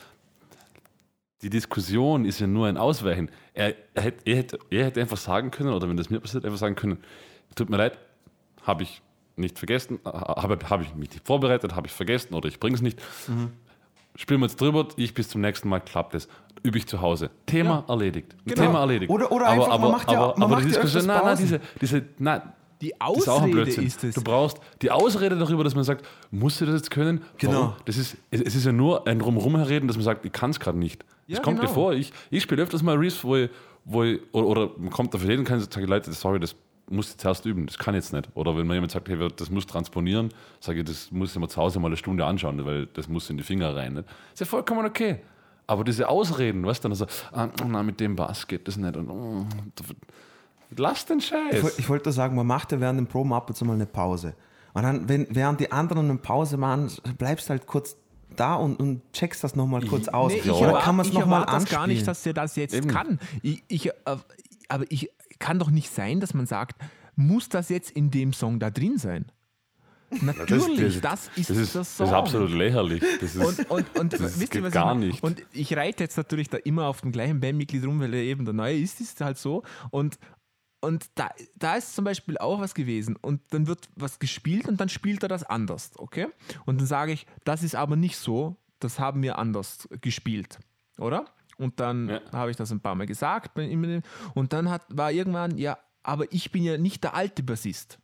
Die 1.43 1.51
Diskussion 1.51 2.24
ist 2.24 2.41
ja 2.41 2.47
nur 2.47 2.66
ein 2.66 2.76
Ausweichen. 2.76 3.30
Er, 3.53 3.74
er, 3.95 4.03
hätte, 4.03 4.22
er, 4.24 4.37
hätte, 4.37 4.59
er 4.70 4.85
hätte 4.87 5.01
einfach 5.01 5.16
sagen 5.16 5.51
können, 5.51 5.70
oder 5.72 5.89
wenn 5.89 5.97
das 5.97 6.11
mir 6.11 6.20
passiert, 6.20 6.45
einfach 6.45 6.59
sagen 6.59 6.74
können, 6.74 6.99
tut 7.55 7.70
mir 7.70 7.76
leid, 7.78 7.99
habe 8.62 8.82
ich 8.82 9.03
nicht 9.37 9.59
vergessen, 9.59 9.99
habe 10.05 10.59
hab 10.70 10.80
ich 10.82 10.95
mich 10.95 11.11
nicht 11.11 11.26
vorbereitet, 11.26 11.74
habe 11.74 11.87
ich 11.87 11.93
vergessen 11.93 12.35
oder 12.35 12.49
ich 12.49 12.61
bringe 12.61 12.76
es 12.76 12.82
nicht. 12.82 13.01
spielen 14.16 14.41
wir 14.41 14.47
jetzt 14.47 14.61
drüber, 14.61 14.89
ich 14.97 15.14
bis 15.14 15.28
zum 15.28 15.41
nächsten 15.41 15.68
Mal 15.68 15.80
klappt 15.80 16.14
es. 16.14 16.28
Übe 16.62 16.78
ich 16.78 16.87
zu 16.87 17.01
Hause. 17.01 17.30
Thema 17.47 17.85
erledigt. 17.89 18.37
Genau. 18.47 18.62
Thema 18.62 18.80
erledigt. 18.80 19.11
Oder- 19.11 19.30
oder 19.30 19.47
aber, 19.47 19.53
einfach, 19.55 19.68
man 19.68 19.80
aber, 19.82 19.91
macht 19.93 20.11
ja- 20.11 20.18
aber, 20.18 20.32
man 20.35 20.43
aber 20.45 20.55
macht 20.57 20.64
die 20.64 20.72
ja 20.72 20.80
Diskussion, 20.80 21.07
nein, 21.07 21.20
nein, 21.24 21.37
diese, 21.37 21.61
diese, 21.80 22.05
nein, 22.18 22.43
Die 22.80 22.89
ist 22.89 23.01
Ausrede 23.01 23.51
Blödsinn. 23.51 23.87
ist 23.87 24.05
es. 24.05 24.14
Du 24.14 24.22
brauchst 24.22 24.59
die 24.80 24.91
Ausrede 24.91 25.37
darüber, 25.37 25.62
dass 25.64 25.74
man 25.74 25.85
sagt, 25.85 26.07
musst 26.30 26.61
du 26.61 26.66
das 26.66 26.76
jetzt 26.76 26.91
können? 26.91 27.22
Genau. 27.39 27.53
Warum? 27.53 27.72
Das 27.85 27.97
ist, 27.99 28.16
es 28.30 28.41
es 28.41 28.55
ist 28.55 28.64
ja 28.64 28.72
nur 28.72 29.07
ein 29.07 29.18
Drumherumreden, 29.18 29.89
dass 29.89 29.97
man 29.97 30.05
sagt, 30.05 30.24
ich 30.24 30.32
kann 30.32 30.51
es 30.51 30.61
gerade 30.61 30.78
nicht. 30.78 31.05
Ja, 31.26 31.37
das 31.37 31.45
kommt 31.45 31.59
genau. 31.59 31.68
mir 31.68 31.74
vor. 31.74 31.93
Ich, 31.93 32.12
ich 32.30 32.43
spiele 32.43 32.62
öfters 32.62 32.82
mal 32.82 32.97
Reefs, 32.97 33.24
wo 33.24 33.37
ich, 33.37 33.51
wo 33.85 34.05
ich 34.05 34.20
oder, 34.32 34.47
oder 34.47 34.70
man 34.78 34.91
kommt 34.91 35.14
auf 35.14 35.22
jeden 35.24 35.45
kann 35.45 35.61
sage, 35.61 35.87
Leute, 35.87 36.12
sorry, 36.12 36.39
das 36.41 36.55
muss 36.91 37.11
ich 37.11 37.18
zuerst 37.18 37.45
üben, 37.47 37.66
das 37.66 37.78
kann 37.78 37.95
ich 37.95 37.99
jetzt 38.05 38.12
nicht. 38.12 38.28
Oder 38.35 38.57
wenn 38.57 38.66
mir 38.66 38.74
jemand 38.74 38.93
sagt, 38.93 39.09
hey, 39.09 39.28
das 39.37 39.51
muss 39.51 39.66
transponieren, 39.66 40.28
sage 40.61 40.80
ich, 40.80 40.85
das 40.85 41.11
muss 41.11 41.32
ich 41.32 41.39
mir 41.41 41.49
zu 41.49 41.61
Hause 41.61 41.80
mal 41.80 41.87
eine 41.89 41.97
Stunde 41.97 42.24
anschauen, 42.26 42.64
weil 42.64 42.87
das 42.87 43.09
muss 43.09 43.30
in 43.30 43.37
die 43.39 43.43
Finger 43.43 43.74
rein. 43.74 43.95
Nicht? 43.95 44.09
Ist 44.32 44.41
ja 44.41 44.47
vollkommen 44.47 44.85
okay. 44.87 45.20
Aber 45.66 45.82
diese 45.82 46.09
Ausreden, 46.09 46.64
weißt 46.66 46.85
du, 46.85 46.89
dann 46.89 46.97
so, 46.97 47.07
ah, 47.32 47.49
na, 47.66 47.82
mit 47.82 47.99
dem 48.01 48.16
Bass 48.16 48.47
geht 48.47 48.68
das 48.68 48.76
nicht. 48.76 48.97
Und, 48.97 49.09
oh, 49.09 49.47
lass 50.76 51.07
den 51.07 51.20
Scheiß. 51.20 51.55
Ich, 51.55 51.62
woll- 51.62 51.72
ich 51.78 51.89
wollte 51.89 52.12
sagen, 52.12 52.37
man 52.37 52.47
macht 52.47 52.72
ja 52.72 52.80
während 52.80 52.99
dem 52.99 53.07
Proben 53.07 53.32
ab 53.32 53.49
und 53.49 53.55
zu 53.57 53.64
mal 53.64 53.74
eine 53.74 53.87
Pause. 53.87 54.35
Und 54.72 54.82
dann, 54.82 55.09
wenn, 55.09 55.26
während 55.30 55.61
die 55.61 55.70
anderen 55.72 56.11
eine 56.11 56.18
Pause 56.18 56.57
machen, 56.57 56.91
bleibst 57.16 57.49
halt 57.49 57.66
kurz 57.66 57.97
da 58.37 58.57
und, 58.57 58.80
und 58.80 59.01
checkst 59.12 59.45
das 59.45 59.55
nochmal 59.55 59.82
kurz 59.87 60.09
aus. 60.09 60.32
Nee, 60.32 60.41
ich 60.45 60.51
Oder 60.51 60.80
kann 60.80 60.97
man 60.97 61.07
es 61.07 61.12
ich 61.12 61.18
nochmal 61.18 61.45
anspielen? 61.45 61.80
gar 61.80 61.87
nicht, 61.87 62.07
dass 62.07 62.22
der 62.24 62.32
das 62.35 62.57
jetzt 62.57 62.74
Eben. 62.74 62.89
kann. 62.89 63.20
Ich, 63.43 63.62
ich, 63.68 63.87
äh, 63.89 63.93
aber 64.68 64.85
ich 64.89 65.11
kann 65.45 65.59
doch 65.59 65.71
nicht 65.71 65.91
sein, 65.91 66.21
dass 66.21 66.33
man 66.33 66.47
sagt, 66.47 66.81
muss 67.17 67.51
das 67.51 67.69
jetzt 67.69 67.91
in 67.91 68.11
dem 68.11 68.33
Song 68.33 68.59
da 68.61 68.71
drin 68.71 68.97
sein? 68.97 69.27
Natürlich, 70.23 71.03
das, 71.03 71.29
ist 71.37 71.51
das 71.51 71.57
ist, 71.59 71.75
der 71.75 71.81
das 71.83 71.97
Song. 71.99 72.07
ist 72.07 72.13
absolut 72.15 72.51
lächerlich. 72.51 73.03
Das 73.21 73.35
ist, 73.35 73.45
Und, 73.45 73.71
und, 73.71 73.99
und 73.99 74.13
Das 74.15 74.41
wisst 74.41 74.55
ihr, 74.55 74.63
gar 74.71 74.95
nicht. 74.95 75.23
Und 75.23 75.43
ich 75.53 75.77
reite 75.77 76.03
jetzt 76.03 76.17
natürlich 76.17 76.49
da 76.49 76.57
immer 76.57 76.87
auf 76.87 77.03
den 77.03 77.13
gleichen 77.13 77.41
Bandmitglied 77.41 77.85
rum, 77.85 78.01
weil 78.01 78.15
er 78.15 78.23
eben 78.23 78.47
der 78.47 78.55
Neue 78.55 78.79
ist, 78.79 79.03
ist 79.03 79.21
halt 79.21 79.37
so. 79.37 79.63
Und, 79.91 80.19
und 80.81 81.05
da, 81.15 81.29
da 81.57 81.75
ist 81.75 81.95
zum 81.95 82.07
Beispiel 82.07 82.39
auch 82.39 82.59
was 82.61 82.73
gewesen. 82.73 83.17
Und 83.17 83.43
dann 83.51 83.67
wird 83.67 83.91
was 83.97 84.19
gespielt 84.19 84.67
und 84.67 84.81
dann 84.81 84.89
spielt 84.89 85.23
er 85.25 85.29
das 85.29 85.43
anders, 85.45 85.91
okay? 85.99 86.29
Und 86.65 86.81
dann 86.81 86.87
sage 86.87 87.13
ich, 87.13 87.27
das 87.45 87.63
ist 87.63 87.75
aber 87.75 87.97
nicht 87.97 88.17
so, 88.17 88.57
das 88.81 88.99
haben 88.99 89.23
wir 89.23 89.39
anders 89.39 89.91
gespielt, 90.01 90.59
oder? 90.97 91.27
Und 91.59 91.81
dann 91.81 92.09
Ja. 92.09 92.21
habe 92.33 92.51
ich 92.51 92.57
das 92.57 92.71
ein 92.71 92.81
paar 92.81 92.95
Mal 92.95 93.07
gesagt. 93.07 93.59
Und 94.35 94.53
dann 94.53 94.71
hat, 94.71 94.83
war 94.89 95.13
irgendwann, 95.13 95.57
ja, 95.57 95.79
aber 96.03 96.33
ich 96.33 96.51
bin 96.53 96.63
ja 96.63 96.79
nicht 96.79 97.05
der 97.05 97.15
alte 97.15 97.43
Bassist. 97.43 97.99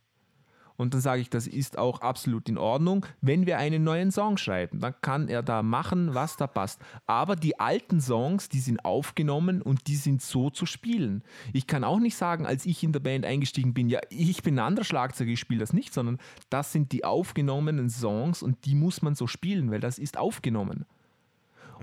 Und 0.77 0.95
dann 0.95 1.01
sage 1.01 1.21
ich, 1.21 1.29
das 1.29 1.45
ist 1.45 1.77
auch 1.77 2.01
absolut 2.01 2.49
in 2.49 2.57
Ordnung. 2.57 3.05
Wenn 3.21 3.45
wir 3.45 3.59
einen 3.59 3.83
neuen 3.83 4.09
Song 4.09 4.37
schreiben, 4.37 4.79
dann 4.79 4.95
kann 5.01 5.27
er 5.27 5.43
da 5.43 5.61
machen, 5.61 6.15
was 6.15 6.37
da 6.37 6.47
passt. 6.47 6.81
Aber 7.05 7.35
die 7.35 7.59
alten 7.59 8.01
Songs, 8.01 8.49
die 8.49 8.61
sind 8.61 8.83
aufgenommen 8.83 9.61
und 9.61 9.85
die 9.85 9.95
sind 9.95 10.23
so 10.23 10.49
zu 10.49 10.65
spielen. 10.65 11.23
Ich 11.53 11.67
kann 11.67 11.83
auch 11.83 11.99
nicht 11.99 12.15
sagen, 12.15 12.47
als 12.47 12.65
ich 12.65 12.83
in 12.83 12.93
der 12.93 12.99
Band 12.99 13.25
eingestiegen 13.27 13.75
bin, 13.75 13.89
ja, 13.89 13.99
ich 14.09 14.41
bin 14.41 14.55
ein 14.55 14.65
anderer 14.65 14.85
Schlagzeuger, 14.85 15.29
ich 15.29 15.39
spiele 15.39 15.59
das 15.59 15.71
nicht, 15.73 15.93
sondern 15.93 16.17
das 16.49 16.71
sind 16.71 16.91
die 16.93 17.05
aufgenommenen 17.05 17.91
Songs 17.91 18.41
und 18.41 18.65
die 18.65 18.73
muss 18.73 19.03
man 19.03 19.13
so 19.13 19.27
spielen, 19.27 19.69
weil 19.69 19.81
das 19.81 19.99
ist 19.99 20.17
aufgenommen. 20.17 20.85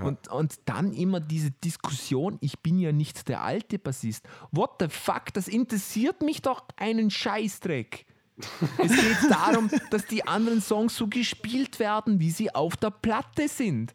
Und, 0.03 0.29
und 0.29 0.61
dann 0.65 0.93
immer 0.93 1.21
diese 1.21 1.51
Diskussion, 1.51 2.39
ich 2.41 2.61
bin 2.61 2.79
ja 2.79 2.93
nicht 2.93 3.29
der 3.29 3.43
alte 3.43 3.79
Bassist. 3.79 4.25
What 4.53 4.77
the 4.81 4.89
fuck, 4.89 5.33
das 5.35 5.49
interessiert 5.49 6.23
mich 6.23 6.43
doch 6.43 6.65
einen 6.77 7.11
Scheißdreck. 7.11 8.07
Es 8.79 8.93
geht 8.93 9.31
darum, 9.31 9.69
dass 9.91 10.07
die 10.07 10.27
anderen 10.27 10.61
Songs 10.61 10.97
so 10.97 11.09
gespielt 11.09 11.81
werden, 11.81 12.21
wie 12.21 12.31
sie 12.31 12.55
auf 12.55 12.77
der 12.77 12.91
Platte 12.91 13.49
sind. 13.49 13.95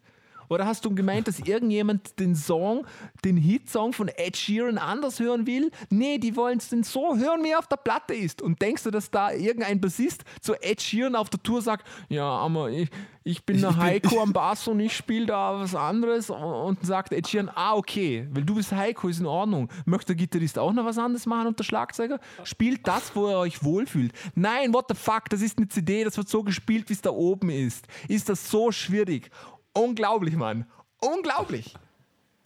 Oder 0.54 0.66
hast 0.66 0.84
du 0.84 0.94
gemeint, 0.94 1.26
dass 1.26 1.40
irgendjemand 1.40 2.20
den 2.20 2.36
Song, 2.36 2.86
den 3.24 3.36
Hitsong 3.36 3.92
von 3.92 4.06
Ed 4.06 4.36
Sheeran 4.36 4.78
anders 4.78 5.18
hören 5.18 5.48
will? 5.48 5.72
Nee, 5.90 6.18
die 6.18 6.36
wollen 6.36 6.58
es 6.58 6.68
denn 6.68 6.84
so 6.84 7.16
hören, 7.16 7.42
wie 7.42 7.50
er 7.50 7.58
auf 7.58 7.66
der 7.66 7.76
Platte 7.76 8.14
ist. 8.14 8.40
Und 8.40 8.62
denkst 8.62 8.84
du, 8.84 8.92
dass 8.92 9.10
da 9.10 9.32
irgendein 9.32 9.80
Bassist 9.80 10.22
zu 10.40 10.54
Ed 10.54 10.80
Sheeran 10.80 11.16
auf 11.16 11.28
der 11.28 11.42
Tour 11.42 11.60
sagt, 11.60 11.84
ja, 12.08 12.24
aber 12.24 12.70
ich, 12.70 12.88
ich 13.24 13.44
bin 13.44 13.60
der 13.60 13.76
Heiko 13.76 14.22
am 14.22 14.32
Bass 14.34 14.68
und 14.68 14.78
ich 14.78 14.94
spiele 14.94 15.26
da 15.26 15.58
was 15.58 15.74
anderes 15.74 16.30
und 16.30 16.78
sagt 16.86 17.12
Ed 17.12 17.26
Sheeran, 17.26 17.50
ah, 17.52 17.74
okay, 17.74 18.28
weil 18.30 18.44
du 18.44 18.54
bist 18.54 18.70
Heiko, 18.70 19.08
ist 19.08 19.18
in 19.18 19.26
Ordnung. 19.26 19.68
Möchte 19.86 20.14
der 20.14 20.16
Gitarrist 20.16 20.56
auch 20.56 20.72
noch 20.72 20.84
was 20.84 20.98
anderes 20.98 21.26
machen 21.26 21.48
und 21.48 21.58
der 21.58 21.64
Schlagzeuger? 21.64 22.20
Spielt 22.44 22.86
das, 22.86 23.16
wo 23.16 23.28
ihr 23.28 23.38
euch 23.38 23.64
wohlfühlt. 23.64 24.12
Nein, 24.36 24.72
what 24.72 24.84
the 24.88 24.94
fuck, 24.94 25.28
das 25.30 25.42
ist 25.42 25.58
eine 25.58 25.66
CD, 25.66 26.04
das 26.04 26.16
wird 26.16 26.28
so 26.28 26.44
gespielt, 26.44 26.88
wie 26.90 26.92
es 26.92 27.00
da 27.00 27.10
oben 27.10 27.50
ist. 27.50 27.88
Ist 28.06 28.28
das 28.28 28.48
so 28.48 28.70
schwierig? 28.70 29.30
Unglaublich, 29.74 30.36
Mann. 30.36 30.66
Unglaublich. 31.00 31.74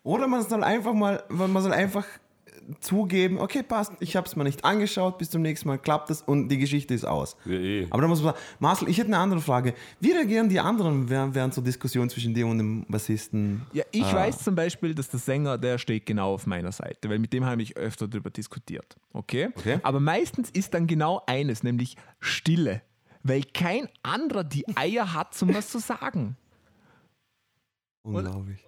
Oder 0.02 0.26
man 0.26 0.42
soll 0.42 0.64
einfach 0.64 0.94
mal, 0.94 1.22
man 1.28 1.62
soll 1.62 1.72
einfach 1.72 2.04
zugeben, 2.80 3.38
okay, 3.38 3.62
passt, 3.62 3.92
ich 4.00 4.16
habe 4.16 4.26
es 4.26 4.36
mir 4.36 4.44
nicht 4.44 4.64
angeschaut, 4.64 5.18
bis 5.18 5.30
zum 5.30 5.42
nächsten 5.42 5.68
Mal 5.68 5.78
klappt 5.78 6.10
es 6.10 6.22
und 6.22 6.48
die 6.48 6.58
Geschichte 6.58 6.94
ist 6.94 7.04
aus. 7.04 7.36
Ja, 7.44 7.52
eh. 7.52 7.86
Aber 7.90 8.02
da 8.02 8.08
muss 8.08 8.22
man 8.22 8.34
sagen, 8.34 8.44
Marcel, 8.58 8.88
ich 8.88 8.98
hätte 8.98 9.08
eine 9.08 9.18
andere 9.18 9.40
Frage. 9.40 9.74
Wie 10.00 10.12
reagieren 10.12 10.48
die 10.48 10.60
anderen 10.60 11.08
während, 11.08 11.34
während 11.34 11.54
so 11.54 11.60
Diskussion 11.60 12.10
zwischen 12.10 12.34
dir 12.34 12.46
und 12.46 12.58
dem 12.58 12.84
Bassisten? 12.88 13.66
Ja, 13.72 13.84
ich 13.90 14.12
weiß 14.12 14.38
zum 14.44 14.54
Beispiel, 14.54 14.94
dass 14.94 15.08
der 15.08 15.20
Sänger, 15.20 15.58
der 15.58 15.78
steht 15.78 16.06
genau 16.06 16.34
auf 16.34 16.46
meiner 16.46 16.72
Seite, 16.72 17.08
weil 17.08 17.18
mit 17.18 17.32
dem 17.32 17.44
habe 17.44 17.62
ich 17.62 17.76
öfter 17.76 18.06
darüber 18.06 18.30
diskutiert. 18.30 18.96
Okay? 19.12 19.48
Okay. 19.56 19.78
Aber 19.82 20.00
meistens 20.00 20.50
ist 20.50 20.74
dann 20.74 20.86
genau 20.86 21.22
eines, 21.26 21.62
nämlich 21.62 21.96
Stille. 22.20 22.82
Weil 23.22 23.42
kein 23.42 23.88
anderer 24.02 24.44
die 24.44 24.64
Eier 24.76 25.12
hat, 25.14 25.40
um 25.42 25.54
was 25.54 25.70
zu 25.70 25.78
sagen. 25.78 26.36
Unglaublich. 28.16 28.58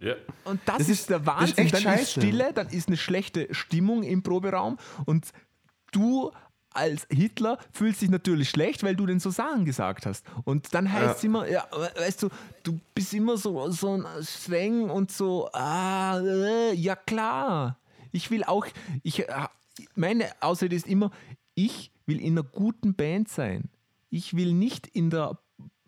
ja. 0.00 0.14
Und 0.44 0.60
das, 0.66 0.78
Das 0.78 0.88
ist, 0.88 1.00
ist- 1.00 1.10
der 1.10 1.18
das 1.20 1.26
ist 1.26 1.56
Wahnsinn. 1.56 1.64
echt 1.64 1.74
dann 1.74 1.78
ist 1.80 1.84
scheiße. 1.84 2.20
Stille, 2.20 2.52
dann 2.52 2.68
ist 2.68 2.88
eine 2.88 2.96
schlechte 2.96 3.52
Stimmung 3.54 4.02
im 4.02 4.22
Proberaum 4.22 4.78
und 5.06 5.26
du 5.92 6.30
als 6.70 7.06
Hitler 7.10 7.58
fühlst 7.72 8.02
dich 8.02 8.10
natürlich 8.10 8.50
schlecht, 8.50 8.84
weil 8.84 8.94
du 8.94 9.06
den 9.06 9.18
so 9.18 9.30
Sachen 9.30 9.64
gesagt 9.64 10.06
hast. 10.06 10.24
Und 10.44 10.72
dann 10.74 10.92
heißt 10.92 11.16
es 11.18 11.24
immer, 11.24 11.48
ja, 11.48 11.66
weißt 11.72 12.22
du, 12.22 12.28
du 12.62 12.78
bist 12.94 13.12
immer 13.14 13.36
so, 13.36 13.68
so 13.70 14.00
streng 14.22 14.88
und 14.90 15.10
so, 15.10 15.48
ah, 15.52 16.20
äh, 16.20 16.74
ja 16.74 16.94
klar. 16.94 17.78
Ich 18.12 18.30
will 18.30 18.44
auch, 18.44 18.66
ich, 19.02 19.24
meine 19.96 20.30
Ausrede 20.40 20.76
ist 20.76 20.86
immer, 20.86 21.10
ich 21.54 21.90
will 22.06 22.20
in 22.20 22.38
einer 22.38 22.44
guten 22.46 22.94
Band 22.94 23.28
sein. 23.28 23.70
Ich 24.10 24.36
will 24.36 24.52
nicht 24.52 24.86
in 24.86 25.10
der 25.10 25.38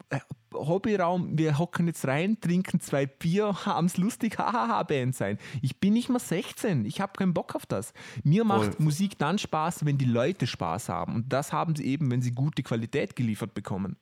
äh, 0.08 0.18
Hobbyraum, 0.52 1.38
wir 1.38 1.58
hocken 1.58 1.86
jetzt 1.86 2.06
rein, 2.06 2.40
trinken 2.40 2.80
zwei 2.80 3.06
Bier, 3.06 3.54
haben's 3.66 3.96
lustig, 3.96 4.38
hahaha, 4.38 4.82
Band 4.82 5.14
sein. 5.14 5.38
Ich 5.62 5.78
bin 5.78 5.92
nicht 5.92 6.08
mehr 6.08 6.20
16, 6.20 6.84
ich 6.84 7.00
habe 7.00 7.12
keinen 7.16 7.34
Bock 7.34 7.54
auf 7.54 7.66
das. 7.66 7.92
Mir 8.24 8.44
macht 8.44 8.74
Voll. 8.74 8.84
Musik 8.84 9.18
dann 9.18 9.38
Spaß, 9.38 9.84
wenn 9.84 9.98
die 9.98 10.04
Leute 10.04 10.46
Spaß 10.46 10.88
haben. 10.88 11.14
Und 11.14 11.32
das 11.32 11.52
haben 11.52 11.76
sie 11.76 11.86
eben, 11.86 12.10
wenn 12.10 12.22
sie 12.22 12.32
gute 12.32 12.62
Qualität 12.62 13.16
geliefert 13.16 13.54
bekommen. 13.54 13.96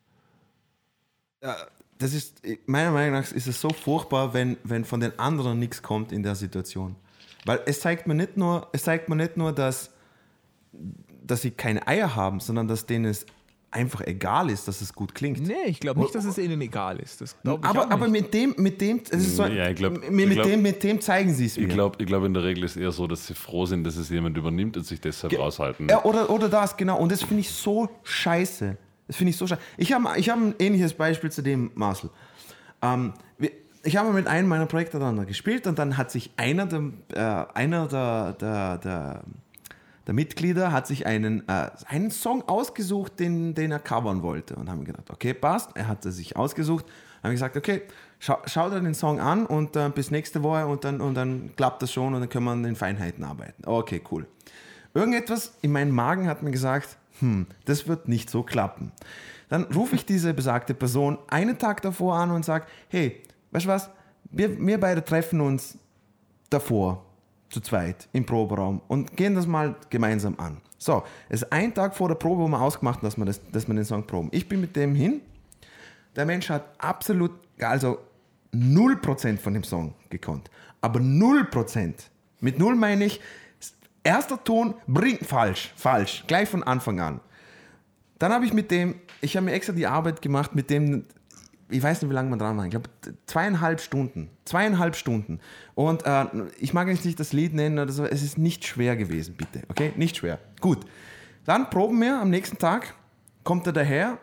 Das 1.98 2.14
ist, 2.14 2.42
meiner 2.66 2.90
Meinung 2.90 3.20
nach 3.20 3.30
ist 3.32 3.46
es 3.46 3.60
so 3.60 3.70
furchtbar, 3.70 4.34
wenn, 4.34 4.56
wenn 4.64 4.84
von 4.84 5.00
den 5.00 5.18
anderen 5.18 5.58
nichts 5.58 5.82
kommt 5.82 6.12
in 6.12 6.22
der 6.22 6.34
Situation. 6.34 6.96
Weil 7.44 7.60
es 7.66 7.80
zeigt 7.80 8.06
mir 8.06 8.14
nicht 8.14 8.36
nur, 8.36 8.68
es 8.72 8.84
zeigt 8.84 9.08
mir 9.08 9.16
nicht 9.16 9.36
nur, 9.36 9.52
dass, 9.52 9.90
dass 11.22 11.42
sie 11.42 11.50
keine 11.50 11.86
Eier 11.86 12.14
haben, 12.14 12.40
sondern 12.40 12.68
dass 12.68 12.86
denen 12.86 13.04
es 13.04 13.26
einfach 13.70 14.00
egal 14.06 14.50
ist, 14.50 14.66
dass 14.66 14.80
es 14.80 14.92
gut 14.94 15.14
klingt. 15.14 15.46
Nee, 15.46 15.54
ich 15.66 15.80
glaube 15.80 16.00
nicht, 16.00 16.14
dass 16.14 16.24
es 16.24 16.38
ihnen 16.38 16.60
egal 16.60 16.98
ist. 17.00 17.22
Aber, 17.44 17.90
aber 17.90 18.08
nicht. 18.08 18.22
mit 18.22 18.34
dem, 18.34 18.54
mit 18.56 18.80
dem, 18.80 19.00
es 19.10 19.26
ist 19.26 19.36
so, 19.36 19.44
Ja, 19.44 19.68
ich 19.68 19.76
glaub- 19.76 20.10
mit, 20.10 20.30
glaub- 20.30 20.46
dem, 20.46 20.62
mit 20.62 20.82
dem 20.82 21.00
zeigen 21.00 21.34
sie 21.34 21.46
es 21.46 21.56
mir. 21.56 21.64
Ich 21.66 21.68
glaube, 21.68 21.96
ich 22.00 22.06
glaub, 22.06 22.24
in 22.24 22.32
der 22.34 22.44
Regel 22.44 22.64
ist 22.64 22.76
es 22.76 22.82
eher 22.82 22.92
so, 22.92 23.06
dass 23.06 23.26
sie 23.26 23.34
froh 23.34 23.66
sind, 23.66 23.84
dass 23.84 23.96
es 23.96 24.08
jemand 24.08 24.36
übernimmt 24.38 24.76
und 24.76 24.84
sich 24.86 25.00
deshalb 25.00 25.38
raushalten. 25.38 25.88
Ja, 25.88 26.04
oder, 26.04 26.30
oder 26.30 26.48
das, 26.48 26.76
genau. 26.76 26.98
Und 26.98 27.12
das 27.12 27.20
finde 27.22 27.40
ich 27.40 27.50
so 27.50 27.90
scheiße. 28.04 28.76
Das 29.06 29.16
finde 29.16 29.30
ich 29.30 29.36
so 29.36 29.46
scheiße. 29.46 29.60
Ich 29.76 29.92
habe 29.92 30.08
ich 30.18 30.28
hab 30.30 30.38
ein 30.38 30.54
ähnliches 30.58 30.94
Beispiel 30.94 31.30
zu 31.30 31.42
dem, 31.42 31.70
Marcel. 31.74 32.10
Ähm, 32.82 33.12
ich 33.84 33.96
habe 33.96 34.12
mit 34.12 34.26
einem 34.26 34.48
meiner 34.48 34.66
Projekte 34.66 34.98
dann 34.98 35.24
gespielt 35.26 35.66
und 35.66 35.78
dann 35.78 35.96
hat 35.96 36.10
sich 36.10 36.30
einer 36.36 36.66
der, 36.66 36.82
äh, 37.12 37.52
einer 37.54 37.86
der, 37.86 38.32
der, 38.34 38.78
der, 38.78 39.22
der 40.08 40.14
Mitglieder 40.14 40.72
hat 40.72 40.86
sich 40.86 41.04
einen, 41.04 41.46
äh, 41.50 41.70
einen 41.86 42.10
Song 42.10 42.42
ausgesucht, 42.48 43.20
den, 43.20 43.54
den 43.54 43.70
er 43.70 43.78
covern 43.78 44.22
wollte. 44.22 44.56
Und 44.56 44.70
haben 44.70 44.84
gedacht, 44.84 45.10
okay, 45.10 45.34
passt. 45.34 45.76
Er 45.76 45.86
hat 45.86 46.02
sich 46.02 46.34
ausgesucht. 46.34 46.86
Haben 47.22 47.32
gesagt, 47.32 47.58
okay, 47.58 47.82
schau, 48.18 48.38
schau 48.46 48.70
dir 48.70 48.80
den 48.80 48.94
Song 48.94 49.20
an 49.20 49.44
und 49.44 49.76
äh, 49.76 49.90
bis 49.90 50.10
nächste 50.10 50.42
Woche 50.42 50.66
und 50.66 50.84
dann, 50.84 51.02
und 51.02 51.14
dann 51.14 51.50
klappt 51.56 51.82
das 51.82 51.92
schon 51.92 52.14
und 52.14 52.20
dann 52.20 52.30
können 52.30 52.46
wir 52.46 52.52
an 52.52 52.62
den 52.62 52.74
Feinheiten 52.74 53.22
arbeiten. 53.22 53.62
Okay, 53.66 54.00
cool. 54.10 54.26
Irgendetwas 54.94 55.52
in 55.60 55.72
meinem 55.72 55.94
Magen 55.94 56.26
hat 56.26 56.42
mir 56.42 56.52
gesagt, 56.52 56.96
hm, 57.18 57.46
das 57.66 57.86
wird 57.86 58.08
nicht 58.08 58.30
so 58.30 58.42
klappen. 58.42 58.92
Dann 59.50 59.64
rufe 59.64 59.94
ich 59.94 60.06
diese 60.06 60.32
besagte 60.32 60.72
Person 60.72 61.18
einen 61.28 61.58
Tag 61.58 61.82
davor 61.82 62.16
an 62.16 62.30
und 62.30 62.46
sage, 62.46 62.64
hey, 62.88 63.22
weißt 63.50 63.66
du 63.66 63.68
was, 63.68 63.90
wir, 64.30 64.58
wir 64.58 64.80
beide 64.80 65.04
treffen 65.04 65.42
uns 65.42 65.76
davor, 66.48 67.04
zu 67.50 67.60
zweit, 67.60 68.08
im 68.12 68.26
Proberaum 68.26 68.80
und 68.88 69.16
gehen 69.16 69.34
das 69.34 69.46
mal 69.46 69.76
gemeinsam 69.90 70.34
an. 70.38 70.58
So, 70.78 71.02
es 71.28 71.42
ist 71.42 71.52
ein 71.52 71.74
Tag 71.74 71.96
vor 71.96 72.08
der 72.08 72.14
Probe, 72.14 72.42
wo 72.42 72.48
wir 72.48 72.60
ausgemacht 72.60 72.98
haben, 72.98 73.06
dass 73.06 73.16
wir, 73.16 73.24
das, 73.24 73.40
dass 73.50 73.66
wir 73.66 73.74
den 73.74 73.84
Song 73.84 74.06
proben. 74.06 74.28
Ich 74.32 74.48
bin 74.48 74.60
mit 74.60 74.76
dem 74.76 74.94
hin. 74.94 75.22
Der 76.14 76.24
Mensch 76.24 76.48
hat 76.50 76.64
absolut, 76.78 77.32
also 77.60 77.98
0% 78.54 79.38
von 79.38 79.54
dem 79.54 79.64
Song 79.64 79.94
gekonnt. 80.08 80.50
Aber 80.80 81.00
0%. 81.00 81.94
Mit 82.40 82.58
0 82.58 82.76
meine 82.76 83.06
ich, 83.06 83.20
erster 84.04 84.42
Ton 84.42 84.74
bringt 84.86 85.26
falsch, 85.26 85.72
falsch, 85.76 86.24
gleich 86.26 86.48
von 86.48 86.62
Anfang 86.62 87.00
an. 87.00 87.20
Dann 88.18 88.32
habe 88.32 88.44
ich 88.44 88.52
mit 88.52 88.70
dem, 88.70 88.96
ich 89.20 89.36
habe 89.36 89.46
mir 89.46 89.52
extra 89.52 89.72
die 89.72 89.86
Arbeit 89.86 90.22
gemacht, 90.22 90.54
mit 90.54 90.70
dem, 90.70 91.04
ich 91.70 91.82
weiß 91.82 92.02
nicht, 92.02 92.10
wie 92.10 92.14
lange 92.14 92.30
man 92.30 92.38
dran 92.38 92.56
war, 92.56 92.64
ich 92.64 92.70
glaube 92.70 92.88
zweieinhalb 93.26 93.80
Stunden. 93.80 94.30
Zweieinhalb 94.44 94.96
Stunden. 94.96 95.40
Und 95.74 96.04
äh, 96.06 96.26
ich 96.58 96.72
mag 96.72 96.88
jetzt 96.88 97.04
nicht 97.04 97.20
das 97.20 97.32
Lied 97.32 97.54
nennen 97.54 97.78
oder 97.78 97.92
so, 97.92 98.04
es 98.04 98.22
ist 98.22 98.38
nicht 98.38 98.64
schwer 98.66 98.96
gewesen, 98.96 99.34
bitte. 99.36 99.62
Okay? 99.68 99.92
Nicht 99.96 100.16
schwer. 100.16 100.38
Gut. 100.60 100.78
Dann 101.44 101.70
proben 101.70 102.00
wir 102.00 102.20
am 102.20 102.30
nächsten 102.30 102.58
Tag, 102.58 102.94
kommt 103.44 103.66
er 103.66 103.72
daher 103.72 104.18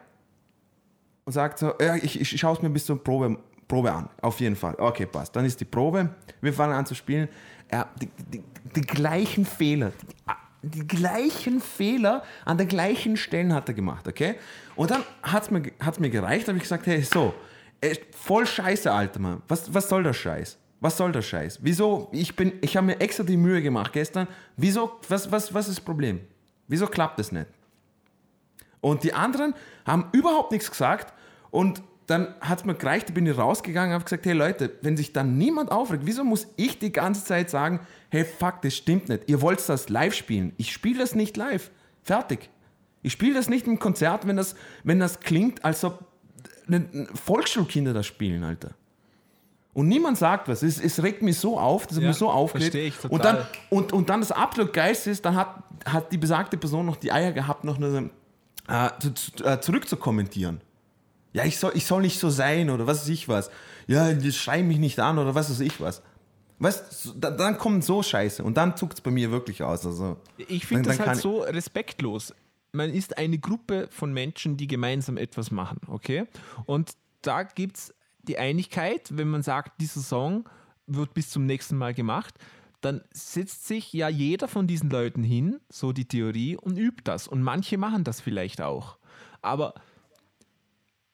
und 1.26 1.34
sagt 1.34 1.60
so, 1.60 1.74
ja, 1.80 1.96
ich, 1.96 2.20
ich 2.20 2.40
schaue 2.40 2.56
es 2.56 2.62
mir 2.62 2.70
bis 2.70 2.86
zur 2.86 3.04
Probe, 3.04 3.38
Probe 3.68 3.92
an. 3.92 4.10
Auf 4.22 4.40
jeden 4.40 4.56
Fall. 4.56 4.76
Okay, 4.78 5.06
passt. 5.06 5.36
Dann 5.36 5.46
ist 5.46 5.60
die 5.60 5.66
Probe. 5.66 6.10
Wir 6.42 6.54
fangen 6.54 6.74
an 6.74 6.86
zu 6.86 6.96
spielen. 6.96 7.28
Ja, 7.72 7.90
die, 8.00 8.10
die, 8.32 8.44
die 8.76 8.82
gleichen 8.82 9.46
Fehler, 9.46 9.92
die, 10.02 10.32
die 10.66 10.88
gleichen 10.88 11.62
Fehler 11.62 12.24
an 12.44 12.58
den 12.58 12.68
gleichen 12.68 13.18
Stellen 13.18 13.54
hat 13.54 13.68
er 13.70 13.76
gemacht, 13.76 14.08
okay? 14.08 14.36
Und 14.76 14.92
dann 14.92 15.04
hat 15.22 15.44
es 15.44 15.52
mir, 15.52 15.62
hat's 15.80 16.00
mir 16.00 16.10
gereicht, 16.10 16.48
habe 16.48 16.58
ich 16.58 16.64
gesagt, 16.64 16.88
hey, 16.88 17.02
so, 17.04 17.34
ey, 17.82 18.00
voll 18.12 18.48
scheiße, 18.48 18.92
Alter, 18.92 19.20
Mann. 19.20 19.42
Was, 19.48 19.72
was 19.74 19.88
soll 19.88 20.04
der 20.04 20.14
Scheiß? 20.14 20.58
Was 20.80 20.98
soll 20.98 21.12
der 21.12 21.22
Scheiß? 21.22 21.60
Wieso? 21.62 22.10
Ich, 22.12 22.36
bin, 22.36 22.54
ich 22.62 22.76
habe 22.76 22.88
mir 22.88 23.00
extra 23.00 23.24
die 23.24 23.38
Mühe 23.38 23.62
gemacht 23.62 23.94
gestern. 23.94 24.28
Wieso? 24.58 25.00
Was, 25.08 25.32
was, 25.32 25.54
was 25.54 25.68
ist 25.68 25.78
das 25.78 25.86
Problem? 25.86 26.22
Wieso 26.68 26.88
klappt 26.88 27.20
das 27.20 27.32
nicht? 27.32 27.48
Und 28.82 29.04
die 29.04 29.14
anderen 29.14 29.54
haben 29.86 30.10
überhaupt 30.12 30.52
nichts 30.52 30.70
gesagt 30.70 31.14
und 31.52 31.82
dann 32.08 32.36
hat 32.40 32.60
es 32.60 32.66
mir 32.66 32.76
gereicht, 32.76 33.10
ich 33.10 33.16
bin 33.16 33.26
ich 33.26 33.38
rausgegangen 33.38 33.90
und 33.90 33.96
habe 33.96 34.04
gesagt, 34.04 34.26
hey 34.26 34.34
Leute, 34.34 34.78
wenn 34.82 34.96
sich 34.96 35.12
dann 35.12 35.38
niemand 35.38 35.72
aufregt, 35.72 36.04
wieso 36.06 36.24
muss 36.24 36.48
ich 36.56 36.78
die 36.78 36.92
ganze 36.92 37.26
Zeit 37.26 37.50
sagen, 37.50 37.80
hey 38.16 38.26
fuck, 38.26 38.62
das 38.62 38.76
stimmt 38.76 39.10
nicht, 39.10 39.24
ihr 39.28 39.42
wollt 39.42 39.68
das 39.68 39.90
live 39.90 40.14
spielen. 40.14 40.54
Ich 40.58 40.72
spiele 40.72 41.00
das 41.00 41.16
nicht 41.16 41.38
live. 41.38 41.70
Fertig. 42.04 42.50
Ich 43.02 43.12
spiele 43.14 43.34
das 43.36 43.50
nicht 43.50 43.68
im 43.68 43.78
Konzert, 43.80 44.26
wenn 44.28 44.36
das, 44.38 44.56
wenn 44.84 45.00
das 45.00 45.20
klingt, 45.20 45.64
als 45.66 45.84
ob 45.84 46.06
ne- 46.68 47.08
Volksschulkinder 47.14 47.94
das 47.94 48.06
spielen, 48.06 48.44
Alter. 48.44 48.72
Und 49.74 49.90
niemand 49.90 50.18
sagt 50.18 50.48
was. 50.48 50.64
Es, 50.64 50.80
es 50.80 51.04
regt 51.04 51.22
mich 51.22 51.38
so 51.38 51.60
auf, 51.60 51.86
dass 51.88 51.98
es 51.98 52.04
Ja, 52.04 52.08
mich 52.10 52.18
so 52.18 52.30
aufregt. 52.30 52.74
ich 52.74 53.04
Und 53.10 53.26
dann, 53.26 53.36
total. 53.38 53.48
und, 53.70 53.94
und 53.94 54.10
dann 54.10 54.22
das 54.22 54.32
absolut 54.32 54.72
Geilste 54.72 55.12
ist, 55.12 55.26
dann 55.26 55.36
hat, 55.36 55.64
hat 55.86 56.12
die 56.14 56.18
besagte 56.18 56.56
Person 56.58 56.86
noch 56.86 56.96
die 56.96 57.12
Eier 57.12 57.34
gehabt, 57.34 57.64
noch 57.66 57.76
eine, 57.78 58.10
äh, 58.70 58.90
zu, 59.00 59.44
äh, 59.44 59.60
zurück 59.60 59.88
zu 59.88 59.98
kommentieren. 59.98 60.62
Ja, 61.34 61.44
ich 61.44 61.58
soll, 61.60 61.74
ich 61.76 61.86
soll 61.86 62.02
nicht 62.02 62.18
so 62.20 62.30
sein 62.30 62.70
oder 62.70 62.88
was 62.88 63.02
weiß 63.02 63.10
ich 63.10 63.28
was. 63.28 63.52
Ja, 63.88 64.14
das 64.14 64.36
schrei 64.38 64.64
mich 64.64 64.80
nicht 64.80 64.98
an 65.00 65.20
oder 65.20 65.36
was 65.36 65.50
weiß 65.50 65.60
ich 65.60 65.82
was. 65.82 66.02
Weißt, 66.60 67.14
da, 67.18 67.32
dann 67.32 67.58
kommt 67.58 67.84
so 67.84 68.02
Scheiße 68.02 68.44
und 68.44 68.56
dann 68.56 68.78
zuckt 68.78 68.94
es 68.96 69.02
bei 69.02 69.12
mir 69.12 69.32
wirklich 69.32 69.62
aus. 69.64 69.86
Also, 69.86 70.18
Ich 70.38 70.66
finde 70.66 70.84
Dann- 70.84 70.90
das 70.90 70.98
dann 70.98 71.08
halt 71.08 71.18
so 71.20 71.42
respektlos. 71.42 72.34
Man 72.72 72.90
ist 72.90 73.18
eine 73.18 73.38
Gruppe 73.38 73.88
von 73.92 74.14
Menschen, 74.14 74.58
die 74.58 74.68
gemeinsam 74.68 75.18
etwas 75.18 75.52
machen, 75.52 75.80
okay? 75.88 76.26
Und 76.66 76.92
da 77.22 77.44
gibt 77.44 77.78
es 77.78 77.94
die 78.24 78.38
Einigkeit, 78.38 79.10
wenn 79.18 79.30
man 79.30 79.44
sagt, 79.44 79.80
dieser 79.82 80.02
Song 80.02 80.48
wird 80.88 81.14
bis 81.14 81.30
zum 81.30 81.46
nächsten 81.46 81.78
Mal 81.78 81.94
gemacht, 81.94 82.36
dann 82.82 83.02
setzt 83.12 83.66
sich 83.68 83.92
ja 83.94 84.10
jeder 84.10 84.48
von 84.48 84.68
diesen 84.68 84.90
Leuten 84.90 85.24
hin, 85.24 85.60
so 85.70 85.92
die 85.92 86.06
Theorie, 86.06 86.56
und 86.58 86.78
übt 86.78 87.02
das. 87.06 87.28
Und 87.28 87.42
manche 87.42 87.78
machen 87.78 88.04
das 88.04 88.22
vielleicht 88.22 88.62
auch. 88.62 88.98
Aber 89.42 89.74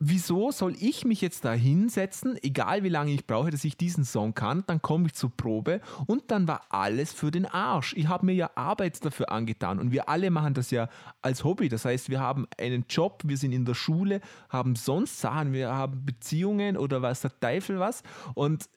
wieso 0.03 0.51
soll 0.51 0.75
ich 0.79 1.05
mich 1.05 1.21
jetzt 1.21 1.45
da 1.45 1.53
hinsetzen, 1.53 2.35
egal 2.41 2.83
wie 2.83 2.89
lange 2.89 3.11
ich 3.11 3.27
brauche, 3.27 3.51
dass 3.51 3.63
ich 3.63 3.77
diesen 3.77 4.03
Song 4.03 4.33
kann, 4.33 4.63
dann 4.65 4.81
komme 4.81 5.05
ich 5.05 5.13
zur 5.13 5.29
Probe 5.29 5.79
und 6.07 6.31
dann 6.31 6.47
war 6.47 6.63
alles 6.69 7.13
für 7.13 7.29
den 7.29 7.45
Arsch. 7.45 7.93
Ich 7.95 8.07
habe 8.07 8.25
mir 8.25 8.33
ja 8.33 8.49
Arbeit 8.55 9.05
dafür 9.05 9.31
angetan 9.31 9.77
und 9.77 9.91
wir 9.91 10.09
alle 10.09 10.31
machen 10.31 10.55
das 10.55 10.71
ja 10.71 10.89
als 11.21 11.43
Hobby. 11.43 11.69
Das 11.69 11.85
heißt, 11.85 12.09
wir 12.09 12.19
haben 12.19 12.47
einen 12.57 12.85
Job, 12.89 13.21
wir 13.25 13.37
sind 13.37 13.51
in 13.51 13.63
der 13.63 13.75
Schule, 13.75 14.21
haben 14.49 14.75
sonst 14.75 15.21
Sachen, 15.21 15.53
wir 15.53 15.69
haben 15.69 16.03
Beziehungen 16.03 16.77
oder 16.77 17.03
was 17.03 17.21
der 17.21 17.39
Teufel 17.39 17.79
was 17.79 18.01
und 18.33 18.69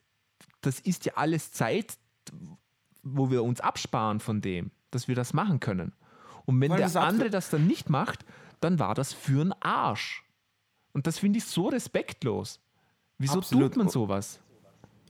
das 0.61 0.79
ist 0.79 1.05
ja 1.05 1.13
alles 1.15 1.51
Zeit, 1.51 1.97
wo 3.01 3.31
wir 3.31 3.43
uns 3.43 3.61
absparen 3.61 4.19
von 4.19 4.41
dem, 4.41 4.69
dass 4.91 5.07
wir 5.07 5.15
das 5.15 5.33
machen 5.33 5.59
können. 5.59 5.93
Und 6.45 6.61
wenn 6.61 6.69
Weil 6.69 6.87
der 6.87 7.01
andere 7.01 7.31
das 7.31 7.49
dann 7.49 7.65
nicht 7.65 7.89
macht, 7.89 8.25
dann 8.59 8.77
war 8.77 8.93
das 8.93 9.11
für 9.11 9.41
einen 9.41 9.53
Arsch. 9.61 10.24
Und 10.95 11.05
das 11.05 11.19
finde 11.19 11.39
ich 11.39 11.43
so 11.45 11.67
respektlos. 11.67 12.59
Wieso 13.17 13.39
Absolut. 13.39 13.73
tut 13.73 13.83
man 13.83 13.89
sowas? 13.89 14.39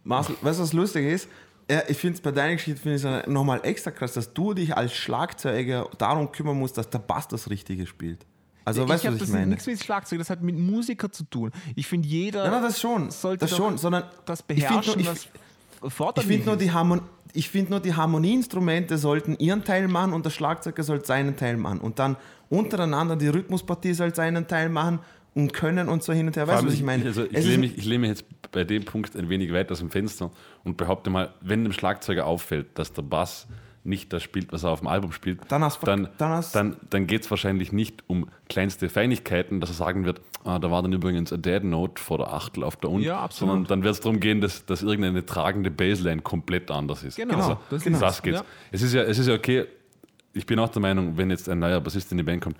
Marcel, 0.03 0.35
weißt 0.41 0.57
du, 0.59 0.63
was 0.63 0.73
lustig 0.73 1.05
ist? 1.05 1.27
Ja, 1.69 1.83
ich 1.87 1.97
finde 1.97 2.15
es 2.15 2.21
bei 2.21 2.31
deiner 2.31 2.53
Geschichte 2.53 2.79
finde 2.81 3.21
ich 3.21 3.27
nochmal 3.27 3.59
extra 3.63 3.91
krass, 3.91 4.13
dass 4.13 4.33
du 4.33 4.53
dich 4.55 4.75
als 4.75 4.93
Schlagzeuger 4.93 5.87
darum 5.99 6.31
kümmern 6.31 6.57
musst, 6.57 6.77
dass 6.77 6.89
der 6.89 6.99
Bass 6.99 7.27
das 7.27 7.49
Richtige 7.49 7.85
spielt. 7.85 8.25
Also, 8.65 8.81
weißt 8.89 8.95
ich 8.95 9.01
du, 9.03 9.07
habe 9.07 9.15
was 9.15 9.21
ich 9.21 9.27
das 9.27 9.33
meine? 9.39 9.47
nichts 9.51 9.67
mit 9.67 9.83
Schlagzeug, 9.83 10.17
das 10.19 10.29
hat 10.31 10.41
mit 10.41 10.57
Musiker 10.57 11.11
zu 11.11 11.23
tun. 11.23 11.51
Ich 11.75 11.85
finde, 11.87 12.07
jeder 12.07 12.49
na, 12.49 12.61
das 12.61 12.81
schon, 12.81 13.11
sollte 13.11 13.45
das 13.45 13.55
schon, 13.55 13.77
sondern 13.77 14.03
das 14.25 14.43
ich 14.47 14.65
find 14.65 14.69
nur- 14.71 14.95
beherrschen, 14.95 14.99
ich- 15.01 15.07
was 15.07 15.27
Ich 15.87 15.93
forderlich 15.93 16.27
finde 16.31 16.45
nur, 16.47 16.57
die 16.57 16.71
Harmon 16.71 17.01
ich 17.33 17.49
find 17.49 17.69
nur, 17.69 17.81
die 17.81 17.93
Harmonieinstrumente 17.93 18.97
sollten 18.97 19.35
ihren 19.39 19.63
Teil 19.65 19.89
machen 19.89 20.13
und 20.13 20.23
der 20.25 20.29
Schlagzeuger 20.29 20.83
soll 20.83 21.03
seinen 21.03 21.35
Teil 21.35 21.57
machen. 21.57 21.81
Und 21.81 21.99
dann 21.99 22.15
untereinander 22.49 23.17
die 23.17 23.27
Rhythmuspartie 23.27 23.93
soll 23.93 24.15
seinen 24.15 24.47
Teil 24.47 24.69
machen 24.69 24.99
und 25.35 25.53
können 25.53 25.89
und 25.89 26.01
so 26.01 26.13
hin 26.13 26.27
und 26.27 26.35
her. 26.37 26.47
Weißt 26.47 26.63
du, 26.63 26.67
was 26.67 26.73
ich 26.73 26.81
meine? 26.81 27.05
Also 27.05 27.25
ich, 27.25 27.45
lehne 27.45 27.57
mich, 27.59 27.77
ich 27.77 27.85
lehne 27.85 27.99
mich 27.99 28.09
jetzt 28.09 28.51
bei 28.51 28.63
dem 28.63 28.85
Punkt 28.85 29.15
ein 29.15 29.29
wenig 29.29 29.51
weit 29.53 29.71
aus 29.71 29.79
dem 29.79 29.91
Fenster 29.91 30.31
und 30.63 30.77
behaupte 30.77 31.09
mal, 31.09 31.33
wenn 31.41 31.63
dem 31.63 31.73
Schlagzeuger 31.73 32.25
auffällt, 32.25 32.67
dass 32.75 32.93
der 32.93 33.01
Bass 33.03 33.47
nicht 33.83 34.11
das 34.13 34.23
spielt, 34.23 34.51
was 34.51 34.63
er 34.63 34.71
auf 34.71 34.79
dem 34.79 34.87
Album 34.87 35.11
spielt, 35.11 35.41
Dann 35.49 35.61
dann, 35.61 36.09
dann 36.17 36.43
dann, 36.53 36.77
dann 36.89 37.05
geht 37.05 37.21
es 37.21 37.29
wahrscheinlich 37.29 37.71
nicht 37.71 38.03
um 38.07 38.27
kleinste 38.49 38.89
Feinigkeiten, 38.89 39.59
dass 39.59 39.69
er 39.69 39.75
sagen 39.75 40.05
wird, 40.05 40.21
ah, 40.43 40.57
da 40.57 40.71
war 40.71 40.81
dann 40.81 40.91
übrigens 40.93 41.31
ein 41.31 41.41
Dead 41.41 41.63
Note 41.63 42.01
vor 42.01 42.17
der 42.17 42.33
Achtel 42.33 42.63
auf 42.63 42.77
der 42.77 42.89
Un, 42.89 43.01
Ja, 43.01 43.27
sondern 43.29 43.65
dann 43.65 43.83
wird 43.83 43.93
es 43.93 43.99
darum 43.99 44.19
gehen, 44.19 44.41
dass, 44.41 44.65
dass 44.65 44.81
irgendeine 44.81 45.23
tragende 45.25 45.69
Bassline 45.69 46.21
komplett 46.21 46.71
anders 46.71 47.03
ist. 47.03 47.17
Genau, 47.17 47.35
also, 47.35 47.49
das 47.69 47.83
das, 47.83 47.93
ist 47.93 48.01
es, 48.01 48.21
geht's. 48.23 48.39
ja. 48.39 48.45
Es 48.71 48.81
ist 48.81 48.93
ja, 48.93 49.03
es 49.03 49.19
ist 49.19 49.27
ja 49.27 49.35
okay, 49.35 49.65
ich 50.33 50.45
bin 50.47 50.57
auch 50.59 50.69
der 50.69 50.81
Meinung, 50.81 51.15
wenn 51.17 51.29
jetzt 51.29 51.47
ein 51.47 51.59
neuer 51.59 51.79
Bassist 51.79 52.11
in 52.11 52.17
die 52.17 52.23
Band 52.23 52.41
kommt, 52.41 52.57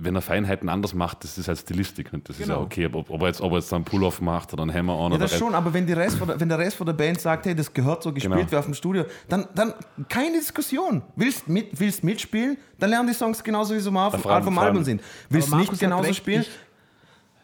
wenn 0.00 0.14
er 0.14 0.22
Feinheiten 0.22 0.68
anders 0.68 0.94
macht, 0.94 1.24
das 1.24 1.38
ist 1.38 1.48
halt 1.48 1.58
Stilistik 1.58 2.12
und 2.12 2.28
das 2.28 2.38
ist 2.38 2.46
ja 2.48 2.54
Genau. 2.54 2.64
okay, 2.64 2.86
ob, 2.86 3.10
ob, 3.10 3.20
er 3.20 3.26
jetzt, 3.26 3.40
ob 3.40 3.52
er 3.52 3.58
jetzt 3.58 3.72
dann 3.72 3.84
Pull-Off 3.84 4.20
macht 4.20 4.52
oder 4.52 4.62
einen 4.62 4.72
Hammer 4.72 4.94
on 4.94 5.10
Ja, 5.12 5.16
oder 5.16 5.26
das 5.26 5.36
schon, 5.36 5.54
aber 5.54 5.74
wenn, 5.74 5.86
die 5.86 5.92
Rest 5.92 6.16
von 6.18 6.28
der, 6.28 6.38
wenn 6.40 6.48
der 6.48 6.58
Rest 6.58 6.76
von 6.76 6.86
der 6.86 6.94
Band 6.94 7.20
sagt, 7.20 7.46
hey, 7.46 7.54
das 7.54 7.72
gehört 7.74 8.02
so 8.02 8.12
gespielt 8.12 8.34
Genau. 8.34 8.50
wie 8.52 8.56
auf 8.56 8.64
dem 8.64 8.74
Studio, 8.74 9.04
dann, 9.28 9.48
dann 9.54 9.74
keine 10.08 10.38
Diskussion. 10.38 11.02
Willst, 11.16 11.48
mit, 11.48 11.78
willst 11.80 12.04
mitspielen, 12.04 12.56
dann 12.78 12.90
lernen 12.90 13.08
die 13.08 13.14
Songs 13.14 13.42
genauso, 13.42 13.74
wie 13.74 13.80
sie 13.80 13.90
mal 13.90 14.06
auf, 14.06 14.22
dem 14.22 14.58
Album 14.58 14.84
sind. 14.84 15.02
Willst 15.30 15.52
Aber 15.52 15.60
nicht 15.60 15.78
genauso 15.78 16.04
recht, 16.04 16.16
spielen, 16.18 16.44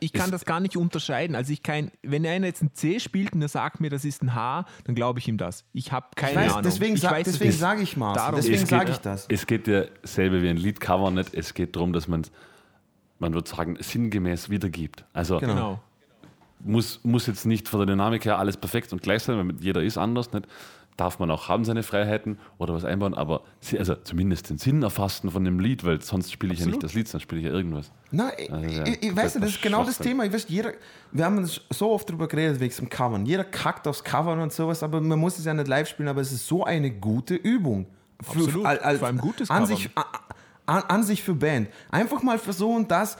Ich, 0.04 0.12
kann 0.12 0.30
das 0.30 0.44
gar 0.44 0.60
nicht 0.60 0.76
unterscheiden. 0.76 1.34
Also 1.36 1.52
ich 1.52 1.62
kann, 1.62 1.90
wenn 2.02 2.24
einer 2.26 2.46
jetzt 2.46 2.62
ein 2.62 2.72
C 2.74 3.00
spielt 3.00 3.32
und 3.32 3.42
er 3.42 3.48
sagt 3.48 3.80
mir, 3.80 3.90
das 3.90 4.04
ist 4.04 4.22
ein 4.22 4.34
H, 4.34 4.66
dann 4.84 4.94
glaube 4.94 5.18
ich 5.18 5.28
ihm 5.28 5.36
das. 5.38 5.64
Ich 5.72 5.92
habe 5.92 6.06
keine 6.16 6.32
ich 6.32 6.36
weiß, 6.38 6.50
Ahnung. 6.52 6.62
deswegen, 6.64 6.96
sa 6.96 7.16
es 7.18 7.24
deswegen 7.24 7.52
sage 7.52 7.82
ich 7.82 7.96
Darum- 8.14 8.36
deswegen 8.36 8.54
Es 8.54 8.60
geht- 8.62 8.68
sage 8.70 8.90
ich 8.92 8.98
das. 8.98 9.26
Es 9.28 9.46
geht 9.46 9.66
ja 9.68 9.84
selber 10.02 10.42
wie 10.42 10.48
ein 10.48 10.56
Liedcover 10.56 11.10
nicht. 11.10 11.34
Es 11.34 11.54
geht 11.54 11.76
darum, 11.76 11.92
dass 11.92 12.08
man 12.08 12.22
man 13.20 13.32
würde 13.32 13.48
sagen, 13.48 13.76
sinngemäß 13.80 14.50
wiedergibt. 14.50 15.04
Also 15.12 15.38
Genau. 15.38 15.54
Genau. 15.54 15.80
muss, 16.60 17.00
muss 17.04 17.26
jetzt 17.26 17.46
nicht 17.46 17.68
von 17.68 17.80
der 17.80 17.86
Dynamik 17.86 18.24
her 18.24 18.38
alles 18.38 18.56
perfekt 18.56 18.92
und 18.92 19.02
gleich 19.02 19.22
sein, 19.22 19.36
weil 19.38 19.54
jeder 19.60 19.82
ist 19.82 19.96
anders. 19.98 20.32
Nicht? 20.32 20.46
Darf 20.96 21.18
man 21.18 21.28
auch 21.32 21.48
haben 21.48 21.64
seine 21.64 21.82
Freiheiten 21.82 22.38
oder 22.58 22.72
was 22.72 22.84
einbauen, 22.84 23.14
aber 23.14 23.42
sie- 23.60 23.78
also 23.80 23.96
zumindest 23.96 24.48
den 24.48 24.58
Sinn 24.58 24.80
erfassen 24.84 25.28
von 25.30 25.44
dem 25.44 25.58
Lied, 25.58 25.82
weil 25.84 26.00
sonst 26.00 26.30
spiele 26.30 26.52
ich 26.52 26.60
ja 26.60 26.66
nicht 26.66 26.74
Absolut. 26.76 26.84
das 26.84 26.94
Lied, 26.94 27.08
sonst 27.08 27.22
spiele 27.24 27.40
ich 27.40 27.46
ja 27.48 27.52
irgendwas. 27.52 27.90
Nein, 28.12 28.30
ich, 28.38 28.52
Also, 28.52 28.68
ja, 28.68 28.86
ich, 28.86 29.02
ich 29.02 29.16
weiß 29.16 29.34
nicht, 29.34 29.44
das 29.44 29.50
ist 29.54 29.62
genau 29.62 29.82
das. 29.82 29.98
Thema. 29.98 30.24
Ich 30.24 30.32
weiß, 30.32 30.46
jeder, 30.48 30.72
wir 31.10 31.24
haben 31.24 31.38
uns 31.38 31.60
so 31.70 31.90
oft 31.90 32.08
darüber 32.08 32.28
geredet, 32.28 32.60
wegen 32.60 32.72
dem 32.76 32.88
Covern. 32.88 33.26
Jeder 33.26 33.42
kackt 33.42 33.88
aufs 33.88 34.04
Covern 34.04 34.38
und 34.38 34.52
sowas, 34.52 34.84
aber 34.84 35.00
man 35.00 35.18
muss 35.18 35.36
es 35.38 35.44
ja 35.46 35.52
nicht 35.52 35.66
live 35.66 35.88
spielen, 35.88 36.08
aber 36.08 36.20
es 36.20 36.30
ist 36.30 36.46
so 36.46 36.62
eine 36.64 36.92
gute 36.92 37.34
Übung. 37.34 37.86
Für, 38.22 38.38
Absolut, 38.44 38.62
vor 38.98 39.06
allem 39.08 39.18
gutes 39.18 39.50
an 39.50 39.64
Covern. 39.64 39.76
sich, 39.76 39.90
an, 40.66 40.82
an 40.84 41.02
sich 41.02 41.24
für 41.24 41.34
Band. 41.34 41.68
Einfach 41.90 42.22
mal 42.22 42.38
versuchen, 42.38 42.86
das, 42.86 43.18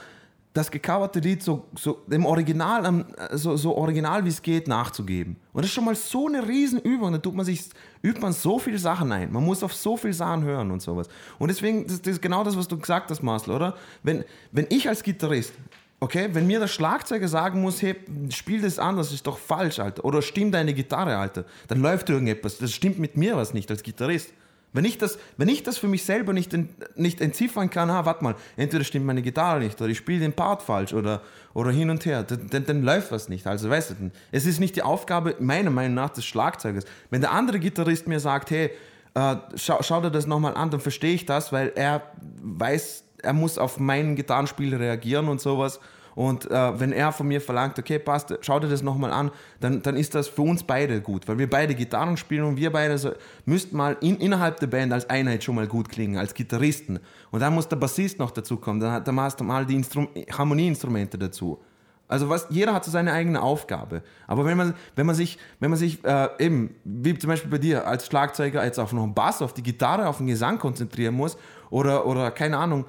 das 0.55 0.71
gecoverte 0.71 1.19
Lied 1.19 1.43
so, 1.43 1.65
so 1.77 2.01
dem 2.07 2.25
Original, 2.25 2.85
am- 2.85 3.05
so, 3.33 3.57
so 3.57 3.75
original 3.75 4.23
wie 4.23 4.29
es 4.29 4.41
geht, 4.41 4.67
nachzugeben. 4.67 5.35
Und 5.53 5.61
das 5.63 5.69
ist 5.69 5.75
schon 5.75 5.85
mal 5.85 5.95
so 5.95 6.27
eine 6.27 6.47
Riesenübung. 6.47 7.11
Da 7.11 7.17
tut 7.19 7.35
man 7.35 7.45
sich, 7.45 7.65
übt 8.01 8.21
man 8.21 8.31
so 8.33 8.57
viele 8.57 8.79
Sachen 8.79 9.11
ein. 9.11 9.31
Man 9.31 9.43
muss 9.43 9.61
auf 9.63 9.73
so 9.73 9.97
viele 9.97 10.13
Sachen 10.13 10.43
hören 10.43 10.71
und 10.71 10.81
sowas. 10.81 11.09
Und 11.39 11.49
deswegen, 11.49 11.85
das, 11.85 12.01
das 12.01 12.13
ist 12.13 12.21
genau 12.21 12.43
das, 12.43 12.57
was 12.57 12.67
du 12.69 12.79
gesagt 12.79 13.11
hast, 13.11 13.21
Marcel, 13.21 13.53
oder? 13.53 13.75
Wenn, 14.01 14.23
wenn 14.53 14.65
ich 14.69 14.87
als 14.87 15.03
Gitarrist, 15.03 15.53
okay, 15.99 16.29
wenn 16.31 16.47
mir 16.47 16.59
der 16.59 16.67
Schlagzeuger 16.67 17.27
sagen 17.27 17.61
muss, 17.61 17.81
hey, 17.81 17.95
spiel 18.29 18.61
das 18.61 18.79
anders, 18.79 19.11
ist 19.11 19.27
doch 19.27 19.37
falsch, 19.37 19.79
Alter. 19.79 20.05
Oder 20.05 20.21
stimmt 20.21 20.53
deine 20.53 20.73
Gitarre, 20.73 21.17
Alter. 21.17 21.43
Dann 21.67 21.81
läuft 21.81 22.09
irgendetwas. 22.09 22.57
Das 22.59 22.71
stimmt 22.71 22.97
mit 22.97 23.17
mir 23.17 23.35
was 23.35 23.53
nicht 23.53 23.69
als 23.69 23.83
Gitarrist. 23.83 24.31
Wenn 24.75 24.83
ich 24.83 24.97
das, 24.97 25.17
wenn 25.37 25.47
ich 25.47 25.63
das 25.63 25.77
für 25.77 25.87
mich 25.87 26.03
selber 26.03 26.33
nicht, 26.33 26.53
nicht 26.97 27.21
entziffern 27.21 27.69
kann, 27.69 27.89
ah, 27.89 28.05
warte 28.05 28.23
mal, 28.23 28.35
entweder 28.57 28.83
stimmt 28.83 29.05
meine 29.05 29.21
Gitarre 29.21 29.59
nicht 29.59 29.79
oder 29.81 29.89
ich 29.89 29.97
spiele 29.97 30.19
den 30.19 30.33
Part 30.33 30.61
falsch 30.61 30.93
oder, 30.93 31.21
oder 31.53 31.71
hin 31.71 31.89
und 31.89 32.05
her, 32.05 32.23
dann, 32.23 32.49
dann, 32.49 32.65
dann 32.65 32.83
läuft 32.83 33.11
was 33.11 33.29
nicht. 33.29 33.47
Also 33.47 33.69
weißt 33.69 33.91
du, 33.91 34.11
es 34.33 34.45
ist 34.45 34.59
nicht 34.59 34.75
die 34.75 34.81
Aufgabe, 34.81 35.35
meiner 35.39 35.69
Meinung 35.69 35.93
nach, 35.93 36.09
des 36.09 36.25
Schlagzeugers. 36.25 36.83
Wenn 37.09 37.21
der 37.21 37.31
andere 37.31 37.59
Gitarrist 37.59 38.05
mir 38.07 38.19
sagt, 38.19 38.51
hey, 38.51 38.71
äh, 39.13 39.35
schau, 39.55 39.81
schau 39.81 40.01
dir 40.01 40.11
das 40.11 40.27
nochmal 40.27 40.55
an, 40.55 40.69
dann 40.71 40.81
verstehe 40.81 41.13
ich 41.13 41.25
das, 41.25 41.53
weil 41.53 41.71
er 41.75 42.01
weiß, 42.41 43.05
er 43.23 43.33
muss 43.33 43.57
auf 43.57 43.79
mein 43.79 44.17
Gitarrenspiel 44.17 44.75
reagieren 44.75 45.29
und 45.29 45.39
sowas. 45.39 45.79
Und 46.15 46.49
äh, 46.49 46.79
wenn 46.79 46.93
er 46.93 47.11
von 47.11 47.27
mir 47.27 47.41
verlangt, 47.41 47.77
okay, 47.77 47.99
passt, 47.99 48.33
schau 48.41 48.59
dir 48.59 48.69
das 48.69 48.81
nochmal 48.81 49.11
an, 49.11 49.31
dann, 49.59 49.81
dann 49.81 49.97
ist 49.97 50.15
das 50.15 50.29
für 50.29 50.43
uns 50.43 50.63
beide 50.63 51.01
gut, 51.01 51.27
weil 51.27 51.37
wir 51.37 51.49
beide 51.49 51.75
Gitarren 51.75 52.15
spielen 52.15 52.45
und 52.45 52.57
wir 52.57 52.71
beide 52.71 52.97
so, 52.97 53.11
müssten 53.45 53.75
mal 53.75 53.97
in, 53.99 54.17
innerhalb 54.17 54.59
der 54.59 54.67
Band 54.67 54.93
als 54.93 55.09
Einheit 55.09 55.43
schon 55.43 55.55
mal 55.55 55.67
gut 55.67 55.89
klingen, 55.89 56.17
als 56.17 56.33
Gitarristen. 56.33 56.99
Und 57.31 57.41
dann 57.41 57.53
muss 57.53 57.67
der 57.67 57.75
Bassist 57.75 58.17
noch 58.17 58.31
dazu 58.31 58.57
kommen, 58.57 58.79
dann, 58.79 59.03
dann 59.03 59.19
hast 59.19 59.39
du 59.39 59.43
mal 59.43 59.65
die 59.65 59.75
Instrum 59.75 60.07
Harmonieinstrumente 60.31 61.17
dazu. 61.17 61.59
Also 62.07 62.29
was, 62.29 62.45
jeder 62.49 62.73
hat 62.73 62.85
so 62.85 62.91
seine 62.91 63.13
eigene 63.13 63.41
Aufgabe. 63.41 64.03
Aber 64.27 64.45
wenn 64.45 64.57
man, 64.57 64.75
wenn 64.95 65.07
man 65.07 65.15
sich, 65.15 65.39
wenn 65.59 65.71
man 65.71 65.79
sich 65.79 66.03
äh, 66.05 66.29
eben, 66.37 66.75
wie 66.83 67.17
zum 67.17 67.29
Beispiel 67.29 67.49
bei 67.49 67.57
dir, 67.57 67.87
als 67.87 68.05
Schlagzeuger 68.05 68.63
jetzt 68.63 68.79
auf 68.79 68.93
noch 68.93 69.03
einen 69.03 69.15
Bass, 69.15 69.41
auf 69.41 69.53
die 69.53 69.63
Gitarre, 69.63 70.07
auf 70.07 70.17
den 70.17 70.27
Gesang 70.27 70.59
konzentrieren 70.59 71.15
muss 71.15 71.35
oder, 71.71 72.05
oder 72.05 72.29
keine 72.29 72.57
Ahnung, 72.57 72.85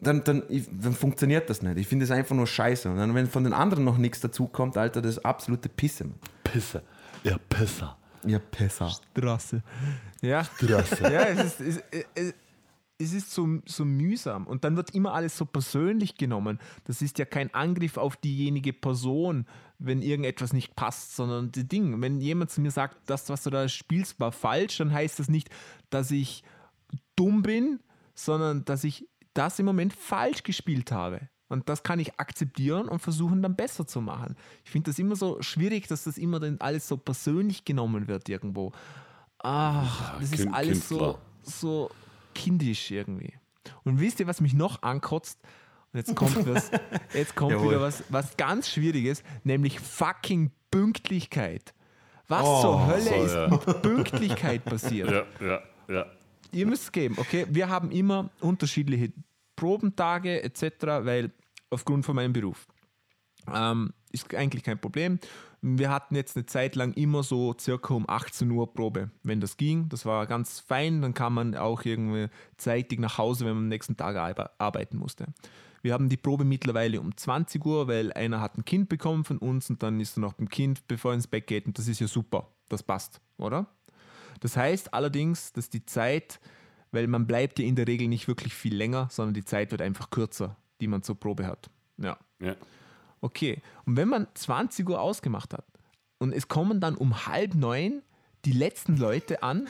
dann, 0.00 0.22
dann, 0.24 0.42
dann 0.70 0.94
funktioniert 0.94 1.50
das 1.50 1.62
nicht. 1.62 1.76
Ich 1.78 1.86
finde 1.88 2.04
es 2.04 2.10
einfach 2.10 2.34
nur 2.34 2.46
scheiße. 2.46 2.88
Und 2.90 2.96
dann, 2.98 3.14
wenn 3.14 3.26
von 3.26 3.44
den 3.44 3.52
anderen 3.52 3.84
noch 3.84 3.98
nichts 3.98 4.20
dazu 4.20 4.46
kommt, 4.46 4.76
Alter, 4.76 5.02
das 5.02 5.16
ist 5.16 5.24
absolute 5.24 5.68
Pisse. 5.68 6.06
Pisse. 6.44 6.82
Ja, 7.24 7.36
Pisser. 7.48 7.96
Ja, 8.24 8.38
Pisser. 8.38 8.90
Straße. 9.12 9.62
Ja. 10.22 10.44
Straße. 10.44 11.02
ja, 11.02 11.22
es 11.24 11.60
ist, 11.60 11.82
es, 11.90 12.04
es, 12.14 12.34
es 12.98 13.12
ist 13.12 13.32
so, 13.32 13.60
so 13.64 13.84
mühsam. 13.84 14.46
Und 14.46 14.64
dann 14.64 14.76
wird 14.76 14.94
immer 14.94 15.14
alles 15.14 15.36
so 15.36 15.44
persönlich 15.44 16.16
genommen. 16.16 16.58
Das 16.84 17.00
ist 17.00 17.18
ja 17.18 17.24
kein 17.24 17.52
Angriff 17.54 17.96
auf 17.96 18.16
diejenige 18.16 18.72
Person, 18.72 19.46
wenn 19.78 20.02
irgendetwas 20.02 20.52
nicht 20.52 20.74
passt, 20.74 21.14
sondern 21.14 21.52
die 21.52 21.66
Ding. 21.66 22.00
Wenn 22.00 22.20
jemand 22.20 22.50
zu 22.50 22.60
mir 22.60 22.72
sagt, 22.72 22.96
das, 23.06 23.28
was 23.28 23.44
du 23.44 23.50
da 23.50 23.68
spielst, 23.68 24.18
war 24.18 24.32
falsch, 24.32 24.78
dann 24.78 24.92
heißt 24.92 25.20
das 25.20 25.28
nicht, 25.28 25.48
dass 25.90 26.10
ich 26.10 26.42
dumm 27.14 27.42
bin, 27.42 27.80
sondern 28.14 28.64
dass 28.64 28.82
ich 28.82 29.08
das 29.38 29.58
im 29.58 29.66
Moment 29.66 29.92
falsch 29.92 30.42
gespielt 30.42 30.92
habe. 30.92 31.28
Und 31.48 31.68
das 31.70 31.82
kann 31.82 31.98
ich 31.98 32.20
akzeptieren 32.20 32.88
und 32.88 32.98
versuchen 32.98 33.40
dann 33.40 33.56
besser 33.56 33.86
zu 33.86 34.02
machen. 34.02 34.36
Ich 34.64 34.70
finde 34.70 34.90
das 34.90 34.98
immer 34.98 35.16
so 35.16 35.40
schwierig, 35.40 35.86
dass 35.88 36.04
das 36.04 36.18
immer 36.18 36.40
dann 36.40 36.56
alles 36.60 36.86
so 36.86 36.98
persönlich 36.98 37.64
genommen 37.64 38.06
wird 38.06 38.28
irgendwo. 38.28 38.72
Ach, 39.38 40.18
das 40.20 40.32
ist 40.32 40.42
kind- 40.42 40.54
alles 40.54 40.88
so, 40.88 41.18
so 41.42 41.90
kindisch 42.34 42.90
irgendwie. 42.90 43.32
Und 43.84 44.00
wisst 44.00 44.20
ihr, 44.20 44.26
was 44.26 44.40
mich 44.40 44.52
noch 44.54 44.82
ankotzt? 44.82 45.38
Und 45.92 45.98
jetzt 45.98 46.14
kommt 46.14 46.46
was, 46.46 46.70
jetzt 47.14 47.34
kommt 47.34 47.52
Jawohl. 47.52 47.70
wieder 47.70 47.80
was, 47.80 48.04
was 48.10 48.36
ganz 48.36 48.68
Schwieriges, 48.68 49.22
nämlich 49.44 49.80
fucking 49.80 50.50
Pünktlichkeit. 50.70 51.72
Was 52.26 52.42
Oh, 52.44 52.60
zur 52.60 52.86
Hölle 52.88 53.00
so, 53.02 53.14
ist 53.24 53.34
ja. 53.34 53.48
mit 53.48 53.82
Pünktlichkeit 53.82 54.64
passiert? 54.66 55.10
Ja, 55.10 55.46
ja, 55.46 55.60
ja. 55.88 56.06
Ihr 56.52 56.66
müsst 56.66 56.84
es 56.84 56.92
geben, 56.92 57.16
okay? 57.18 57.46
Wir 57.50 57.68
haben 57.68 57.90
immer 57.90 58.30
unterschiedliche 58.40 59.12
Probentage 59.56 60.42
etc., 60.42 60.62
weil 61.02 61.32
aufgrund 61.70 62.04
von 62.06 62.16
meinem 62.16 62.32
Beruf. 62.32 62.66
Ähm, 63.52 63.92
ist 64.12 64.34
eigentlich 64.34 64.62
kein 64.62 64.80
Problem. 64.80 65.18
Wir 65.60 65.90
hatten 65.90 66.14
jetzt 66.14 66.36
eine 66.36 66.46
Zeit 66.46 66.76
lang 66.76 66.92
immer 66.94 67.22
so 67.22 67.54
circa 67.58 67.94
um 67.94 68.08
18 68.08 68.50
Uhr 68.50 68.72
Probe, 68.72 69.10
wenn 69.22 69.40
das 69.40 69.56
ging. 69.56 69.88
Das 69.88 70.06
war 70.06 70.26
ganz 70.26 70.60
fein. 70.60 71.02
Dann 71.02 71.14
kam 71.14 71.34
man 71.34 71.56
auch 71.56 71.84
irgendwie 71.84 72.28
zeitig 72.56 73.00
nach 73.00 73.18
Hause, 73.18 73.44
wenn 73.44 73.54
man 73.54 73.64
am 73.64 73.68
nächsten 73.68 73.96
Tag 73.96 74.16
arbe- 74.16 74.50
arbeiten 74.58 74.98
musste. 74.98 75.26
Wir 75.82 75.92
haben 75.94 76.08
die 76.08 76.16
Probe 76.16 76.44
mittlerweile 76.44 77.00
um 77.00 77.16
20 77.16 77.64
Uhr, 77.64 77.88
weil 77.88 78.12
einer 78.12 78.40
hat 78.40 78.56
ein 78.56 78.64
Kind 78.64 78.88
bekommen 78.88 79.24
von 79.24 79.38
uns 79.38 79.68
und 79.70 79.82
dann 79.82 80.00
ist 80.00 80.16
er 80.16 80.20
noch 80.20 80.34
beim 80.34 80.48
Kind, 80.48 80.86
bevor 80.88 81.12
er 81.12 81.16
ins 81.16 81.26
Bett 81.26 81.46
geht. 81.46 81.66
Und 81.66 81.78
das 81.78 81.88
ist 81.88 82.00
ja 82.00 82.06
super. 82.06 82.48
Das 82.68 82.82
passt, 82.82 83.20
oder? 83.36 83.66
Das 84.40 84.56
heißt 84.56 84.94
allerdings, 84.94 85.52
dass 85.52 85.70
die 85.70 85.84
Zeit, 85.84 86.40
weil 86.92 87.06
man 87.06 87.26
bleibt 87.26 87.58
ja 87.58 87.64
in 87.64 87.76
der 87.76 87.86
Regel 87.86 88.08
nicht 88.08 88.28
wirklich 88.28 88.54
viel 88.54 88.74
länger, 88.74 89.08
sondern 89.10 89.34
die 89.34 89.44
Zeit 89.44 89.70
wird 89.70 89.82
einfach 89.82 90.10
kürzer, 90.10 90.56
die 90.80 90.86
man 90.86 91.02
zur 91.02 91.18
Probe 91.18 91.46
hat. 91.46 91.70
Ja. 91.98 92.18
ja. 92.40 92.54
Okay. 93.20 93.62
Und 93.84 93.96
wenn 93.96 94.08
man 94.08 94.26
20 94.34 94.88
Uhr 94.88 95.00
ausgemacht 95.00 95.52
hat 95.52 95.64
und 96.18 96.32
es 96.32 96.48
kommen 96.48 96.80
dann 96.80 96.94
um 96.94 97.26
halb 97.26 97.54
neun 97.54 98.02
die 98.44 98.52
letzten 98.52 98.96
Leute 98.96 99.42
an, 99.42 99.68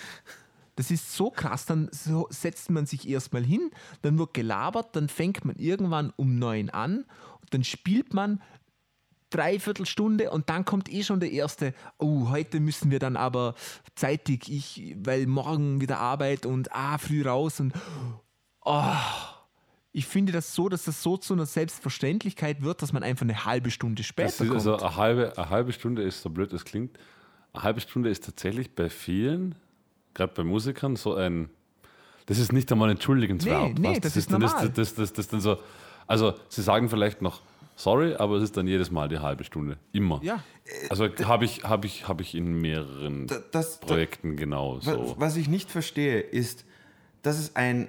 das 0.77 0.93
ist 0.93 1.15
so 1.15 1.31
krass, 1.31 1.66
dann 1.66 1.89
so 1.90 2.28
setzt 2.31 2.70
man 2.70 2.86
sich 2.86 3.09
erstmal 3.09 3.43
hin, 3.43 3.70
dann 4.03 4.16
wird 4.16 4.32
gelabert, 4.32 4.95
dann 4.95 5.09
fängt 5.09 5.45
man 5.45 5.57
irgendwann 5.57 6.12
um 6.15 6.39
neun 6.39 6.70
an 6.70 7.05
und 7.40 7.53
dann 7.53 7.65
spielt 7.65 8.15
man 8.15 8.40
dreiviertel 9.30 9.86
Stunde 9.86 10.30
und 10.30 10.48
dann 10.48 10.64
kommt 10.64 10.90
eh 10.92 11.02
schon 11.02 11.20
der 11.20 11.30
erste, 11.30 11.74
oh, 11.98 12.30
heute 12.30 12.60
müssen 12.60 12.90
wir 12.90 12.98
dann 12.98 13.16
aber 13.16 13.55
zeitig, 13.94 14.50
ich, 14.50 14.96
weil 14.98 15.26
morgen 15.26 15.80
wieder 15.80 15.98
Arbeit 15.98 16.46
und 16.46 16.72
ah, 16.72 16.98
früh 16.98 17.22
raus 17.22 17.60
und 17.60 17.72
oh, 18.64 18.82
ich 19.92 20.06
finde 20.06 20.32
das 20.32 20.55
so, 20.55 20.68
dass 20.68 20.84
das 20.84 21.02
so 21.02 21.16
zu 21.16 21.34
einer 21.34 21.46
Selbstverständlichkeit 21.46 22.62
wird, 22.62 22.82
dass 22.82 22.92
man 22.92 23.02
einfach 23.02 23.22
eine 23.22 23.44
halbe 23.44 23.70
Stunde 23.70 24.02
später 24.02 24.28
Das 24.28 24.40
ist, 24.40 24.48
kommt. 24.48 24.55
also 24.55 24.76
eine 24.76 24.96
halbe, 24.96 25.36
eine 25.36 25.50
halbe 25.50 25.72
Stunde 25.72 26.02
ist, 26.02 26.22
so 26.22 26.30
blöd 26.30 26.52
es 26.52 26.64
klingt, 26.64 26.98
eine 27.52 27.62
halbe 27.62 27.80
Stunde 27.80 28.10
ist 28.10 28.24
tatsächlich 28.24 28.74
bei 28.74 28.90
vielen, 28.90 29.55
gerade 30.14 30.32
bei 30.34 30.44
Musikern, 30.44 30.96
so 30.96 31.14
ein, 31.14 31.50
das 32.26 32.38
ist 32.38 32.52
nicht 32.52 32.70
einmal 32.70 32.90
entschuldigenswert. 32.90 33.74
Nee, 33.74 33.80
nee, 33.80 33.88
weißt? 33.88 34.05
das 34.05 34.16
ist 34.16 34.30
dann, 34.30 34.42
normal. 34.42 34.68
Das, 34.68 34.74
das, 34.74 34.94
das, 34.94 35.12
das 35.14 35.28
dann 35.28 35.40
so, 35.40 35.59
also 36.06 36.34
sie 36.48 36.62
sagen 36.62 36.88
vielleicht 36.88 37.22
noch 37.22 37.40
sorry, 37.78 38.14
aber 38.14 38.36
es 38.36 38.42
ist 38.44 38.56
dann 38.56 38.66
jedes 38.66 38.90
Mal 38.90 39.09
die 39.09 39.18
halbe 39.20 39.44
Stunde. 39.44 39.78
Immer. 39.92 40.20
ja, 40.22 40.42
Also 40.90 41.09
habe 41.24 41.44
ich, 41.44 41.62
hab 41.64 41.84
ich, 41.84 42.06
hab 42.09 42.20
ich 42.20 42.34
in 42.34 42.60
mehreren 42.60 43.26
Da- 43.28 43.38
das- 43.52 43.80
Projekten 43.80 44.36
genau 44.36 44.80
so. 44.80 45.14
was 45.18 45.36
ich 45.36 45.48
nicht 45.48 45.70
verstehe, 45.70 46.20
ist, 46.20 46.64
dass 47.22 47.38
es 47.38 47.56
ein 47.56 47.88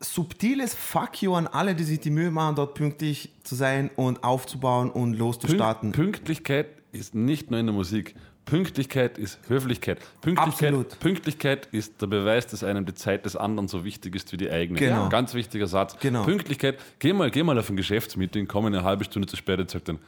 subtiles 0.00 0.74
Fuck 0.74 1.22
you 1.22 1.34
an 1.34 1.46
alle, 1.46 1.74
die 1.74 1.84
sich 1.84 2.00
die 2.00 2.10
Mühe 2.10 2.30
machen, 2.30 2.56
dort 2.56 2.74
pünktlich 2.74 3.32
zu 3.42 3.54
sein 3.54 3.90
und 3.96 4.22
aufzubauen 4.24 4.90
und 4.90 5.10
Pünkt, 5.12 5.18
loszustarten. 5.18 5.92
Pünktlichkeit 5.92 6.66
ist 6.92 7.14
nicht 7.14 7.50
nur 7.50 7.60
in 7.60 7.66
der 7.66 7.74
Musik. 7.74 8.14
Pünktlichkeit 8.44 9.16
ist 9.18 9.38
Höflichkeit. 9.48 9.98
Pünktlichkeit, 10.20 10.68
Absolut. 10.74 11.00
Pünktlichkeit 11.00 11.66
ist 11.72 12.00
der 12.02 12.06
Beweis, 12.08 12.46
dass 12.46 12.62
einem 12.62 12.84
die 12.84 12.94
Zeit 12.94 13.24
des 13.24 13.36
anderen 13.36 13.68
so 13.68 13.84
wichtig 13.84 14.14
ist 14.14 14.32
wie 14.32 14.36
die 14.36 14.50
eigene. 14.50 14.78
Genau. 14.78 15.08
Ganz 15.08 15.34
wichtiger 15.34 15.66
Satz. 15.66 15.96
Genau. 16.00 16.24
Pünktlichkeit, 16.24 16.78
geh 16.98 17.12
mal, 17.12 17.30
geh 17.30 17.42
mal 17.42 17.58
auf 17.58 17.70
ein 17.70 17.76
Geschäftsmeeting, 17.76 18.46
komm 18.46 18.66
eine 18.66 18.82
halbe 18.84 19.04
Stunde 19.04 19.26
zu 19.26 19.36
spät 19.36 19.60
und 19.60 19.70
sag 19.70 19.84
dann, 19.86 19.98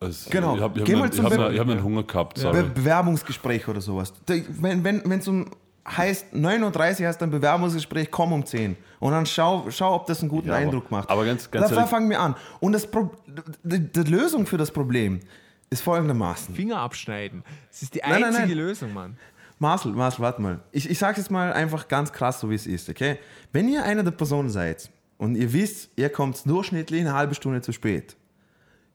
also, 0.00 0.30
Genau. 0.30 0.56
ich 0.56 0.62
habe 0.62 0.78
ich 0.78 0.84
Geh 0.84 0.92
hab, 0.94 0.98
mal 1.00 1.04
einen- 1.04 1.12
ich 1.14 1.22
hab, 1.22 1.32
einen- 1.32 1.54
ich 1.54 1.60
hab 1.60 1.68
einen 1.68 1.82
Hunger 1.84 2.02
gehabt. 2.02 2.34
Be 2.34 2.40
Sorry. 2.40 2.62
Bewerbungsgespräch 2.74 3.68
oder 3.68 3.80
sowas. 3.80 4.12
Wenn 4.26 4.78
es 4.86 5.04
wenn, 5.04 5.20
um 5.28 5.50
heißt 5.86 6.32
9.30 6.32 7.02
Uhr 7.02 7.08
hast 7.08 7.18
du 7.20 7.24
ein 7.24 7.30
Bewerbungsgespräch, 7.30 8.10
komm 8.10 8.32
um 8.32 8.46
10. 8.46 8.76
Und 9.00 9.12
dann 9.12 9.26
schau, 9.26 9.66
schau 9.70 9.96
ob 9.96 10.06
das 10.06 10.20
einen 10.20 10.28
guten 10.28 10.48
Ja, 10.48 10.54
Eindruck 10.54 10.90
macht. 10.92 11.10
aber 11.10 11.24
ganz- 11.24 11.50
ganz 11.50 11.70
da 11.70 11.86
fangen 11.86 12.08
wir 12.08 12.20
an. 12.20 12.36
Und 12.60 12.72
das 12.72 12.86
Pro 12.88 13.10
die, 13.64 13.80
die 13.92 14.02
Lösung 14.10 14.46
für 14.46 14.56
das 14.56 14.70
Problem 14.70 15.20
ist 15.72 15.80
folgendermaßen. 15.82 16.54
Finger 16.54 16.78
abschneiden. 16.78 17.42
Das 17.70 17.82
ist 17.82 17.94
die 17.94 18.00
Nein, 18.00 18.12
einzige 18.24 18.32
nein, 18.32 18.48
nein. 18.48 18.56
Lösung, 18.58 18.92
Mann. 18.94 19.16
Marcel, 19.58 19.92
Marcel, 19.92 20.20
warte 20.22 20.42
mal. 20.42 20.60
Ich, 20.72 20.88
ich 20.90 20.98
sage 20.98 21.18
jetzt 21.18 21.30
mal 21.30 21.52
einfach 21.52 21.88
ganz 21.88 22.12
krass, 22.12 22.40
so 22.40 22.50
wie 22.50 22.54
es 22.54 22.66
ist, 22.66 22.88
okay? 22.88 23.18
Wenn 23.52 23.68
ihr 23.68 23.84
eine 23.84 24.02
der 24.04 24.10
Personen 24.10 24.50
seid 24.50 24.90
und 25.18 25.36
ihr 25.36 25.52
wisst, 25.52 25.90
ihr 25.96 26.08
kommt 26.10 26.44
durchschnittlich 26.48 27.00
eine 27.00 27.14
halbe 27.14 27.34
Stunde 27.34 27.60
zu 27.60 27.72
spät, 27.72 28.16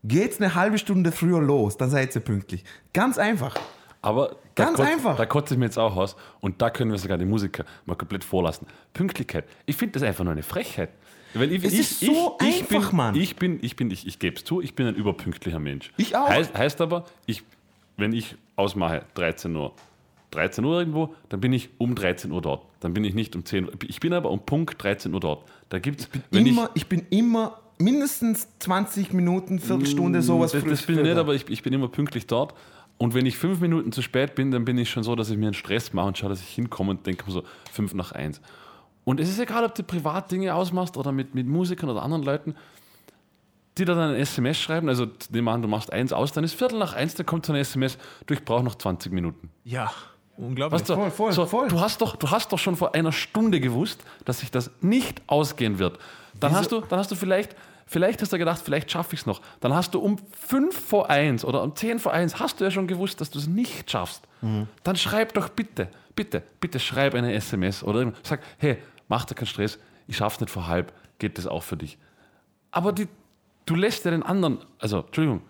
geht's 0.04 0.40
eine 0.42 0.56
halbe 0.56 0.78
Stunde 0.78 1.12
früher 1.12 1.42
los, 1.42 1.78
dann 1.78 1.90
seid 1.90 2.14
ihr 2.16 2.22
pünktlich. 2.22 2.64
Ganz 2.94 3.18
einfach. 3.18 3.56
Aber 4.02 4.36
Ganz 4.56 4.78
kotzt- 4.78 4.88
einfach. 4.92 5.18
Da 5.18 5.26
kotze 5.26 5.54
ich 5.54 5.60
mir 5.60 5.66
jetzt 5.66 5.78
auch 5.80 5.96
aus. 5.96 6.16
Und 6.40 6.62
da 6.62 6.70
können 6.70 6.92
wir 6.92 6.98
sogar 6.98 7.18
die 7.18 7.26
Musiker 7.26 7.66
mal 7.86 7.96
komplett 7.96 8.24
vorlassen. 8.24 8.68
Pünktlichkeit. 8.94 9.46
Ich 9.66 9.76
finde 9.76 9.94
das 9.94 10.04
einfach 10.04 10.24
nur 10.24 10.34
eine 10.34 10.44
Frechheit. 10.44 10.90
Weil 11.34 11.52
ich, 11.52 11.64
Es 11.64 11.74
ich, 11.74 11.80
ist 11.80 12.00
so 12.02 12.38
ich, 12.42 12.48
ich 12.48 12.72
einfach, 12.72 12.90
bin, 12.90 12.98
Mann. 12.98 13.16
Ich 13.16 13.36
bin, 13.36 13.60
ich 13.62 13.76
bin, 13.76 13.92
ich, 13.92 14.08
ich 14.08 14.20
gebe 14.20 14.36
es 14.38 14.44
zu, 14.44 14.62
ich 14.62 14.74
bin 14.76 14.88
ein 14.88 14.96
überpünktlicher 14.96 15.60
Mensch. 15.60 15.92
Ich 15.98 16.16
auch. 16.16 16.30
Heißt, 16.30 16.58
heißt 16.58 16.82
aber, 16.82 17.06
ich, 17.26 17.44
wenn 17.98 18.14
ich 18.14 18.36
ausmache 18.56 19.04
13 19.16 19.56
Uhr, 19.56 19.74
13 20.32 20.64
Uhr 20.66 20.80
irgendwo, 20.80 21.14
dann 21.30 21.40
bin 21.40 21.54
ich 21.54 21.70
um 21.78 21.96
13 21.96 22.32
Uhr 22.32 22.42
dort. 22.42 22.66
Dann 22.80 22.94
bin 22.94 23.04
ich 23.04 23.14
nicht 23.14 23.36
um 23.36 23.46
10 23.46 23.66
Uhr. 23.66 23.72
Ich 23.88 24.00
bin 24.00 24.14
aber 24.14 24.30
um 24.30 24.40
Punkt 24.46 24.82
13 24.82 25.14
Uhr 25.14 25.20
dort. 25.20 25.44
Da 25.70 25.80
gibt's, 25.80 26.10
wenn 26.32 26.46
Immer, 26.46 26.70
ich, 26.74 26.88
bin 26.88 27.06
immer 27.10 27.60
mindestens 27.78 28.48
20 28.60 29.14
Minuten, 29.14 29.60
Viertelstunde, 29.60 30.22
sowas 30.22 30.52
das, 30.52 30.64
das 30.64 30.82
bin 30.84 30.98
ich 30.98 31.04
nicht, 31.04 31.18
aber 31.18 31.34
ich, 31.36 31.50
ich 31.50 31.64
bin 31.64 31.74
immer 31.74 31.88
pünktlich 31.88 32.28
dort. 32.28 32.54
Und 32.98 33.14
wenn 33.14 33.26
ich 33.26 33.38
fünf 33.38 33.60
Minuten 33.60 33.92
zu 33.92 34.02
spät 34.02 34.34
bin, 34.34 34.52
dann 34.52 34.66
bin 34.66 34.78
ich 34.78 34.90
schon 34.90 35.04
so, 35.04 35.16
dass 35.16 35.30
ich 35.30 35.38
mir 35.38 35.46
einen 35.46 35.54
Stress 35.54 35.94
mache 35.94 36.08
und 36.08 36.18
schaue, 36.18 36.30
dass 36.30 36.42
ich 36.42 36.50
hinkomme 36.50 36.92
und 36.92 37.06
denke 37.06 37.26
mir 37.28 37.32
so 37.32 37.44
fünf 37.72 37.94
nach 37.94 38.12
eins. 38.12 38.42
Und 39.08 39.22
es 39.22 39.30
ist 39.30 39.40
egal, 39.40 39.64
ob 39.64 39.74
du 39.74 39.84
Privatdinge 39.84 40.54
ausmachst 40.54 40.98
oder 40.98 41.14
mit, 41.14 41.34
mit 41.34 41.48
Musikern 41.48 41.90
oder 41.90 42.04
anderen 42.04 42.24
Leuten, 42.24 42.56
die 43.78 43.86
da 43.86 43.96
dann 43.96 44.10
ein 44.14 44.20
SMS 44.20 44.60
schreiben. 44.60 44.90
Also, 44.90 45.08
nehmen 45.30 45.48
an, 45.48 45.62
du 45.62 45.70
machst 45.70 45.94
eins 45.94 46.12
aus, 46.12 46.34
dann 46.34 46.44
ist 46.44 46.56
Viertel 46.56 46.78
nach 46.78 46.94
eins, 46.94 47.16
dann 47.16 47.26
kommt 47.26 47.46
so 47.46 47.54
eine 47.54 47.62
SMS, 47.62 47.98
du, 48.26 48.34
ich 48.34 48.44
brauche 48.44 48.66
noch 48.66 48.76
20 48.76 49.14
Minuten. 49.14 49.50
Ja. 49.64 49.90
Unglaublich. 50.36 50.82
Weißt 50.82 50.90
du, 50.90 50.96
Voll, 50.96 51.12
voll, 51.12 51.32
so, 51.32 51.46
voll. 51.46 51.70
Du, 51.70 51.80
hast 51.80 52.02
doch, 52.02 52.18
du 52.18 52.30
hast 52.30 52.52
doch 52.52 52.60
schon 52.60 52.76
vor 52.76 52.96
einer 52.96 53.14
Stunde 53.14 53.62
gewusst, 53.62 54.04
dass 54.26 54.40
sich 54.42 54.52
das 54.52 54.72
nicht 54.82 55.22
ausgehen 55.28 55.80
wird. 55.80 55.98
Dann 56.42 56.52
hast 56.52 56.74
du, 56.74 56.82
dann 56.82 57.00
hast 57.00 57.10
du 57.10 57.16
vielleicht, 57.16 57.56
vielleicht 57.86 58.22
hast 58.22 58.34
du 58.34 58.38
gedacht, 58.38 58.62
vielleicht 58.62 58.92
schaffe 58.92 59.14
ich 59.14 59.22
es 59.22 59.26
noch. 59.26 59.42
Dann 59.62 59.74
hast 59.74 59.94
du 59.94 60.00
um 60.00 60.18
5 60.34 60.78
vor 60.78 61.10
1 61.10 61.46
oder 61.46 61.64
um 61.64 61.74
10 61.74 62.00
vor 62.00 62.12
1 62.12 62.42
hast 62.42 62.60
du 62.60 62.66
ja 62.66 62.72
schon 62.72 62.88
gewusst, 62.88 63.22
dass 63.22 63.30
du 63.30 63.40
es 63.40 63.48
nicht 63.48 63.90
schaffst. 63.90 64.28
Mhm. 64.42 64.68
Dann 64.84 64.98
schreib 64.98 65.34
doch 65.34 65.48
bitte, 65.48 65.88
bitte, 66.14 66.44
bitte 66.60 66.82
schreib 66.82 67.16
eine 67.16 67.34
SMS 67.34 67.86
oder 67.86 68.12
sag, 68.22 68.42
hey, 68.58 68.80
mach 69.08 69.26
dir 69.26 69.36
keinen 69.36 69.48
Stress, 69.48 69.80
ich 70.08 70.18
schaff's 70.18 70.40
nicht 70.40 70.50
vor 70.50 70.68
halb, 70.68 70.94
geht 71.20 71.38
das 71.38 71.48
auch 71.48 71.64
für 71.64 71.78
dich. 71.78 71.98
Aber 72.72 72.92
die, 72.92 73.08
du 73.66 73.76
lässt 73.76 74.06
ja 74.06 74.12
den 74.12 74.24
anderen, 74.24 74.60
also 74.80 75.00
Entschuldigung, 75.00 75.42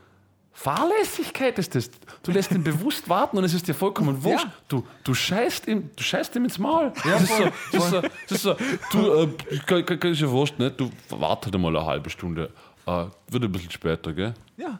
Fahrlässigkeit 0.57 1.59
ist 1.59 1.75
das. 1.75 1.91
Du 2.23 2.31
lässt 2.31 2.51
ihn 2.51 2.63
bewusst 2.63 3.07
warten 3.07 3.37
und 3.37 3.43
es 3.43 3.53
ist 3.53 3.67
dir 3.67 3.75
vollkommen 3.75 4.23
wurscht. 4.23 4.45
Ja. 4.45 4.53
Du, 4.67 4.83
du, 5.03 5.13
scheißt 5.13 5.67
ihm, 5.67 5.91
du 5.95 6.01
scheißt 6.01 6.35
ihm 6.35 6.45
ins 6.45 6.57
Maul. 6.57 6.91
das, 7.03 7.21
ist 7.21 7.37
so, 7.37 7.43
das, 7.71 7.83
ist 7.83 7.91
so, 7.91 8.01
das 8.01 8.31
ist 8.31 8.41
so, 8.41 8.55
du, 8.91 9.33
äh, 9.51 9.85
kann, 9.85 10.11
ist 10.11 10.19
ja 10.19 10.31
wurscht, 10.31 10.57
ne? 10.57 10.71
du 10.71 10.89
warte 11.09 11.51
halt 11.51 11.61
mal 11.61 11.75
eine 11.75 11.85
halbe 11.85 12.09
Stunde. 12.09 12.49
Äh, 12.87 13.05
wird 13.29 13.43
ein 13.43 13.51
bisschen 13.51 13.69
später, 13.69 14.11
gell? 14.13 14.33
Ja. 14.57 14.79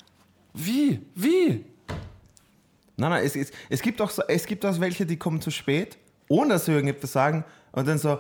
Wie? 0.56 1.00
Wie? 1.14 1.64
Nein, 2.96 3.12
nein, 3.12 3.24
es, 3.24 3.36
es, 3.36 3.52
es 3.70 3.82
gibt 3.84 4.02
auch 4.02 4.10
so, 4.10 4.24
es 4.28 4.48
gibt 4.48 4.66
auch 4.66 4.80
welche, 4.80 5.06
die 5.06 5.18
kommen 5.18 5.40
zu 5.42 5.52
spät, 5.52 5.96
ohne 6.28 6.54
dass 6.54 6.66
sie 6.66 6.72
irgendetwas 6.72 7.12
sagen 7.12 7.46
und 7.72 7.88
dann 7.88 8.00
so, 8.00 8.18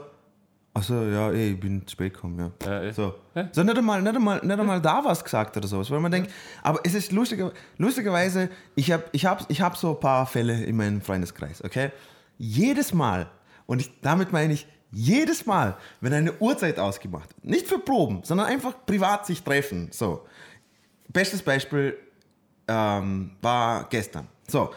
achso, 0.77 1.03
ja, 1.03 1.31
ey, 1.31 1.53
ich 1.53 1.59
bin 1.59 1.85
zu 1.85 1.93
spät 1.93 2.13
gekommen, 2.13 2.39
ja. 2.39 2.51
Ja, 2.65 2.83
eh. 2.83 2.91
so. 2.91 3.15
Ja. 3.35 3.49
so 3.51 3.63
nicht 3.63 3.77
einmal, 3.77 4.01
nicht, 4.01 4.15
einmal, 4.15 4.39
nicht 4.43 4.59
einmal 4.59 4.81
da 4.81 5.03
was 5.03 5.23
gesagt 5.23 5.57
oder 5.57 5.67
sowas, 5.67 5.89
weil 5.91 5.99
man 5.99 6.11
denkt, 6.11 6.31
aber 6.63 6.79
es 6.83 6.93
ist 6.93 7.11
lustiger, 7.11 7.51
lustigerweise, 7.77 8.49
ich 8.75 8.91
habe 8.91 9.03
ich 9.11 9.25
hab, 9.25 9.49
ich 9.49 9.61
hab 9.61 9.75
so 9.77 9.91
ein 9.91 9.99
paar 9.99 10.25
Fälle 10.25 10.63
in 10.63 10.77
meinem 10.77 11.01
Freundeskreis, 11.01 11.63
okay? 11.63 11.91
Jedes 12.37 12.93
Mal, 12.93 13.29
und 13.65 13.81
ich, 13.81 13.91
damit 14.01 14.31
meine 14.31 14.53
ich, 14.53 14.67
jedes 14.91 15.45
Mal, 15.45 15.77
wenn 15.99 16.13
eine 16.13 16.33
Uhrzeit 16.39 16.79
ausgemacht 16.79 17.29
nicht 17.43 17.67
für 17.67 17.79
Proben, 17.79 18.21
sondern 18.23 18.47
einfach 18.47 18.73
privat 18.85 19.25
sich 19.25 19.43
treffen, 19.43 19.89
so. 19.91 20.25
Bestes 21.09 21.41
Beispiel 21.41 21.97
ähm, 22.67 23.31
war 23.41 23.87
gestern. 23.89 24.27
So, 24.47 24.71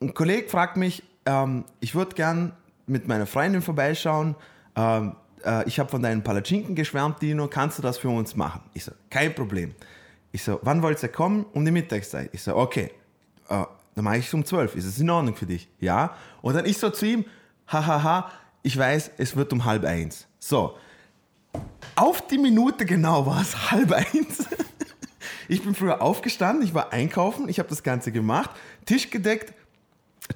ein 0.00 0.12
Kollege 0.12 0.48
fragt 0.48 0.76
mich, 0.76 1.02
ähm, 1.26 1.64
ich 1.80 1.94
würde 1.94 2.14
gern 2.14 2.52
mit 2.86 3.08
meiner 3.08 3.26
Freundin 3.26 3.62
vorbeischauen. 3.62 4.34
Ähm, 4.80 5.16
äh, 5.44 5.66
ich 5.68 5.78
habe 5.78 5.90
von 5.90 6.02
deinen 6.02 6.22
Palatschinken 6.22 6.74
geschwärmt, 6.74 7.20
Dino. 7.20 7.48
Kannst 7.48 7.78
du 7.78 7.82
das 7.82 7.98
für 7.98 8.08
uns 8.08 8.34
machen? 8.34 8.62
Ich 8.72 8.84
so, 8.84 8.92
kein 9.10 9.34
Problem. 9.34 9.74
Ich 10.32 10.42
so, 10.42 10.58
wann 10.62 10.82
wollt 10.82 11.02
ihr 11.02 11.08
kommen? 11.08 11.44
Um 11.52 11.64
die 11.64 11.70
Mittagszeit. 11.70 12.30
Ich 12.32 12.42
so, 12.42 12.56
okay. 12.56 12.90
Äh, 13.48 13.64
dann 13.94 14.04
mache 14.04 14.18
ich 14.18 14.26
es 14.26 14.34
um 14.34 14.44
12. 14.44 14.76
Ist 14.76 14.86
es 14.86 14.98
in 14.98 15.10
Ordnung 15.10 15.34
für 15.36 15.46
dich? 15.46 15.68
Ja. 15.80 16.14
Und 16.40 16.54
dann 16.54 16.64
ich 16.64 16.78
so 16.78 16.90
zu 16.90 17.06
ihm, 17.06 17.24
hahaha, 17.66 18.30
ich 18.62 18.76
weiß, 18.76 19.12
es 19.18 19.36
wird 19.36 19.52
um 19.52 19.64
halb 19.64 19.84
eins. 19.84 20.26
So. 20.38 20.76
Auf 21.96 22.26
die 22.28 22.38
Minute 22.38 22.86
genau 22.86 23.26
war 23.26 23.42
es 23.42 23.70
halb 23.70 23.92
eins. 23.92 24.46
Ich 25.48 25.64
bin 25.64 25.74
früher 25.74 26.00
aufgestanden, 26.00 26.64
ich 26.64 26.74
war 26.74 26.92
einkaufen, 26.92 27.48
ich 27.48 27.58
habe 27.58 27.68
das 27.68 27.82
Ganze 27.82 28.12
gemacht, 28.12 28.50
Tisch 28.86 29.10
gedeckt, 29.10 29.52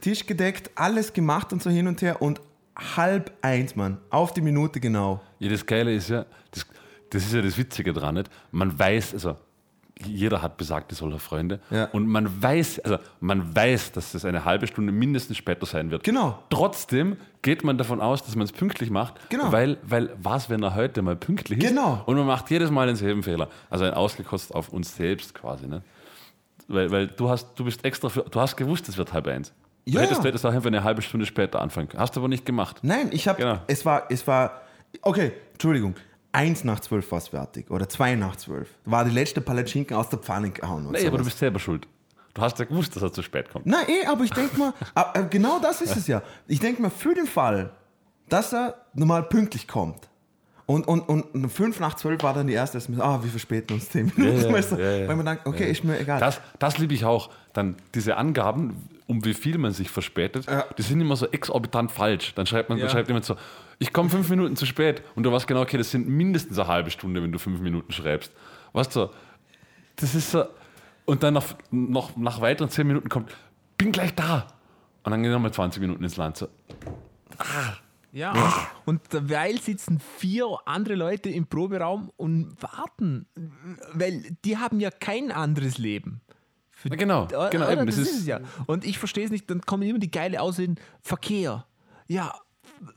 Tisch 0.00 0.26
gedeckt, 0.26 0.72
alles 0.74 1.12
gemacht 1.12 1.52
und 1.52 1.62
so 1.62 1.70
hin 1.70 1.86
und 1.86 2.02
her 2.02 2.20
und 2.20 2.40
halb 2.76 3.32
eins, 3.42 3.76
Mann, 3.76 3.98
auf 4.10 4.32
die 4.34 4.40
Minute 4.40 4.80
genau. 4.80 5.20
Ja, 5.38 5.48
das 5.50 5.64
Geile 5.66 5.94
ist 5.94 6.08
ja, 6.10 6.26
das, 6.50 6.66
das 7.10 7.22
ist 7.24 7.32
ja 7.34 7.42
das 7.42 7.56
Witzige 7.56 7.92
dran, 7.92 8.14
nicht? 8.14 8.30
Man 8.50 8.76
weiß, 8.78 9.14
also 9.14 9.36
jeder 10.04 10.42
hat 10.42 10.56
besagte 10.56 10.92
solcher 10.96 11.20
Freunde 11.20 11.60
Ja. 11.70 11.84
und 11.92 12.08
man 12.08 12.42
weiß, 12.42 12.80
also 12.80 12.98
man 13.20 13.54
weiß, 13.54 13.92
dass 13.92 14.12
es 14.14 14.24
eine 14.24 14.44
halbe 14.44 14.66
Stunde 14.66 14.90
mindestens 14.92 15.36
später 15.36 15.66
sein 15.66 15.92
wird. 15.92 16.02
Genau. 16.02 16.42
Trotzdem 16.50 17.16
geht 17.42 17.62
man 17.62 17.78
davon 17.78 18.00
aus, 18.00 18.24
dass 18.24 18.34
man 18.34 18.44
es 18.44 18.50
pünktlich 18.50 18.90
macht, 18.90 19.14
Genau. 19.30 19.52
weil, 19.52 19.78
weil 19.84 20.10
was, 20.20 20.50
wenn 20.50 20.64
er 20.64 20.74
heute 20.74 21.00
mal 21.02 21.14
pünktlich 21.14 21.62
ist? 21.62 21.68
Genau. 21.68 22.02
Und 22.06 22.16
man 22.16 22.26
macht 22.26 22.50
jedes 22.50 22.72
Mal 22.72 22.88
denselben 22.88 23.22
Fehler. 23.22 23.48
Also 23.70 23.84
ein 23.84 23.94
ausgekostet 23.94 24.56
auf 24.56 24.70
uns 24.70 24.96
selbst 24.96 25.32
quasi, 25.32 25.68
ne? 25.68 25.82
Weil, 26.66 26.90
weil 26.90 27.06
du 27.08 27.28
hast, 27.28 27.48
du 27.56 27.64
bist 27.64 27.84
extra 27.84 28.08
für, 28.08 28.22
du 28.22 28.40
hast 28.40 28.56
gewusst, 28.56 28.88
es 28.88 28.96
wird 28.96 29.12
halb 29.12 29.26
eins. 29.28 29.52
Du 29.86 29.92
Ja. 29.92 30.00
hättest, 30.00 30.22
du 30.24 30.28
hättest 30.28 30.46
auch 30.46 30.52
einfach 30.52 30.66
eine 30.68 30.82
halbe 30.82 31.02
Stunde 31.02 31.26
später 31.26 31.60
anfangen 31.60 31.88
können. 31.88 32.00
Hast 32.02 32.16
du 32.16 32.20
aber 32.20 32.28
nicht 32.28 32.46
gemacht. 32.46 32.78
Nein, 32.82 33.08
ich 33.12 33.28
habe, 33.28 33.38
Genau. 33.40 33.58
es 33.66 33.84
war, 33.84 34.04
es 34.08 34.26
war, 34.26 34.62
okay, 35.02 35.32
Entschuldigung, 35.52 35.94
eins 36.32 36.64
nach 36.64 36.80
zwölf 36.80 37.10
war 37.12 37.18
es 37.18 37.28
fertig 37.28 37.70
oder 37.70 37.88
zwei 37.88 38.14
nach 38.14 38.36
zwölf. 38.36 38.68
War 38.86 39.04
die 39.04 39.10
letzte 39.10 39.40
Palatschinken 39.40 39.96
aus 39.96 40.08
der 40.08 40.18
Pfanne 40.20 40.50
gehauen. 40.50 40.84
Nee, 40.90 41.00
aber 41.00 41.10
du 41.10 41.10
sowas. 41.16 41.24
bist 41.26 41.38
selber 41.38 41.58
schuld. 41.58 41.86
Du 42.32 42.42
hast 42.42 42.58
ja 42.58 42.64
gewusst, 42.64 42.96
dass 42.96 43.02
er 43.02 43.12
zu 43.12 43.22
spät 43.22 43.50
kommt. 43.50 43.66
Nein, 43.66 43.84
eh, 43.86 44.06
aber 44.06 44.24
ich 44.24 44.32
denke 44.32 44.58
mal, 44.58 44.72
ah, 44.94 45.12
äh, 45.14 45.24
genau 45.30 45.60
das 45.60 45.80
ist 45.82 45.96
es 45.96 46.06
ja. 46.08 46.22
Ich 46.48 46.58
denke 46.60 46.82
mal, 46.82 46.90
für 46.90 47.14
den 47.14 47.26
Fall, 47.26 47.70
dass 48.28 48.52
er 48.52 48.74
normal 48.94 49.24
pünktlich 49.24 49.68
kommt. 49.68 50.08
Und, 50.66 50.88
und, 50.88 51.02
und 51.02 51.50
fünf 51.50 51.78
nach 51.78 51.94
zwölf 51.94 52.22
war 52.22 52.32
dann 52.32 52.46
die 52.46 52.54
erste, 52.54 52.78
dass 52.78 52.88
ah, 52.98 53.22
wir 53.22 53.30
verspäten 53.30 53.74
uns 53.76 53.90
zehn 53.90 54.06
Minuten. 54.16 54.38
Ja, 54.40 54.46
ja, 54.48 54.52
weißt 54.52 54.72
du? 54.72 54.76
ja. 54.76 55.06
Weil 55.06 55.14
man 55.16 55.26
denkt, 55.26 55.46
okay, 55.46 55.70
ist 55.70 55.84
mir 55.84 56.00
egal. 56.00 56.18
Das, 56.18 56.40
das 56.58 56.78
liebe 56.78 56.94
ich 56.94 57.04
auch. 57.04 57.28
Dann 57.52 57.76
diese 57.94 58.16
Angaben, 58.16 58.88
um 59.06 59.24
wie 59.24 59.34
viel 59.34 59.58
man 59.58 59.72
sich 59.72 59.90
verspätet, 59.90 60.46
Ja. 60.46 60.64
die 60.78 60.82
sind 60.82 61.00
immer 61.00 61.16
so 61.16 61.26
exorbitant 61.26 61.90
falsch. 61.92 62.34
Dann 62.34 62.46
schreibt 62.46 62.68
man, 62.68 62.78
Ja. 62.78 62.84
dann 62.86 62.92
schreibt 62.92 63.08
jemand 63.08 63.24
so, 63.24 63.36
ich 63.78 63.92
komme 63.92 64.08
fünf 64.10 64.28
Minuten 64.30 64.56
zu 64.56 64.66
spät 64.66 65.02
und 65.14 65.24
du 65.24 65.32
weißt 65.32 65.46
genau, 65.46 65.62
okay, 65.62 65.76
das 65.76 65.90
sind 65.90 66.08
mindestens 66.08 66.58
eine 66.58 66.68
halbe 66.68 66.90
Stunde, 66.90 67.22
wenn 67.22 67.32
du 67.32 67.38
fünf 67.38 67.60
Minuten 67.60 67.92
schreibst. 67.92 68.32
Weißt 68.72 68.94
du, 68.96 69.10
das 69.96 70.14
ist 70.14 70.30
so. 70.30 70.44
Und 71.04 71.22
dann 71.22 71.34
noch, 71.34 71.44
noch 71.70 72.16
nach 72.16 72.40
weiteren 72.40 72.70
zehn 72.70 72.86
Minuten 72.86 73.08
kommt, 73.08 73.30
bin 73.76 73.92
gleich 73.92 74.14
da. 74.14 74.46
Und 75.02 75.10
dann 75.10 75.22
gehen 75.22 75.32
nochmal 75.32 75.52
20 75.52 75.80
Minuten 75.82 76.02
ins 76.02 76.16
Land. 76.16 76.38
So, 76.38 76.48
Ja, 78.12 78.32
und 78.84 79.12
derweil 79.12 79.60
sitzen 79.60 79.98
vier 80.18 80.46
andere 80.66 80.94
Leute 80.94 81.28
im 81.30 81.46
Proberaum 81.46 82.10
und 82.16 82.56
warten, 82.62 83.26
weil 83.92 84.22
die 84.44 84.56
haben 84.56 84.78
ja 84.78 84.90
kein 84.90 85.32
anderes 85.32 85.78
Leben. 85.78 86.20
Genau, 86.84 87.24
Oder? 87.24 87.50
genau, 87.50 87.64
Oder? 87.64 87.72
eben, 87.72 87.86
das, 87.86 87.96
das 87.96 88.06
ist 88.06 88.12
ist- 88.14 88.20
es 88.20 88.26
ja. 88.26 88.40
Und 88.66 88.84
ich 88.84 88.98
verstehe 88.98 89.24
es 89.24 89.30
nicht, 89.30 89.48
dann 89.50 89.60
kommen 89.62 89.82
immer 89.84 89.98
die 89.98 90.10
geile 90.10 90.40
Ausreden, 90.40 90.76
Verkehr. 91.02 91.66
Ja, 92.06 92.34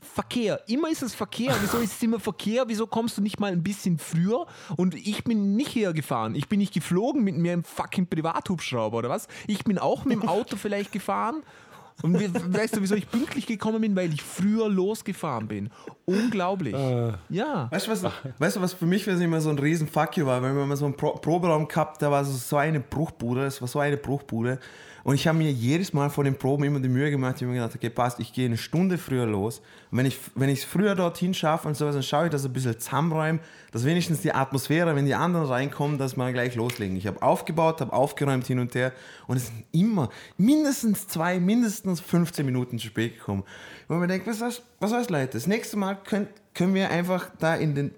Verkehr. 0.00 0.60
Immer 0.68 0.90
ist 0.90 1.02
es 1.02 1.14
Verkehr. 1.14 1.54
Wieso 1.62 1.78
ist 1.78 1.92
es 1.94 2.02
immer 2.02 2.20
Verkehr? 2.20 2.64
Wieso 2.68 2.86
kommst 2.86 3.16
du 3.16 3.22
nicht 3.22 3.40
mal 3.40 3.52
ein 3.52 3.62
bisschen 3.62 3.98
früher? 3.98 4.46
Und 4.76 4.94
ich 4.94 5.24
bin 5.24 5.56
nicht 5.56 5.68
hier 5.70 5.92
gefahren. 5.92 6.34
Ich 6.34 6.48
bin 6.48 6.58
nicht 6.58 6.74
geflogen 6.74 7.24
mit 7.24 7.36
mir 7.36 7.52
im 7.54 7.64
fucking 7.64 8.06
Privathubschrauber 8.08 8.98
oder 8.98 9.08
was? 9.08 9.28
Ich 9.46 9.64
bin 9.64 9.78
auch 9.78 10.04
mit 10.04 10.20
dem 10.22 10.28
Auto 10.28 10.56
vielleicht 10.60 10.92
gefahren. 10.92 11.42
Und 12.02 12.14
we- 12.20 12.30
weißt 12.54 12.76
du, 12.76 12.82
wieso 12.82 12.94
ich 12.94 13.10
pünktlich 13.10 13.46
gekommen 13.46 13.80
bin? 13.80 13.96
Weil 13.96 14.12
ich 14.12 14.22
früher 14.22 14.68
losgefahren 14.68 15.48
bin. 15.48 15.70
Unglaublich. 16.04 16.74
Ja. 17.28 17.70
Weißt 17.70 17.86
du, 17.86 17.90
was, 17.90 18.04
weißt 18.38 18.56
du, 18.56 18.60
was 18.60 18.72
für 18.72 18.86
mich 18.86 19.06
immer 19.06 19.40
so 19.40 19.50
ein 19.50 19.58
riesen 19.58 19.88
Fuck 19.88 20.16
you 20.16 20.26
war, 20.26 20.42
wenn 20.42 20.56
wir 20.56 20.64
mal 20.64 20.76
so 20.76 20.84
einen 20.84 20.96
Pro 20.96 21.12
Proberaum 21.12 21.66
gehabt, 21.68 22.00
da 22.00 22.10
war 22.10 22.24
so, 22.24 22.32
so 22.32 22.56
eine 22.56 22.80
Bruchbude, 22.80 23.44
es 23.46 23.60
war 23.60 23.68
so 23.68 23.80
eine 23.80 23.96
Bruchbude. 23.96 24.58
Und 25.04 25.14
ich 25.14 25.26
habe 25.26 25.38
mir 25.38 25.50
jedes 25.50 25.92
Mal 25.94 26.10
vor 26.10 26.24
den 26.24 26.36
Proben 26.36 26.64
immer 26.64 26.80
die 26.80 26.88
Mühe 26.88 27.10
gemacht, 27.10 27.36
ich 27.36 27.42
habe 27.42 27.52
mir 27.52 27.60
gedacht, 27.60 27.74
okay, 27.74 27.88
passt, 27.88 28.20
ich 28.20 28.32
gehe 28.32 28.44
eine 28.46 28.58
Stunde 28.58 28.98
früher 28.98 29.24
los. 29.24 29.62
Und 29.90 29.98
wenn 29.98 30.06
ich 30.06 30.18
wenn 30.34 30.50
ich 30.50 30.58
es 30.58 30.64
früher 30.66 30.94
dorthin 30.94 31.32
schaffe 31.32 31.66
und 31.68 31.76
sowas, 31.76 31.94
dann 31.94 32.02
schaue 32.02 32.26
ich, 32.26 32.30
dass 32.30 32.44
ein 32.44 32.52
bisschen 32.52 32.78
zusammenräume, 32.78 33.38
dass 33.72 33.84
wenigstens 33.86 34.20
die 34.20 34.34
Atmosphäre, 34.34 34.94
wenn 34.96 35.06
die 35.06 35.14
anderen 35.14 35.46
reinkommen, 35.46 35.96
dass 35.96 36.16
wir 36.16 36.30
gleich 36.32 36.56
loslegen. 36.56 36.96
Ich 36.96 37.06
habe 37.06 37.22
aufgebaut, 37.22 37.80
habe 37.80 37.92
aufgeräumt 37.92 38.46
hin 38.46 38.58
und 38.58 38.74
her 38.74 38.92
und 39.28 39.38
es 39.38 39.46
sind 39.46 39.64
immer 39.72 40.10
mindestens 40.36 41.06
zwei, 41.08 41.40
mindestens 41.40 41.78
15 41.96 42.44
Minuten 42.46 42.78
zu 42.78 42.86
spät 42.86 43.18
gekommen. 43.18 43.44
Wo 43.88 43.94
man 43.94 44.08
denkt, 44.08 44.26
was 44.26 44.40
heißt, 44.40 44.62
was 44.80 44.92
heißt 44.92 45.10
Leute, 45.10 45.32
das 45.32 45.46
nächste 45.46 45.76
Mal 45.76 45.94
könnt, 45.94 46.28
können 46.54 46.74
wir 46.74 46.90
einfach 46.90 47.30
da 47.38 47.54
in 47.54 47.74
den, 47.74 47.90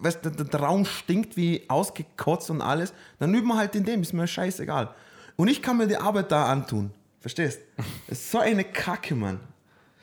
weißt, 0.00 0.24
du, 0.24 0.30
der, 0.30 0.44
der 0.46 0.60
Raum 0.60 0.84
stinkt 0.84 1.36
wie 1.36 1.62
ausgekotzt 1.68 2.50
und 2.50 2.60
alles, 2.62 2.92
dann 3.18 3.34
üben 3.34 3.48
wir 3.48 3.56
halt 3.56 3.74
in 3.74 3.84
dem, 3.84 4.02
ist 4.02 4.12
mir 4.12 4.26
scheißegal. 4.26 4.94
Und 5.36 5.48
ich 5.48 5.62
kann 5.62 5.76
mir 5.76 5.86
die 5.86 5.96
Arbeit 5.96 6.30
da 6.32 6.46
antun. 6.46 6.90
Verstehst? 7.20 7.60
Das 8.08 8.18
ist 8.18 8.30
so 8.30 8.38
eine 8.38 8.64
Kacke, 8.64 9.14
Mann. 9.14 9.40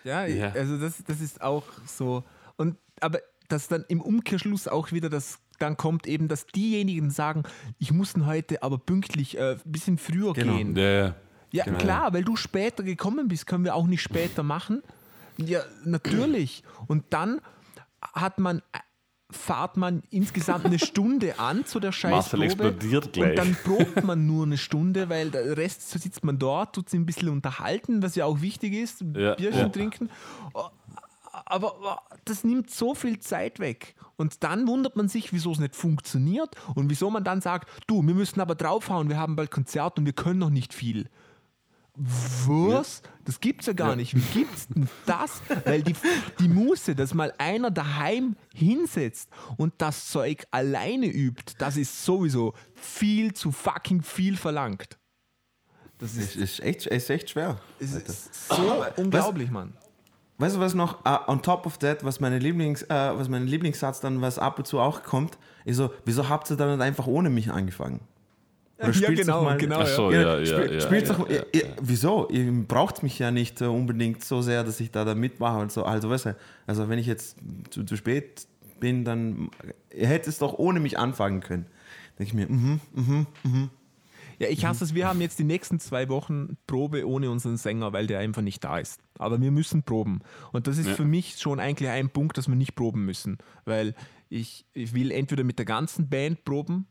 Ja, 0.03 0.25
Ja. 0.25 0.51
also 0.53 0.77
das, 0.77 1.03
das 1.05 1.21
ist 1.21 1.41
auch 1.41 1.63
so. 1.85 2.23
Und 2.57 2.77
aber 2.99 3.19
dass 3.47 3.67
dann 3.67 3.83
im 3.89 4.01
Umkehrschluss 4.01 4.67
auch 4.67 4.91
wieder 4.91 5.09
das 5.09 5.39
dann 5.59 5.77
kommt 5.77 6.07
eben, 6.07 6.27
dass 6.27 6.47
diejenigen 6.47 7.11
sagen, 7.11 7.43
ich 7.77 7.91
muss 7.91 8.13
denn 8.13 8.25
heute 8.25 8.63
aber 8.63 8.79
pünktlich 8.79 9.37
äh, 9.37 9.51
ein 9.63 9.71
bisschen 9.71 9.99
früher 9.99 10.33
Genau. 10.33 10.55
gehen. 10.57 10.75
ja, 10.75 10.83
ja. 10.89 11.15
Ja, 11.51 11.65
Genau. 11.65 11.77
klar, 11.77 12.13
weil 12.13 12.23
du 12.23 12.35
später 12.35 12.83
gekommen 12.83 13.27
bist, 13.27 13.45
können 13.47 13.63
wir 13.63 13.75
auch 13.75 13.87
nicht 13.87 14.01
später 14.01 14.43
machen. 14.43 14.81
Ja, 15.37 15.61
natürlich. 15.85 16.63
Und 16.87 17.05
dann 17.11 17.41
hat 18.01 18.39
man, 18.39 18.61
fahrt 19.29 19.77
man 19.77 20.03
insgesamt 20.09 20.65
eine 20.65 20.79
Stunde 20.79 21.39
an 21.39 21.65
zu 21.65 21.79
der 21.79 21.91
Scheißprobe. 21.91 22.45
explodiert 22.45 23.13
gleich. 23.13 23.29
Und 23.31 23.35
dann 23.37 23.55
probt 23.63 24.03
man 24.03 24.25
nur 24.27 24.45
eine 24.45 24.57
Stunde, 24.57 25.09
weil 25.09 25.31
der 25.31 25.57
Rest 25.57 25.89
so 25.89 25.97
sitzt 25.99 26.23
man 26.23 26.37
dort, 26.39 26.75
tut 26.75 26.89
sich 26.89 26.99
ein 26.99 27.05
bisschen 27.05 27.29
unterhalten, 27.29 28.01
was 28.03 28.15
ja 28.15 28.25
auch 28.25 28.41
wichtig 28.41 28.73
ist, 28.73 29.01
Ja, 29.15 29.35
Bierchen 29.35 29.59
ja. 29.61 29.69
trinken. 29.69 30.09
Aber 30.53 30.71
aber 31.45 32.01
das 32.25 32.43
nimmt 32.43 32.69
so 32.69 32.93
viel 32.93 33.19
Zeit 33.19 33.59
weg. 33.59 33.95
Und 34.17 34.43
dann 34.43 34.67
wundert 34.67 34.95
man 34.95 35.07
sich, 35.07 35.31
wieso 35.33 35.51
es 35.53 35.59
nicht 35.59 35.75
funktioniert 35.75 36.55
und 36.75 36.89
wieso 36.89 37.09
man 37.09 37.23
dann 37.23 37.41
sagt, 37.41 37.69
du, 37.87 38.05
wir 38.05 38.13
müssen 38.13 38.39
aber 38.41 38.55
draufhauen, 38.55 39.09
wir 39.09 39.17
haben 39.17 39.35
bald 39.35 39.49
Konzert 39.51 39.97
und 39.97 40.05
wir 40.05 40.13
können 40.13 40.39
noch 40.39 40.49
nicht 40.49 40.73
viel. 40.73 41.09
Was? 41.95 43.01
Das 43.25 43.39
gibt's 43.39 43.65
ja 43.65 43.73
gar 43.73 43.95
nicht. 43.95 44.15
Wie 44.15 44.39
gibt's 44.39 44.67
denn 44.67 44.87
das? 45.05 45.41
Weil 45.65 45.83
die, 45.83 45.93
die 46.39 46.47
Muße, 46.47 46.95
dass 46.95 47.13
mal 47.13 47.33
einer 47.37 47.69
daheim 47.69 48.35
hinsetzt 48.53 49.29
und 49.57 49.73
das 49.77 50.07
Zeug 50.07 50.45
alleine 50.51 51.07
übt, 51.07 51.53
das 51.57 51.77
ist 51.77 52.05
sowieso 52.05 52.53
viel 52.73 53.33
zu 53.33 53.51
fucking 53.51 54.01
viel 54.01 54.37
verlangt. 54.37 54.97
Das 55.97 56.15
Es 56.17 56.35
ist, 56.35 56.35
ist 56.37 56.59
echt, 56.61 56.85
ist 56.87 57.09
echt 57.09 57.29
schwer. 57.29 57.59
es 57.79 57.93
ist 57.93 58.47
so 58.47 58.83
unglaublich, 58.95 59.51
Mann. 59.51 59.73
Weißt 60.39 60.55
du 60.55 60.59
was 60.59 60.73
noch? 60.73 61.05
Uh, 61.05 61.19
on 61.27 61.43
top 61.43 61.67
of 61.67 61.77
that, 61.77 62.03
was 62.03 62.19
meine 62.19 62.39
Lieblings, 62.39 62.83
uh, 62.85 62.87
was 62.89 63.29
mein 63.29 63.45
Lieblingssatz 63.45 63.99
dann, 63.99 64.21
was 64.21 64.39
ab 64.39 64.57
und 64.57 64.65
zu 64.65 64.79
auch 64.79 65.03
kommt, 65.03 65.37
ist 65.65 65.77
so, 65.77 65.93
wieso 66.03 66.29
habt 66.29 66.49
ihr 66.49 66.55
dann 66.55 66.81
einfach 66.81 67.05
ohne 67.05 67.29
mich 67.29 67.51
angefangen? 67.51 67.99
Oder 68.81 68.91
Ja, 68.91 69.09
genau, 69.11 69.33
doch 69.39 69.43
mal- 69.43 69.57
genau. 69.57 69.79
Ach 69.79 69.87
so, 69.87 70.11
Ja, 70.11 70.21
ja, 70.21 70.39
ja, 70.39 70.45
spiel, 70.45 70.73
ja. 70.75 70.81
spielt's 70.81 71.09
ja, 71.09 71.15
doch, 71.15 71.29
ja, 71.29 71.41
wieso? 71.81 72.27
Ihr 72.29 72.51
braucht 72.67 73.03
mich 73.03 73.19
ja 73.19 73.31
nicht 73.31 73.61
unbedingt 73.61 74.23
so 74.23 74.41
sehr, 74.41 74.63
dass 74.63 74.79
ich 74.79 74.91
da, 74.91 75.05
da 75.05 75.15
mitmache 75.15 75.59
und 75.59 75.71
so. 75.71 75.83
Also, 75.83 76.09
weißt 76.09 76.25
du, 76.27 76.35
also 76.67 76.89
wenn 76.89 76.99
ich 76.99 77.05
jetzt 77.07 77.37
zu, 77.69 77.83
zu 77.83 77.95
spät 77.95 78.47
bin, 78.79 79.05
dann 79.05 79.49
ihr 79.95 80.07
hättet 80.07 80.27
es 80.29 80.39
doch 80.39 80.53
ohne 80.57 80.79
mich 80.79 80.97
anfangen 80.97 81.41
können. 81.41 81.65
Denke 82.17 82.23
ich 82.29 82.33
mir, 82.33 82.47
mhm, 82.47 82.79
mhm. 83.43 83.69
Ja, 84.39 84.47
ich 84.49 84.65
hasse 84.65 84.83
es. 84.83 84.95
Wir 84.95 85.07
haben 85.07 85.21
jetzt 85.21 85.37
die 85.37 85.43
nächsten 85.43 85.79
zwei 85.79 86.09
Wochen 86.09 86.57
Probe 86.65 87.07
ohne 87.07 87.29
unseren 87.29 87.57
Sänger, 87.57 87.93
weil 87.93 88.07
der 88.07 88.17
einfach 88.17 88.41
nicht 88.41 88.63
da 88.63 88.79
ist. 88.79 88.99
Aber 89.19 89.39
wir 89.39 89.51
müssen 89.51 89.83
proben. 89.83 90.21
Und 90.51 90.65
das 90.65 90.79
ist 90.79 90.87
Ja. 90.87 90.93
für 90.95 91.05
mich 91.05 91.37
schon 91.37 91.59
eigentlich 91.59 91.89
ein 91.89 92.09
Punkt, 92.09 92.39
dass 92.39 92.47
wir 92.47 92.55
nicht 92.55 92.73
proben 92.75 93.05
müssen. 93.05 93.37
Weil 93.65 93.93
ich, 94.29 94.65
ich 94.73 94.95
will 94.95 95.11
entweder 95.11 95.43
mit 95.43 95.59
der 95.59 95.65
ganzen 95.67 96.09
Band 96.09 96.43
proben, 96.43 96.87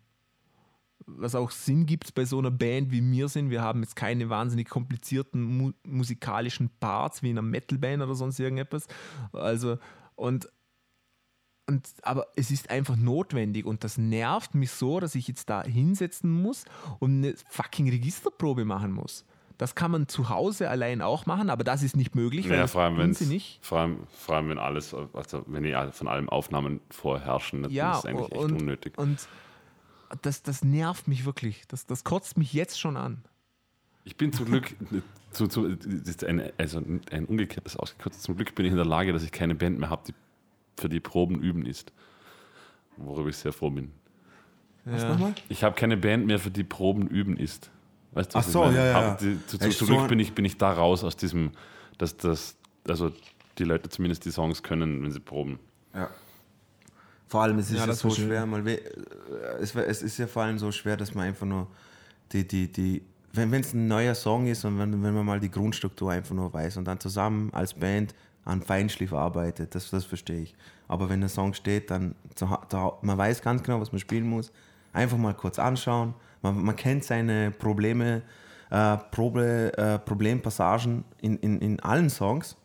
was 1.17 1.35
auch 1.35 1.51
Sinn 1.51 1.87
gibt 1.87 2.15
bei 2.15 2.25
so 2.25 2.39
einer 2.39 2.51
Band 2.51 2.91
wie 2.91 3.03
wir 3.11 3.29
sind. 3.29 3.51
Wir 3.51 3.63
haben 3.63 3.83
jetzt 3.83 3.97
keine 3.97 4.29
wahnsinnig 4.31 4.69
komplizierten 4.69 5.43
mu 5.43 5.73
musikalischen 5.87 6.71
Parts 6.81 7.23
wie 7.23 7.31
in 7.31 7.39
einer 7.39 7.47
Metalband 7.47 8.03
oder 8.03 8.15
sonst 8.15 8.39
irgendetwas. 8.41 8.87
Also, 9.33 9.79
und 10.17 10.49
und, 11.67 11.89
aber 12.03 12.27
es 12.35 12.51
ist 12.51 12.69
einfach 12.69 12.97
notwendig 12.97 13.65
und 13.65 13.85
das 13.85 13.97
nervt 13.97 14.57
mich 14.57 14.73
so, 14.73 14.99
dass 14.99 15.15
ich 15.15 15.29
jetzt 15.29 15.49
da 15.51 15.63
hinsetzen 15.63 16.29
muss 16.31 16.65
und 16.99 17.19
eine 17.19 17.35
fucking 17.49 17.89
Registerprobe 17.89 18.65
machen 18.65 18.91
muss. 18.93 19.25
Das 19.57 19.77
kann 19.77 19.91
man 19.93 20.09
zu 20.09 20.31
Hause 20.31 20.69
allein 20.69 21.01
auch 21.01 21.27
machen, 21.27 21.49
aber 21.49 21.63
das 21.63 21.83
ist 21.85 21.95
nicht 21.97 22.17
möglich, 22.17 22.47
weil 22.49 22.57
Ja, 22.57 22.63
das 22.63 22.73
vor 22.73 22.83
allem, 22.83 22.97
wenn's, 22.97 23.21
sie 23.21 23.27
nicht. 23.27 23.61
vor, 23.65 23.79
allem, 23.79 23.99
vor 24.09 24.35
allem, 24.37 24.49
wenn 24.49 24.59
alles, 24.59 24.93
also 25.13 25.45
wenn 25.47 25.63
die 25.63 25.77
von 25.93 26.09
allem 26.09 26.29
Aufnahmen 26.29 26.81
vorherrschen, 26.91 27.63
dann 27.63 27.71
Ja, 27.71 27.93
ist 27.93 27.99
es 27.99 28.07
eigentlich 28.07 28.33
echt 28.33 28.41
und, 28.43 28.53
unnötig. 28.53 28.99
und 28.99 29.29
das, 30.23 30.43
das 30.43 30.65
nervt 30.65 31.09
mich 31.09 31.25
wirklich. 31.25 31.63
Das, 31.69 31.87
das 31.87 32.05
kotzt 32.05 32.37
mich 32.39 32.53
jetzt 32.53 32.79
schon 32.81 32.97
an. 32.97 33.23
Ich 34.05 34.17
bin 34.17 34.33
zum 34.33 34.47
Glück, 34.47 34.75
zu, 35.31 35.47
zu, 35.47 35.69
das 35.77 36.09
ist 36.09 36.25
ein, 36.25 36.51
also 36.59 36.79
ein 37.11 37.25
umgekehrtes 37.27 37.77
ausgekürzt, 37.77 38.23
zum 38.23 38.37
Glück 38.37 38.55
bin 38.55 38.67
ich 38.67 38.71
in 38.73 38.77
der 38.77 38.87
Lage, 38.87 39.13
dass 39.13 39.23
ich 39.23 39.33
keine 39.33 39.55
Band 39.55 39.79
mehr 39.79 39.91
habe, 39.91 40.03
die 40.09 40.15
für 40.81 40.89
die 40.89 41.01
Proben 41.01 41.41
üben 41.41 41.67
ist. 41.67 41.93
Worüber 42.97 43.29
ich 43.29 43.37
sehr 43.37 43.53
froh 43.53 43.71
bin. 43.71 43.93
Was 44.85 45.03
Ja. 45.03 45.11
nochmal? 45.11 45.35
Ich 45.49 45.63
habe 45.63 45.75
keine 45.77 45.97
Band 45.97 46.27
mehr, 46.27 46.39
für 46.39 46.51
die 46.51 46.65
Proben 46.65 47.07
üben 47.07 47.37
ist. 47.37 47.71
Weißt 48.13 48.35
du, 48.35 48.39
was 48.39 48.45
Ach 48.45 48.49
ich 48.49 48.53
so, 48.53 48.61
meine? 48.65 48.77
ja, 48.77 48.87
ja. 48.87 49.15
Die, 49.17 49.47
zu, 49.47 49.59
zu, 49.59 49.71
zum 49.71 49.87
Glück 49.89 50.09
bin 50.09 50.19
ich, 50.19 50.33
bin 50.33 50.45
ich 50.45 50.57
da 50.57 50.73
raus 50.73 51.05
aus 51.05 51.17
diesem, 51.17 51.53
dass 51.99 52.17
das, 52.17 52.57
also 52.89 53.13
die 53.59 53.65
Leute 53.65 53.89
zumindest 53.91 54.25
die 54.25 54.31
Songs 54.31 54.63
können, 54.63 55.03
wenn 55.03 55.13
sie 55.13 55.21
proben. 55.21 55.59
Ja. 55.95 56.09
Vor 57.31 57.43
allem, 57.43 57.61
es 57.61 57.71
ist 57.71 57.79
Ja, 57.79 57.87
ja, 57.87 57.93
so 57.93 58.11
schwer, 58.11 58.45
mal 58.45 58.67
es, 59.61 59.73
es 59.77 60.03
ist 60.03 60.19
ja 60.19 60.27
vor 60.27 60.43
allem 60.43 60.59
so 60.59 60.73
schwer, 60.73 60.97
dass 60.97 61.15
man 61.15 61.27
einfach 61.27 61.47
nur 61.47 61.69
die, 62.33 62.47
die, 62.47 62.71
die, 62.71 63.03
wenn 63.33 63.55
es 63.55 63.73
ein 63.73 63.87
neuer 63.87 64.17
Song 64.17 64.49
ist 64.49 64.65
und 64.65 64.81
wenn, 64.81 65.01
wenn 65.01 65.15
man 65.15 65.25
mal 65.25 65.39
die 65.39 65.51
Grundstruktur 65.51 66.11
einfach 66.11 66.35
nur 66.35 66.53
weiß 66.53 66.77
und 66.79 66.87
dann 66.87 66.99
zusammen 66.99 67.51
als 67.55 67.75
Band 67.75 68.17
an 68.45 68.63
Feinschliff 68.63 69.13
arbeitet, 69.13 69.77
das, 69.77 69.91
das 69.91 70.05
verstehe 70.05 70.41
ich. 70.41 70.57
Aber 70.89 71.09
wenn 71.09 71.21
der 71.21 71.29
Song 71.29 71.55
steht, 71.55 71.93
dann 71.93 72.17
da, 72.69 72.99
man 73.01 73.17
weiß 73.17 73.43
ganz 73.43 73.63
genau, 73.63 73.81
was 73.81 73.93
man 73.93 74.01
spielen 74.01 74.29
muss. 74.29 74.51
Einfach 74.93 75.17
mal 75.17 75.35
kurz 75.35 75.61
anschauen. 75.61 76.15
Man, 76.43 76.61
man 76.65 76.75
kennt 76.75 77.05
seine 77.05 77.53
Probleme, 77.53 78.23
äh, 78.71 78.97
Probe, 79.13 79.73
äh, 79.79 80.01
Problempassagen 80.01 81.05
in, 81.21 81.37
in, 81.37 81.61
in 81.61 81.79
allen 81.79 82.11
Songs. 82.11 82.57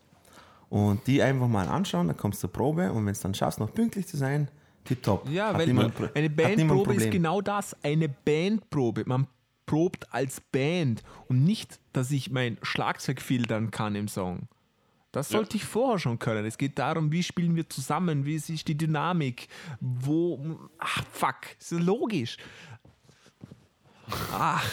Und 0.70 1.06
die 1.08 1.22
einfach 1.22 1.48
mal 1.48 1.68
anschauen, 1.68 2.08
dann 2.08 2.18
kommst 2.18 2.40
du 2.44 2.48
zur 2.48 2.54
Probe 2.54 2.92
und 2.92 3.06
wenn 3.06 3.12
es 3.12 3.20
dann 3.20 3.34
schaffst, 3.34 3.60
noch 3.60 3.74
pünktlich 3.74 4.08
zu 4.08 4.18
sein, 4.18 4.50
tipptopp. 4.84 5.30
Ja, 5.30 5.50
Hat 5.50 5.60
weil 5.60 5.68
niemand 5.68 5.94
eine 6.16 6.30
Bandprobe 6.30 6.92
ist 6.92 6.98
Problem. 6.98 7.12
genau 7.12 7.42
das, 7.42 7.76
eine 7.84 8.10
Bandprobe. 8.10 9.04
Man 9.06 9.28
probt 9.66 10.14
als 10.14 10.42
Band 10.42 11.04
und 11.28 11.44
nicht, 11.44 11.80
dass 11.94 12.12
ich 12.12 12.30
mein 12.30 12.58
Schlagzeug 12.62 13.22
filtern 13.22 13.72
kann 13.72 13.96
im 13.96 14.08
Song. 14.08 14.48
Das 15.12 15.30
sollte 15.30 15.56
ich 15.56 15.64
vorher 15.64 15.98
schon 15.98 16.20
können. 16.20 16.46
Es 16.46 16.58
geht 16.58 16.78
darum, 16.78 17.10
wie 17.10 17.24
spielen 17.24 17.56
wir 17.56 17.70
zusammen, 17.70 18.26
wie 18.26 18.36
ist 18.36 18.68
die 18.68 18.78
Dynamik, 18.78 19.48
wo. 19.80 20.58
Ach, 20.78 21.06
fuck, 21.10 21.38
ist 21.58 21.72
ja 21.72 21.78
logisch. 21.78 22.36
Ach. 24.34 24.64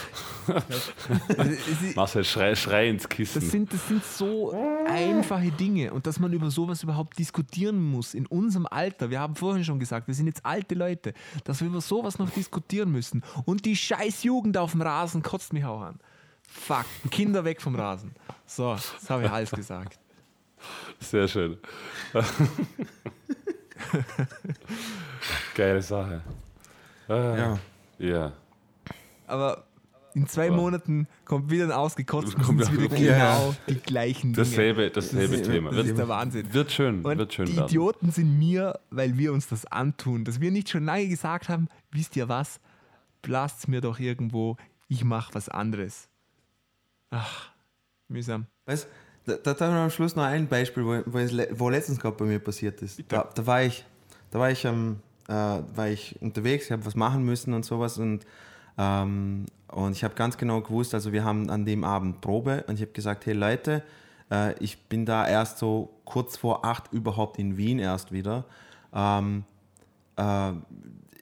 Marcel, 1.95 2.23
schrei, 2.23 2.53
schrei 2.55 2.89
ins 2.89 3.07
Kissen. 3.07 3.41
das 3.41 3.49
sind, 3.51 3.73
das 3.73 3.87
sind 3.87 4.03
so 4.03 4.51
einfache 4.87 5.51
Dinge 5.51 5.93
und 5.93 6.05
dass 6.05 6.19
man 6.19 6.33
über 6.33 6.51
sowas 6.51 6.83
überhaupt 6.83 7.17
diskutieren 7.17 7.81
muss 7.81 8.13
in 8.13 8.25
unserem 8.25 8.65
Alter. 8.65 9.09
Wir 9.09 9.19
haben 9.21 9.35
vorhin 9.35 9.63
schon 9.63 9.79
gesagt, 9.79 10.07
wir 10.07 10.13
sind 10.15 10.27
jetzt 10.27 10.45
alte 10.45 10.75
Leute, 10.75 11.13
dass 11.45 11.61
wir 11.61 11.67
über 11.67 11.81
sowas 11.81 12.19
noch 12.19 12.29
diskutieren 12.29 12.91
müssen. 12.91 13.23
Und 13.45 13.65
die 13.65 13.75
scheiß 13.75 14.23
Jugend 14.23 14.57
auf 14.57 14.71
dem 14.71 14.81
Rasen 14.81 15.21
kotzt 15.23 15.53
mich 15.53 15.63
auch 15.65 15.81
an. 15.81 15.99
Fuck, 16.47 16.85
Kinder 17.09 17.43
weg 17.45 17.61
vom 17.61 17.75
Rasen. 17.75 18.11
So, 18.45 18.73
das 18.73 19.09
habe 19.09 19.23
ich 19.25 19.31
alles 19.31 19.51
gesagt. 19.51 19.97
Sehr 20.99 21.27
schön. 21.27 21.57
Geile 25.55 25.81
Sache. 25.81 26.21
Ah, 27.07 27.13
Ja. 27.37 27.59
ja. 27.99 28.31
Aber 29.27 29.65
in 30.15 30.27
zwei 30.27 30.51
Monaten 30.51 31.07
kommt 31.25 31.49
wieder 31.49 31.63
ein 31.65 31.71
ausgekotzt 31.71 32.35
und 32.47 32.59
wieder 32.71 32.87
genau 32.87 33.07
Ja. 33.07 33.55
die 33.67 33.75
gleichen 33.79 34.33
Dinge. 34.33 34.45
Dasselbe, 34.47 34.89
dasselbe 34.91 35.37
Das- 35.37 35.47
Thema. 35.47 35.69
Das 35.71 35.79
ist 35.79 35.87
Wird, 35.87 35.97
der 35.97 36.07
Wahnsinn. 36.07 36.53
wird 36.53 36.71
schön, 36.71 37.03
Und 37.03 37.17
wird 37.17 37.33
schön 37.33 37.45
die 37.47 37.55
werden. 37.55 37.65
Idioten 37.67 38.11
sind 38.11 38.37
mir, 38.37 38.79
weil 38.91 39.17
wir 39.17 39.33
uns 39.33 39.47
das 39.47 39.65
antun. 39.65 40.23
Dass 40.25 40.39
wir 40.39 40.51
nicht 40.51 40.69
schon 40.69 40.85
lange 40.85 41.07
gesagt 41.07 41.49
haben, 41.49 41.67
wisst 41.91 42.15
ihr 42.15 42.29
was, 42.29 42.59
lasst 43.25 43.67
mir 43.67 43.81
doch 43.81 43.99
irgendwo, 43.99 44.57
ich 44.87 45.03
mache 45.03 45.33
was 45.33 45.49
anderes. 45.49 46.09
Ach, 47.09 47.49
mühsam. 48.07 48.45
Weißt, 48.65 48.87
da, 49.25 49.35
da, 49.35 49.53
da 49.53 49.65
haben 49.67 49.73
wir 49.75 49.81
am 49.81 49.89
Schluss 49.89 50.15
noch 50.15 50.23
ein 50.23 50.47
Beispiel, 50.47 50.83
wo, 50.85 51.01
wo 51.05 51.69
letztens 51.69 51.99
gerade 51.99 52.15
bei 52.17 52.25
mir 52.25 52.39
passiert 52.39 52.81
ist. 52.81 53.01
Da, 53.07 53.29
da 53.33 53.45
war 53.47 53.63
ich, 53.63 53.85
da 54.31 54.39
war 54.39 54.51
ich, 54.51 54.65
ähm, 54.65 54.99
äh, 55.27 55.31
war 55.33 55.87
ich 55.87 56.21
unterwegs, 56.21 56.65
ich 56.65 56.71
habe 56.71 56.85
was 56.85 56.95
machen 56.95 57.23
müssen 57.23 57.53
und 57.53 57.63
sowas 57.65 57.97
und, 57.97 58.25
ähm, 58.77 59.45
und 59.67 59.91
ich 59.93 60.03
habe 60.03 60.15
ganz 60.15 60.37
genau 60.37 60.61
gewusst, 60.61 60.93
also 60.93 61.11
wir 61.11 61.23
haben 61.23 61.49
an 61.49 61.65
dem 61.65 61.83
Abend 61.83 62.21
Probe 62.21 62.63
und 62.67 62.75
ich 62.75 62.81
habe 62.81 62.91
gesagt, 62.91 63.25
hey 63.25 63.33
Leute, 63.33 63.83
äh, 64.31 64.53
ich 64.59 64.77
bin 64.87 65.05
da 65.05 65.27
erst 65.27 65.57
so 65.57 65.89
kurz 66.05 66.37
vor 66.37 66.65
acht 66.65 66.91
überhaupt 66.93 67.39
in 67.39 67.57
Wien 67.57 67.79
erst 67.79 68.11
wieder. 68.11 68.45
Ähm, 68.93 69.43
äh, 70.17 70.51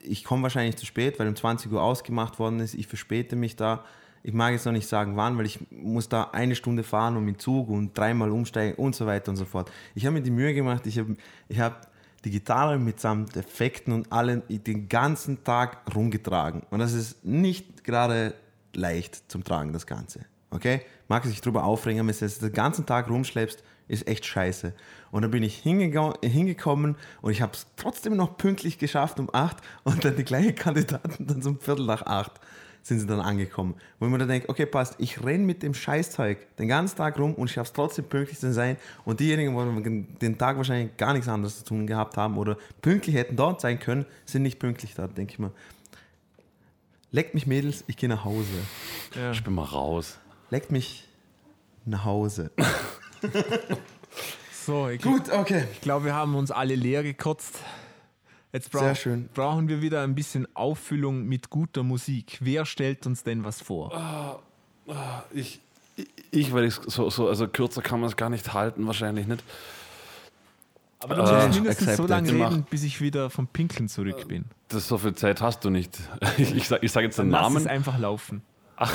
ich 0.04 0.24
komme 0.24 0.44
wahrscheinlich 0.44 0.78
zu 0.78 0.86
spät, 0.86 1.20
weil 1.20 1.28
um 1.28 1.36
20 1.36 1.72
Uhr 1.72 1.82
ausgemacht 1.82 2.40
worden 2.40 2.60
ist. 2.60 2.74
Ich 2.74 2.88
verspäte 2.88 3.36
mich 3.36 3.56
da. 3.56 3.84
Ich 4.24 4.34
mag 4.34 4.52
jetzt 4.52 4.66
noch 4.66 4.72
nicht 4.72 4.88
sagen, 4.88 5.16
wann, 5.16 5.38
weil 5.38 5.46
ich 5.46 5.60
muss 5.72 6.10
da 6.10 6.30
eine 6.32 6.56
Stunde 6.56 6.84
fahren 6.84 7.18
und 7.18 7.26
mit 7.26 7.42
Zug 7.42 7.70
und 7.70 7.98
dreimal 7.98 8.32
umsteigen 8.32 8.76
und 8.76 8.96
so 8.96 9.06
weiter 9.06 9.32
und 9.32 9.38
so 9.38 9.46
fort. 9.46 9.72
Ich 9.96 10.06
habe 10.06 10.14
mir 10.14 10.22
die 10.22 10.32
Mühe 10.32 10.54
gemacht, 10.54 10.86
ich 10.86 11.00
habe 11.00 11.16
ich 11.48 11.60
hab 11.60 11.91
die 12.24 12.32
Gitarre 12.32 12.78
mitsamt 12.78 13.36
Effekten 13.36 13.94
und 13.94 14.12
allen 14.12 14.44
den 14.48 14.88
ganzen 14.88 15.44
Tag 15.44 15.96
rumgetragen. 15.96 16.64
Und 16.70 16.80
das 16.80 16.94
ist 16.94 17.26
nicht 17.26 17.84
gerade 17.84 18.36
leicht 18.74 19.32
zum 19.32 19.44
Tragen, 19.44 19.74
das 19.74 19.88
Ganze. 19.88 20.26
Okay? 20.52 20.82
Mag 21.08 21.26
sich 21.26 21.42
drüber 21.42 21.64
aufregen, 21.64 22.08
wenn 22.08 22.16
du 22.16 22.26
es 22.26 22.40
den 22.40 22.54
ganzen 22.54 22.86
Tag 22.86 23.10
rumschleppst, 23.10 23.64
ist 23.88 24.08
echt 24.08 24.26
scheiße. 24.26 24.74
Und 25.12 25.24
dann 25.24 25.32
bin 25.32 25.44
ich 25.44 25.58
hingekommen 25.58 26.96
und 27.22 27.32
ich 27.32 27.42
habe 27.42 27.54
es 27.54 27.68
trotzdem 27.76 28.16
noch 28.16 28.38
pünktlich 28.38 28.78
geschafft 28.78 29.20
um 29.20 29.30
8 29.34 29.58
und 29.84 30.06
dann 30.06 30.16
die 30.16 30.24
gleichen 30.24 30.56
Kandidaten 30.56 31.28
dann 31.28 31.44
um 31.44 31.60
Viertel 31.60 31.86
nach 31.86 32.06
8 32.06 32.32
sind 32.82 33.00
sie 33.00 33.06
dann 33.06 33.20
angekommen. 33.20 33.76
Wo 34.00 34.06
ich 34.06 34.12
mir 34.12 34.18
dann 34.18 34.28
denke, 34.28 34.50
okay, 34.50 34.66
passt, 34.66 34.96
ich 34.98 35.24
renne 35.24 35.46
mit 35.46 35.64
dem 35.64 35.74
Scheißzeug 35.74 36.56
den 36.58 36.68
ganzen 36.68 36.98
Tag 36.98 37.20
rum 37.20 37.36
und 37.36 37.48
ich 37.48 37.54
schaffe 37.54 37.68
es 37.68 37.74
trotzdem 37.74 38.06
pünktlich 38.06 38.40
zu 38.40 38.52
sein. 38.54 38.78
Und 39.06 39.20
diejenigen, 39.20 39.84
die 39.84 40.20
den 40.20 40.38
Tag 40.38 40.58
wahrscheinlich 40.58 40.98
gar 40.98 41.14
nichts 41.14 41.28
anderes 41.28 41.60
zu 41.60 41.66
tun 41.66 41.88
gehabt 41.88 42.18
haben 42.18 42.38
oder 42.38 42.58
pünktlich 42.82 43.16
hätten 43.16 43.36
dort 43.36 43.62
sein 43.62 43.80
können, 43.80 44.06
sind 44.26 44.44
nicht 44.44 44.60
pünktlich 44.60 44.96
da, 44.96 45.08
denke 45.08 45.34
ich 45.34 45.40
mir. 45.40 45.52
Leckt 47.12 47.34
mich 47.34 47.46
Mädels, 47.46 47.84
ich 47.88 47.98
gehe 47.98 48.10
nach 48.10 48.24
Hause. 48.24 48.48
Ja. 49.16 49.32
Ich 49.32 49.44
bin 49.44 49.54
mal 49.54 49.66
raus. 49.66 50.18
Leckt 50.50 50.72
mich 50.72 51.08
nach 51.86 52.06
Hause. 52.06 52.52
So, 54.64 54.90
ich, 54.90 55.02
Gut, 55.02 55.32
okay. 55.32 55.64
ich 55.72 55.82
glaube, 55.82 56.06
wir 56.06 56.14
haben 56.14 56.36
uns 56.36 56.52
alle 56.52 56.76
leer 56.76 57.02
gekotzt. 57.02 57.58
Jetzt 58.54 58.72
Sehr 58.74 58.96
schön. 58.96 59.30
brauchen 59.34 59.68
wir 59.70 59.82
wieder 59.82 60.02
ein 60.04 60.14
bisschen 60.14 60.48
Auffüllung 60.56 61.24
mit 61.26 61.50
guter 61.50 61.84
Musik. 61.84 62.38
Wer 62.42 62.66
stellt 62.66 63.06
uns 63.08 63.24
denn 63.24 63.44
was 63.46 63.62
vor? 63.62 64.42
Ich, 65.34 65.62
Ich, 66.32 66.52
weil 66.54 66.66
ich 66.66 66.76
so, 66.76 67.10
so, 67.10 67.28
also 67.30 67.48
kürzer 67.48 67.82
kann 67.82 68.00
man 68.02 68.10
es 68.10 68.16
gar 68.18 68.30
nicht 68.30 68.54
halten, 68.54 68.88
wahrscheinlich 68.88 69.28
nicht. 69.28 69.44
Aber 71.00 71.16
du 71.16 71.22
Äh, 71.24 71.48
musst 71.48 71.60
mindestens 71.60 71.98
so 71.98 72.06
lange 72.06 72.32
reden, 72.32 72.64
bis 72.70 72.84
ich 72.84 73.00
wieder 73.02 73.30
vom 73.30 73.48
Pinkeln 73.48 73.88
zurück 73.90 74.28
bin. 74.28 74.46
Das, 74.68 74.88
so 74.88 74.98
viel 74.98 75.16
Zeit 75.16 75.42
hast 75.42 75.64
du 75.66 75.70
nicht. 75.70 75.98
Ich, 76.38 76.54
ich 76.56 76.68
sage 76.68 76.86
ich 76.86 76.92
sag 76.92 77.04
jetzt 77.04 77.18
den 77.20 77.30
Lass 77.30 77.44
Namen. 77.44 77.58
es 77.58 77.68
einfach 77.68 77.98
laufen. 77.98 78.42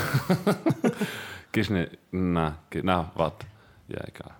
Geh 1.51 1.63
schnell. 1.63 1.89
Na, 2.11 2.57
geh, 2.69 2.81
na, 2.83 3.11
warte. 3.15 3.45
Ja, 3.87 4.03
egal. 4.05 4.31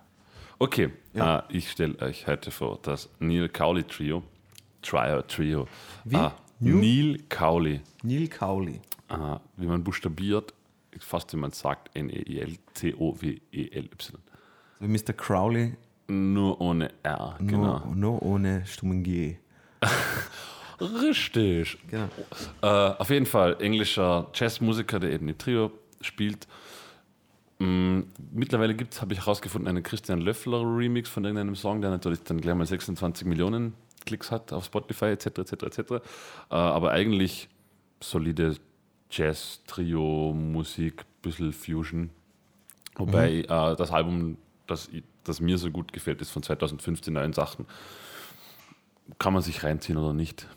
Okay, 0.60 0.92
Ja. 1.14 1.40
äh, 1.40 1.44
ich 1.50 1.72
stelle 1.72 1.98
euch 2.00 2.28
heute 2.28 2.52
vor 2.52 2.80
das 2.82 3.10
Neil 3.20 3.48
Cowley 3.50 3.84
Trio. 3.84 4.24
Trio, 4.88 5.22
Trio. 5.24 5.68
Wie? 6.06 6.16
Ah? 6.16 6.34
Neil 6.60 7.20
Cowley. 7.30 7.82
Neil 8.04 8.28
Cowley. 8.28 8.80
Äh, 9.10 9.38
wie 9.58 9.66
man 9.66 9.84
buchstabiert, 9.84 10.54
fast 11.00 11.34
wie 11.34 11.38
man 11.38 11.52
sagt, 11.52 11.90
E 11.96 12.00
N-E-I-L-C-O-W-E-L-Y. 12.00 13.90
So 14.00 14.18
wie 14.80 14.88
Mr. 14.88 15.14
Crowley, 15.14 15.74
Nur 16.08 16.60
ohne 16.62 16.90
R, 17.04 17.36
genau. 17.40 17.84
nur, 17.94 18.22
ohne 18.22 18.66
stummen 18.66 19.04
G. 19.04 19.38
Richtig. 20.80 21.78
Genau. 21.90 22.08
Äh, 22.62 22.68
auf 22.98 23.10
jeden 23.10 23.26
Fall 23.26 23.58
englischer 23.60 24.28
Jazzmusiker, 24.34 25.00
der 25.00 25.12
eben 25.12 25.28
im 25.28 25.38
Trio 25.38 25.72
spielt. 26.02 26.48
Mm, 27.60 28.02
mittlerweile 28.32 28.74
gibt 28.76 28.94
es, 28.94 29.02
habe 29.02 29.14
ich 29.14 29.20
herausgefunden, 29.20 29.68
einen 29.68 29.84
Christian 29.84 30.22
Löffler 30.22 30.62
Remix 30.62 31.10
von 31.10 31.26
irgendeinem 31.26 31.56
Song, 31.56 31.82
der 31.82 31.90
natürlich 31.90 32.24
dann 32.24 32.40
gleich 32.40 32.56
mal 32.56 32.66
26 32.66 33.28
Millionen 33.28 33.74
Klicks 34.08 34.32
hat 34.32 34.52
auf 34.52 34.66
Spotify 34.66 35.06
etc. 35.06 35.28
etc. 35.28 35.52
etc. 35.64 35.94
Aber 36.50 36.92
eigentlich 36.92 37.50
solide 38.00 38.56
Jazz, 39.10 39.62
Trio, 39.68 40.34
Musik, 40.34 41.06
bisschen 41.22 41.54
Fusion. 41.54 42.10
Wobei 42.96 43.42
äh, 43.42 43.46
das 43.48 43.92
Album, 43.92 44.38
das, 44.66 44.90
das 45.24 45.40
mir 45.40 45.58
so 45.58 45.70
gut 45.72 45.94
gefällt, 45.94 46.22
ist 46.22 46.32
von 46.32 46.44
2015, 46.44 47.14
neun 47.14 47.34
Sachen. 47.34 47.66
Kann 49.20 49.34
man 49.34 49.42
sich 49.42 49.64
reinziehen 49.64 49.98
oder 49.98 50.14
nicht? 50.14 50.48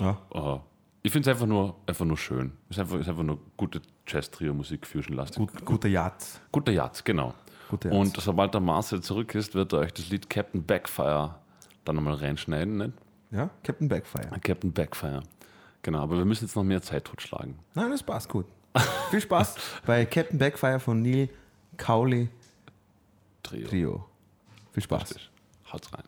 Ja. 0.00 0.18
Äh, 0.32 0.58
ich 1.02 1.12
finde 1.12 1.30
es 1.30 1.34
einfach 1.34 1.46
nur, 1.46 1.76
einfach 1.86 2.04
nur 2.04 2.16
schön. 2.16 2.52
Es 2.68 2.76
ist 2.76 2.80
einfach, 2.80 2.98
ist 2.98 3.08
einfach 3.08 3.22
nur 3.22 3.38
gute 3.56 3.82
Jazz-Trio-Musik, 4.06 4.86
Fusion-lastig. 4.86 5.38
Gut, 5.38 5.64
guter 5.64 5.88
Jazz. 5.88 6.40
Guter 6.52 6.72
Jazz, 6.72 7.02
genau. 7.04 7.34
Guter 7.68 7.90
Jazz. 7.90 7.98
Und 7.98 8.16
sobald 8.20 8.54
der 8.54 8.60
Marcel 8.60 9.02
zurück 9.02 9.34
ist, 9.34 9.54
wird 9.54 9.72
er 9.72 9.80
euch 9.80 9.92
das 9.92 10.08
Lied 10.08 10.30
Captain 10.30 10.64
Backfire 10.64 11.36
dann 11.88 11.96
nochmal 11.96 12.14
reinschneiden. 12.14 12.78
Nicht? 12.78 12.92
Ja, 13.30 13.50
Captain 13.62 13.88
Backfire. 13.88 14.28
Captain 14.42 14.72
Backfire. 14.72 15.22
Genau, 15.82 16.00
aber 16.00 16.18
wir 16.18 16.24
müssen 16.24 16.44
jetzt 16.44 16.56
noch 16.56 16.64
mehr 16.64 16.82
Zeit 16.82 17.04
totschlagen. 17.04 17.58
Nein, 17.74 17.90
das 17.90 18.02
passt 18.02 18.28
gut. 18.28 18.46
Viel 19.10 19.20
Spaß 19.20 19.56
bei 19.86 20.04
Captain 20.06 20.38
Backfire 20.38 20.80
von 20.80 21.02
Neil 21.02 21.28
Cowley 21.76 22.28
Trio. 23.42 23.68
Trio. 23.68 24.04
Viel 24.72 24.82
Spaß. 24.82 25.02
Richtig. 25.02 25.30
Haut's 25.72 25.92
rein. 25.92 26.04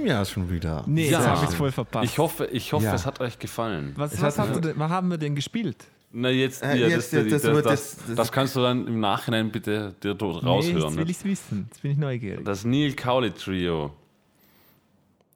Da 0.00 0.04
sind 0.04 0.04
wir 0.04 0.12
ja 0.12 0.24
schon 0.24 0.50
wieder. 0.50 0.84
Nee, 0.86 1.10
Ja. 1.10 1.18
das 1.18 1.26
habe 1.28 1.44
ich 1.50 1.56
voll 1.56 1.72
verpasst. 1.72 2.04
Ich 2.10 2.18
hoffe, 2.18 2.46
ich 2.46 2.72
hoffe 2.72 2.86
Ja. 2.86 2.94
es 2.94 3.06
hat 3.06 3.20
euch 3.20 3.38
gefallen. 3.38 3.92
was, 3.96 4.20
was, 4.20 4.38
hat- 4.38 4.64
denn, 4.64 4.78
was 4.78 4.90
haben 4.90 5.10
wir 5.10 5.18
denn 5.18 5.34
gespielt? 5.34 5.84
Na, 6.12 6.28
jetzt, 6.28 6.62
Äh, 6.62 6.76
ja, 6.76 6.88
jetzt, 6.88 7.12
das, 7.12 7.22
das 7.24 7.30
das, 7.30 7.42
das, 7.42 7.54
wird- 7.54 7.66
das, 7.66 7.96
das- 8.06 8.16
das 8.16 8.32
kannst 8.32 8.56
du 8.56 8.60
dann 8.60 8.86
im 8.86 8.98
Nachhinein 9.00 9.50
bitte 9.52 9.94
dir 10.02 10.14
dort 10.14 10.42
nee, 10.42 10.48
raushören. 10.48 10.82
jetzt 10.82 10.96
will 10.96 11.10
ich 11.10 11.16
es 11.18 11.24
wissen. 11.24 11.66
Jetzt 11.70 11.82
bin 11.82 11.90
ich 11.92 11.98
neugierig. 11.98 12.44
Das 12.44 12.64
Neil 12.64 12.94
Cowley 12.94 13.30
Trio. 13.30 13.92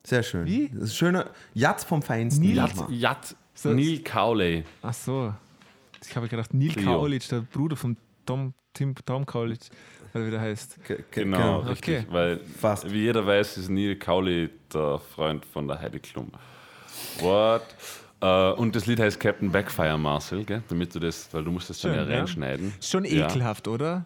Sehr 0.02 0.22
schön. 0.22 0.46
Wie? 0.46 0.68
Das 0.68 0.84
ist 0.84 0.96
schöner 0.96 1.30
Jatz 1.54 1.84
vom 1.84 2.02
Feinsten. 2.02 2.44
Neil- 2.44 2.56
sag 2.56 2.68
Jat, 2.68 2.76
mal. 2.76 2.92
Jat, 2.92 3.36
So- 3.54 3.72
Neil 3.72 4.00
Cowley. 4.00 4.64
Ach 4.82 4.92
so. 4.94 5.32
Ich 6.06 6.14
habe 6.16 6.28
gedacht, 6.28 6.52
Neil 6.52 6.70
Trio. 6.70 6.84
Kaolitsch, 6.86 7.30
der 7.30 7.40
Bruder 7.40 7.76
von 7.76 7.96
Tom, 8.26 8.52
Tim, 8.74 8.94
Tom 9.06 9.24
Kaolitsch, 9.24 9.68
oder 10.14 10.26
wie 10.26 10.30
der 10.30 10.40
heißt. 10.40 10.84
Ge- 10.84 11.04
Genau, 11.10 11.58
Okay. 11.60 11.68
richtig. 11.70 12.06
Weil, 12.10 12.40
Fast. 12.60 12.90
wie 12.90 13.02
jeder 13.02 13.26
weiß, 13.26 13.56
ist 13.58 13.68
Neil 13.68 13.96
Cowley 13.96 14.50
der 14.72 14.98
Freund 15.14 15.44
von 15.44 15.66
der 15.68 15.80
Heidi 15.80 15.98
Klum. 16.00 16.30
What? 17.20 17.62
Äh, 18.20 18.52
und 18.52 18.74
das 18.76 18.86
Lied 18.86 19.00
heißt 19.00 19.18
Captain 19.20 19.50
Backfire, 19.50 19.98
Marcel, 19.98 20.44
gell? 20.44 20.62
damit 20.68 20.94
du 20.94 20.98
das, 21.00 21.28
weil 21.32 21.44
du 21.44 21.50
musst 21.50 21.68
das 21.70 21.80
schon 21.80 21.92
Schön, 21.94 22.04
ja 22.06 22.10
ja. 22.10 22.18
reinschneiden. 22.18 22.72
Ist 22.78 22.90
schon 22.90 23.04
Ja. 23.04 23.26
ekelhaft, 23.26 23.68
oder? 23.68 24.04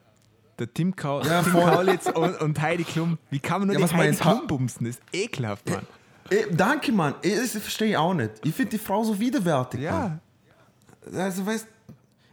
Der 0.58 0.72
Tim, 0.72 0.96
Kau 0.96 1.22
Ja, 1.22 1.42
Tim. 1.42 1.52
Kaulitz 1.52 2.06
und, 2.06 2.40
und 2.40 2.60
Heidi 2.60 2.82
Klum. 2.84 3.16
Wie 3.30 3.38
kann 3.38 3.60
man 3.60 3.68
nur 3.68 3.74
Ja, 3.74 3.78
die 3.78 3.84
was 3.84 3.94
Heidi? 3.94 4.16
Klum 4.16 4.46
bumsen? 4.48 4.86
Das 4.86 4.96
ist 4.96 5.02
ekelhaft, 5.12 5.68
Mann. 5.70 5.86
Äh, 6.30 6.46
danke, 6.50 6.90
Mann. 6.90 7.14
Äh, 7.22 7.36
Das 7.36 7.52
verstehe 7.52 7.90
ich 7.90 7.96
auch 7.96 8.12
nicht. 8.14 8.32
Ich 8.44 8.54
finde 8.54 8.70
die 8.70 8.78
Frau 8.78 9.04
so 9.04 9.18
widerwärtig. 9.20 9.80
Ja. 9.82 9.92
Mann. 9.98 10.20
Also, 11.20 11.46
weißt 11.46 11.66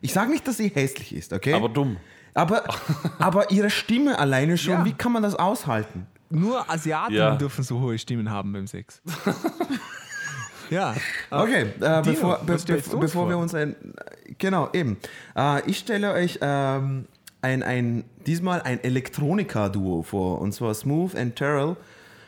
ich 0.02 0.12
sage 0.14 0.30
nicht, 0.32 0.48
dass 0.48 0.58
sie 0.58 0.68
hässlich 0.70 1.16
ist, 1.16 1.34
okay? 1.34 1.54
Aber 1.54 1.70
dumm. 1.70 1.98
Aber, 2.36 2.64
aber 3.20 3.50
ihre 3.52 3.70
Stimme 3.72 4.20
alleine 4.20 4.58
schon, 4.58 4.74
Ja. 4.74 4.86
wie 4.86 4.94
kann 4.94 5.12
man 5.12 5.24
das 5.24 5.34
aushalten? 5.36 6.06
Nur 6.30 6.70
Asiaten 6.70 7.14
Ja. 7.14 7.36
dürfen 7.36 7.64
so 7.64 7.80
hohe 7.80 7.98
Stimmen 7.98 8.30
haben 8.30 8.52
beim 8.54 8.68
Sex. 8.68 9.02
ja. 10.70 10.94
Okay, 11.30 11.68
äh, 11.80 12.02
bevor, 12.02 12.40
be, 12.40 12.46
be, 12.46 12.52
uns 12.54 12.90
bevor 12.90 13.10
vor? 13.10 13.30
wir 13.30 13.38
uns 13.38 13.54
ein. 13.54 13.76
Genau, 14.38 14.70
eben. 14.74 14.98
Äh, 15.36 15.62
ich 15.70 15.78
stelle 15.80 16.12
euch 16.14 16.40
ähm, 16.42 17.08
ein, 17.42 17.64
ein, 17.64 18.04
diesmal 18.26 18.62
ein 18.64 18.84
Elektronika-Duo 18.84 20.02
vor, 20.04 20.42
und 20.42 20.52
zwar 20.54 20.74
Smooth 20.74 21.16
and 21.16 21.36
Terrell. 21.36 21.76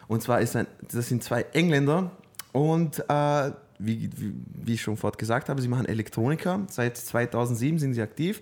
Und 0.08 0.22
zwar 0.22 0.40
ist 0.40 0.56
ein, 0.56 0.68
das 0.92 1.10
sind 1.10 1.24
zwei 1.24 1.42
Engländer 1.54 2.12
und 2.54 3.04
äh, 3.10 3.52
wie, 3.80 4.10
wie, 4.18 4.74
ich 4.74 4.82
schon 4.82 4.98
vorhin 4.98 5.18
gesagt 5.18 5.50
habe, 5.50 5.62
sie 5.62 5.68
machen 5.68 5.86
Elektronika. 5.86 6.62
Seit 6.70 6.98
2007 6.98 7.80
sind 7.80 7.94
sie 7.94 8.02
aktiv. 8.02 8.42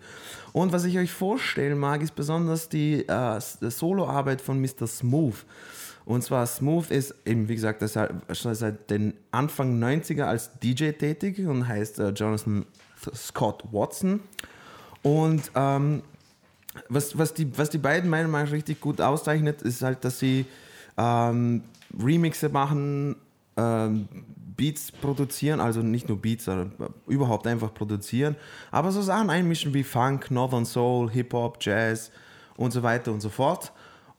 Und 0.54 0.72
was 0.72 0.86
ich 0.86 0.98
euch 0.98 1.12
vorstellen 1.12 1.78
mag, 1.78 2.02
ist 2.02 2.16
besonders 2.16 2.70
die 2.70 3.08
äh, 3.08 3.40
Soloarbeit 3.40 4.42
von 4.42 4.62
Mr. 4.62 4.88
Smooth. 4.88 5.46
Und 6.06 6.24
zwar 6.24 6.46
Smooth 6.46 6.92
ist 6.92 7.16
eben, 7.26 7.50
wie 7.50 7.56
gesagt, 7.56 7.82
das 7.82 7.98
schon 8.34 8.56
seit 8.56 8.90
den 8.90 9.16
Anfang 9.32 9.82
90er 9.84 10.24
als 10.24 10.52
DJ 10.60 10.92
tätig 10.92 11.40
und 11.46 11.68
heißt 11.68 12.00
äh, 12.00 12.10
Jonathan 12.10 12.66
Scott 13.14 13.64
Watson. 13.72 14.20
Und 15.02 15.52
ähm, 15.56 16.04
was, 16.90 17.18
was, 17.18 17.34
die, 17.34 17.58
was 17.58 17.70
die 17.70 17.78
beiden 17.78 18.10
meiner 18.10 18.28
Meinung 18.28 18.50
nach 18.50 18.56
richtig 18.56 18.82
gut 18.82 19.02
auszeichnet, 19.02 19.62
ist 19.64 19.82
halt, 19.82 20.04
dass 20.06 20.20
sie 20.20 20.46
ähm, 20.98 21.64
Remixe 22.00 22.50
machen, 22.50 23.16
ähm, 23.58 24.08
Beats 24.56 24.92
produzieren, 24.92 25.60
also 25.60 25.82
nicht 25.82 26.08
nur 26.08 26.22
Beats, 26.22 26.46
sondern 26.46 26.94
überhaupt 27.08 27.48
einfach 27.48 27.74
produzieren, 27.74 28.36
aber 28.72 28.92
so 28.92 29.02
Sachen 29.02 29.30
einmischen 29.30 29.74
wie 29.74 29.84
Funk, 29.84 30.32
Northern 30.32 30.66
Soul, 30.66 31.10
Hip-Hop, 31.12 31.58
Jazz 31.62 32.12
und 32.58 32.72
so 32.72 32.84
weiter 32.84 33.12
und 33.12 33.22
so 33.22 33.30
fort. 33.30 33.72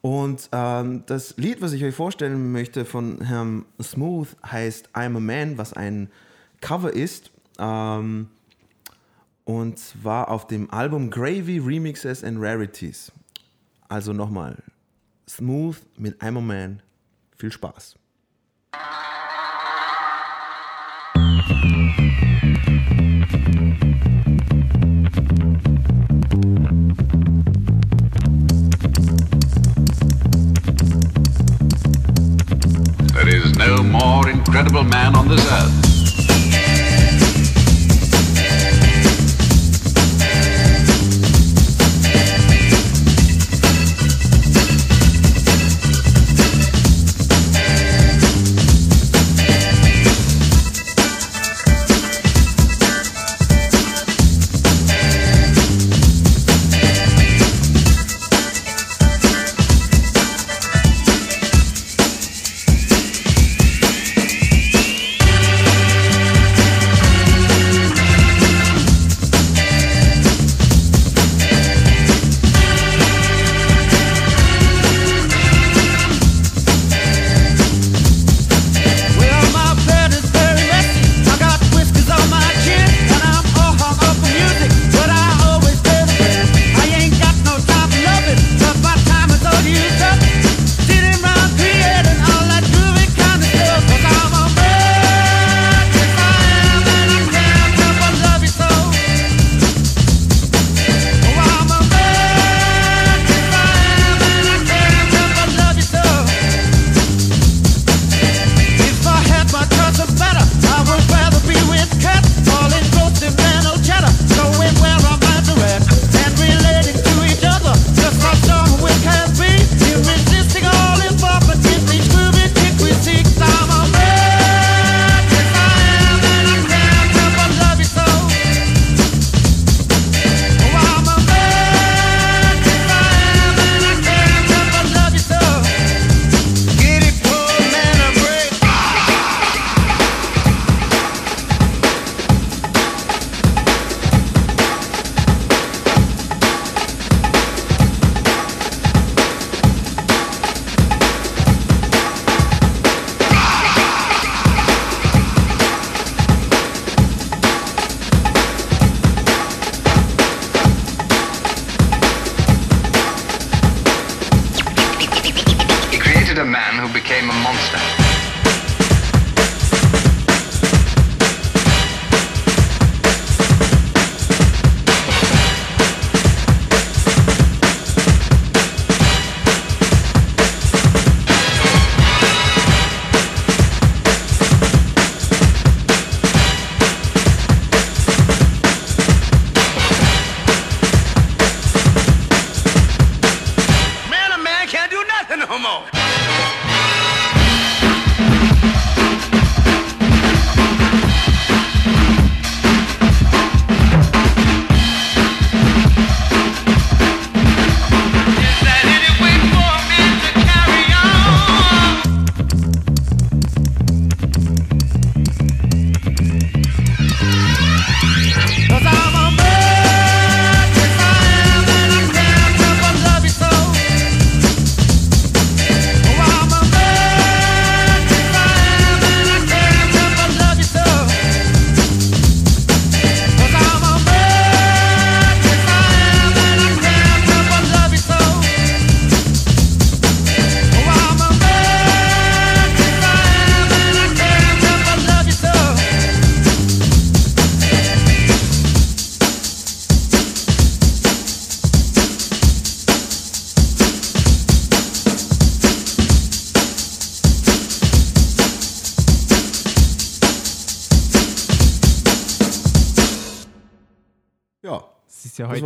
Und 0.02 0.48
ähm, 0.52 1.02
das 1.06 1.36
Lied, 1.36 1.60
was 1.60 1.72
ich 1.72 1.82
euch 1.82 1.94
vorstellen 1.94 2.52
möchte 2.52 2.84
von 2.84 3.20
Herrn 3.22 3.64
Smooth, 3.82 4.28
heißt 4.44 4.90
I'm 4.94 5.16
a 5.16 5.20
Man, 5.20 5.58
was 5.58 5.72
ein 5.72 6.10
Cover 6.60 6.92
ist. 6.92 7.32
Ähm, 7.58 8.28
und 9.44 9.78
zwar 9.78 10.30
auf 10.30 10.46
dem 10.46 10.70
Album 10.70 11.10
Gravy 11.10 11.58
Remixes 11.58 12.22
and 12.22 12.38
Rarities. 12.40 13.10
Also 13.88 14.12
nochmal, 14.12 14.62
Smooth 15.28 15.76
mit 15.96 16.20
I'm 16.20 16.38
a 16.38 16.40
Man. 16.40 16.82
Viel 17.36 17.52
Spaß. 17.52 17.96
Incredible 34.56 34.84
man 34.84 35.14
on 35.14 35.28
this 35.28 35.52
earth. 35.52 35.85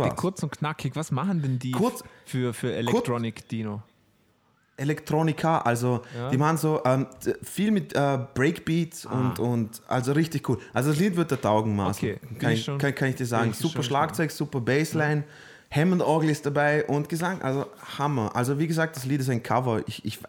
War's. 0.09 0.15
kurz 0.15 0.43
und 0.43 0.51
knackig. 0.51 0.95
Was 0.95 1.11
machen 1.11 1.41
denn 1.41 1.59
die 1.59 1.71
Kurz- 1.71 2.03
für, 2.25 2.53
für 2.53 2.73
Electronic 2.73 3.47
Dino? 3.49 3.81
Elektronika, 4.77 5.59
also 5.59 6.01
die 6.31 6.37
machen 6.37 6.57
so 6.57 6.81
ähm, 6.85 7.05
viel 7.43 7.69
mit 7.69 7.93
äh, 7.93 8.17
Breakbeats 8.33 9.05
und, 9.05 9.37
und 9.37 9.81
also 9.87 10.11
richtig 10.13 10.49
cool. 10.49 10.57
Also 10.73 10.89
das 10.89 10.97
Lied 10.99 11.15
wird 11.17 11.29
der 11.29 11.39
taugen, 11.39 11.75
Marcel. 11.75 12.15
Okay, 12.15 12.37
kann, 12.39 12.51
ich 12.53 12.63
schon- 12.63 12.77
kann, 12.79 12.95
kann 12.95 13.09
ich 13.09 13.15
dir 13.15 13.25
sagen. 13.27 13.51
ich 13.51 13.57
schon 13.57 13.69
Super 13.69 13.83
Schlagzeug, 13.83 14.31
super 14.31 14.59
Bassline, 14.59 15.23
Hammond-Orgel 15.69 16.31
ist 16.31 16.45
dabei 16.47 16.83
und 16.85 17.09
Gesang, 17.09 17.41
also 17.43 17.67
Hammer. 17.99 18.35
Also 18.35 18.57
wie 18.57 18.65
gesagt, 18.67 18.95
das 18.95 19.05
Lied 19.05 19.21
ist 19.21 19.29
ein 19.29 19.43
Cover. 19.43 19.83
Ich, 19.87 20.03
ich, 20.03 20.19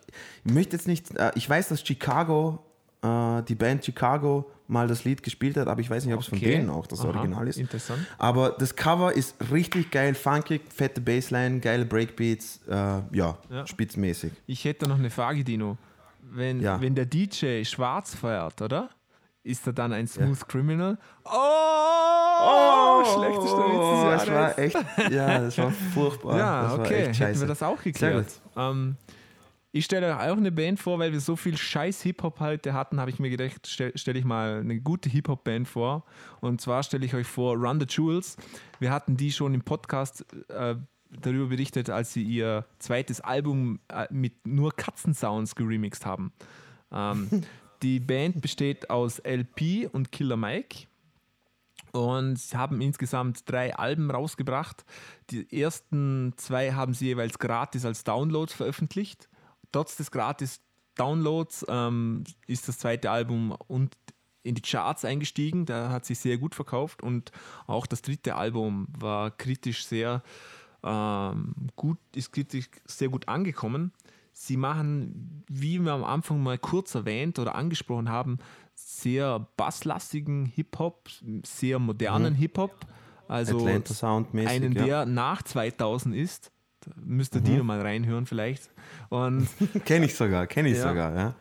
ich 0.45 0.53
möchte 0.53 0.77
jetzt 0.77 0.87
nicht, 0.87 1.17
äh, 1.17 1.33
ich 1.35 1.49
weiß, 1.49 1.69
dass 1.69 1.81
Chicago, 1.81 2.59
äh, 3.03 3.43
die 3.45 3.55
Band 3.55 3.85
Chicago 3.87 4.51
mal 4.73 4.89
das 4.89 5.05
Lied 5.05 5.23
gespielt 5.23 5.57
hat, 5.57 5.69
aber 5.69 5.81
ich 5.81 5.89
weiß 5.91 6.05
nicht, 6.05 6.15
ob 6.15 6.21
es 6.21 6.27
von 6.27 6.39
Okay. 6.39 6.57
denen 6.57 6.71
auch 6.71 6.87
das 6.87 7.01
Aha, 7.01 7.09
Original 7.11 7.47
ist. 7.47 7.59
interessant. 7.59 8.07
Aber 8.19 8.51
das 8.51 8.75
Cover 8.75 9.13
ist 9.13 9.37
richtig 9.53 9.91
geil, 9.91 10.15
funkig, 10.15 10.63
fette 10.75 11.01
Bassline, 11.01 11.61
geile 11.61 11.85
Breakbeats, 11.85 12.61
äh, 12.69 12.73
ja, 12.73 13.37
Ja. 13.51 13.67
spitzmäßig. 13.67 14.33
Ich 14.47 14.65
hätte 14.65 14.89
noch 14.89 14.99
eine 14.99 15.11
Frage, 15.11 15.45
Dino. 15.45 15.77
Wenn, 16.23 16.61
Ja. 16.61 16.81
wenn 16.81 16.95
der 16.95 17.05
DJ 17.07 17.65
schwarz 17.65 18.15
feiert, 18.15 18.61
oder? 18.63 18.89
Ist 19.45 19.67
er 19.67 19.73
dann 19.73 19.93
ein 19.93 20.07
Smooth 20.07 20.47
Criminal? 20.49 20.97
Oh, 21.25 23.03
schlechtester 23.05 23.59
Witz 23.59 23.91
des 23.91 24.27
das 24.27 24.31
war 24.35 24.59
echt, 24.59 24.77
ja, 25.13 25.39
das 25.41 25.59
war 25.59 25.71
furchtbar. 25.73 26.39
Ja, 26.39 26.63
das 26.63 26.79
okay, 26.79 27.13
hätten 27.13 27.41
wir 27.41 27.47
das 27.47 27.63
auch 27.63 27.77
Sehr 27.83 27.93
geklärt. 27.93 28.27
gut. 28.27 28.53
Ähm, 28.57 28.97
ich 29.73 29.87
stelle 29.87 30.15
euch 30.15 30.31
auch 30.31 30.37
eine 30.37 30.53
Band 30.53 30.79
vor, 30.79 30.99
weil 30.99 31.13
wir 31.13 31.21
so 31.21 31.35
viel 31.35 31.57
scheiß 31.57 32.03
Hip-Hop 32.03 32.41
heute 32.41 32.75
hatten, 32.75 33.01
habe 33.01 33.11
ich 33.11 33.19
mir 33.19 33.31
gedacht, 33.31 33.67
stelle 33.67 33.93
stell 33.97 34.17
ich 34.19 34.25
mal 34.25 34.61
eine 34.61 34.79
gute 34.81 35.09
Hip-Hop-Band 35.09 35.67
vor. 35.67 36.05
Und 36.41 36.61
zwar 36.61 36.83
stelle 36.83 37.07
ich 37.07 37.15
euch 37.15 37.27
vor 37.27 37.57
Run 37.57 37.81
the 37.81 37.87
Jewels. 37.89 38.37
Wir 38.81 38.91
hatten 38.91 39.17
die 39.17 39.33
schon 39.33 39.55
im 39.55 39.63
Podcast 39.63 40.27
äh, 40.49 40.77
darüber 41.11 41.47
berichtet, 41.47 41.89
als 41.89 42.13
sie 42.13 42.23
ihr 42.23 42.67
zweites 42.79 43.23
Album 43.23 43.81
äh, 43.89 44.07
mit 44.11 44.47
nur 44.47 44.77
Katzensounds 44.77 45.55
geremixed 45.55 46.05
haben. 46.05 46.33
Ähm, 46.93 47.29
die 47.83 47.99
Band 47.99 48.43
besteht 48.43 48.91
aus 48.91 49.21
LP 49.21 49.89
und 49.91 50.13
Killer 50.13 50.37
Mike 50.37 50.87
und 51.93 52.39
sie 52.39 52.57
haben 52.57 52.83
insgesamt 52.83 53.51
drei 53.51 53.75
Alben 53.75 54.11
rausgebracht. 54.11 54.85
Die 55.31 55.61
ersten 55.63 56.35
zwei 56.37 56.73
haben 56.73 56.93
sie 56.93 57.07
jeweils 57.07 57.39
gratis 57.39 57.87
als 57.87 58.05
Downloads 58.05 58.53
veröffentlicht. 58.53 59.29
Trotz 59.73 59.97
des 59.97 60.11
gratis 60.11 60.61
Downloads 60.95 61.65
ähm, 61.69 62.25
ist 62.47 62.69
das 62.69 62.79
zweite 62.79 63.11
Album 63.11 63.57
und 63.67 63.97
in 64.43 64.55
die 64.55 64.63
Charts 64.63 65.05
eingestiegen. 65.05 65.67
Da 65.67 65.91
hat 65.91 66.05
sich 66.05 66.19
sehr 66.19 66.39
gut 66.39 66.55
verkauft 66.55 67.03
und 67.03 67.33
auch 67.67 67.87
das 67.87 68.03
dritte 68.03 68.37
Album 68.37 68.87
war 68.99 69.31
kritisch 69.31 69.87
sehr 69.87 70.23
ähm, 70.83 71.55
gut, 71.77 71.99
ist 72.15 72.33
kritisch 72.33 72.69
sehr 72.85 73.09
gut 73.09 73.29
angekommen. 73.29 73.93
Sie 74.33 74.57
machen, 74.57 75.45
wie 75.49 75.79
wir 75.79 75.93
am 75.93 76.05
Anfang 76.05 76.43
mal 76.43 76.59
kurz 76.59 76.95
erwähnt 76.95 77.39
oder 77.39 77.55
angesprochen 77.55 78.09
haben, 78.09 78.39
sehr 78.75 79.47
basslastigen 79.57 80.47
Hip-Hop, 80.47 81.09
sehr 81.45 81.79
modernen 81.79 82.35
Hip-Hop. 82.35 82.75
Also 83.29 83.65
einen, 83.65 84.73
ja. 84.73 84.85
der 84.85 85.07
nach 85.07 85.43
2000 85.43 86.15
ist. 86.15 86.52
Müsst 86.97 87.35
ihr 87.35 87.41
Dino 87.41 87.65
mal 87.65 87.81
reinhören 87.81 88.27
vielleicht. 88.27 88.71
Und 89.09 89.49
Kenne 89.85 90.07
ich 90.07 90.15
sogar, 90.15 90.47
kenne 90.47 90.69
ich 90.71 90.77
Ja. 90.79 90.89
sogar, 90.89 91.15
ja. 91.17 91.35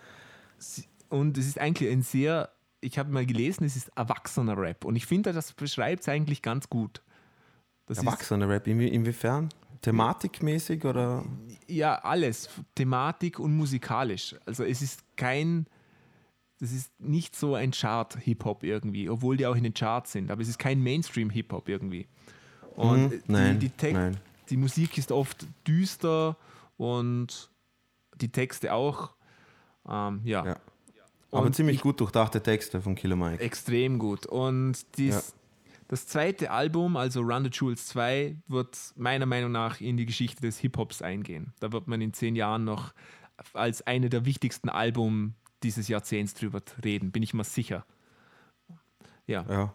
und 1.09 1.37
es 1.37 1.47
ist 1.47 1.59
eigentlich 1.59 1.91
ein 1.91 2.01
sehr, 2.01 2.49
ich 2.81 2.97
habe 2.99 3.11
mal 3.11 3.25
gelesen, 3.25 3.63
es 3.65 3.75
ist 3.75 3.89
erwachsener 3.95 4.57
Rap. 4.57 4.85
Und 4.85 4.95
ich 4.95 5.05
finde, 5.05 5.33
das 5.33 5.53
beschreibt 5.53 6.01
es 6.01 6.09
eigentlich 6.09 6.41
ganz 6.41 6.69
gut. 6.69 7.01
Das 7.87 7.97
Erwachsener 7.99 8.47
Rap, 8.49 8.67
inwie, 8.67 8.87
inwiefern? 8.87 9.49
Thematikmäßig 9.81 10.85
oder? 10.85 11.23
ja 11.67 11.95
alles, 12.03 12.49
Thematik 12.75 13.39
und 13.39 13.55
musikalisch. 13.57 14.35
Also 14.45 14.63
es 14.63 14.81
ist 14.81 15.03
kein, 15.17 15.65
das 16.59 16.71
ist 16.71 16.91
nicht 16.99 17.35
so 17.35 17.55
ein 17.55 17.71
Chart-Hip-Hop 17.71 18.63
irgendwie, 18.63 19.09
obwohl 19.09 19.37
die 19.37 19.47
auch 19.47 19.55
in 19.55 19.63
den 19.63 19.73
Charts 19.73 20.11
sind, 20.11 20.29
aber 20.31 20.41
es 20.43 20.47
ist 20.49 20.59
kein 20.59 20.81
Mainstream-Hip-Hop 20.81 21.67
irgendwie. 21.67 22.07
Und 22.75 23.09
Mhm, 23.11 23.23
nein, 23.27 23.59
die, 23.59 23.67
die, 23.69 23.75
Text- 23.75 23.93
nein. 23.95 24.17
Die 24.51 24.57
Musik 24.57 24.97
ist 24.97 25.11
oft 25.11 25.47
düster 25.67 26.37
und 26.77 27.49
die 28.15 28.31
Texte 28.31 28.73
auch. 28.73 29.15
Ähm, 29.89 30.21
ja. 30.23 30.45
Ja. 30.45 30.55
Aber 31.31 31.43
Und 31.45 31.55
ziemlich 31.55 31.77
ich- 31.77 31.81
gut 31.81 31.99
durchdachte 31.99 32.43
Texte 32.43 32.81
von 32.81 32.93
Killer 32.95 33.15
Mike. 33.15 33.41
Extrem 33.41 33.97
gut. 33.97 34.25
Und 34.25 34.85
dies, 34.97 35.33
das 35.87 36.05
zweite 36.05 36.51
Album, 36.51 36.97
also 36.97 37.21
Run 37.21 37.45
the 37.45 37.49
Jewels 37.51 37.87
2, 37.87 38.35
wird 38.47 38.77
meiner 38.95 39.25
Meinung 39.25 39.51
nach 39.53 39.79
in 39.81 39.95
die 39.97 40.05
Geschichte 40.05 40.41
des 40.41 40.57
Hip-Hops 40.59 41.01
eingehen. 41.01 41.53
Da 41.61 41.71
wird 41.71 41.87
man 41.87 42.01
in 42.01 42.13
zehn 42.13 42.35
Jahren 42.35 42.65
noch 42.65 42.93
als 43.53 43.81
eine 43.87 44.09
der 44.09 44.25
wichtigsten 44.25 44.69
Alben 44.69 45.35
dieses 45.63 45.87
Jahrzehnts 45.87 46.33
drüber 46.33 46.61
reden, 46.83 47.11
bin 47.11 47.23
ich 47.23 47.33
mal 47.33 47.43
sicher. 47.43 47.85
Ja. 49.25 49.45
Ja. 49.49 49.73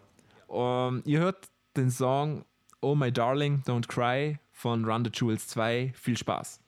Ähm, 0.87 1.01
ihr 1.05 1.19
hört 1.19 1.47
den 1.75 1.89
Song 1.89 2.45
Oh 2.81 2.93
My 2.95 3.11
Darling, 3.11 3.63
Don't 3.65 3.87
Cry 3.87 4.37
von 4.57 4.83
Run 4.83 5.03
the 5.03 5.09
Jewels 5.11 5.47
2. 5.47 5.91
Viel 5.93 6.17
Spaß. 6.17 6.59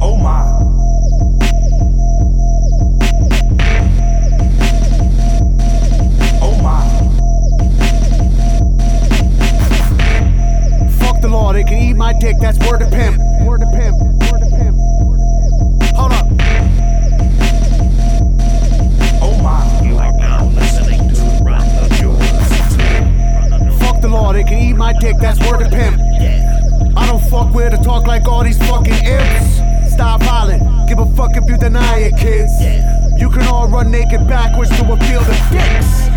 Oh 0.00 0.16
my. 0.16 0.44
Oh 6.40 6.56
my. 6.62 6.88
Fuck 10.98 11.20
the 11.20 11.28
law, 11.28 11.52
they 11.52 11.64
can 11.64 11.74
eat 11.74 11.94
my 11.94 12.14
dick, 12.14 12.36
that's 12.40 12.58
word 12.60 12.78
to 12.78 12.86
pimp. 12.86 13.20
Word 13.46 13.60
to 13.60 13.66
pimp. 13.66 14.03
They 24.44 24.50
can 24.50 24.58
eat 24.58 24.74
my 24.74 24.92
dick, 24.92 25.16
that's 25.18 25.38
word 25.40 25.60
to 25.60 25.70
pimp. 25.70 26.00
I 26.96 27.06
don't 27.06 27.22
fuck 27.30 27.54
with 27.54 27.74
or 27.74 27.82
talk 27.82 28.06
like 28.06 28.26
all 28.28 28.44
these 28.44 28.58
fucking 28.58 29.04
imps. 29.04 29.92
Stop 29.92 30.22
hollering, 30.22 30.60
give 30.88 30.98
a 30.98 31.06
fuck 31.14 31.36
if 31.36 31.48
you 31.48 31.56
deny 31.56 31.98
it, 31.98 32.16
kids. 32.16 32.52
You 33.20 33.30
can 33.30 33.42
all 33.46 33.68
run 33.68 33.90
naked 33.90 34.26
backwards 34.26 34.70
to 34.70 34.92
a 34.92 34.96
field 35.04 35.26
of 35.26 35.38
dicks. 35.50 36.08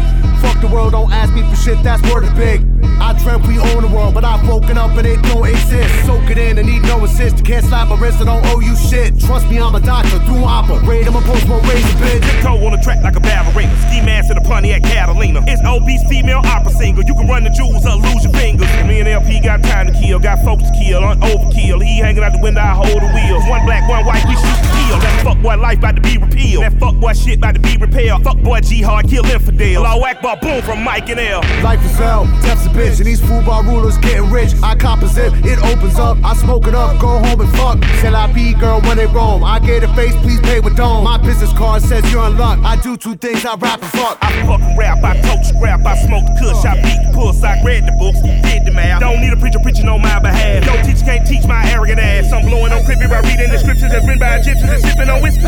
Fuck 0.42 0.62
the 0.62 0.68
world, 0.68 0.92
don't 0.92 1.12
ask 1.12 1.34
me 1.34 1.42
for 1.50 1.56
shit, 1.56 1.82
that's 1.84 2.02
word 2.12 2.26
is 2.26 2.34
big. 2.34 2.62
I 3.00 3.14
dreamt 3.24 3.48
we 3.48 3.60
own 3.60 3.84
the 3.84 3.88
world, 3.88 4.14
but 4.14 4.26
I've 4.26 4.46
woken 4.48 4.78
up 4.78 4.92
and 4.98 5.08
it 5.08 5.22
don't 5.24 5.48
exist. 5.48 6.06
Soak 6.06 6.30
it 6.30 6.38
in 6.38 6.58
and 6.58 6.68
need 6.68 6.84
no 6.84 7.04
assist. 7.06 7.46
Can't 7.46 7.66
slap 7.66 7.88
my 7.88 7.96
wrist, 7.96 8.20
I 8.20 8.26
don't 8.26 8.46
owe 8.48 8.60
you 8.60 8.76
shit. 8.76 9.20
Trust 9.20 9.48
me, 9.48 9.60
I'm 9.60 9.76
a 9.76 9.80
doctor, 9.80 10.20
do 10.26 10.44
operate, 10.44 11.08
I'm 11.08 11.16
a 11.16 11.22
post-war 11.22 11.62
razor 11.62 11.98
bitch. 12.04 12.44
Toe 12.44 12.66
on 12.66 12.72
the 12.72 12.82
track 12.84 13.04
like 13.04 13.16
a 13.16 13.22
racer. 13.56 13.78
Ski 13.88 14.02
mask 14.02 14.30
in 14.30 14.36
the 14.36 14.42
punch 14.42 14.58
Pontiac 14.58 14.82
Catalina. 14.82 15.46
It's 15.46 15.62
obese 15.64 16.02
female 16.10 16.42
opera 16.44 16.72
singer. 16.72 17.04
You 17.06 17.14
can 17.14 17.28
run 17.28 17.44
the 17.44 17.52
jewels 17.52 17.86
or 17.86 17.94
lose 17.94 18.24
your 18.24 18.34
fingers. 18.34 18.66
Me 18.90 19.00
and 19.00 19.08
LP 19.08 19.40
got 19.40 19.62
time 19.62 19.86
to 19.86 19.94
kill, 19.94 20.18
got 20.18 20.44
folks 20.44 20.64
to 20.64 20.74
kill 20.74 21.04
on 21.04 21.22
overkill. 21.22 21.78
He 21.86 22.00
hanging 22.00 22.24
out 22.24 22.34
the 22.34 22.42
window, 22.42 22.62
I 22.62 22.74
hold 22.74 22.98
the 22.98 23.10
wheels. 23.14 23.46
One 23.46 23.64
black, 23.66 23.88
one 23.88 24.04
white, 24.04 24.26
we 24.26 24.34
shoot 24.34 24.58
to 24.58 24.70
kill. 24.74 24.98
That 24.98 25.22
fuck 25.24 25.38
boy 25.44 25.58
life 25.58 25.78
about 25.78 25.96
to 25.98 26.02
be 26.02 26.18
repealed. 26.18 26.64
That 26.64 26.80
fuck 26.80 26.96
boy 26.96 27.14
shit 27.14 27.38
about 27.38 27.54
to 27.54 27.62
be 27.62 27.78
repaired. 27.78 28.24
Fuck 28.24 28.42
boy 28.42 28.62
G 28.62 28.82
hard, 28.82 29.08
kill 29.08 29.26
infidel. 29.26 29.84
Law 29.84 30.02
Akbar, 30.28 30.42
boom 30.42 30.62
from 30.62 30.84
Mike 30.84 31.08
and 31.08 31.22
L. 31.22 31.40
Life 31.64 31.80
is 31.86 31.96
hell, 31.98 32.26
death's 32.42 32.66
a 32.66 32.70
bitch, 32.70 32.98
and 32.98 33.06
these 33.06 33.22
football 33.22 33.64
rulers 33.64 33.98
getting 34.00 34.30
rich. 34.30 34.52
I 34.62 34.76
cop 34.76 35.02
a 35.02 35.08
zip, 35.08 35.32
it 35.46 35.58
opens 35.60 35.96
up. 35.96 36.18
I 36.22 36.36
smoke 36.36 36.68
it 36.68 36.76
up, 36.76 37.00
go 37.00 37.20
home 37.20 37.40
and 37.40 37.50
fuck. 37.56 37.82
Shall 38.02 38.14
I 38.14 38.28
be 38.34 38.54
girl 38.54 38.82
when 38.82 38.98
they 38.98 39.06
roam? 39.06 39.46
I 39.46 39.60
get 39.60 39.86
a 39.86 39.94
face, 39.96 40.16
please 40.18 40.42
pay 40.42 40.60
with 40.60 40.76
dome. 40.76 41.06
My 41.06 41.18
business 41.18 41.54
card 41.54 41.82
says 41.82 42.04
you're 42.12 42.28
in 42.28 42.38
luck. 42.38 42.60
I 42.60 42.76
do 42.82 42.98
two 42.98 43.16
things, 43.16 43.46
I 43.46 43.56
rap 43.56 43.82
and 43.82 43.92
fuck. 43.92 44.18
I 44.22 44.46
fucking 44.46 44.78
rap, 44.78 45.02
I 45.02 45.16
coach 45.22 45.46
scrap, 45.48 45.86
I 45.86 45.96
smoke 45.96 46.26
the 46.26 46.36
kush, 46.42 46.66
I 46.66 46.76
beat 46.76 47.00
the 47.08 47.12
puss, 47.16 47.42
I 47.42 47.64
read 47.64 47.86
the 47.86 47.96
books, 47.96 48.20
did 48.20 48.66
the 48.66 48.72
math. 48.72 49.00
Don't 49.00 49.22
need 49.22 49.32
a 49.32 49.38
preacher 49.38 49.60
preaching 49.64 49.88
on 49.88 50.02
my 50.02 50.20
behalf. 50.20 50.66
No 50.66 50.76
teacher 50.84 51.06
can't 51.06 51.26
teach 51.26 51.48
my 51.48 51.64
arrogant 51.72 52.00
ass. 52.00 52.34
I'm 52.34 52.44
blowing 52.44 52.74
on 52.74 52.84
crippy 52.84 53.08
by 53.08 53.22
reading 53.22 53.50
the 53.50 53.60
scriptures 53.60 53.92
that's 53.92 54.06
written 54.06 54.20
by 54.20 54.36
Egyptians 54.36 54.72
and 54.72 54.82
sipping 54.84 55.10
on 55.10 55.22
whiskey. 55.22 55.48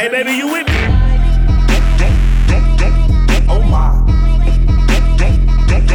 hey 0.00 0.08
baby, 0.08 0.32
you 0.32 0.48
with 0.48 0.66
me? 0.66 1.12
Oh 3.54 3.60
my. 3.60 3.81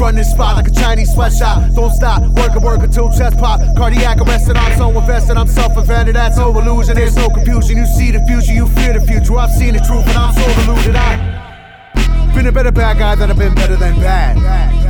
Run 0.00 0.14
this 0.14 0.30
spot 0.30 0.56
like 0.56 0.66
a 0.66 0.70
Chinese 0.70 1.12
sweatshop. 1.12 1.74
Don't 1.74 1.92
stop, 1.92 2.22
work 2.22 2.52
and 2.52 2.64
work 2.64 2.82
until 2.82 3.12
chest 3.12 3.38
pop. 3.38 3.60
Cardiac 3.76 4.18
arrested, 4.18 4.56
I'm 4.56 4.76
so 4.78 4.88
invested, 4.98 5.36
I'm 5.36 5.46
self-invented. 5.46 6.16
That's 6.16 6.38
no 6.38 6.58
illusion, 6.58 6.94
there's 6.94 7.14
no 7.14 7.28
confusion. 7.28 7.76
You 7.76 7.86
see 7.86 8.10
the 8.10 8.20
future, 8.26 8.52
you 8.52 8.66
fear 8.68 8.94
the 8.94 9.06
future. 9.06 9.36
I've 9.36 9.50
seen 9.50 9.74
the 9.74 9.80
truth, 9.80 10.08
and 10.08 10.16
I'm 10.16 10.34
so 10.34 10.46
deluded. 10.62 10.96
I've 10.96 12.34
been 12.34 12.46
a 12.46 12.52
better 12.52 12.72
bad 12.72 12.98
guy 12.98 13.14
than 13.14 13.30
I've 13.30 13.38
been 13.38 13.54
better 13.54 13.76
than 13.76 13.96
bad. 13.96 14.89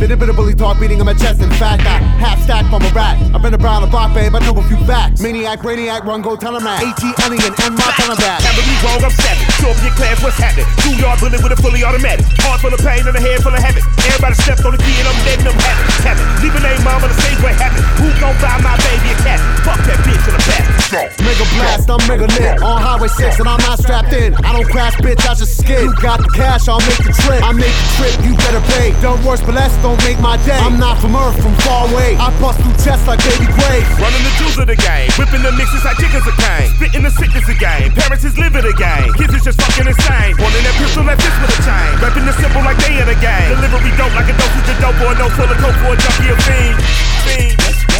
Been 0.00 0.10
a 0.10 0.16
bit 0.16 0.28
of 0.28 0.36
bully 0.36 0.54
talk 0.54 0.80
beating 0.80 1.00
on 1.00 1.06
my 1.06 1.14
chest. 1.14 1.40
In 1.40 1.50
fact, 1.60 1.86
I 1.86 1.98
half 2.18 2.42
stack 2.42 2.66
from 2.68 2.82
a 2.82 2.90
rat. 2.90 3.16
I've 3.34 3.42
been 3.42 3.54
around 3.54 3.82
the 3.82 3.88
block, 3.88 4.12
babe. 4.12 4.34
I 4.34 4.40
know 4.40 4.56
a 4.58 4.62
few 4.68 4.76
facts. 4.84 5.20
Maniac, 5.20 5.62
radiac, 5.64 6.04
run, 6.04 6.20
go, 6.20 6.36
tell 6.36 6.52
tell 6.52 6.56
'em 6.56 6.64
that. 6.64 6.82
AT, 6.82 7.02
alien, 7.24 7.54
and 7.62 7.74
my 7.78 7.88
ton 7.96 8.10
of 8.10 8.18
that. 8.18 8.42
Never 8.42 8.62
be 8.66 8.74
wrong, 8.84 9.00
I'm 9.00 9.14
savage. 9.14 9.48
Show 9.58 9.70
up 9.70 9.80
your 9.82 9.94
class, 9.94 10.20
what's 10.22 10.36
happening? 10.36 10.66
Two 10.82 10.94
yard 11.00 11.18
bullet 11.20 11.40
with 11.42 11.52
a 11.52 11.58
fully 11.62 11.82
automatic. 11.84 12.26
Heart 12.42 12.60
full 12.60 12.74
of 12.74 12.80
pain 12.80 13.06
and 13.06 13.16
a 13.16 13.22
head 13.22 13.42
full 13.42 13.54
of 13.54 13.62
habit. 13.62 13.82
Everybody 14.04 14.34
stepped 14.42 14.64
on 14.64 14.72
the 14.72 14.82
key 14.82 14.96
and 14.98 15.08
I'm 15.08 15.18
dead 15.24 15.38
and 15.40 15.48
I'm 15.48 15.58
happy. 15.58 15.82
Happy. 16.04 16.24
Leave 16.42 16.54
a 16.54 16.60
name, 16.60 16.82
mama, 16.84 17.08
the 17.08 17.16
stage 17.22 17.40
way 17.40 17.54
happy. 17.54 17.80
Who 18.02 18.10
gon' 18.20 18.36
buy 18.42 18.58
my 18.60 18.76
baby 18.84 19.14
a 19.14 19.16
cat? 19.24 19.40
Fuck 19.64 19.80
that 19.88 19.98
bitch 20.04 20.24
in 20.28 20.34
the 20.36 20.42
back. 20.50 20.74
Mega 20.94 21.44
blast, 21.56 21.90
I'm 21.90 21.98
mega 22.06 22.26
lit. 22.38 22.62
On 22.62 22.78
Highway 22.78 23.08
6 23.08 23.40
and 23.40 23.48
I'm 23.48 23.58
not 23.66 23.78
strapped 23.80 24.12
in. 24.12 24.34
I 24.46 24.52
don't 24.52 24.68
crash, 24.68 24.94
bitch, 25.02 25.18
I 25.26 25.34
just 25.34 25.58
skid. 25.58 25.82
You 25.82 25.94
got 25.98 26.20
the 26.22 26.30
cash, 26.30 26.68
I'll 26.68 26.78
make 26.86 27.02
the 27.02 27.10
trip. 27.24 27.42
I 27.42 27.50
make 27.50 27.72
the 27.72 27.88
trip, 27.98 28.14
you 28.22 28.36
better 28.36 28.62
pay. 28.78 28.94
Don't 29.02 29.18
worse, 29.24 29.40
but 29.40 29.54
less 29.54 29.74
don't 29.84 30.00
make 30.00 30.16
my 30.16 30.40
day. 30.48 30.56
I'm 30.56 30.80
not 30.80 30.96
from 30.96 31.12
Earth, 31.12 31.36
from 31.36 31.52
far 31.60 31.84
away. 31.92 32.16
I 32.16 32.32
bust 32.40 32.56
through 32.64 32.72
chests 32.80 33.04
like 33.04 33.20
baby 33.20 33.44
grave. 33.52 33.84
Running 34.00 34.24
the 34.24 34.32
jewels 34.40 34.56
of 34.56 34.64
the 34.64 34.80
game. 34.80 35.12
Whipping 35.20 35.44
the 35.44 35.52
mixes 35.52 35.84
like 35.84 36.00
chickens 36.00 36.24
a 36.24 36.32
cane. 36.40 36.72
Spitting 36.80 37.04
the 37.04 37.12
sickness 37.12 37.44
of 37.44 37.58
game. 37.60 37.92
Parents 37.92 38.24
is 38.24 38.32
living 38.40 38.64
the 38.64 38.72
game. 38.72 39.12
Kids 39.12 39.36
is 39.36 39.44
just 39.44 39.60
fucking 39.60 39.84
insane. 39.84 40.40
Holding 40.40 40.64
that 40.64 40.72
pistol 40.80 41.04
like 41.04 41.20
this 41.20 41.36
with 41.36 41.52
a 41.52 41.60
chain. 41.68 42.00
Rapping 42.00 42.24
the 42.24 42.32
simple 42.40 42.64
like 42.64 42.80
they 42.80 42.96
in 42.96 43.04
a 43.12 43.18
game. 43.20 43.52
Delivery 43.52 43.92
dope 44.00 44.16
like 44.16 44.32
a 44.32 44.34
dosage 44.40 44.72
of 44.72 44.80
dope 44.80 44.96
or 45.04 45.12
a 45.12 45.20
no 45.20 45.28
of 45.28 45.36
coke 45.36 45.76
for 45.84 45.92
a 45.92 45.96
junkie 46.00 46.32
or 46.32 46.40
fiend. 46.48 46.80
Fiend, 47.28 47.52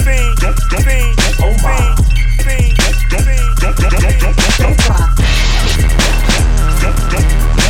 fiend, 0.08 0.40
fiend, 0.88 1.20
Oh 1.44 1.52
my. 1.60 1.92
fiend, 2.48 2.80
fiend, 2.80 3.28
fiend. 3.28 3.60
Don't 3.60 4.72
cry. 4.80 5.04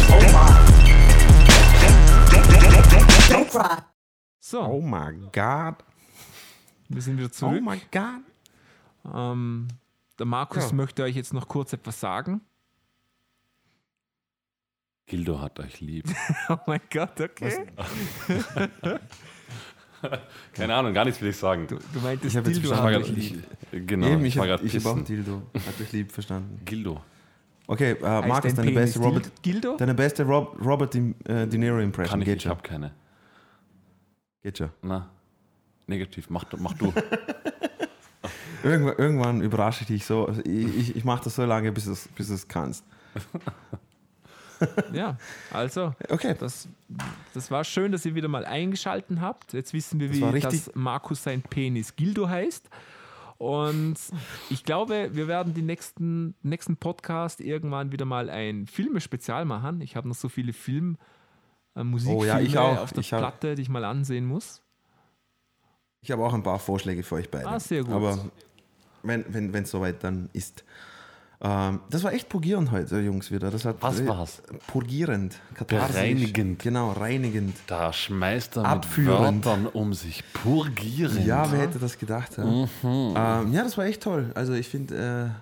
Oh 0.06 0.22
my. 0.30 0.54
Don't 3.26 3.50
cry. 3.50 3.93
So, 4.54 4.62
Oh 4.62 4.80
my 4.80 5.10
God. 5.32 5.74
wir 6.88 7.02
sind 7.02 7.16
wieder 7.16 7.26
Oh 7.26 7.30
zurück. 7.30 7.60
my 7.60 7.80
God. 7.90 8.22
Ähm, 9.12 9.66
der 10.16 10.26
Markus 10.26 10.70
Ja. 10.70 10.76
möchte 10.76 11.02
euch 11.02 11.16
jetzt 11.16 11.34
noch 11.34 11.48
kurz 11.48 11.72
etwas 11.72 11.98
sagen. 11.98 12.40
Gildo 15.06 15.40
hat 15.40 15.58
euch 15.58 15.80
lieb. 15.80 16.06
Oh 16.48 16.56
mein 16.68 16.78
Gott, 16.88 17.20
okay. 17.20 17.66
Keine 20.52 20.74
Ahnung, 20.76 20.94
gar 20.94 21.04
nichts 21.04 21.20
will 21.20 21.30
ich 21.30 21.36
sagen. 21.36 21.66
Du, 21.66 21.76
du 21.92 21.98
meintest 22.00 22.32
Ich 22.32 22.36
hab 22.36 22.46
jetzt 22.46 22.62
Dildo 22.62 22.76
hat 22.76 22.94
euch 22.94 23.08
lieb. 23.08 23.42
ich, 23.72 23.86
genau, 23.88 24.06
Eben, 24.06 24.24
ich, 24.24 24.36
ich 24.36 24.40
habe 24.40 24.52
hab. 24.52 25.04
Dildo. 25.04 25.42
Hat 25.52 25.80
dich 25.80 25.90
lieb 25.90 26.12
verstanden. 26.12 26.60
Gildo. 26.64 27.02
Okay, 27.66 27.96
äh, 28.00 28.02
Markus, 28.28 28.54
dein 28.54 28.66
deine 28.66 28.70
beste 28.70 29.00
Robert, 29.00 29.32
deine 29.80 29.94
beste 29.94 30.22
Rob, 30.24 30.64
Robert 30.64 30.94
De, 30.94 31.12
äh, 31.24 31.48
De 31.48 31.58
Niro 31.58 31.80
Impression. 31.80 32.10
Kann 32.12 32.20
ich, 32.20 32.26
Geht 32.26 32.42
ich 32.42 32.46
habe 32.46 32.62
keine. 32.62 32.92
Geht 34.44 34.58
schon. 34.58 34.70
Na, 34.82 35.10
negativ. 35.88 36.30
Mach, 36.30 36.44
du- 36.44 36.58
mach 36.58 36.74
du. 36.74 36.92
Irgendwann, 38.62 38.96
irgendwann 38.96 39.40
überrasche 39.42 39.82
ich 39.82 39.88
dich 39.88 40.06
so. 40.06 40.26
Also 40.26 40.40
ich 40.42 40.74
ich, 40.76 40.96
ich 40.96 41.04
mache 41.04 41.24
das 41.24 41.34
so 41.34 41.44
lange, 41.44 41.70
bis 41.72 41.84
du 41.84 41.92
es 41.92 42.08
bis 42.08 42.28
du's 42.28 42.46
kannst. 42.48 42.84
Ja, 44.92 45.18
also, 45.52 45.94
Okay. 46.08 46.34
das, 46.38 46.68
das 47.34 47.50
war 47.50 47.64
schön, 47.64 47.92
dass 47.92 48.06
ihr 48.06 48.14
wieder 48.14 48.28
mal 48.28 48.46
eingeschalten 48.46 49.20
habt. 49.20 49.52
Jetzt 49.52 49.74
wissen 49.74 50.00
wir, 50.00 50.08
Das 50.08 50.32
wie 50.34 50.40
das 50.40 50.70
Markus 50.74 51.22
sein 51.24 51.42
Penis 51.42 51.96
Gildo 51.96 52.28
heißt. 52.28 52.70
Und 53.36 53.96
ich 54.48 54.64
glaube, 54.64 55.10
wir 55.12 55.28
werden 55.28 55.52
die 55.52 55.60
nächsten, 55.60 56.34
nächsten 56.42 56.76
Podcast 56.76 57.40
irgendwann 57.40 57.92
wieder 57.92 58.04
mal 58.06 58.30
ein 58.30 58.66
Filmespezial 58.66 59.44
machen. 59.44 59.80
Ich 59.82 59.96
habe 59.96 60.08
noch 60.08 60.14
so 60.14 60.28
viele 60.30 60.52
Film, 60.54 60.94
äh, 60.94 60.98
Musikfilme 61.82 62.20
Oh 62.20 62.24
ja, 62.24 62.38
ich 62.40 62.56
auch. 62.56 62.78
auf 62.78 62.92
der 62.92 63.00
Ich 63.00 63.12
hab- 63.12 63.20
Platte, 63.20 63.54
die 63.56 63.62
ich 63.62 63.68
mal 63.68 63.84
ansehen 63.84 64.26
muss. 64.26 64.60
Ich 66.00 66.10
habe 66.10 66.24
auch 66.24 66.34
ein 66.34 66.42
paar 66.42 66.58
Vorschläge 66.58 67.02
für 67.02 67.16
euch 67.16 67.30
beide. 67.30 67.48
Ah, 67.48 67.58
sehr 67.58 67.82
gut. 67.82 67.92
Aber 67.94 68.18
wenn 69.02 69.20
es 69.22 69.52
wenn, 69.52 69.64
soweit 69.64 70.04
dann 70.04 70.28
ist. 70.32 70.64
Ähm, 71.40 71.80
das 71.90 72.02
war 72.04 72.12
echt 72.12 72.28
purgierend 72.28 72.70
heute, 72.70 73.00
Jungs, 73.00 73.30
wieder. 73.30 73.50
Das 73.50 73.64
hat, 73.64 73.76
Was 73.80 74.00
äh, 74.00 74.06
war's? 74.06 74.40
Purgierend. 74.66 75.34
Bereinigend. 75.66 76.60
Genau, 76.62 76.92
reinigend. 76.92 77.56
Da 77.66 77.92
schmeißt 77.92 78.56
er 78.56 78.62
mit 78.62 78.70
Abführend. 78.70 79.44
Wörtern 79.44 79.66
um 79.66 79.92
sich. 79.94 80.22
Purgieren. 80.32 81.26
Ja, 81.26 81.50
wer 81.50 81.60
hätte 81.60 81.78
das 81.78 81.98
gedacht? 81.98 82.36
Ja, 82.38 82.44
Mhm. 82.44 82.68
ähm, 82.82 83.52
ja 83.52 83.62
das 83.64 83.76
war 83.76 83.84
echt 83.86 84.02
toll. 84.02 84.30
Also 84.34 84.52
ich 84.52 84.68
finde, 84.68 85.34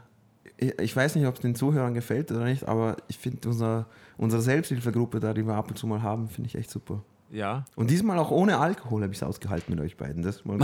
äh, 0.59 0.64
ich, 0.64 0.78
ich 0.78 0.96
weiß 0.96 1.14
nicht, 1.16 1.26
ob 1.26 1.34
es 1.34 1.40
den 1.40 1.54
Zuhörern 1.54 1.92
gefällt 1.94 2.30
oder 2.32 2.44
nicht, 2.44 2.66
aber 2.66 2.96
ich 3.09 3.18
finde 3.18 3.48
unser, 3.48 3.86
unsere 4.16 4.43
Selbsthilfegruppe 4.43 5.20
da, 5.20 5.32
die 5.34 5.47
wir 5.47 5.55
ab 5.55 5.68
und 5.70 5.76
zu 5.78 5.86
mal 5.86 6.02
haben, 6.02 6.28
finde 6.28 6.48
ich 6.48 6.55
echt 6.56 6.70
super. 6.70 7.02
Ja, 7.30 7.64
Und 7.76 7.90
diesmal 7.90 8.18
auch 8.18 8.30
ohne 8.30 8.59
Alkohol 8.59 9.02
habe 9.02 9.12
ich 9.12 9.18
es 9.18 9.22
ausgehalten 9.22 9.74
mit 9.74 9.82
euch 9.82 9.97
beiden. 9.97 10.22
Das 10.22 10.36
ist 10.36 10.44
mal 10.47 10.59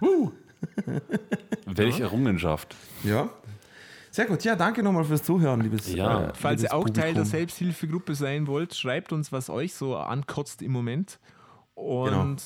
gut. 0.00 0.32
Welche 1.66 2.02
Errungenschaft. 2.04 2.74
ja. 3.04 3.28
Sehr 4.12 4.24
gut. 4.24 4.42
Ja, 4.44 4.56
danke 4.56 4.82
nochmal 4.82 5.04
fürs 5.04 5.22
Zuhören, 5.24 5.60
liebes 5.60 5.92
Ja. 5.92 6.28
äh, 6.28 6.32
Falls 6.34 6.62
ihr 6.62 6.70
liebes 6.70 6.72
auch 6.72 6.84
Teil 6.84 6.94
der 6.94 7.20
Publikum. 7.20 7.24
Selbsthilfegruppe 7.26 8.14
sein 8.14 8.46
wollt, 8.46 8.74
schreibt 8.74 9.12
uns, 9.12 9.30
was 9.30 9.50
euch 9.50 9.74
so 9.74 9.94
ankotzt 9.94 10.62
im 10.62 10.72
Moment. 10.72 11.18
Und 11.74 12.38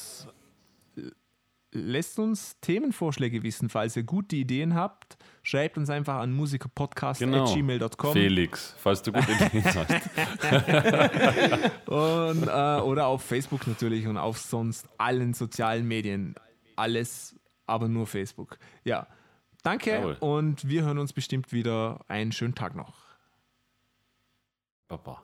lässt 1.71 2.19
uns 2.19 2.57
Themenvorschläge 2.61 3.45
wissen. 3.45 3.69
Falls 3.69 3.95
ihr 3.97 4.03
gute 4.03 4.35
Ideen 4.35 4.75
habt, 4.75 5.17
schreibt 5.43 5.79
uns 5.79 5.89
einfach 5.91 6.17
an 6.17 6.31
Genau. 6.31 6.41
musikerpodcast.gmail.com 6.43 8.13
Felix, 8.13 8.75
falls 8.79 9.03
du 9.03 9.13
gute 9.13 9.33
Ideen 9.33 9.65
hast. 9.65 9.91
und, 11.89 12.43
äh, 12.49 12.81
oder 12.83 13.07
auf 13.07 13.23
Facebook 13.23 13.67
natürlich 13.67 14.07
und 14.07 14.17
auf 14.17 14.39
sonst 14.39 14.89
allen 14.99 15.35
sozialen 15.35 15.87
Medien. 15.87 16.35
Alles, 16.77 17.35
aber 17.67 17.89
nur 17.89 18.07
Facebook. 18.07 18.59
Ja, 18.85 19.07
danke 19.63 19.91
Jawohl. 19.93 20.17
und 20.21 20.69
wir 20.69 20.83
hören 20.85 20.99
uns 20.99 21.13
bestimmt 21.13 21.53
wieder. 21.53 22.01
Einen 22.09 22.33
schönen 22.33 22.55
Tag 22.55 22.75
noch. 22.75 22.95
Papa. 24.89 25.23